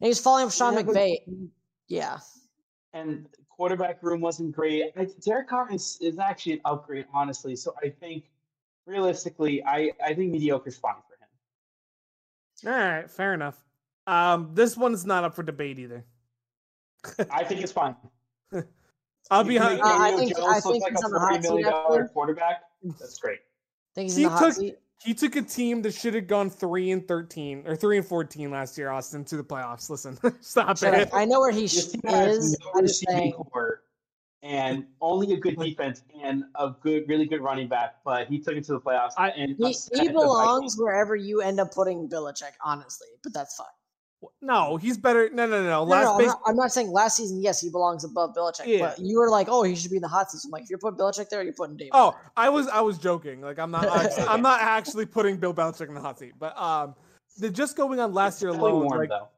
And 0.00 0.06
he's 0.08 0.18
following 0.20 0.46
up 0.46 0.52
Sean 0.52 0.74
didn't 0.74 0.96
a- 0.96 0.98
McVay. 0.98 1.48
Yeah, 1.88 2.18
and 2.92 3.26
quarterback 3.48 4.02
room 4.02 4.20
wasn't 4.20 4.52
great. 4.52 4.84
I, 4.96 5.06
Derek 5.26 5.48
Carr 5.48 5.72
is, 5.72 5.98
is 6.00 6.18
actually 6.18 6.54
an 6.54 6.60
upgrade, 6.64 7.06
honestly. 7.12 7.56
So 7.56 7.74
I 7.84 7.88
think, 7.90 8.24
realistically, 8.86 9.62
I, 9.64 9.90
I 10.04 10.14
think 10.14 10.30
mediocre 10.32 10.68
is 10.68 10.76
fine 10.78 10.94
for 11.08 12.68
him. 12.68 12.72
All 12.74 12.80
right, 12.80 13.10
fair 13.10 13.34
enough. 13.34 13.56
Um, 14.06 14.50
this 14.54 14.76
one's 14.76 15.04
not 15.04 15.24
up 15.24 15.34
for 15.34 15.42
debate 15.42 15.78
either. 15.78 16.04
I 17.30 17.44
think 17.44 17.60
it's 17.60 17.72
fine. 17.72 17.96
I'll 19.30 19.42
You 19.44 19.48
be 19.48 19.54
can 19.58 19.62
hon- 19.62 19.74
make 19.76 19.84
Uh, 19.84 19.88
I 19.88 19.98
Daniel 20.10 20.18
think- 20.18 20.36
Jones 20.36 20.48
I 20.56 20.60
think 20.60 20.82
like 20.82 20.92
he's 20.92 21.02
a 21.02 21.04
on 21.06 21.12
the 21.12 21.18
forty 21.20 21.34
hot 21.34 21.42
seat 21.42 21.48
million 21.50 21.70
dollar 21.70 22.08
quarterback. 22.08 22.62
That's 22.98 23.18
great. 23.18 23.38
I 23.40 23.94
think 23.94 24.04
he's 24.06 24.16
He 24.16 24.22
in 24.24 24.28
the 24.30 24.36
hot 24.36 24.44
took- 24.46 24.54
seat. 24.54 24.78
He 25.02 25.14
took 25.14 25.34
a 25.36 25.42
team 25.42 25.80
that 25.82 25.94
should 25.94 26.14
have 26.14 26.26
gone 26.26 26.50
three 26.50 26.90
and 26.90 27.06
thirteen 27.06 27.64
or 27.66 27.74
three 27.74 27.96
and 27.96 28.06
fourteen 28.06 28.50
last 28.50 28.76
year, 28.76 28.90
Austin, 28.90 29.24
to 29.26 29.36
the 29.36 29.44
playoffs. 29.44 29.88
Listen, 29.88 30.18
stop 30.40 30.76
Shut 30.76 30.94
it. 30.94 31.08
up. 31.08 31.14
I 31.14 31.24
know 31.24 31.40
where 31.40 31.50
he 31.52 31.66
sh- 31.66 31.86
is. 32.04 32.58
no 32.74 32.80
receiving 32.80 33.16
saying. 33.16 33.32
core 33.32 33.82
and 34.42 34.86
only 35.00 35.32
a 35.34 35.36
good 35.38 35.58
defense 35.58 36.02
and 36.22 36.44
a 36.54 36.72
good, 36.82 37.04
really 37.08 37.26
good 37.26 37.40
running 37.40 37.68
back. 37.68 37.96
But 38.04 38.26
he 38.28 38.38
took 38.40 38.54
it 38.56 38.64
to 38.64 38.72
the 38.72 38.80
playoffs. 38.80 39.12
I- 39.16 39.30
and 39.30 39.56
He, 39.58 39.74
he 39.94 40.08
belongs 40.08 40.76
wherever 40.78 41.16
you 41.16 41.40
end 41.40 41.60
up 41.60 41.72
putting 41.72 42.08
Belichick, 42.08 42.52
honestly. 42.62 43.08
But 43.22 43.32
that's 43.32 43.56
fine. 43.56 43.66
No, 44.42 44.76
he's 44.76 44.98
better. 44.98 45.30
No, 45.30 45.46
no, 45.46 45.62
no, 45.62 45.64
no. 45.64 45.70
No, 45.70 45.84
Last 45.84 46.04
no, 46.04 46.16
I'm, 46.18 46.26
not, 46.26 46.40
I'm 46.46 46.56
not 46.56 46.72
saying 46.72 46.90
last 46.90 47.16
season. 47.16 47.40
Yes, 47.40 47.60
he 47.60 47.70
belongs 47.70 48.04
above 48.04 48.34
Belichick. 48.34 48.66
Yeah. 48.66 48.80
But 48.96 48.98
you 48.98 49.18
were 49.18 49.30
like, 49.30 49.48
oh, 49.48 49.62
he 49.62 49.74
should 49.74 49.90
be 49.90 49.96
in 49.96 50.02
the 50.02 50.08
hot 50.08 50.30
seat. 50.30 50.42
I'm 50.44 50.50
like, 50.50 50.64
if 50.64 50.70
you're 50.70 50.78
putting 50.78 50.98
Belichick 50.98 51.28
there, 51.30 51.42
you're 51.42 51.52
putting 51.54 51.76
David. 51.76 51.92
Oh, 51.94 52.10
there. 52.12 52.30
I 52.36 52.48
was 52.48 52.68
I 52.68 52.80
was 52.80 52.98
joking. 52.98 53.40
Like 53.40 53.58
I'm 53.58 53.70
not 53.70 53.84
actually, 54.04 54.24
I'm 54.24 54.42
not 54.42 54.60
actually 54.60 55.06
putting 55.06 55.36
Bill 55.36 55.54
Belichick 55.54 55.88
in 55.88 55.94
the 55.94 56.00
hot 56.00 56.18
seat. 56.18 56.34
But 56.38 56.56
um, 56.58 56.94
the 57.38 57.50
just 57.50 57.76
going 57.76 57.98
on 58.00 58.12
last 58.12 58.42
year 58.42 58.50
alone, 58.50 58.84
warm, 58.84 58.98
like 58.98 59.08
though. 59.08 59.28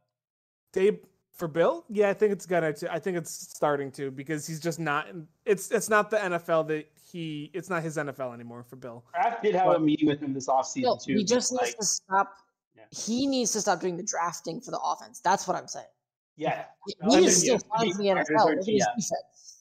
Dave 0.72 0.98
for 1.32 1.48
Bill, 1.48 1.84
yeah, 1.88 2.08
I 2.10 2.14
think 2.14 2.32
it's 2.32 2.46
gonna. 2.46 2.74
I 2.90 2.98
think 2.98 3.16
it's 3.16 3.32
starting 3.32 3.90
to 3.92 4.10
because 4.10 4.46
he's 4.46 4.60
just 4.60 4.78
not. 4.80 5.06
It's 5.46 5.70
it's 5.70 5.88
not 5.88 6.10
the 6.10 6.18
NFL 6.18 6.68
that 6.68 6.88
he. 7.10 7.50
It's 7.54 7.70
not 7.70 7.82
his 7.82 7.96
NFL 7.96 8.34
anymore 8.34 8.62
for 8.62 8.76
Bill. 8.76 9.04
Kraft 9.12 9.42
did 9.42 9.54
have 9.54 9.66
But- 9.66 9.76
a 9.76 9.80
meeting 9.80 10.08
with 10.08 10.20
him 10.20 10.34
this 10.34 10.48
offseason 10.48 10.82
No, 10.82 10.96
too. 10.96 11.14
he 11.14 11.24
just 11.24 11.52
needs 11.52 11.62
like, 11.62 11.76
to 11.78 11.84
stop. 11.84 12.34
Yeah. 12.92 13.04
He 13.06 13.26
needs 13.26 13.52
to 13.52 13.60
stop 13.60 13.80
doing 13.80 13.96
the 13.96 14.02
drafting 14.02 14.60
for 14.60 14.70
the 14.70 14.78
offense. 14.80 15.20
That's 15.20 15.46
what 15.48 15.56
I'm 15.56 15.66
saying. 15.68 15.86
yeah, 16.36 16.64
He 16.86 16.94
No, 17.02 17.14
I 17.16 17.18
is 17.20 17.38
still 17.40 17.54
yeah, 17.54 17.76
fine 17.76 17.86
he- 17.86 17.92
for 17.92 17.98
the 17.98 18.04
he- 18.04 18.10
NFL. 18.10 18.44
Look 18.44 18.50
at 18.52 18.56
his 18.58 18.68
yeah. 18.68 18.84
defense. 18.96 19.58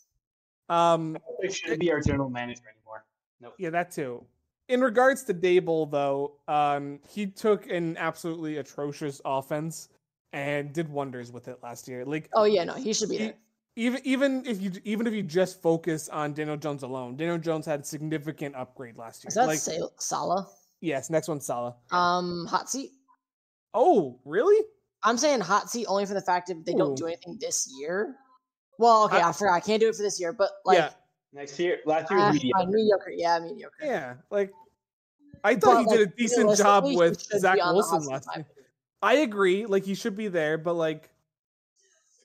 Um, 0.69 1.17
it 1.39 1.53
shouldn't 1.53 1.79
be 1.79 1.91
our 1.91 1.99
general 2.01 2.29
manager 2.29 2.63
anymore. 2.73 3.05
Nope. 3.41 3.55
yeah, 3.57 3.69
that 3.71 3.91
too. 3.91 4.23
In 4.69 4.79
regards 4.81 5.23
to 5.25 5.33
Daboll, 5.33 5.89
though, 5.91 6.33
um, 6.47 6.99
he 7.09 7.25
took 7.27 7.69
an 7.69 7.97
absolutely 7.97 8.57
atrocious 8.57 9.19
offense 9.25 9.89
and 10.31 10.71
did 10.71 10.87
wonders 10.87 11.31
with 11.31 11.47
it 11.49 11.59
last 11.61 11.87
year. 11.89 12.05
Like 12.05 12.29
Oh 12.33 12.45
yeah, 12.45 12.63
no, 12.63 12.73
he 12.73 12.93
should 12.93 13.09
be 13.09 13.17
He- 13.17 13.23
there. 13.25 13.33
even 13.75 14.01
even 14.05 14.45
if 14.45 14.61
you 14.61 14.71
even 14.85 15.07
if 15.07 15.13
you 15.13 15.23
just 15.23 15.61
focus 15.61 16.07
on 16.07 16.33
Daniel 16.33 16.55
Jones 16.57 16.83
alone, 16.83 17.17
Daniel 17.17 17.37
Jones 17.37 17.65
had 17.65 17.81
a 17.81 17.83
significant 17.83 18.55
upgrade 18.55 18.95
last 18.97 19.23
year. 19.23 19.29
Is 19.29 19.35
that 19.35 19.47
like 19.47 19.59
Sa- 19.59 19.87
Salah? 19.99 20.47
yes, 20.79 21.09
next 21.09 21.27
one's 21.27 21.45
Salah. 21.45 21.75
Um, 21.91 22.45
hot 22.45 22.69
seat. 22.69 22.91
Oh, 23.73 24.19
really? 24.25 24.65
I'm 25.03 25.17
saying 25.17 25.39
hot 25.41 25.69
seat 25.69 25.85
only 25.87 26.05
for 26.05 26.13
the 26.13 26.21
fact 26.21 26.47
that 26.47 26.65
they 26.65 26.73
Ooh. 26.73 26.77
don't 26.77 26.95
do 26.97 27.07
anything 27.07 27.37
this 27.39 27.67
year. 27.79 28.15
Well, 28.77 29.05
okay, 29.05 29.17
I- 29.21 29.29
I, 29.29 29.31
forgot. 29.31 29.53
I 29.53 29.59
can't 29.59 29.79
do 29.79 29.89
it 29.89 29.95
for 29.95 30.03
this 30.03 30.19
year, 30.19 30.33
but 30.33 30.49
like, 30.65 30.77
yeah, 30.77 30.91
Next 31.33 31.57
year, 31.59 31.79
last 31.85 32.11
year 32.11 32.19
was 32.19 32.33
mediocre. 32.33 32.59
fine, 32.63 32.71
mediocre. 32.73 33.11
Yeah, 33.15 33.39
mediocre. 33.39 33.77
yeah. 33.81 34.13
Like 34.29 34.51
I 35.45 35.55
thought 35.55 35.85
But, 35.85 35.91
he 35.93 35.97
did 35.99 36.07
a 36.09 36.11
decent 36.17 36.57
job 36.57 36.83
with 36.85 37.21
Zach 37.21 37.55
be 37.55 37.61
on 37.61 37.69
the 37.69 37.75
Wilson 37.75 38.03
last 38.05 38.27
in 38.35 38.41
year. 38.41 38.47
I 39.01 39.13
agree. 39.15 39.65
Like 39.65 39.85
he 39.85 39.95
should 39.95 40.15
be 40.17 40.27
there, 40.27 40.57
but 40.57 40.73
like 40.73 41.09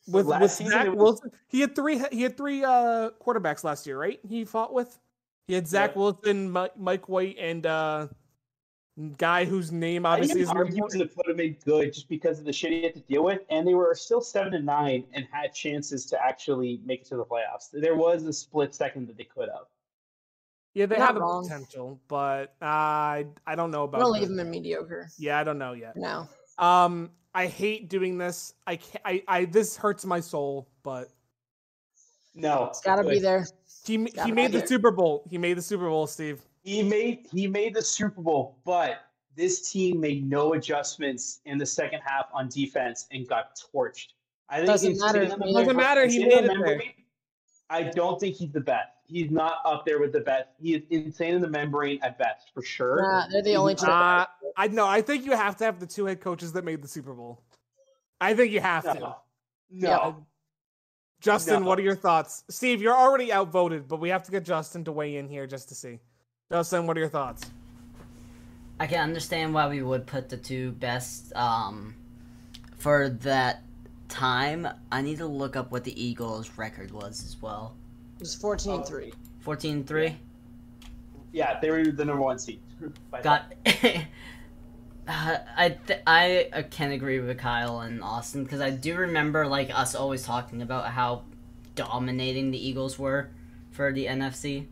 with 0.08 0.26
Last 0.26 0.42
with 0.42 0.50
season, 0.50 0.72
Zach 0.72 0.86
was- 0.88 0.96
Wilson, 0.96 1.30
he 1.48 1.60
had 1.60 1.76
three 1.76 2.02
he 2.10 2.22
had 2.22 2.36
three 2.36 2.64
uh 2.64 3.10
quarterbacks 3.24 3.62
last 3.62 3.86
year, 3.86 3.96
right? 3.98 4.18
He 4.28 4.44
fought 4.44 4.72
with. 4.72 4.98
He 5.46 5.54
had 5.54 5.68
Zach 5.68 5.92
Yeah. 5.94 5.98
Wilson, 6.00 6.50
Mike, 6.50 6.76
Mike 6.76 7.08
White, 7.08 7.36
and 7.38 7.64
uh 7.64 8.08
guy 9.18 9.44
whose 9.44 9.70
name 9.72 10.06
obviously 10.06 10.40
is 10.40 10.48
argue 10.48 10.86
to 10.88 11.06
put 11.06 11.28
him 11.28 11.38
in 11.40 11.56
good 11.64 11.92
just 11.92 12.08
because 12.08 12.38
of 12.38 12.44
the 12.46 12.52
shit 12.52 12.70
he 12.72 12.82
had 12.82 12.94
to 12.94 13.00
deal 13.00 13.22
with, 13.24 13.40
and 13.50 13.66
they 13.68 13.74
were 13.74 13.94
still 13.94 14.20
seven 14.20 14.54
and 14.54 14.64
nine 14.64 15.04
and 15.12 15.26
had 15.30 15.52
chances 15.52 16.06
to 16.06 16.24
actually 16.24 16.80
make 16.84 17.02
it 17.02 17.06
to 17.08 17.16
the 17.16 17.24
playoffs. 17.24 17.68
There 17.72 17.94
was 17.96 18.24
a 18.24 18.32
split 18.32 18.74
second 18.74 19.06
that 19.08 19.16
they 19.18 19.24
could 19.24 19.48
have. 19.48 19.66
Yeah, 20.74 20.86
they 20.86 20.96
Not 20.98 21.06
have 21.08 21.14
the 21.16 21.40
potential, 21.42 22.00
but 22.08 22.54
I 22.60 23.26
I 23.46 23.54
don't 23.54 23.70
know 23.70 23.82
I'm 23.84 23.88
about. 23.88 24.00
gonna 24.02 24.14
the- 24.14 24.20
leave 24.20 24.30
him 24.30 24.40
in 24.40 24.50
mediocre 24.50 25.08
Yeah, 25.18 25.38
I 25.38 25.44
don't 25.44 25.58
know 25.58 25.72
yet. 25.72 25.96
No. 25.96 26.28
Um, 26.58 27.10
I 27.34 27.46
hate 27.46 27.88
doing 27.90 28.16
this. 28.18 28.54
I 28.66 28.76
can't, 28.76 29.02
I 29.04 29.22
I 29.28 29.44
this 29.46 29.76
hurts 29.76 30.04
my 30.06 30.20
soul, 30.20 30.68
but 30.82 31.08
No, 32.34 32.64
It's 32.66 32.80
gotta 32.80 33.06
be 33.08 33.18
there. 33.18 33.46
he 33.86 33.96
Gotta 33.96 34.26
he 34.26 34.32
made 34.32 34.52
the 34.52 34.58
there. 34.58 34.66
Super 34.66 34.90
Bowl. 34.90 35.24
He 35.30 35.38
made 35.38 35.56
the 35.56 35.62
Super 35.62 35.88
Bowl, 35.88 36.06
Steve. 36.06 36.40
He 36.66 36.82
made 36.82 37.28
he 37.30 37.46
made 37.46 37.74
the 37.74 37.82
Super 37.82 38.20
Bowl, 38.20 38.58
but 38.64 39.02
this 39.36 39.70
team 39.70 40.00
made 40.00 40.28
no 40.28 40.54
adjustments 40.54 41.40
in 41.44 41.58
the 41.58 41.66
second 41.66 42.00
half 42.04 42.26
on 42.34 42.48
defense 42.48 43.06
and 43.12 43.26
got 43.28 43.56
torched. 43.72 44.08
I 44.48 44.56
think 44.56 44.66
Doesn't 44.66 44.98
matter. 44.98 45.26
the 45.26 45.36
Doesn't 45.36 45.76
matter, 45.76 46.08
he 46.08 46.26
made 46.26 46.44
it 46.44 46.50
there. 46.64 46.82
I 47.70 47.84
don't 47.84 48.18
think 48.18 48.34
he's 48.34 48.50
the 48.50 48.60
best. 48.60 48.88
He's 49.04 49.30
not 49.30 49.58
up 49.64 49.86
there 49.86 50.00
with 50.00 50.12
the 50.12 50.20
best. 50.20 50.48
He 50.60 50.74
is 50.74 50.82
insane 50.90 51.34
in 51.34 51.40
the 51.40 51.48
membrane 51.48 52.00
at 52.02 52.18
best, 52.18 52.50
for 52.52 52.62
sure. 52.62 53.00
Nah, 53.00 53.28
they're 53.30 53.42
the 53.42 53.50
He's 53.50 53.58
only 53.58 53.74
two. 53.76 53.86
Uh, 53.86 54.26
I 54.56 54.66
know. 54.66 54.88
I 54.88 55.02
think 55.02 55.24
you 55.24 55.36
have 55.36 55.56
to 55.58 55.64
have 55.64 55.78
the 55.78 55.86
two 55.86 56.06
head 56.06 56.20
coaches 56.20 56.52
that 56.54 56.64
made 56.64 56.82
the 56.82 56.88
Super 56.88 57.14
Bowl. 57.14 57.44
I 58.20 58.34
think 58.34 58.50
you 58.50 58.60
have 58.60 58.82
to. 58.82 58.94
No, 58.94 59.00
no. 59.00 59.16
Yeah. 59.70 60.12
Justin, 61.20 61.62
No. 61.62 61.68
what 61.68 61.78
are 61.78 61.82
your 61.82 61.94
thoughts? 61.94 62.42
Steve, 62.50 62.82
you're 62.82 62.96
already 62.96 63.32
outvoted, 63.32 63.86
but 63.86 64.00
we 64.00 64.08
have 64.08 64.24
to 64.24 64.32
get 64.32 64.44
Justin 64.44 64.82
to 64.84 64.90
weigh 64.90 65.16
in 65.16 65.28
here 65.28 65.46
just 65.46 65.68
to 65.68 65.76
see. 65.76 66.00
Justin, 66.52 66.86
what 66.86 66.96
are 66.96 67.00
your 67.00 67.08
thoughts? 67.08 67.50
I 68.78 68.86
can 68.86 69.00
understand 69.00 69.52
why 69.52 69.66
we 69.66 69.82
would 69.82 70.06
put 70.06 70.28
the 70.28 70.36
two 70.36 70.70
best 70.72 71.34
um, 71.34 71.96
for 72.76 73.08
that 73.08 73.64
time. 74.08 74.68
I 74.92 75.02
need 75.02 75.18
to 75.18 75.26
look 75.26 75.56
up 75.56 75.72
what 75.72 75.82
the 75.82 76.00
Eagles' 76.00 76.52
record 76.56 76.92
was 76.92 77.24
as 77.24 77.42
well. 77.42 77.74
It 78.14 78.20
was 78.20 78.36
14 78.36 78.84
3. 78.84 79.12
14 79.40 79.82
3? 79.82 80.16
Yeah, 81.32 81.58
they 81.58 81.68
were 81.68 81.84
the 81.86 82.04
number 82.04 82.22
one 82.22 82.38
seed. 82.38 82.60
Got. 83.24 83.52
Uh, 83.66 84.02
I 85.56 85.76
th- 85.84 86.00
I 86.06 86.48
uh, 86.52 86.62
can 86.70 86.92
agree 86.92 87.18
with 87.18 87.36
Kyle 87.38 87.80
and 87.80 88.04
Austin 88.04 88.44
because 88.44 88.60
I 88.60 88.70
do 88.70 88.96
remember 88.96 89.48
like 89.48 89.76
us 89.76 89.96
always 89.96 90.22
talking 90.22 90.62
about 90.62 90.86
how 90.90 91.24
dominating 91.74 92.52
the 92.52 92.68
Eagles 92.68 93.00
were 93.00 93.30
for 93.72 93.92
the 93.92 94.06
NFC. 94.06 94.66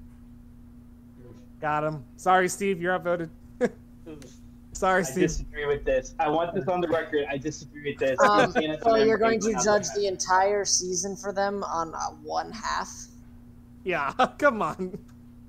Got 1.61 1.85
him. 1.85 2.05
Sorry, 2.17 2.49
Steve, 2.49 2.81
you're 2.81 2.93
outvoted. 2.95 3.31
far. 3.59 3.69
Sorry, 4.73 5.01
I 5.01 5.05
Steve. 5.05 5.23
disagree 5.23 5.67
with 5.67 5.85
this. 5.85 6.15
I 6.19 6.29
want 6.29 6.53
this 6.55 6.67
on 6.67 6.81
the 6.81 6.89
record. 6.89 7.27
I 7.31 7.39
disagree 7.39 7.93
with 7.93 7.99
this. 7.99 8.19
Um, 8.21 8.41
Insane 8.47 8.65
in 8.65 8.71
the 8.73 8.81
so 8.83 8.97
you're 8.97 9.19
going 9.19 9.41
to 9.41 9.53
judge 9.63 9.87
the 9.97 10.09
entire 10.09 10.65
season 10.65 11.15
for 11.17 11.33
them 11.33 11.63
on 11.65 11.95
uh, 11.95 11.99
one 12.23 12.51
half? 12.51 12.91
Yeah, 13.85 14.13
come 14.39 14.63
on. 14.63 14.99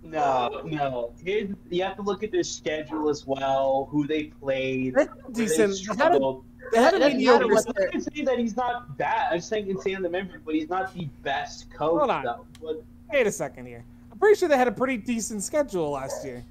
No, 0.04 0.62
no. 0.66 1.12
His, 1.24 1.50
you 1.72 1.84
have 1.84 1.96
to 1.96 2.04
look 2.04 2.22
at 2.24 2.32
their 2.32 2.44
schedule 2.44 3.10
as 3.10 3.26
well, 3.26 3.88
who 3.90 4.06
they 4.06 4.26
played. 4.26 4.94
That's 4.94 5.10
they 5.30 5.46
decent. 5.46 5.58
They 5.58 5.64
had 5.64 5.70
a, 5.72 5.74
struggled. 6.06 6.46
they 6.72 6.78
had 6.80 6.94
a 6.94 6.98
It 6.98 7.14
mediocre 7.14 7.48
matter 7.48 7.54
what 7.54 7.68
I'm 7.68 7.84
not 7.84 7.92
gonna 7.94 8.04
say 8.04 8.24
that 8.26 8.38
he's 8.38 8.56
not 8.56 8.96
bad. 8.98 9.32
I'm 9.32 9.38
just 9.40 9.50
saying 9.50 9.68
insane 9.68 9.96
in 9.96 10.04
the 10.04 10.10
memory, 10.10 10.40
but 10.46 10.54
he's 10.54 10.70
not 10.70 10.94
the 10.94 11.06
best 11.24 11.72
coach 11.72 11.98
Hold 11.98 12.12
on. 12.12 12.24
though. 12.24 12.46
But 12.62 12.84
Wait 13.12 13.26
a 13.26 13.32
second 13.32 13.66
here. 13.66 13.84
I'm 14.16 14.20
pretty 14.20 14.40
sure 14.40 14.48
they 14.48 14.58
had 14.58 14.70
a 14.70 14.72
pretty 14.72 14.96
decent 14.96 15.44
schedule 15.44 15.92
last 15.92 16.24
year. 16.24 16.42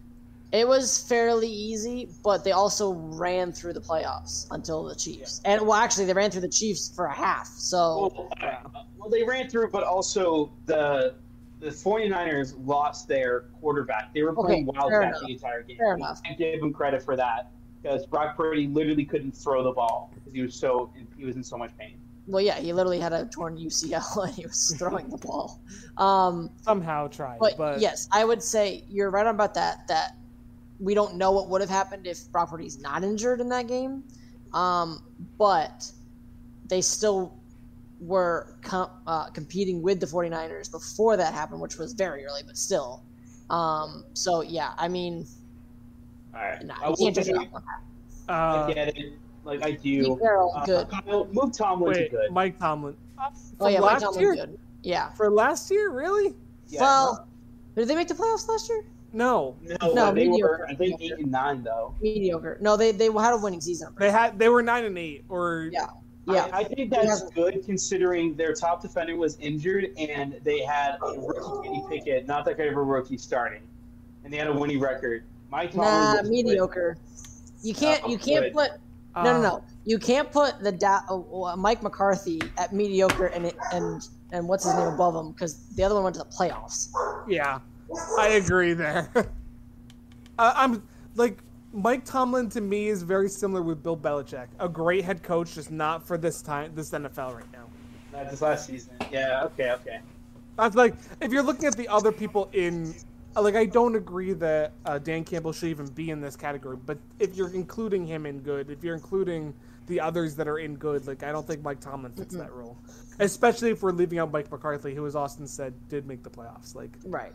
It 0.52 0.68
was 0.68 1.02
fairly 1.08 1.48
easy, 1.48 2.10
but 2.22 2.44
they 2.44 2.52
also 2.52 2.92
ran 2.92 3.52
through 3.52 3.72
the 3.72 3.80
playoffs 3.80 4.46
until 4.50 4.84
the 4.84 4.94
Chiefs. 4.94 5.40
And 5.46 5.62
well, 5.62 5.72
actually, 5.72 6.04
they 6.04 6.12
ran 6.12 6.30
through 6.30 6.42
the 6.42 6.48
Chiefs 6.50 6.92
for 6.94 7.06
a 7.06 7.14
half. 7.14 7.46
So 7.46 8.12
well, 8.14 8.30
well, 8.98 9.08
they 9.08 9.22
ran 9.22 9.48
through, 9.48 9.70
but 9.70 9.82
also 9.82 10.52
the 10.66 11.14
the 11.60 11.70
49ers 11.70 12.54
lost 12.66 13.08
their 13.08 13.46
quarterback. 13.58 14.12
They 14.12 14.22
were 14.22 14.34
playing 14.34 14.68
Okay, 14.68 14.78
fair 14.78 15.00
wildcat 15.00 15.22
the 15.26 15.32
entire 15.32 15.62
game. 15.62 15.78
Fair 15.78 15.94
enough. 15.94 16.22
can't 16.22 16.36
give 16.36 16.60
him 16.60 16.70
credit 16.74 17.02
for 17.02 17.16
that 17.16 17.50
because 17.80 18.04
Brock 18.04 18.36
Purdy 18.36 18.66
literally 18.66 19.06
couldn't 19.06 19.32
throw 19.32 19.62
the 19.62 19.72
ball 19.72 20.12
because 20.14 20.34
he 20.34 20.42
was 20.42 20.54
so 20.54 20.92
he 21.16 21.24
was 21.24 21.36
in 21.36 21.42
so 21.42 21.56
much 21.56 21.70
pain. 21.78 21.96
Well, 22.26 22.42
yeah, 22.42 22.58
he 22.58 22.72
literally 22.72 23.00
had 23.00 23.12
a 23.12 23.26
torn 23.26 23.56
UCL 23.56 24.24
and 24.26 24.34
he 24.34 24.46
was 24.46 24.74
throwing 24.78 25.08
the 25.08 25.18
ball. 25.18 25.60
Um, 25.96 26.50
Somehow 26.62 27.08
tried, 27.08 27.38
but, 27.38 27.56
but, 27.56 27.80
yes, 27.80 28.08
I 28.12 28.24
would 28.24 28.42
say 28.42 28.84
you're 28.88 29.10
right 29.10 29.26
about 29.26 29.54
that. 29.54 29.86
That 29.88 30.16
we 30.80 30.94
don't 30.94 31.16
know 31.16 31.32
what 31.32 31.48
would 31.48 31.60
have 31.60 31.70
happened 31.70 32.06
if 32.06 32.30
Brock 32.32 32.50
Purdy's 32.50 32.80
not 32.80 33.04
injured 33.04 33.40
in 33.40 33.48
that 33.50 33.66
game. 33.66 34.04
Um, 34.52 35.02
but 35.36 35.90
they 36.68 36.80
still 36.80 37.34
were 38.00 38.56
com- 38.62 38.90
uh, 39.06 39.30
competing 39.30 39.82
with 39.82 40.00
the 40.00 40.06
49ers 40.06 40.70
before 40.70 41.16
that 41.16 41.34
happened, 41.34 41.60
which 41.60 41.76
was 41.76 41.92
very 41.92 42.24
early, 42.24 42.42
but 42.46 42.56
still. 42.56 43.02
Um, 43.50 44.04
so 44.14 44.40
yeah, 44.42 44.72
I 44.78 44.88
mean, 44.88 45.26
All 46.34 46.40
right, 46.40 46.64
nah, 46.64 46.74
I 46.82 46.88
you 46.90 46.96
can't 46.96 47.14
just 47.14 47.26
say 47.26 47.32
drop 47.32 47.52
one. 47.52 47.62
I 48.28 48.32
uh, 48.32 48.66
get 48.72 48.88
it. 48.88 49.12
Like 49.44 49.62
I 49.62 49.72
Pete 49.72 50.04
do. 50.04 50.16
Carroll, 50.16 50.52
Uh, 50.56 50.64
good. 50.64 50.88
Kyle, 50.88 51.26
move 51.32 51.52
Tomlin 51.52 51.92
to 51.94 52.00
wait, 52.00 52.10
good. 52.10 52.30
Mike 52.32 52.58
Tomlin. 52.58 52.96
Uh, 53.18 53.30
Oh 53.60 53.68
yeah, 53.68 53.76
from 53.76 53.82
Mike 53.84 53.92
last 53.92 54.02
Tomlin, 54.02 54.20
year? 54.20 54.34
good. 54.34 54.58
Yeah. 54.82 55.10
For 55.10 55.30
last 55.30 55.70
year, 55.70 55.90
really? 55.90 56.34
Yeah, 56.68 56.80
well, 56.80 57.26
did 57.76 57.88
they 57.88 57.94
make 57.94 58.08
the 58.08 58.14
playoffs 58.14 58.48
last 58.48 58.68
year? 58.68 58.84
No, 59.12 59.54
no, 59.62 59.76
no, 59.94 60.12
they 60.12 60.26
mediocre. 60.28 60.58
were 60.60 60.66
I 60.68 60.74
think 60.74 61.00
eight 61.00 61.12
and 61.12 61.30
nine 61.30 61.62
though. 61.62 61.94
Mediocre. 62.00 62.58
No, 62.60 62.76
they 62.76 62.90
they 62.90 63.04
had 63.12 63.32
a 63.32 63.36
winning 63.36 63.60
season. 63.60 63.94
they 63.98 64.10
had 64.10 64.38
they 64.38 64.48
were 64.48 64.62
nine 64.62 64.84
and 64.84 64.98
eight, 64.98 65.24
or 65.28 65.68
Yeah. 65.72 65.86
Yeah. 66.26 66.48
I, 66.52 66.60
I 66.60 66.64
think 66.64 66.90
that's 66.90 67.22
good 67.30 67.62
considering 67.66 68.34
their 68.34 68.54
top 68.54 68.80
defender 68.80 69.14
was 69.14 69.36
injured 69.40 69.90
and 69.98 70.40
they 70.42 70.60
had 70.60 70.96
a 71.02 71.20
rookie 71.20 71.68
Kenny 71.68 71.84
Pickett, 71.88 72.26
not 72.26 72.44
that 72.46 72.56
kind 72.56 72.70
of 72.70 72.76
a 72.76 72.82
rookie 72.82 73.18
starting, 73.18 73.60
and 74.24 74.32
they 74.32 74.38
had 74.38 74.46
a 74.48 74.52
winning 74.52 74.80
record. 74.80 75.22
Mike 75.50 75.72
Tomlin 75.72 75.90
Nah, 75.90 76.12
was 76.14 76.20
good. 76.22 76.30
mediocre. 76.30 76.96
You 77.62 77.74
can't 77.74 78.02
Oh, 78.04 78.08
you 78.10 78.18
can't 78.18 78.46
good. 78.46 78.52
put 78.54 78.70
uh, 79.16 79.22
no 79.22 79.32
no 79.32 79.42
no. 79.42 79.64
You 79.84 79.98
can't 79.98 80.30
put 80.30 80.60
the 80.60 80.72
da- 80.72 81.02
uh, 81.08 81.56
Mike 81.56 81.82
McCarthy 81.82 82.40
at 82.58 82.72
mediocre 82.72 83.26
and 83.26 83.52
and 83.72 84.08
and 84.32 84.48
what's 84.48 84.64
his 84.64 84.74
name 84.74 84.88
above 84.88 85.14
him 85.14 85.32
because 85.32 85.66
the 85.74 85.84
other 85.84 85.94
one 85.94 86.04
went 86.04 86.16
to 86.16 86.22
the 86.22 86.30
playoffs. 86.30 86.88
Yeah, 87.28 87.60
I 88.18 88.28
agree 88.28 88.72
there. 88.72 89.08
uh, 90.38 90.52
I'm 90.56 90.82
like 91.14 91.38
Mike 91.72 92.04
Tomlin 92.04 92.48
to 92.50 92.60
me 92.60 92.88
is 92.88 93.02
very 93.02 93.28
similar 93.28 93.62
with 93.62 93.82
Bill 93.82 93.96
Belichick, 93.96 94.46
a 94.58 94.68
great 94.68 95.04
head 95.04 95.22
coach, 95.22 95.54
just 95.54 95.70
not 95.70 96.06
for 96.06 96.16
this 96.16 96.40
time, 96.42 96.72
this 96.74 96.90
NFL 96.90 97.34
right 97.34 97.52
now. 97.52 97.66
Not 98.12 98.30
this 98.30 98.42
last 98.42 98.66
season. 98.66 98.94
Yeah. 99.10 99.44
Okay. 99.44 99.72
Okay. 99.72 100.00
That's 100.56 100.76
like 100.76 100.94
if 101.20 101.32
you're 101.32 101.42
looking 101.42 101.66
at 101.66 101.76
the 101.76 101.88
other 101.88 102.12
people 102.12 102.48
in 102.52 102.94
like 103.42 103.54
I 103.56 103.64
don't 103.66 103.96
agree 103.96 104.32
that 104.34 104.72
uh, 104.84 104.98
Dan 104.98 105.24
Campbell 105.24 105.52
should 105.52 105.68
even 105.70 105.86
be 105.88 106.10
in 106.10 106.20
this 106.20 106.36
category. 106.36 106.76
But 106.76 106.98
if 107.18 107.34
you're 107.36 107.52
including 107.52 108.06
him 108.06 108.26
in 108.26 108.40
good, 108.40 108.70
if 108.70 108.82
you're 108.84 108.94
including 108.94 109.54
the 109.86 110.00
others 110.00 110.34
that 110.36 110.48
are 110.48 110.58
in 110.58 110.76
good, 110.76 111.06
like 111.06 111.22
I 111.22 111.32
don't 111.32 111.46
think 111.46 111.62
Mike 111.62 111.80
Tomlin 111.80 112.12
fits 112.12 112.34
that 112.36 112.52
role. 112.52 112.76
Especially 113.20 113.70
if 113.70 113.82
we're 113.82 113.92
leaving 113.92 114.18
out 114.18 114.32
Mike 114.32 114.50
McCarthy, 114.50 114.94
who, 114.94 115.06
as 115.06 115.14
Austin 115.14 115.46
said, 115.46 115.72
did 115.88 116.06
make 116.06 116.22
the 116.22 116.30
playoffs. 116.30 116.74
Like, 116.74 116.90
Right. 117.04 117.32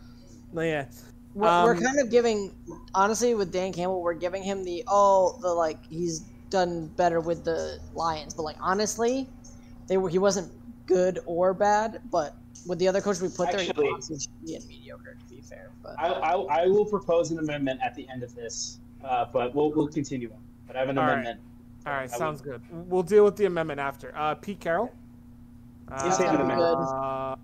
yeah, 0.53 0.85
We're, 1.33 1.43
we're 1.63 1.75
Um, 1.75 1.81
kind 1.81 1.99
of 1.99 2.09
giving, 2.09 2.53
honestly, 2.93 3.33
with 3.35 3.51
Dan 3.51 3.71
Campbell, 3.71 4.01
we're 4.01 4.13
giving 4.13 4.43
him 4.43 4.63
the 4.63 4.83
oh, 4.87 5.37
the 5.41 5.53
like 5.53 5.77
he's 5.85 6.21
done 6.49 6.87
better 6.97 7.19
with 7.19 7.43
the 7.45 7.79
Lions, 7.93 8.33
but 8.33 8.43
like 8.43 8.57
honestly, 8.59 9.27
they 9.87 9.97
were 9.97 10.09
he 10.09 10.17
wasn't 10.17 10.51
good 10.87 11.19
or 11.27 11.53
bad, 11.53 12.01
but 12.11 12.35
with 12.65 12.79
the 12.79 12.87
other 12.87 12.99
coach 12.99 13.21
we 13.21 13.29
put 13.29 13.51
there, 13.51 13.59
Actually- 13.61 13.85
he 13.85 13.91
honestly 13.93 14.19
should 14.19 14.45
be 14.45 14.57
mediocre 14.67 15.15
to 15.19 15.25
be 15.28 15.28
fair. 15.49 15.71
But 15.83 15.95
I, 15.99 16.07
I, 16.07 16.63
I 16.63 16.67
will 16.67 16.85
propose 16.85 17.31
an 17.31 17.39
amendment 17.39 17.79
at 17.83 17.95
the 17.95 18.07
end 18.09 18.23
of 18.23 18.33
this, 18.35 18.79
uh, 19.03 19.25
but 19.31 19.53
we'll 19.55 19.71
we'll 19.71 19.87
continue 19.87 20.29
on. 20.31 20.39
But 20.67 20.75
I 20.75 20.79
have 20.79 20.89
an 20.89 20.97
All 20.97 21.05
right. 21.05 21.13
amendment. 21.13 21.39
all 21.87 21.93
right, 21.93 22.03
I 22.13 22.17
sounds 22.17 22.41
good. 22.41 22.61
We'll 22.71 23.03
deal 23.03 23.25
with 23.25 23.35
the 23.35 23.45
amendment 23.45 23.79
after. 23.79 24.13
Uh, 24.15 24.35
Pete 24.35 24.59
Carroll. 24.59 24.91
He's 26.03 26.19
in 26.19 26.25
the 26.27 26.41
amendment. 26.41 26.61
Uh, 26.61 27.35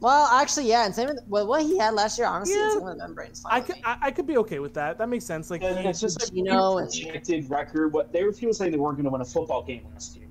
well, 0.00 0.26
actually, 0.26 0.66
yeah, 0.68 0.84
and 0.84 0.94
same 0.94 1.06
with 1.08 1.20
well, 1.28 1.46
what 1.46 1.62
he 1.62 1.78
had 1.78 1.94
last 1.94 2.18
year. 2.18 2.26
Honestly, 2.26 2.56
Yeah. 2.56 2.72
same 2.72 2.84
with 2.84 2.98
membranes. 2.98 3.40
Fine 3.42 3.52
I 3.52 3.60
could. 3.60 3.76
I, 3.84 3.96
I 4.02 4.10
could 4.10 4.26
be 4.26 4.36
okay 4.38 4.58
with 4.58 4.74
that. 4.74 4.98
That 4.98 5.08
makes 5.08 5.24
sense. 5.24 5.50
Like 5.50 5.62
Yeah, 5.62 5.78
it's 5.78 6.00
just 6.00 6.20
like 6.20 6.32
Geno 6.34 6.78
and- 6.78 6.90
projected 6.90 7.48
record. 7.48 7.92
What 7.92 8.12
they 8.12 8.24
were 8.24 8.32
people 8.32 8.52
saying 8.54 8.72
they 8.72 8.76
weren't 8.78 8.96
going 8.96 9.04
to 9.04 9.10
win 9.10 9.20
a 9.20 9.24
football 9.24 9.62
game 9.62 9.82
last 9.92 10.16
year. 10.16 10.26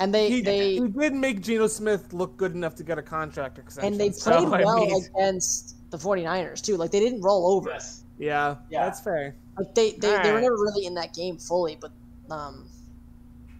and 0.00 0.12
they 0.12 0.28
he, 0.28 0.40
they 0.42 0.74
he 0.74 0.88
did 0.88 1.14
make 1.14 1.40
Geno 1.40 1.68
Smith 1.68 2.12
look 2.12 2.36
good 2.36 2.54
enough 2.54 2.74
to 2.74 2.82
get 2.84 2.98
a 2.98 3.02
contract 3.02 3.58
extension. 3.58 3.92
and 3.92 4.00
they 4.00 4.10
so, 4.10 4.44
played 4.48 4.60
I 4.62 4.64
well 4.64 4.84
mean, 4.86 5.04
against 5.14 5.75
the 5.90 5.96
49ers 5.98 6.60
too. 6.62 6.76
Like 6.76 6.90
they 6.90 7.00
didn't 7.00 7.22
roll 7.22 7.52
over. 7.56 7.70
Yes. 7.70 8.04
yeah, 8.18 8.56
Yeah. 8.70 8.84
that's 8.84 9.00
fair. 9.00 9.34
Like 9.58 9.74
they 9.74 9.92
they, 9.92 10.18
they 10.22 10.32
were 10.32 10.40
never 10.40 10.56
really 10.56 10.86
in 10.86 10.94
that 10.94 11.14
game 11.14 11.38
fully, 11.38 11.76
but 11.80 11.90
um, 12.30 12.68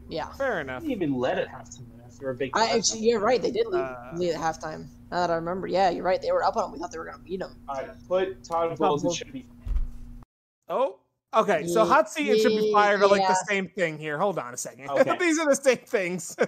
yeah. 0.09 0.29
Fair 0.33 0.61
enough. 0.61 0.83
They 0.83 0.89
didn't 0.89 1.03
even 1.03 1.19
let 1.19 1.39
it 1.39 1.49
have 1.49 1.71
to 1.71 1.79
win 1.81 2.01
after 2.05 2.31
a 2.31 2.35
big. 2.35 2.51
I 2.55 2.61
touchdown. 2.61 2.79
actually, 2.79 3.01
you're 3.01 3.21
right. 3.21 3.41
They 3.41 3.51
did 3.51 3.67
lead, 3.69 3.81
Uh, 3.81 4.11
lead 4.15 4.33
at 4.33 4.41
halftime. 4.41 4.87
Now 5.11 5.21
that 5.21 5.31
I 5.31 5.37
remember, 5.37 5.67
yeah, 5.69 5.91
you're 5.91 6.03
right. 6.05 6.21
They 6.21 6.33
were 6.33 6.43
up 6.45 6.57
on 6.57 6.65
them. 6.65 6.73
We 6.73 6.79
thought 6.79 6.91
they 6.93 6.99
were 6.99 7.05
gonna 7.05 7.19
beat 7.25 7.41
them. 7.41 7.57
All 7.69 7.77
right, 7.77 7.89
put 8.09 8.43
Todd 8.45 8.77
Bowles 8.77 9.03
and 9.03 9.09
Bowles. 9.09 9.17
should 9.17 9.33
be. 9.33 9.47
Oh, 10.69 10.97
okay. 11.33 11.67
So 11.67 11.85
Ye- 11.85 11.89
hot 11.89 12.11
seat 12.11 12.31
and 12.31 12.41
should 12.41 12.49
be 12.61 12.73
fired 12.73 13.03
are 13.03 13.07
like 13.09 13.21
yeah. 13.21 13.29
the 13.29 13.45
same 13.49 13.69
thing 13.69 13.99
here. 13.99 14.19
Hold 14.19 14.39
on 14.39 14.53
a 14.53 14.57
second. 14.57 14.91
Okay. 14.91 15.17
These 15.21 15.39
are 15.39 15.47
the 15.49 15.57
same 15.57 15.79
things. 15.79 16.37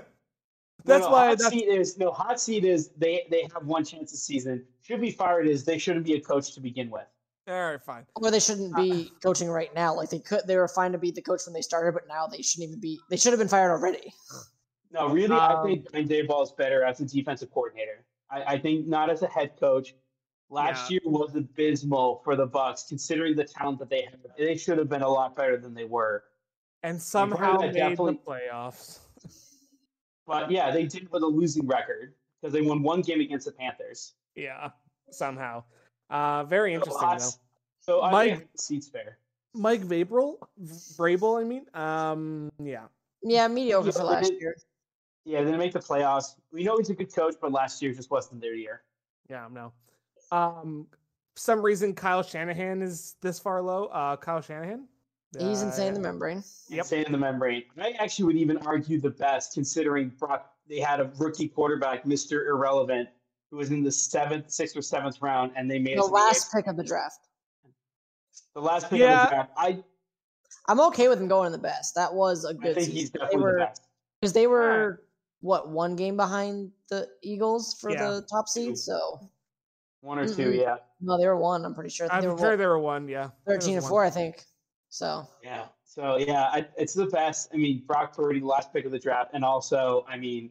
No, 0.85 0.95
that's 0.95 1.05
no, 1.07 1.11
why. 1.11 1.27
hot 1.27 1.39
That's, 1.39 1.51
seat 1.51 1.65
is 1.67 1.99
no 1.99 2.13
hot 2.13 2.41
seat 2.41 2.65
is 2.65 2.89
they 2.97 3.27
they 3.31 3.43
have 3.53 3.67
one 3.67 3.85
chance 3.85 4.13
this 4.13 4.23
season. 4.23 4.65
Should 4.89 5.01
be 5.03 5.11
fired 5.11 5.47
is 5.47 5.65
they 5.65 5.77
shouldn't 5.77 6.07
be 6.07 6.15
a 6.15 6.21
coach 6.21 6.55
to 6.55 6.61
begin 6.61 6.91
with. 6.91 7.05
all 7.47 7.73
right, 7.73 7.83
fine. 7.83 8.07
Or 8.17 8.31
they 8.31 8.41
shouldn't 8.41 8.75
be 8.75 9.13
coaching 9.23 9.51
right 9.51 9.73
now. 9.75 9.95
Like 9.95 10.09
they 10.09 10.19
could, 10.19 10.41
they 10.47 10.57
were 10.57 10.67
fine 10.67 10.93
to 10.93 10.99
be 10.99 11.11
the 11.11 11.21
coach 11.21 11.43
when 11.47 11.53
they 11.53 11.61
started, 11.61 11.93
but 11.93 12.09
now 12.09 12.27
they 12.27 12.41
shouldn't 12.41 12.69
even 12.71 12.81
be. 12.81 12.99
They 13.11 13.19
should 13.19 13.33
have 13.35 13.39
been 13.39 13.49
fired 13.49 13.71
already. 13.71 14.13
No, 14.91 15.11
really, 15.11 15.37
I 15.37 15.53
Um, 15.53 15.67
think 15.67 15.91
Brian 15.91 16.09
Daboll 16.09 16.43
is 16.43 16.53
better 16.53 16.83
as 16.85 17.01
a 17.01 17.05
defensive 17.05 17.51
coordinator. 17.51 18.07
I, 18.31 18.55
I 18.55 18.59
think 18.59 18.87
not 18.87 19.11
as 19.11 19.21
a 19.23 19.27
head 19.29 19.53
coach. 19.61 19.95
Last 20.49 20.91
year 20.91 21.01
was 21.05 21.35
abysmal 21.37 22.23
for 22.25 22.35
the 22.35 22.49
Bucs, 22.49 22.89
considering 22.89 23.37
the 23.37 23.45
talent 23.45 23.79
that 23.81 23.91
they 23.91 24.01
had. 24.03 24.17
They 24.39 24.57
should 24.57 24.79
have 24.79 24.89
been 24.89 25.03
a 25.03 25.09
lot 25.09 25.37
better 25.37 25.59
than 25.59 25.75
they 25.75 25.85
were. 25.85 26.25
And 26.83 27.01
somehow 27.03 27.59
that 27.59 27.67
made 27.67 27.75
definitely- 27.75 28.19
the 28.25 28.31
playoffs. 28.51 29.01
But 30.27 30.51
yeah, 30.51 30.71
they 30.71 30.85
did 30.87 31.11
with 31.13 31.23
a 31.23 31.27
losing 31.27 31.67
record 31.67 32.15
because 32.41 32.55
they 32.55 32.63
won 32.63 32.83
one 32.83 33.03
game 33.03 33.21
against 33.21 33.45
the 33.45 33.53
Panthers. 33.53 34.15
Yeah, 34.39 34.71
somehow. 35.11 35.65
Uh, 36.11 36.45
very 36.45 36.75
interesting 36.75 37.09
though. 37.09 37.19
So, 37.19 37.31
so 37.81 38.03
I 38.03 38.11
Mike- 38.13 38.49
seats 38.57 38.89
fair. 38.89 39.19
Mike 39.55 39.83
Vrabel, 39.83 40.37
Vrabel, 40.63 41.41
I 41.41 41.45
mean. 41.45 41.67
Um, 41.75 42.53
yeah. 42.63 42.85
Yeah, 43.23 43.49
mediocre 43.49 43.91
for 43.91 43.99
Yeah, 44.01 44.05
last 44.05 44.33
year. 44.41 44.57
Yeah, 45.25 45.41
they 45.41 45.47
didn't 45.47 45.59
make 45.59 45.73
the 45.73 45.81
playoffs. 45.81 46.37
We 46.53 46.63
know 46.63 46.79
he's 46.79 46.91
a 46.91 46.95
good 46.95 47.13
coach, 47.13 47.35
but 47.41 47.51
last 47.51 47.83
year 47.83 47.93
just 47.93 48.11
wasn't 48.11 48.41
their 48.41 48.55
year. 48.55 48.83
Yeah, 49.29 49.49
no. 49.51 49.73
Um, 50.31 50.87
for 51.35 51.41
some 51.41 51.61
reason 51.63 51.95
Kyle 51.95 52.23
Shanahan 52.23 52.81
is 52.83 53.17
this 53.21 53.39
far 53.41 53.61
low. 53.61 53.87
Uh, 53.87 54.17
Kyle 54.17 54.41
Shanahan. 54.41 54.87
He's 55.39 55.63
insane. 55.63 55.95
The 55.95 56.01
Uh, 56.01 56.03
membrane. 56.05 56.45
Yep. 56.69 56.87
Staying 56.87 57.07
in 57.07 57.13
the 57.13 57.19
membrane. 57.19 57.65
I 57.81 57.91
actually 57.99 58.27
would 58.27 58.37
even 58.37 58.59
argue 58.59 59.01
the 59.01 59.11
best, 59.11 59.55
considering 59.55 60.11
Brock. 60.11 60.55
They 60.69 60.79
had 60.79 61.01
a 61.01 61.11
rookie 61.19 61.49
quarterback, 61.49 62.07
Mister 62.07 62.47
Irrelevant, 62.47 63.09
who 63.51 63.57
was 63.57 63.71
in 63.71 63.83
the 63.83 63.93
seventh, 63.93 64.51
sixth, 64.51 64.77
or 64.77 64.83
seventh 64.83 65.21
round, 65.23 65.53
and 65.57 65.71
they 65.71 65.79
made 65.79 65.97
The 65.99 66.03
it 66.05 66.09
to 66.09 66.13
last 66.15 66.53
pick 66.53 66.67
of 66.67 66.77
the 66.77 66.85
draft. 66.85 67.19
the, 68.55 68.61
last 68.61 68.91
pick 68.91 69.01
Yeah. 69.01 69.25
of 69.25 69.31
the 69.31 69.35
draft. 69.35 69.53
I, 69.57 69.83
I'm 70.69 70.81
okay 70.89 71.09
with 71.09 71.21
him 71.21 71.29
going 71.29 71.47
in 71.47 71.53
the 71.53 71.59
best. 71.59 71.95
That 71.95 72.13
was 72.13 72.45
a 72.45 72.53
good 72.55 72.75
think 72.75 72.87
season. 72.87 72.93
he's 72.93 73.11
They 73.11 73.19
definitely 73.21 73.43
were 73.43 73.53
the 73.61 73.65
best. 73.67 73.83
because 74.21 74.33
they 74.33 74.47
were 74.47 75.03
what 75.41 75.69
one 75.71 75.97
game 75.97 76.17
behind 76.17 76.73
the 76.91 77.09
Eagles 77.23 77.79
for 77.81 77.91
Yeah. 77.91 78.11
the 78.11 78.23
top 78.31 78.49
seed. 78.49 78.77
So 78.77 79.21
One 80.01 80.19
or 80.19 80.27
two, 80.27 80.51
Mm-mm. 80.51 80.61
yeah, 80.61 80.77
no, 81.01 81.19
they 81.19 81.27
were 81.27 81.37
one. 81.37 81.65
I'm 81.65 81.75
pretty 81.75 81.91
sure. 81.91 82.07
I 82.07 82.11
think 82.11 82.23
they 82.23 82.27
I'm 82.29 82.33
were 82.35 82.39
sure 82.39 82.51
what, 82.51 82.57
there 82.59 82.69
were 82.69 82.79
one. 82.79 83.09
Yeah, 83.09 83.31
there 83.47 83.57
was 83.57 83.65
thirteen 83.65 83.77
and 83.77 83.83
one. 83.83 83.91
four. 83.91 84.05
I 84.05 84.11
think. 84.11 84.45
So 84.91 85.27
yeah. 85.43 85.67
So 85.85 86.17
yeah, 86.17 86.45
I, 86.53 86.69
it's 86.77 86.93
the 86.95 87.07
best. 87.07 87.49
I 87.53 87.57
mean, 87.57 87.83
Brock 87.87 88.15
Purdy, 88.15 88.41
last 88.41 88.73
pick 88.73 88.85
of 88.85 88.93
the 88.93 88.99
draft, 88.99 89.31
and 89.35 89.45
also, 89.45 90.05
I 90.09 90.17
mean, 90.19 90.51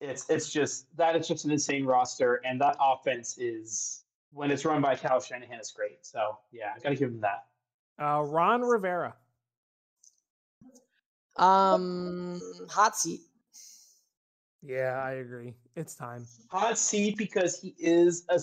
it's 0.00 0.28
it's 0.28 0.50
just 0.52 0.86
that 0.96 1.16
is 1.16 1.26
just 1.28 1.44
an 1.44 1.50
insane 1.50 1.84
roster, 1.84 2.40
and 2.44 2.60
that 2.60 2.76
offense 2.80 3.38
is 3.38 4.04
when 4.32 4.50
it's 4.50 4.64
run 4.64 4.82
by 4.82 4.96
Kyle 4.96 5.20
Shanahan, 5.20 5.58
it's 5.58 5.72
great. 5.72 6.04
So 6.04 6.38
yeah, 6.52 6.72
I 6.76 6.80
gotta 6.80 6.96
give 6.96 7.10
him 7.10 7.20
that. 7.20 7.44
Uh, 7.98 8.22
Ron 8.22 8.62
Rivera. 8.62 9.14
um, 11.36 12.40
hot 12.68 12.96
seat. 12.96 13.20
Yeah, 14.66 15.02
I 15.04 15.12
agree. 15.14 15.54
It's 15.76 15.94
time. 15.94 16.26
Hot 16.50 16.78
seat 16.78 17.18
because 17.18 17.60
he 17.60 17.74
is 17.78 18.24
a 18.30 18.40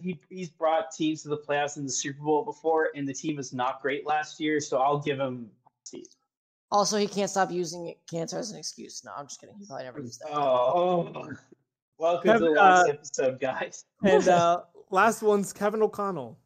he, 0.00 0.20
he's 0.28 0.50
brought 0.50 0.92
teams 0.92 1.22
to 1.22 1.28
the 1.28 1.38
playoffs 1.38 1.78
in 1.78 1.84
the 1.84 1.90
Super 1.90 2.22
Bowl 2.22 2.44
before, 2.44 2.90
and 2.94 3.08
the 3.08 3.14
team 3.14 3.38
is 3.38 3.52
not 3.52 3.80
great 3.80 4.06
last 4.06 4.38
year. 4.38 4.60
So 4.60 4.78
I'll 4.78 4.98
give 4.98 5.18
him 5.18 5.50
hot 5.64 5.72
seat. 5.84 6.08
Also, 6.70 6.96
he 6.96 7.06
can't 7.06 7.30
stop 7.30 7.50
using 7.52 7.94
cancer 8.10 8.38
as 8.38 8.50
an 8.50 8.58
excuse. 8.58 9.02
No, 9.04 9.12
I'm 9.16 9.26
just 9.26 9.40
kidding. 9.40 9.56
He 9.58 9.66
probably 9.66 9.84
never 9.84 10.00
used 10.00 10.20
that. 10.22 10.36
Oh, 10.36 11.30
welcome 11.98 12.30
Kev- 12.30 12.38
to 12.38 12.44
the 12.44 12.50
last 12.50 12.88
uh, 12.88 12.92
episode, 12.92 13.40
guys. 13.40 13.84
And 14.02 14.26
uh, 14.28 14.62
last 14.90 15.22
one's 15.22 15.52
Kevin 15.52 15.82
O'Connell. 15.82 16.38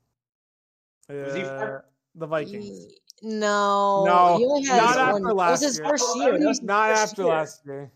Was 1.08 1.34
he 1.34 1.42
Uh, 1.42 1.78
the 2.14 2.26
Vikings. 2.26 2.64
He- 2.64 2.98
no, 3.20 4.04
No, 4.04 4.36
he 4.38 4.44
only 4.46 4.64
had 4.64 4.76
not 4.76 4.96
one- 4.96 4.98
after 4.98 5.18
It 5.18 5.22
was 5.24 5.34
last 5.34 5.62
his 5.62 5.78
year. 5.78 5.88
first 5.88 6.04
Oh, 6.06 6.20
year. 6.22 6.34
I 6.34 6.46
was 6.46 6.62
Not 6.62 6.88
first 6.90 7.02
after 7.10 7.22
year. 7.22 7.30
last 7.32 7.66
year. 7.66 7.92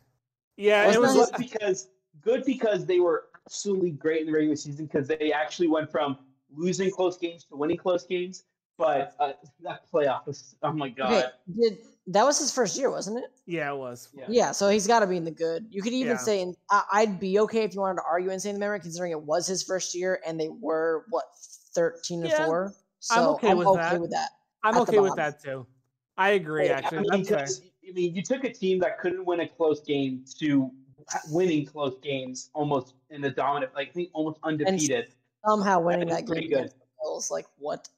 Yeah, 0.57 0.87
Wasn't 0.87 1.05
it 1.05 1.07
was. 1.07 1.31
that 1.31 1.37
good 1.39 1.51
because 1.51 1.89
good 2.23 2.45
because 2.45 2.87
they 2.87 2.99
were 2.99 3.27
absolutely 3.47 3.91
great 3.93 4.21
in 4.23 4.27
the 4.27 4.33
regular 4.33 4.57
season 4.57 4.87
because 4.87 5.07
they 5.07 5.33
actually 5.33 5.69
went 5.69 5.91
from 5.91 6.19
losing 6.53 6.91
close 6.91 7.17
games 7.19 7.45
to 7.45 7.57
winning 7.57 7.77
close 7.77 8.05
games. 8.05 8.45
But 8.79 9.15
uh, 9.21 9.35
that 9.61 9.83
playoff 9.93 10.27
was 10.27 10.57
oh 10.65 10.73
my 10.73 10.89
god. 10.89 11.13
Okay, 11.13 11.27
did 11.61 11.79
that 12.09 12.25
was 12.25 12.39
his 12.39 12.53
first 12.53 12.77
year, 12.77 12.91
wasn't 12.91 13.19
it? 13.19 13.31
Yeah, 13.47 13.73
it 13.73 13.77
was. 13.77 14.09
Yeah. 14.15 14.25
Yeah, 14.29 14.53
so 14.53 14.69
he's 14.69 14.87
got 14.87 15.01
to 15.01 15.07
be 15.07 15.17
in 15.17 15.25
the 15.25 15.31
good. 15.31 15.67
You 15.71 15.83
could 15.83 15.93
even 15.93 16.13
Yeah. 16.13 16.19
say, 16.19 16.43
and 16.43 16.57
I, 16.71 16.83
I'd 16.93 17.21
be 17.21 17.39
okay 17.41 17.63
if 17.63 17.75
you 17.75 17.81
wanted 17.81 17.97
to 17.97 18.07
argue 18.09 18.31
and 18.31 18.41
say 18.43 18.51
in 18.51 18.57
the 18.57 18.61
memory, 18.61 18.81
considering 18.81 19.13
it 19.13 19.23
was 19.23 19.47
his 19.47 19.63
first 19.63 19.95
year 19.95 20.21
and 20.27 20.39
they 20.39 20.49
were 20.49 21.05
what 21.11 21.25
thirteen 21.75 22.23
and 22.23 22.31
Yeah, 22.31 22.45
four. 22.45 22.75
So 22.99 23.15
I'm 23.15 23.29
okay 23.31 23.55
with 23.55 23.75
that. 23.77 24.01
with 24.01 24.11
that. 24.11 24.31
I'm 24.65 24.79
okay 24.79 24.99
with 24.99 25.17
that 25.17 25.43
too. 25.43 25.67
I 26.17 26.31
agree. 26.31 26.67
Yeah, 26.67 26.79
Actually, 26.79 26.99
I 26.99 27.17
mean, 27.17 27.25
that's 27.25 27.59
fair. 27.59 27.69
I 27.89 27.93
mean, 27.93 28.15
you 28.15 28.23
took 28.23 28.45
a 28.45 28.53
team 28.53 28.79
that 28.81 28.99
couldn't 29.01 29.25
win 29.25 29.41
a 29.41 29.49
close 29.49 29.81
game 29.81 30.25
to 30.39 30.71
winning 31.31 31.67
close 31.67 31.99
games 32.01 32.51
almost 32.55 32.95
in 33.11 33.21
the 33.21 33.31
dominant, 33.31 33.75
like 33.75 33.89
I 33.89 33.93
think 33.93 34.11
almost 34.13 34.39
undefeated. 34.43 35.13
Somehow 35.45 35.81
winning 35.81 36.09
is 36.09 36.15
that 36.17 36.27
pretty 36.27 36.43
game 36.43 36.51
good. 36.51 36.59
against 36.59 36.77
Bills, 37.03 37.31
like 37.31 37.47
what? 37.59 37.89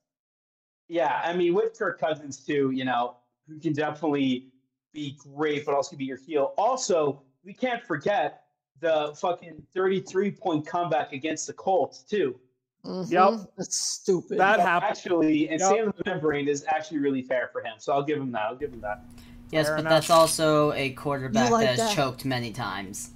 Yeah, 0.89 1.21
I 1.23 1.35
mean, 1.35 1.55
with 1.55 1.79
Kirk 1.79 1.99
Cousins 2.01 2.39
too, 2.45 2.71
you 2.71 2.85
know, 2.85 3.17
who 3.49 3.59
can 3.59 3.73
definitely 3.73 4.49
be 4.93 5.17
great, 5.19 5.65
but 5.67 5.75
also 5.75 5.91
can 5.91 5.99
be 5.99 6.05
your 6.05 6.17
heel. 6.19 6.55
Also, 6.57 7.23
we 7.45 7.53
can't 7.53 7.83
forget 7.83 8.45
the 8.81 9.15
fucking 9.21 9.63
33 9.75 10.31
point 10.31 10.67
comeback 10.67 11.13
against 11.13 11.47
the 11.47 11.53
Colts 11.53 12.03
too. 12.03 12.39
Mhm, 12.85 13.47
That's 13.57 13.77
stupid. 13.77 14.39
That 14.39 14.61
happened. 14.61 14.91
Actually, 14.91 15.49
and 15.49 15.59
Yep. 15.59 15.71
Sam 15.71 15.95
the 15.97 16.03
membrane 16.11 16.49
is 16.49 16.65
actually 16.69 16.99
really 16.99 17.23
fair 17.23 17.49
for 17.51 17.63
him. 17.63 17.75
So 17.79 17.93
I'll 17.95 18.03
give 18.03 18.19
him 18.19 18.31
that. 18.33 18.43
I'll 18.43 18.57
give 18.57 18.73
him 18.73 18.81
that. 18.83 19.05
Yes, 19.51 19.67
Fair 19.67 19.77
but 19.77 19.81
enough. 19.81 19.91
that's 19.91 20.11
also 20.11 20.73
a 20.73 20.91
quarterback 20.91 21.51
like 21.51 21.67
that 21.67 21.79
has 21.79 21.89
that? 21.89 21.95
choked 21.95 22.25
many 22.25 22.51
times. 22.53 23.13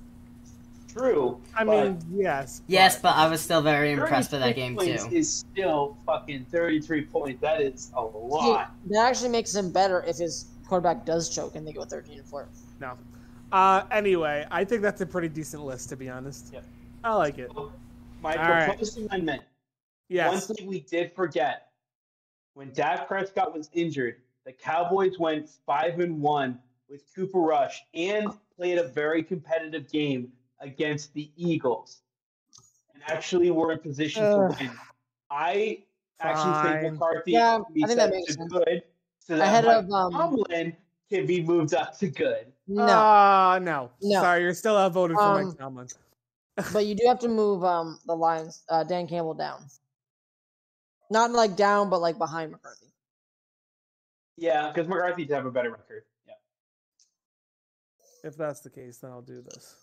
True. 0.99 1.41
I 1.57 1.65
but 1.65 1.85
mean, 1.85 1.99
yes. 2.21 2.63
Yes, 2.67 2.97
but- 2.97 3.03
but 3.03 3.17
I 3.17 3.29
was 3.29 3.41
still 3.41 3.63
very 3.63 3.93
impressed 3.93 4.33
with 4.33 4.41
that 4.41 4.55
game 4.57 4.77
points 4.77 5.05
too. 5.05 5.15
Is 5.15 5.33
still 5.53 5.97
fucking 6.05 6.47
33 6.51 7.05
points. 7.07 7.41
That 7.41 7.61
is 7.61 7.91
a 7.97 8.03
See, 8.03 8.19
lot. 8.19 8.73
that 8.91 9.07
actually 9.07 9.31
makes 9.31 9.55
him 9.55 9.71
better 9.73 10.03
if 10.07 10.17
his 10.19 10.47
quarterback 10.67 11.05
does 11.07 11.29
choke 11.35 11.55
and 11.57 11.67
they 11.67 11.73
go 11.73 11.85
thirteen 11.85 12.19
and 12.19 12.29
four. 12.29 12.49
no. 12.81 12.99
Uh, 13.51 13.85
anyway, 13.91 14.47
I 14.51 14.63
think 14.65 14.83
that's 14.83 15.01
a 15.01 15.07
pretty 15.07 15.29
decent 15.31 15.65
list, 15.65 15.89
to 15.89 15.97
be 15.97 16.11
honest. 16.11 16.53
Yep. 16.53 16.65
I 17.03 17.15
like 17.15 17.39
it. 17.39 17.51
My 18.21 18.35
All 18.37 18.51
right. 18.51 18.69
proposed 18.69 18.99
amendment 18.99 19.43
Yes. 20.11 20.49
One 20.49 20.57
thing 20.57 20.67
we 20.67 20.81
did 20.81 21.13
forget 21.15 21.69
when 22.55 22.73
Dak 22.73 23.07
Prescott 23.09 23.55
was 23.55 23.69
injured, 23.73 24.17
the 24.45 24.53
Cowboys 24.53 25.19
went 25.19 25.49
five 25.67 26.01
and 26.01 26.21
one 26.21 26.59
with 26.91 27.03
Cooper 27.15 27.41
Rush 27.41 27.83
and 27.95 28.29
played 28.57 28.79
a 28.79 28.89
very 28.89 29.23
competitive 29.23 29.91
game 29.91 30.33
against 30.61 31.13
the 31.15 31.31
Eagles, 31.37 32.01
and 32.95 33.03
actually 33.07 33.51
were 33.51 33.73
in 33.73 33.79
position 33.79 34.25
Ugh. 34.25 34.57
to 34.57 34.65
win. 34.65 34.73
I 35.31 35.83
actually 36.21 36.81
think 36.81 36.93
McCarthy 36.95 37.33
Yeah, 37.33 37.59
can 37.65 37.75
be 37.75 37.85
I 37.85 37.87
think 37.87 37.99
that 37.99 38.05
set 38.11 38.15
makes 38.15 38.27
to 38.27 38.33
sense. 38.35 38.53
good, 38.53 38.83
so 39.21 39.37
that 39.37 39.47
Ahead 39.47 39.65
Mike 39.65 39.77
of, 39.85 39.91
um, 39.93 40.13
Tomlin 40.13 40.77
can 41.11 41.27
be 41.27 41.43
moved 41.43 41.75
up 41.75 41.97
to 41.99 42.09
good. 42.09 42.53
No, 42.67 42.83
Uh, 42.99 43.59
no. 43.63 43.91
No. 44.03 44.21
Sorry, 44.21 44.43
you're 44.43 44.55
still 44.55 44.77
outvoted 44.77 45.17
for 45.17 45.23
Um, 45.23 45.47
Mike 45.49 45.59
Tomlin. 45.59 45.89
but 46.73 46.87
you 46.87 46.95
do 46.95 47.05
have 47.07 47.19
to 47.21 47.29
move 47.29 47.63
um 47.65 48.01
the 48.07 48.15
Lions, 48.17 48.65
uh, 48.69 48.83
Dan 48.85 49.07
Campbell 49.07 49.35
down. 49.35 49.65
Not 51.11 51.31
like 51.31 51.57
down, 51.57 51.89
but 51.89 52.01
like 52.01 52.19
behind 52.19 52.51
McCarthy. 52.53 52.93
Yeah, 54.37 54.69
because 54.71 54.89
McCarthy'd 54.89 55.31
have 55.31 55.47
a 55.47 55.51
better 55.51 55.71
record. 55.71 56.05
Yeah. 56.27 56.35
If 58.25 58.37
that's 58.37 58.61
the 58.61 58.71
case, 58.71 58.99
then 58.99 59.11
I'll 59.11 59.23
do 59.23 59.41
this. 59.43 59.77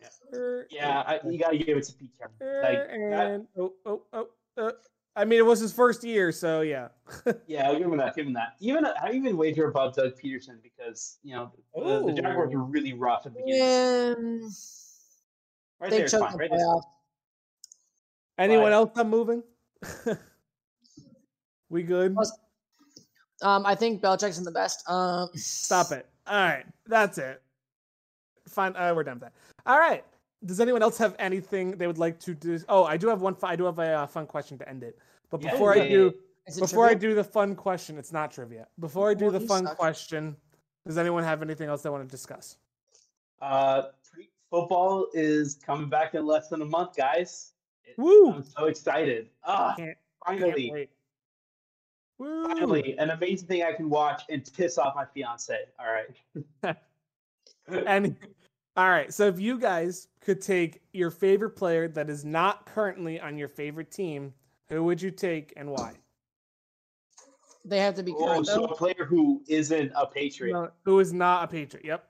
Yeah. 0.00 0.08
Er, 0.34 0.66
Yeah, 0.70 1.00
I, 1.06 1.20
you 1.28 1.38
gotta 1.38 1.58
give 1.58 1.76
it 1.76 1.84
to 1.84 1.92
Pete 1.94 2.10
Carroll. 2.18 2.34
er, 2.42 2.62
Like, 2.62 2.88
that- 3.10 3.30
and 3.30 3.46
oh, 3.58 3.72
oh, 3.86 4.02
oh, 4.12 4.28
uh, 4.58 4.72
I 5.18 5.24
mean, 5.24 5.38
it 5.38 5.46
was 5.46 5.60
his 5.60 5.72
first 5.72 6.04
year, 6.04 6.30
so 6.30 6.60
yeah. 6.60 6.88
yeah, 7.46 7.68
I'll 7.68 7.78
give 7.78 7.86
him 7.90 7.96
that. 7.96 8.14
Give 8.14 8.26
him 8.26 8.34
that. 8.34 8.56
Even 8.60 8.84
I 8.84 9.12
even 9.12 9.36
wager 9.38 9.66
above 9.68 9.94
Doug 9.96 10.12
Pederson 10.20 10.62
because 10.62 11.16
you 11.22 11.34
know 11.34 11.50
the, 11.74 12.04
the 12.06 12.12
Jaguars 12.12 12.52
were 12.54 12.62
really 12.64 12.92
rough 12.92 13.24
at 13.24 13.32
the 13.32 13.40
beginning. 13.40 13.62
Yeah, 13.62 14.48
Right 15.80 15.90
they 15.90 15.96
there, 15.98 16.04
it's 16.04 16.12
fine. 16.14 16.32
the 16.32 16.38
Right 16.38 16.50
there. 16.50 16.66
Anyone 18.38 18.64
Right. 18.66 18.72
else 18.72 18.90
I'm 18.96 19.08
moving? 19.08 19.42
we 21.70 21.82
good? 21.82 22.14
Um, 23.42 23.64
I 23.64 23.74
think 23.74 24.02
Belichick's 24.02 24.36
in 24.38 24.44
the 24.44 24.50
best. 24.50 24.88
Um, 24.88 25.28
Stop 25.34 25.92
it. 25.92 26.06
All 26.26 26.36
right, 26.36 26.64
that's 26.86 27.16
it. 27.16 27.42
Fine, 28.48 28.76
uh, 28.76 28.92
we're 28.94 29.02
done 29.04 29.14
with 29.14 29.22
that. 29.22 29.32
All 29.66 29.78
right. 29.78 30.04
Does 30.44 30.60
anyone 30.60 30.82
else 30.82 30.98
have 30.98 31.16
anything 31.18 31.72
they 31.72 31.86
would 31.86 31.98
like 31.98 32.20
to 32.20 32.34
do? 32.34 32.58
Oh, 32.68 32.84
I 32.84 32.96
do 32.96 33.08
have 33.08 33.22
one. 33.22 33.36
I 33.42 33.56
do 33.56 33.64
have 33.64 33.78
a 33.78 34.00
uh, 34.00 34.06
fun 34.06 34.26
question 34.26 34.58
to 34.58 34.68
end 34.68 34.82
it. 34.82 34.98
But 35.30 35.40
before 35.40 35.76
Yeah, 35.76 35.82
I 35.82 35.88
do, 35.88 36.14
Is 36.46 36.58
it 36.58 36.60
before 36.60 36.86
I 36.86 36.94
do 36.94 37.14
the 37.14 37.24
fun 37.24 37.56
question, 37.56 37.98
it's 37.98 38.12
not 38.12 38.30
trivia. 38.30 38.66
Before 38.78 39.10
I 39.10 39.14
do 39.14 39.24
Well, 39.24 39.32
the 39.32 39.40
fun 39.40 39.66
suck. 39.66 39.76
question, 39.76 40.36
does 40.86 40.98
anyone 40.98 41.24
have 41.24 41.42
anything 41.42 41.68
else 41.68 41.82
they 41.82 41.90
want 41.90 42.04
to 42.04 42.10
discuss? 42.10 42.58
Uh, 43.42 43.82
football 44.50 45.08
is 45.14 45.54
coming 45.56 45.88
back 45.88 46.14
in 46.14 46.24
less 46.24 46.48
than 46.48 46.62
a 46.62 46.66
month, 46.66 46.96
guys. 46.96 47.52
It- 47.84 47.98
Woo! 47.98 48.32
I'm 48.32 48.44
so 48.44 48.66
excited. 48.66 49.30
Ah, 49.42 49.74
Can't, 49.76 49.96
finally, 50.24 50.70
can't. 50.70 50.88
Woo! 52.18 52.46
finally, 52.46 52.96
an 52.98 53.10
amazing 53.10 53.48
thing 53.48 53.62
I 53.64 53.72
can 53.72 53.90
watch 53.90 54.22
and 54.30 54.48
piss 54.56 54.78
off 54.78 54.94
my 54.94 55.06
fiance. 55.06 55.58
All 55.78 55.86
right. 55.92 56.76
And 57.68 58.14
all 58.76 58.90
right, 58.90 59.12
so 59.12 59.26
if 59.26 59.40
you 59.40 59.58
guys 59.58 60.08
could 60.20 60.40
take 60.40 60.82
your 60.92 61.10
favorite 61.10 61.50
player 61.50 61.88
that 61.88 62.10
is 62.10 62.24
not 62.24 62.66
currently 62.66 63.20
on 63.20 63.38
your 63.38 63.48
favorite 63.48 63.90
team, 63.90 64.34
who 64.68 64.84
would 64.84 65.00
you 65.00 65.10
take 65.10 65.52
and 65.56 65.70
why? 65.70 65.94
They 67.64 67.78
have 67.80 67.94
to 67.96 68.02
be 68.02 68.14
Oh, 68.16 68.42
so 68.42 68.58
though? 68.58 68.64
a 68.66 68.76
player 68.76 69.04
who 69.06 69.42
isn't 69.48 69.92
a 69.96 70.06
Patriot. 70.06 70.52
No, 70.52 70.70
who 70.84 71.00
is 71.00 71.12
not 71.12 71.44
a 71.44 71.46
Patriot? 71.48 71.84
Yep. 71.84 72.08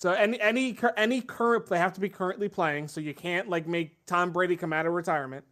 So 0.00 0.12
any 0.12 0.40
any 0.40 0.76
any 0.96 1.20
current 1.20 1.66
they 1.66 1.78
have 1.78 1.92
to 1.92 2.00
be 2.00 2.08
currently 2.08 2.48
playing. 2.48 2.88
So 2.88 3.00
you 3.00 3.14
can't 3.14 3.48
like 3.48 3.68
make 3.68 4.04
Tom 4.06 4.32
Brady 4.32 4.56
come 4.56 4.72
out 4.72 4.86
of 4.86 4.92
retirement. 4.94 5.44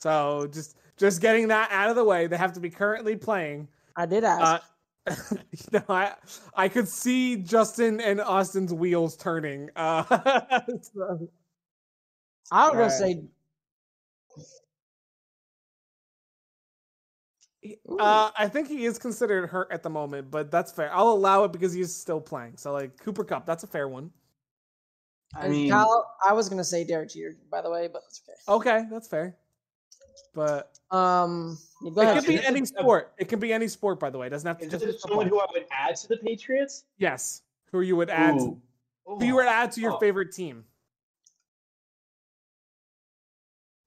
So 0.00 0.48
just 0.52 0.76
just 0.96 1.20
getting 1.20 1.48
that 1.48 1.70
out 1.70 1.88
of 1.88 1.96
the 1.96 2.04
way, 2.04 2.26
they 2.26 2.36
have 2.36 2.52
to 2.54 2.60
be 2.60 2.68
currently 2.68 3.16
playing. 3.16 3.68
I 3.96 4.06
did 4.06 4.24
ask. 4.24 4.42
Uh, 4.42 4.58
you 5.30 5.58
know, 5.72 5.84
I 5.88 6.14
I 6.54 6.68
could 6.68 6.88
see 6.88 7.36
Justin 7.36 8.00
and 8.00 8.20
Austin's 8.20 8.72
wheels 8.72 9.16
turning. 9.16 9.70
Uh, 9.76 10.02
so- 10.82 11.28
I 12.52 12.68
was 12.68 12.72
gonna 12.72 12.82
right. 12.82 12.90
say. 12.90 13.24
Uh, 17.98 18.30
I 18.36 18.48
think 18.48 18.68
he 18.68 18.84
is 18.84 18.98
considered 18.98 19.48
hurt 19.48 19.68
at 19.70 19.82
the 19.82 19.88
moment, 19.88 20.30
but 20.30 20.50
that's 20.50 20.70
fair. 20.70 20.94
I'll 20.94 21.08
allow 21.08 21.44
it 21.44 21.52
because 21.52 21.72
he's 21.72 21.94
still 21.94 22.20
playing. 22.20 22.58
So 22.58 22.72
like 22.72 22.98
Cooper 22.98 23.24
Kupp, 23.24 23.46
that's 23.46 23.64
a 23.64 23.66
fair 23.66 23.88
one. 23.88 24.10
I 25.34 25.48
mean, 25.48 25.70
Kyle, 25.70 26.14
I 26.24 26.32
was 26.32 26.48
gonna 26.48 26.64
say 26.64 26.84
Derek 26.84 27.10
Jeter, 27.10 27.36
by 27.50 27.62
the 27.62 27.70
way, 27.70 27.88
but 27.88 28.02
that's 28.02 28.22
okay. 28.48 28.70
Okay, 28.70 28.86
that's 28.90 29.08
fair. 29.08 29.36
But 30.34 30.78
Um, 30.94 31.58
go 31.82 31.88
it 31.88 32.04
ahead. 32.04 32.16
could 32.18 32.28
be 32.28 32.34
Is 32.36 32.44
any 32.44 32.58
it 32.60 32.62
a- 32.64 32.66
sport. 32.66 33.12
It 33.18 33.28
can 33.28 33.40
be 33.40 33.52
any 33.52 33.66
sport, 33.68 33.98
by 33.98 34.10
the 34.10 34.18
way. 34.18 34.28
It 34.28 34.30
doesn't 34.30 34.46
have 34.46 34.58
to 34.58 34.64
is 34.66 34.70
just 34.72 34.84
it 34.84 35.00
someone 35.00 35.26
football. 35.28 35.40
who 35.48 35.54
I 35.56 35.58
would 35.60 35.66
add 35.72 35.96
to 35.96 36.08
the 36.08 36.16
Patriots? 36.18 36.84
Yes, 36.98 37.42
who 37.72 37.80
you 37.80 37.96
would 37.96 38.10
add? 38.10 38.38
To, 38.38 38.44
Ooh. 38.44 38.60
who 39.18 39.24
you 39.24 39.34
would 39.34 39.46
add 39.46 39.72
to 39.72 39.80
your 39.80 39.94
Oh. 39.94 39.98
favorite 39.98 40.32
team? 40.32 40.64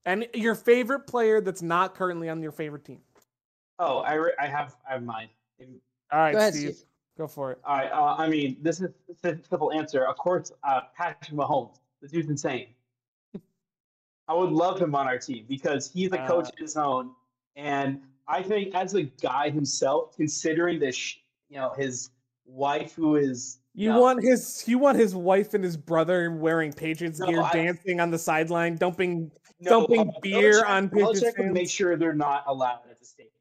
And 0.06 0.28
your 0.34 0.56
favorite 0.56 1.02
player 1.02 1.42
that's 1.42 1.62
not 1.62 1.94
currently 1.96 2.30
on 2.30 2.42
your 2.42 2.52
favorite 2.52 2.86
team. 2.86 3.02
Oh, 3.80 4.00
I, 4.00 4.14
re- 4.14 4.34
I 4.40 4.48
have 4.48 4.76
I 4.90 4.94
have 4.94 5.04
mine. 5.04 5.30
All 6.12 6.20
right, 6.20 6.32
Go 6.32 6.38
ahead, 6.38 6.54
Steve, 6.54 6.76
Steve. 6.76 6.86
go 7.18 7.28
for 7.28 7.52
it. 7.52 7.60
All 7.66 7.76
right. 7.78 7.92
Uh, 7.92 8.16
I 8.18 8.30
mean, 8.30 8.58
this 8.62 8.80
is 8.80 8.90
this 9.08 9.18
is 9.34 9.40
a 9.46 9.50
simple 9.50 9.74
answer. 9.74 10.06
Of 10.06 10.18
course, 10.18 10.52
uh, 10.64 10.82
Patrick 10.96 11.38
Mahomes. 11.38 11.80
The 12.02 12.08
dude's 12.08 12.30
insane. 12.30 12.68
I 14.28 14.34
would 14.34 14.52
love 14.52 14.80
him 14.80 14.94
on 14.96 15.08
our 15.08 15.18
team 15.18 15.46
because 15.48 15.90
he's 15.92 16.12
a 16.12 16.18
coach 16.28 16.46
Uh, 16.46 16.50
of 16.54 16.58
his 16.60 16.76
own, 16.78 17.12
and 17.56 18.02
I 18.28 18.44
think 18.44 18.76
as 18.76 18.94
a 18.94 19.04
guy 19.04 19.50
himself, 19.50 20.16
considering 20.16 20.80
this, 20.80 20.96
sh- 20.96 21.16
you 21.50 21.58
know, 21.58 21.72
his 21.78 22.10
wife 22.46 22.94
who 22.94 23.16
is 23.16 23.60
You 23.74 23.90
no, 23.94 24.02
want 24.02 24.24
his 24.24 24.64
you 24.68 24.80
want 24.80 24.98
his 24.98 25.16
wife 25.16 25.54
and 25.54 25.64
his 25.64 25.78
brother 25.78 26.32
wearing 26.32 26.74
Patriots 26.74 27.20
No, 27.20 27.28
gear, 27.28 27.42
I- 27.42 27.52
dancing 27.54 28.00
on 28.02 28.12
the 28.12 28.18
sideline, 28.20 28.76
dumping. 28.76 29.32
no, 29.62 29.70
dumping 29.82 30.10
uh, 30.10 30.20
beer 30.22 30.62
Belichick- 30.64 30.70
on 30.70 30.90
Patriots 30.90 31.22
Belichick 31.22 31.38
would 31.38 31.54
make 31.54 31.70
sure 31.70 31.96
they're 31.96 32.14
not 32.14 32.44
allowed 32.48 32.82
at 32.90 33.00
the 33.00 33.06
stadium. 33.06 33.34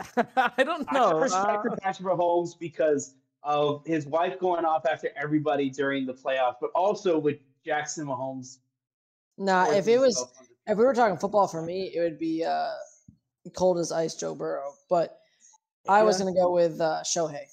I 0.56 0.62
don't 0.62 0.86
I 0.88 0.94
know. 0.94 1.18
respect 1.18 1.46
uh, 1.48 1.62
for 1.62 1.76
Patrick 1.78 2.06
Mahomes 2.06 2.56
because 2.58 3.14
of 3.42 3.84
his 3.86 4.06
wife 4.06 4.38
going 4.38 4.64
off 4.64 4.86
after 4.86 5.08
everybody 5.16 5.68
during 5.70 6.06
the 6.06 6.14
playoffs, 6.14 6.56
but 6.60 6.70
also 6.76 7.18
with 7.18 7.38
Jackson 7.64 8.06
Mahomes. 8.06 8.58
Nah, 9.38 9.70
if 9.70 9.86
it 9.88 9.98
was 9.98 10.16
himself 10.18 10.32
on 10.38 10.44
the- 10.66 10.72
if 10.72 10.78
we 10.78 10.84
were 10.84 10.94
talking 10.94 11.16
football 11.16 11.48
for 11.48 11.62
me, 11.62 11.92
it 11.94 12.00
would 12.00 12.18
be 12.18 12.44
uh 12.44 12.74
cold 13.54 13.78
as 13.78 13.90
ice 13.92 14.14
Joe 14.14 14.34
Burrow. 14.34 14.74
But 14.90 15.18
I 15.88 16.02
was 16.02 16.18
gonna 16.18 16.34
go 16.34 16.52
with 16.52 16.80
uh 16.80 17.02
Shohei. 17.04 17.46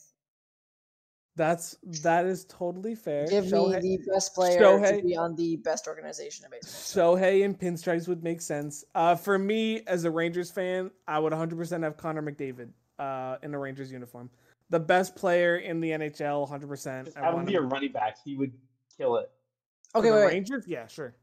That's 1.37 1.75
that 2.01 2.25
is 2.25 2.45
totally 2.45 2.95
fair. 2.95 3.27
Give 3.27 3.43
Shohei, 3.45 3.81
me 3.81 3.97
the 3.97 4.11
best 4.13 4.33
player 4.33 4.61
Shohei- 4.61 4.97
to 4.97 5.03
be 5.03 5.17
on 5.17 5.35
the 5.35 5.57
best 5.57 5.85
organization 5.87 6.45
in 6.45 6.51
baseball. 6.51 7.15
Shohei 7.17 7.43
and 7.43 7.59
pinstripes 7.59 8.07
would 8.07 8.23
make 8.23 8.41
sense. 8.41 8.85
Uh, 8.95 9.15
for 9.15 9.37
me, 9.37 9.81
as 9.85 10.05
a 10.05 10.11
Rangers 10.11 10.49
fan, 10.49 10.91
I 11.07 11.19
would 11.19 11.33
100% 11.33 11.83
have 11.83 11.97
Connor 11.97 12.21
McDavid 12.21 12.69
uh, 12.99 13.37
in 13.43 13.53
a 13.53 13.59
Rangers 13.59 13.91
uniform. 13.91 14.29
The 14.69 14.79
best 14.79 15.15
player 15.15 15.57
in 15.57 15.81
the 15.81 15.91
NHL, 15.91 16.49
100%. 16.49 17.05
Just 17.05 17.17
I 17.17 17.21
have 17.21 17.29
him 17.29 17.35
want 17.35 17.47
be 17.47 17.55
a 17.55 17.61
running 17.61 17.91
back. 17.91 18.17
He 18.23 18.35
would 18.37 18.53
kill 18.97 19.17
it. 19.17 19.29
for 19.91 19.99
Okay, 19.99 20.09
the 20.09 20.15
wait, 20.15 20.25
wait. 20.25 20.33
Rangers? 20.33 20.65
Yeah, 20.67 20.87
sure. 20.87 21.15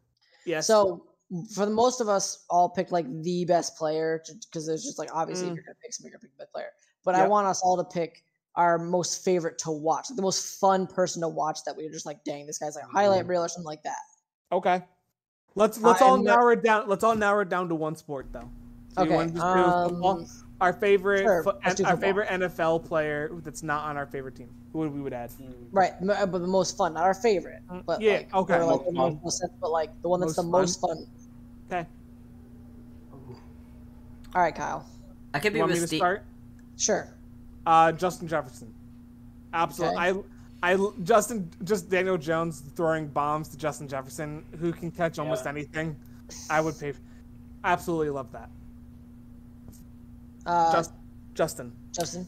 Yes. 0.44 0.66
So 0.66 1.06
for 1.54 1.64
the 1.64 1.72
most 1.72 2.00
of 2.00 2.08
us, 2.08 2.44
all 2.50 2.68
picked 2.68 2.92
like 2.92 3.06
the 3.22 3.44
best 3.44 3.76
player 3.76 4.22
because 4.46 4.66
there's 4.66 4.84
just 4.84 4.98
like 4.98 5.08
obviously 5.14 5.48
if 5.48 5.52
Mm. 5.52 5.56
you're 5.56 5.64
gonna 5.64 5.76
pick 5.82 5.92
somebody, 5.94 6.10
you're 6.12 6.18
gonna 6.18 6.28
pick 6.28 6.36
the 6.36 6.42
best 6.44 6.52
player. 6.52 6.70
But 7.04 7.14
I 7.14 7.26
want 7.26 7.46
us 7.46 7.62
all 7.62 7.76
to 7.76 7.84
pick 7.84 8.24
our 8.54 8.78
most 8.78 9.24
favorite 9.24 9.56
to 9.58 9.70
watch, 9.70 10.10
like 10.10 10.16
the 10.16 10.22
most 10.22 10.60
fun 10.60 10.86
person 10.86 11.22
to 11.22 11.28
watch 11.28 11.64
that 11.64 11.74
we 11.76 11.86
are 11.86 11.90
just 11.90 12.06
like, 12.06 12.22
dang, 12.24 12.46
this 12.46 12.58
guy's 12.58 12.76
like 12.76 12.84
a 12.84 12.88
highlight 12.88 13.26
reel 13.26 13.42
or 13.42 13.48
something 13.48 13.66
like 13.66 13.82
that. 13.82 13.96
okay. 14.52 14.82
Let's 15.54 15.78
let's 15.80 16.00
Uh, 16.00 16.06
all 16.06 16.16
narrow 16.22 16.52
it 16.52 16.62
down. 16.62 16.88
Let's 16.88 17.04
all 17.04 17.14
narrow 17.16 17.40
it 17.40 17.48
down 17.48 17.68
to 17.68 17.74
one 17.74 17.94
sport 17.96 18.28
though. 18.32 18.50
So 18.88 19.02
Okay, 19.02 19.40
um, 19.40 20.26
Our 20.62 20.72
favorite, 20.72 21.22
sure, 21.24 21.42
fo- 21.42 21.58
let's 21.64 21.80
our 21.80 21.86
football. 21.90 21.96
favorite 21.96 22.28
NFL 22.28 22.84
player 22.86 23.30
that's 23.44 23.62
not 23.64 23.84
on 23.84 23.96
our 23.96 24.06
favorite 24.06 24.36
team. 24.36 24.48
Who 24.72 24.78
would 24.78 24.94
we 24.94 25.00
would 25.00 25.12
add? 25.12 25.30
Right, 25.72 25.92
uh, 26.08 26.24
but 26.26 26.38
the 26.38 26.46
most 26.46 26.76
fun, 26.76 26.94
not 26.94 27.02
our 27.02 27.14
favorite, 27.14 27.62
Mm, 27.70 27.84
but 27.84 28.00
yeah, 28.00 28.12
like, 28.18 28.34
okay. 28.34 28.54
or, 28.54 28.64
like, 28.64 28.68
Most 28.76 28.78
the 28.78 28.84
fun. 28.84 28.94
most, 28.94 29.24
most- 29.42 29.44
but 29.60 29.70
like 29.72 30.02
the 30.02 30.08
one 30.08 30.20
that's 30.20 30.36
Most 30.36 30.36
the 30.36 30.42
most 30.50 30.80
fun. 30.80 31.06
Okay. 31.70 31.86
All 34.34 34.40
right, 34.42 34.54
Kyle. 34.54 34.86
I 35.34 35.38
could 35.40 35.52
You 35.52 35.54
be 35.54 35.60
want 35.60 35.72
me 35.72 35.80
with 35.80 35.90
to 35.90 35.96
start? 35.96 36.22
Sure. 36.78 37.08
Uh, 37.66 37.92
Justin 37.92 38.28
Jefferson. 38.28 38.72
Absolutely. 39.52 39.96
Okay. 39.98 40.20
I, 40.62 40.72
I, 40.74 40.88
Justin, 41.02 41.50
just 41.64 41.90
Daniel 41.90 42.16
Jones 42.16 42.62
throwing 42.76 43.08
bombs 43.08 43.48
to 43.48 43.58
Justin 43.58 43.88
Jefferson, 43.88 44.44
who 44.60 44.72
can 44.72 44.90
catch 44.90 45.18
almost 45.18 45.44
Yeah. 45.44 45.50
anything. 45.50 45.96
I 46.48 46.60
would 46.60 46.78
pay. 46.78 46.92
Absolutely 47.64 48.10
love 48.10 48.30
that. 48.32 48.48
Uh, 50.46 50.72
Just, 50.72 50.92
Justin. 51.34 51.72
Justin. 51.92 52.26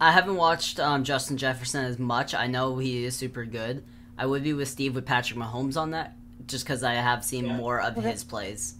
I 0.00 0.10
haven't 0.10 0.36
watched 0.36 0.80
um, 0.80 1.04
Justin 1.04 1.36
Jefferson 1.36 1.84
as 1.84 1.98
much. 1.98 2.34
I 2.34 2.46
know 2.46 2.78
he 2.78 3.04
is 3.04 3.14
super 3.16 3.44
good. 3.44 3.84
I 4.18 4.26
would 4.26 4.42
be 4.42 4.52
with 4.52 4.68
Steve 4.68 4.94
with 4.94 5.06
Patrick 5.06 5.38
Mahomes 5.38 5.76
on 5.76 5.92
that, 5.92 6.14
just 6.46 6.64
because 6.64 6.82
I 6.82 6.94
have 6.94 7.24
seen 7.24 7.46
Yeah. 7.46 7.56
more 7.56 7.80
of 7.80 7.96
Okay. 7.96 8.10
his 8.10 8.24
plays. 8.24 8.74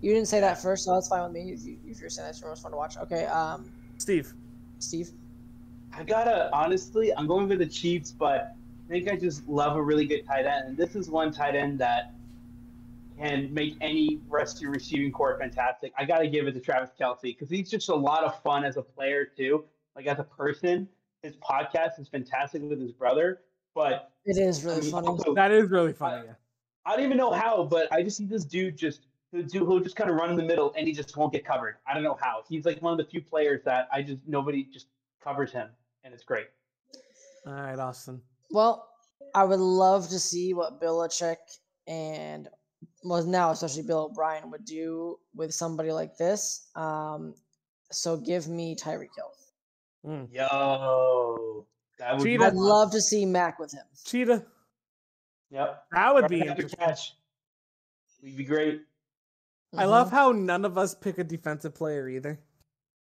You 0.00 0.12
didn't 0.12 0.28
say 0.28 0.40
that 0.40 0.60
first, 0.60 0.84
so 0.84 0.94
that's 0.94 1.08
fine 1.08 1.22
with 1.22 1.32
me. 1.32 1.52
If, 1.52 1.64
you, 1.64 1.78
if 1.86 2.00
you're 2.00 2.10
saying 2.10 2.26
that's 2.26 2.40
your 2.40 2.50
most 2.50 2.62
fun 2.62 2.72
to 2.72 2.76
watch, 2.76 2.96
okay. 2.98 3.24
Um, 3.26 3.70
Steve. 3.98 4.34
Steve. 4.78 5.10
I 5.96 6.02
gotta 6.02 6.50
honestly, 6.52 7.14
I'm 7.16 7.26
going 7.26 7.48
for 7.48 7.56
the 7.56 7.66
Chiefs, 7.66 8.10
but 8.10 8.54
I 8.88 8.92
think 8.92 9.08
I 9.10 9.16
just 9.16 9.46
love 9.48 9.76
a 9.76 9.82
really 9.82 10.06
good 10.06 10.26
tight 10.26 10.44
end, 10.44 10.64
and 10.68 10.76
this 10.76 10.94
is 10.96 11.08
one 11.08 11.32
tight 11.32 11.54
end 11.54 11.78
that 11.78 12.12
can 13.18 13.52
make 13.52 13.76
any 13.80 14.20
rest 14.28 14.56
of 14.56 14.62
your 14.62 14.72
receiving 14.72 15.12
corps 15.12 15.38
fantastic. 15.38 15.92
I 15.98 16.04
gotta 16.04 16.26
give 16.28 16.46
it 16.46 16.52
to 16.52 16.60
Travis 16.60 16.90
Kelce 16.98 17.22
because 17.22 17.48
he's 17.50 17.70
just 17.70 17.88
a 17.88 17.94
lot 17.94 18.24
of 18.24 18.40
fun 18.42 18.64
as 18.64 18.76
a 18.76 18.82
player 18.82 19.24
too. 19.24 19.64
Like 19.96 20.06
as 20.06 20.18
a 20.18 20.24
person, 20.24 20.88
his 21.22 21.36
podcast 21.36 21.98
is 22.00 22.08
fantastic 22.08 22.62
with 22.62 22.80
his 22.80 22.92
brother, 22.92 23.40
but 23.74 24.10
It 24.24 24.36
is 24.38 24.64
really 24.64 24.78
I 24.78 24.80
mean, 24.82 24.90
funny. 24.90 25.06
also, 25.08 25.34
That 25.34 25.52
is 25.52 25.70
really 25.70 25.92
funny. 25.92 26.26
yeah. 26.26 26.32
I 26.86 26.96
don't 26.96 27.04
even 27.06 27.16
know 27.16 27.30
how, 27.32 27.64
but 27.64 27.90
I 27.92 28.02
just 28.02 28.16
see 28.16 28.26
this 28.26 28.44
dude 28.44 28.76
just 28.76 29.06
who 29.32 29.42
do 29.42 29.64
who 29.64 29.82
just 29.82 29.96
kind 29.96 30.10
of 30.10 30.16
run 30.16 30.30
in 30.30 30.36
the 30.36 30.42
middle 30.42 30.72
and 30.76 30.86
he 30.86 30.92
just 30.92 31.16
won't 31.16 31.32
get 31.32 31.44
covered. 31.44 31.76
I 31.86 31.94
don't 31.94 32.02
know 32.02 32.18
how. 32.20 32.42
He's 32.48 32.64
like 32.64 32.82
one 32.82 32.92
of 32.92 32.98
the 32.98 33.04
few 33.10 33.22
players 33.22 33.62
that 33.64 33.88
I 33.92 34.02
just 34.02 34.18
nobody 34.26 34.64
just 34.64 34.86
covers 35.22 35.50
him, 35.52 35.68
and 36.02 36.12
it's 36.12 36.24
great. 36.24 36.46
All 37.46 37.52
right, 37.54 37.78
Austin. 37.78 38.20
Well, 38.50 38.88
I 39.34 39.44
would 39.44 39.60
love 39.60 40.08
to 40.10 40.18
see 40.18 40.52
what 40.54 40.80
Belichick 40.80 41.36
and 41.86 42.48
well 43.04 43.24
now 43.24 43.50
especially 43.50 43.82
Bill 43.82 44.08
O'Brien 44.10 44.50
would 44.50 44.64
do 44.64 45.18
with 45.34 45.52
somebody 45.54 45.92
like 45.92 46.16
this. 46.16 46.68
Um, 46.74 47.34
so 47.92 48.16
give 48.16 48.48
me 48.48 48.74
Tyreek 48.74 49.10
Hill. 49.14 49.30
Mm. 50.06 50.28
Yo, 50.32 51.66
that 51.98 52.16
would 52.16 52.24
Cheetah. 52.24 52.38
be 52.40 52.44
I'd 52.44 52.54
love 52.54 52.90
to 52.92 53.00
see 53.00 53.24
Mac 53.24 53.58
with 53.58 53.72
him. 53.72 53.84
Cheetah. 54.04 54.44
Yep, 55.50 55.84
That 55.92 56.14
would 56.14 56.28
be 56.28 56.40
Right 56.40 56.48
after 56.50 56.62
interesting. 56.62 56.86
catch. 56.86 57.12
Would 58.22 58.36
be 58.36 58.44
great. 58.44 58.82
I 59.76 59.84
love 59.84 60.10
how 60.10 60.32
none 60.32 60.64
of 60.64 60.78
us 60.78 60.94
pick 60.94 61.18
a 61.18 61.24
defensive 61.24 61.74
player 61.74 62.08
either. 62.08 62.38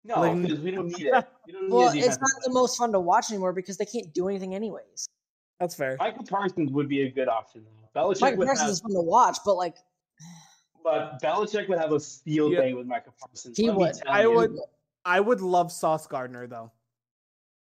No, 0.03 0.21
Like- 0.21 0.33
we 0.35 0.71
don't 0.71 0.87
need 0.87 1.07
it. 1.07 1.27
We 1.47 1.53
don't 1.53 1.63
need 1.63 1.71
Well, 1.71 1.81
a 1.89 1.95
it's 1.95 1.95
defensive 1.95 2.21
not 2.21 2.43
the 2.45 2.51
most 2.53 2.77
fun 2.77 2.91
to 2.93 2.99
watch 2.99 3.31
anymore 3.31 3.53
because 3.53 3.77
they 3.77 3.85
can't 3.85 4.13
do 4.13 4.27
anything 4.29 4.53
anyways. 4.55 5.07
That's 5.59 5.75
fair. 5.75 5.97
Micah 5.99 6.23
Parsons 6.23 6.71
would 6.71 6.87
be 6.87 7.01
a 7.03 7.11
good 7.11 7.27
option 7.27 7.65
though. 7.65 8.01
Belichick 8.01 8.21
Mike 8.21 8.37
would 8.37 8.47
Parsons 8.47 8.61
have, 8.67 8.71
is 8.73 8.79
fun 8.81 8.93
to 8.93 9.01
watch, 9.01 9.37
but 9.45 9.55
like 9.55 9.75
but 10.83 11.21
Belichick 11.21 11.67
would 11.67 11.77
have 11.79 11.91
a 11.91 11.99
field 11.99 12.53
Yeah. 12.53 12.61
day 12.61 12.73
with 12.73 12.87
Micah 12.87 13.11
Parsons. 13.19 13.57
He 13.57 13.67
Let 13.69 13.77
would. 13.77 14.07
I 14.07 14.21
you. 14.23 14.31
would- 14.33 14.59
I 15.05 15.19
would 15.19 15.41
love 15.41 15.71
Sauce 15.71 16.05
Gardner 16.07 16.45
though. 16.45 16.71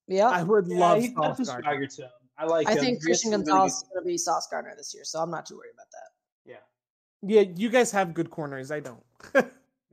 yeah, 0.06 0.28
I 0.28 0.42
would 0.42 0.66
Yeah, 0.66 0.78
love 0.78 1.02
Sauce 1.04 1.46
Gardner. 1.46 1.62
swagger 1.62 1.86
to 1.86 2.02
him. 2.02 2.10
I 2.36 2.44
like. 2.44 2.66
I 2.68 2.72
him. 2.72 2.78
think 2.78 3.02
Christian 3.02 3.30
Gonzalez 3.30 3.74
is 3.74 3.82
going 3.92 4.02
to 4.02 4.06
be 4.06 4.18
Sauce 4.18 4.46
Gardner 4.48 4.74
this 4.76 4.92
year, 4.94 5.04
so 5.04 5.20
I'm 5.20 5.30
not 5.30 5.46
too 5.46 5.56
worried 5.56 5.72
about 5.74 5.86
that. 5.92 6.10
Yeah. 6.44 6.56
Yeah, 7.42 7.52
you 7.56 7.68
guys 7.68 7.90
have 7.92 8.14
good 8.14 8.30
corners. 8.30 8.70
I 8.70 8.80
don't. 8.80 9.02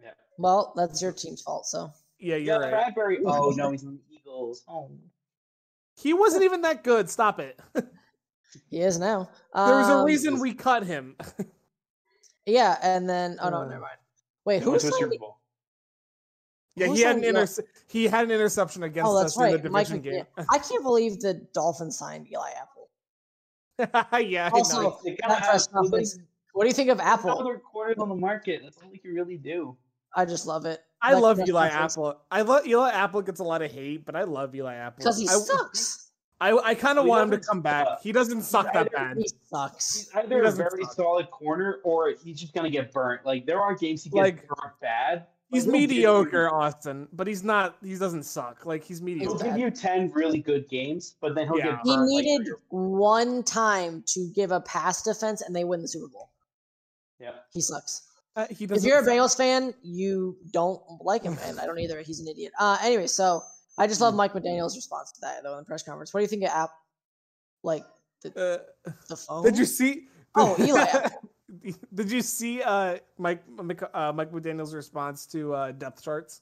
Yeah. 0.02 0.12
Well, 0.38 0.74
that's 0.76 1.02
your 1.02 1.12
team's 1.12 1.42
fault. 1.42 1.66
So 1.66 1.92
yeah, 2.20 2.36
Yeah. 2.36 2.58
you're 2.58 2.70
Yeah. 2.70 2.76
right. 2.76 2.96
Bradberry. 2.96 3.18
Oh 3.26 3.52
no, 3.52 3.72
he's 3.72 3.84
in 3.84 3.94
the 3.96 4.16
Eagles. 4.16 4.64
Oh. 4.68 4.92
He 5.96 6.14
wasn't 6.14 6.44
even 6.44 6.62
that 6.62 6.84
good. 6.84 7.10
Stop 7.10 7.40
it. 7.40 7.60
he 8.70 8.80
is 8.82 9.00
now. 9.00 9.30
There 9.54 9.76
was 9.76 9.88
a 9.90 9.94
Um, 9.94 10.06
reason 10.06 10.40
we 10.40 10.54
cut 10.54 10.84
him. 10.84 11.16
Yeah, 12.48 12.78
and 12.84 13.10
then 13.10 13.38
oh 13.42 13.50
no, 13.50 13.62
Uh, 13.62 13.66
never 13.66 13.80
mind. 13.82 13.98
Wait, 14.46 14.60
He 14.60 14.66
who 14.66 14.70
went 14.70 14.82
to? 14.84 14.92
Super 14.92 15.18
Bowl. 15.18 15.40
yeah, 16.76 16.86
Who 16.86 16.94
he 16.94 17.02
had 17.02 17.16
an 17.18 17.24
inter- 17.24 17.48
he 17.88 18.08
had 18.08 18.24
an 18.26 18.30
interception 18.30 18.84
against 18.84 19.10
Oh, 19.10 19.18
that's 19.18 19.32
us 19.36 19.38
in 19.38 19.44
right, 19.54 19.64
the 19.64 19.70
Mike 19.72 19.88
division 19.88 20.04
game. 20.04 20.26
McDaniel. 20.38 20.46
I 20.52 20.60
can't 20.60 20.84
believe 20.84 21.20
the 21.22 21.34
Dolphins 21.56 21.98
signed 21.98 22.28
Eli 22.32 22.52
Apple. 22.52 24.20
yeah, 24.30 24.46
I 24.46 24.50
Also, 24.52 24.82
know. 24.82 25.00
They 25.04 25.16
gotta 25.16 25.34
That 25.34 25.44
press 25.50 25.68
have- 25.74 25.90
they- 25.90 26.06
What 26.54 26.66
do 26.66 26.68
you 26.68 26.74
think 26.76 26.90
of 26.92 27.00
Apple? 27.00 27.32
Other 27.32 27.58
quarters 27.58 27.98
on 27.98 28.10
the 28.10 28.16
market. 28.16 28.62
That's 28.64 28.78
all 28.78 28.90
they 28.92 29.00
can 29.00 29.16
really 29.16 29.38
do. 29.38 29.76
I 30.16 30.26
just 30.26 30.48
love 30.48 30.66
it. 30.66 30.82
I 31.02 31.14
Like, 31.14 31.22
love 31.24 31.40
Eli 31.48 31.70
conference. 31.70 31.94
Apple. 31.94 32.22
I 32.32 32.42
love 32.42 32.66
Eli 32.66 32.90
Apple 32.92 33.22
gets 33.22 33.40
a 33.40 33.44
lot 33.44 33.62
of 33.62 33.72
hate, 33.72 34.06
but 34.06 34.16
I 34.16 34.24
love 34.24 34.56
Eli 34.56 34.74
Apple. 34.76 34.98
because 35.04 35.20
he 35.20 35.28
I, 35.28 35.34
sucks. 35.34 36.12
I, 36.42 36.52
I 36.58 36.74
kind 36.76 36.98
of 37.00 37.06
want 37.06 37.32
him 37.32 37.40
to 37.40 37.46
come 37.46 37.62
back. 37.62 37.86
suck. 37.88 38.02
He 38.02 38.12
doesn't 38.12 38.42
suck 38.42 38.74
that 38.74 38.92
bad. 38.92 39.18
He 39.18 39.28
sucks. 39.50 39.94
He's 39.96 40.16
either 40.16 40.44
a 40.44 40.52
very 40.52 40.84
suck. 40.84 40.94
solid 40.94 41.30
corner 41.32 41.80
or 41.84 42.14
he's 42.24 42.40
just 42.40 42.54
gonna 42.54 42.70
get 42.70 42.92
burnt. 42.92 43.26
Like 43.26 43.46
there 43.46 43.62
are 43.62 43.76
games 43.76 44.04
he 44.04 44.10
gets 44.10 44.20
Like, 44.22 44.48
burnt 44.48 44.74
bad. 44.82 45.28
He's 45.52 45.64
he'll 45.64 45.74
give 45.74 45.82
you- 45.82 45.88
mediocre, 45.88 46.50
Austin, 46.54 47.08
but 47.14 47.28
he's 47.28 47.44
not. 47.44 47.78
He 47.84 47.96
doesn't 47.96 48.24
suck. 48.24 48.66
Like 48.66 48.84
he's 48.84 48.98
He'll 49.00 49.06
mediocre. 49.06 49.44
give 49.44 49.58
you 49.58 49.70
ten 49.72 50.12
really 50.12 50.40
good 50.40 50.68
games, 50.68 51.16
but 51.22 51.36
then 51.36 51.46
he'll 51.48 51.58
Yeah. 51.60 51.72
get 51.76 51.80
He 51.86 51.96
burnt. 51.96 52.12
like, 52.12 52.26
needed 52.26 52.46
three 52.48 52.56
one 52.70 53.44
time 53.44 54.04
to 54.08 54.28
give 54.34 54.52
a 54.52 54.60
pass 54.62 55.04
defense, 55.04 55.42
and 55.42 55.56
they 55.56 55.64
win 55.64 55.82
the 55.82 55.88
Super 55.88 56.08
Bowl. 56.08 56.32
yeah. 57.20 57.32
He 57.54 57.62
sucks. 57.62 58.02
Uh, 58.36 58.48
he 58.50 58.66
If 58.66 58.70
doesn't. 58.72 58.88
you're 58.88 59.00
a 59.00 59.04
suck. 59.04 59.14
Bengals 59.14 59.38
fan, 59.38 59.74
you 59.82 60.38
don't 60.52 60.82
like 61.02 61.24
him, 61.24 61.38
and 61.46 61.60
I 61.60 61.66
don't 61.66 61.80
either. 61.80 62.02
He's 62.02 62.20
an 62.20 62.28
idiot. 62.28 62.52
Uh, 62.60 62.78
anyway, 62.84 63.08
so 63.08 63.42
I 63.78 63.88
just 63.88 64.02
love 64.02 64.14
Hmm. 64.14 64.18
Mike 64.18 64.34
McDaniel's 64.34 64.76
response 64.76 65.12
to 65.14 65.22
that 65.22 65.42
though 65.44 65.54
in 65.54 65.60
the 65.60 65.66
press 65.66 65.84
conference. 65.84 66.14
What 66.14 66.20
do 66.20 66.24
you 66.24 66.28
think 66.28 66.44
of 66.44 66.50
App? 66.50 66.72
Like 67.64 67.84
the 68.22 68.62
Uh, 68.86 68.92
the 69.08 69.16
phone? 69.16 69.44
did 69.44 69.58
you 69.58 69.66
see? 69.66 70.08
Oh, 70.36 70.56
Eli 70.60 70.86
Did 71.94 72.12
you 72.12 72.22
see 72.22 72.62
uh, 72.62 72.98
Mike 73.18 73.42
Mike, 73.48 73.82
uh, 73.94 74.12
Mike 74.14 74.32
McDaniel's 74.32 74.74
response 74.74 75.26
to 75.28 75.54
uh, 75.54 75.72
depth 75.72 76.04
charts? 76.04 76.42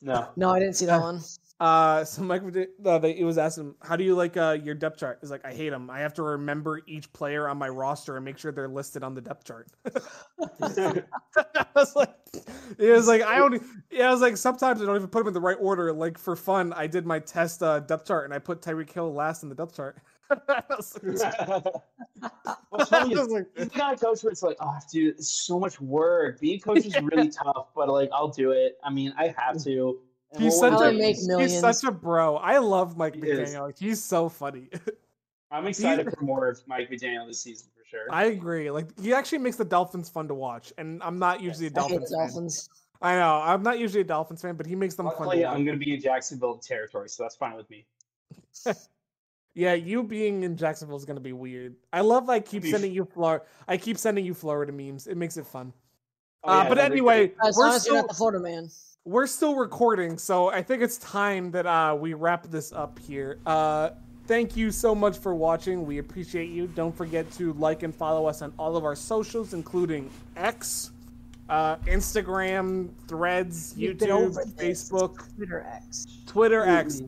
No. 0.00 0.28
No, 0.36 0.50
I 0.50 0.58
didn't 0.58 0.74
see 0.74 0.86
that 0.86 1.00
one. 1.00 1.20
Uh, 1.62 2.04
so 2.04 2.22
Mike, 2.22 2.42
uh, 2.84 2.98
they, 2.98 3.12
it 3.16 3.22
was 3.22 3.38
asking 3.38 3.66
him, 3.66 3.74
"How 3.80 3.94
do 3.94 4.02
you 4.02 4.16
like 4.16 4.36
uh, 4.36 4.58
your 4.64 4.74
depth 4.74 4.98
chart?" 4.98 5.18
He's 5.20 5.30
like, 5.30 5.44
"I 5.44 5.54
hate 5.54 5.70
them. 5.70 5.90
I 5.90 6.00
have 6.00 6.12
to 6.14 6.22
remember 6.24 6.80
each 6.88 7.12
player 7.12 7.46
on 7.48 7.56
my 7.56 7.68
roster 7.68 8.16
and 8.16 8.24
make 8.24 8.36
sure 8.36 8.50
they're 8.50 8.66
listed 8.66 9.04
on 9.04 9.14
the 9.14 9.20
depth 9.20 9.44
chart." 9.44 9.68
I 10.60 11.66
was 11.76 11.94
like, 11.94 12.16
it 12.78 12.90
was 12.90 13.06
like 13.06 13.22
I 13.22 13.38
don't. 13.38 13.62
yeah, 13.92 14.08
I 14.08 14.10
was 14.10 14.20
like, 14.20 14.36
sometimes 14.36 14.82
I 14.82 14.86
don't 14.86 14.96
even 14.96 15.06
put 15.08 15.20
them 15.20 15.28
in 15.28 15.34
the 15.34 15.40
right 15.40 15.56
order. 15.60 15.92
Like 15.92 16.18
for 16.18 16.34
fun, 16.34 16.72
I 16.72 16.88
did 16.88 17.06
my 17.06 17.20
test 17.20 17.62
uh, 17.62 17.78
depth 17.78 18.08
chart 18.08 18.24
and 18.24 18.34
I 18.34 18.40
put 18.40 18.60
Tyreek 18.60 18.90
Hill 18.90 19.14
last 19.14 19.44
in 19.44 19.48
the 19.48 19.54
depth 19.54 19.76
chart. 19.76 19.98
Was 20.68 20.98
like- 21.04 21.64
What's 22.70 22.88
funny 22.90 23.14
I 23.14 23.20
is 23.20 23.26
was 23.26 23.28
like, 23.28 23.46
he's 23.56 23.68
the 23.68 23.70
kind 23.70 24.00
coach 24.00 24.24
where 24.24 24.32
it's 24.32 24.42
like, 24.42 24.56
oh, 24.60 24.78
dude, 24.90 25.22
so 25.22 25.60
much 25.60 25.80
work. 25.80 26.40
Being 26.40 26.56
a 26.56 26.60
coach 26.60 26.84
is 26.86 26.98
really 27.00 27.28
tough, 27.30 27.68
but 27.74 27.88
like, 27.88 28.10
I'll 28.12 28.28
do 28.28 28.50
it. 28.52 28.78
I 28.82 28.90
mean, 28.90 29.12
I 29.16 29.34
have 29.36 29.62
to. 29.64 30.00
And 30.32 30.42
he's 30.42 30.52
we'll 30.52 30.78
such 30.78 30.94
a 30.94 30.96
make 30.96 31.16
millions. 31.22 31.52
he's 31.52 31.60
such 31.60 31.84
a 31.84 31.92
bro. 31.92 32.36
I 32.36 32.58
love 32.58 32.96
Mike 32.96 33.14
He 33.14 33.20
is. 33.22 33.54
McDaniel. 33.54 33.78
He's 33.78 34.02
so 34.02 34.28
funny. 34.28 34.68
I'm 35.50 35.66
excited 35.66 36.10
for 36.10 36.24
more 36.24 36.48
of 36.48 36.60
Mike 36.66 36.90
McDaniel 36.90 37.26
this 37.26 37.40
season 37.42 37.68
for 37.76 37.84
sure. 37.86 38.06
I 38.10 38.24
agree. 38.26 38.70
Like 38.70 38.98
he 38.98 39.12
actually 39.12 39.38
makes 39.38 39.56
the 39.56 39.64
Dolphins 39.64 40.08
fun 40.08 40.28
to 40.28 40.34
watch, 40.34 40.72
and 40.78 41.02
I'm 41.02 41.18
not 41.18 41.42
usually 41.42 41.66
a 41.66 41.68
I 41.68 41.70
hate 41.70 41.74
Dolphins 41.74 42.10
the 42.10 42.16
fan. 42.16 42.26
Dolphins. 42.28 42.70
I 43.02 43.14
know 43.16 43.42
I'm 43.44 43.62
not 43.62 43.78
usually 43.78 44.00
a 44.00 44.04
Dolphins 44.04 44.40
fan, 44.40 44.54
but 44.56 44.64
he 44.64 44.74
makes 44.74 44.94
them 44.94 45.06
fun 45.06 45.14
Luckily, 45.18 45.38
to 45.38 45.44
watch. 45.44 45.56
I'm 45.56 45.64
going 45.64 45.78
to 45.78 45.84
be 45.84 45.92
in 45.92 46.00
Jacksonville 46.00 46.56
territory, 46.58 47.08
so 47.08 47.24
that's 47.24 47.36
fine 47.36 47.56
with 47.56 47.68
me. 47.68 47.84
Yeah, 49.54 49.74
you 49.74 50.02
being 50.02 50.44
in 50.44 50.56
Jacksonville 50.56 50.96
is 50.96 51.04
gonna 51.04 51.20
be 51.20 51.34
weird. 51.34 51.76
I 51.92 52.00
love. 52.00 52.30
I 52.30 52.40
keep 52.40 52.62
Be- 52.62 52.70
sending 52.70 52.92
you 52.92 53.04
Florida. 53.04 53.44
I 53.68 53.76
keep 53.76 53.98
sending 53.98 54.24
you 54.24 54.32
Florida 54.32 54.72
memes. 54.72 55.06
It 55.06 55.16
makes 55.16 55.36
it 55.36 55.46
fun. 55.46 55.72
Oh, 56.44 56.52
uh, 56.60 56.68
but 56.68 56.78
anyway, 56.78 57.28
great. 57.28 57.36
As 57.46 57.56
long 57.58 57.68
we're 57.70 57.76
as 57.76 57.86
you're 57.86 57.92
still 57.92 57.94
not 57.96 58.08
the 58.08 58.14
Florida 58.14 58.40
man. 58.40 58.70
We're 59.04 59.26
still 59.26 59.56
recording, 59.56 60.16
so 60.16 60.48
I 60.50 60.62
think 60.62 60.82
it's 60.82 60.98
time 60.98 61.50
that 61.52 61.66
uh, 61.66 61.96
we 61.98 62.14
wrap 62.14 62.46
this 62.48 62.72
up 62.72 62.98
here. 63.00 63.38
Uh, 63.44 63.90
thank 64.26 64.56
you 64.56 64.70
so 64.70 64.94
much 64.94 65.18
for 65.18 65.34
watching. 65.34 65.84
We 65.84 65.98
appreciate 65.98 66.50
you. 66.50 66.68
Don't 66.68 66.96
forget 66.96 67.30
to 67.32 67.52
like 67.54 67.82
and 67.82 67.94
follow 67.94 68.26
us 68.26 68.42
on 68.42 68.52
all 68.58 68.76
of 68.76 68.84
our 68.84 68.94
socials, 68.94 69.54
including 69.54 70.08
X, 70.36 70.92
uh, 71.48 71.76
Instagram, 71.78 72.90
Threads, 73.08 73.74
We've 73.76 73.96
YouTube. 73.96 74.54
Facebook, 74.54 75.34
Twitter 75.36 75.66
X. 75.68 76.06
Twitter, 76.26 76.64
X. 76.64 77.02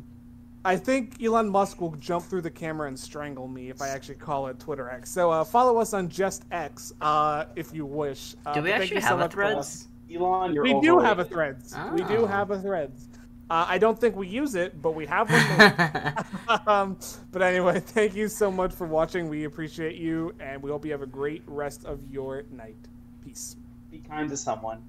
I 0.67 0.77
think 0.77 1.23
Elon 1.23 1.49
Musk 1.49 1.81
will 1.81 1.95
jump 1.97 2.25
through 2.25 2.41
the 2.41 2.51
camera 2.51 2.89
and 2.89 2.99
strangle 2.99 3.47
me 3.47 3.69
if 3.69 3.83
I 3.83 3.89
actually 3.89 4.15
call 4.17 4.49
it 4.49 4.59
Twitter 4.59 4.91
X. 4.91 5.11
So 5.11 5.31
uh, 5.31 5.45
follow 5.45 5.79
us 5.79 5.93
on 5.93 6.09
Just 6.09 6.45
X 6.51 6.93
uh, 7.03 7.45
if 7.55 7.73
you 7.73 7.87
wish. 7.87 8.35
Uh, 8.47 8.55
Do 8.55 8.63
we 8.63 8.71
thank 8.71 8.83
actually 8.83 8.97
you 8.97 9.03
so 9.03 9.09
have 9.09 9.19
a 9.19 9.21
much 9.21 9.31
for 9.31 9.37
threads? 9.37 9.89
Elon, 10.13 10.53
you're 10.55 10.65
we 10.65 10.75
do 10.81 10.99
have 10.99 11.19
a 11.19 11.23
overrated. 11.23 11.33
Threads. 11.33 11.75
We 11.93 12.05
do 12.05 12.25
Oh. 12.25 12.27
have 12.27 12.51
a 12.51 12.61
Threads. 12.61 13.09
Uh, 13.51 13.67
I 13.69 13.79
don't 13.79 13.99
think 14.01 14.17
we 14.17 14.27
use 14.27 14.55
it, 14.55 14.81
but 14.81 14.93
we 14.93 15.07
have 15.07 15.31
one. 15.31 16.25
um, 16.67 16.99
but 17.31 17.43
anyway, 17.43 17.81
thank 17.87 18.15
you 18.15 18.29
so 18.29 18.51
much 18.51 18.73
for 18.73 18.87
watching. 18.87 19.29
We 19.29 19.45
appreciate 19.45 19.97
you, 19.97 20.35
and 20.41 20.63
we 20.63 20.71
hope 20.71 20.85
you 20.85 20.93
have 20.93 21.03
a 21.03 21.07
great 21.07 21.43
rest 21.47 21.85
of 21.85 22.01
your 22.11 22.45
night. 22.51 22.77
Peace. 23.25 23.57
Be 23.91 23.99
kind 23.99 24.29
to 24.31 24.37
someone. 24.37 24.83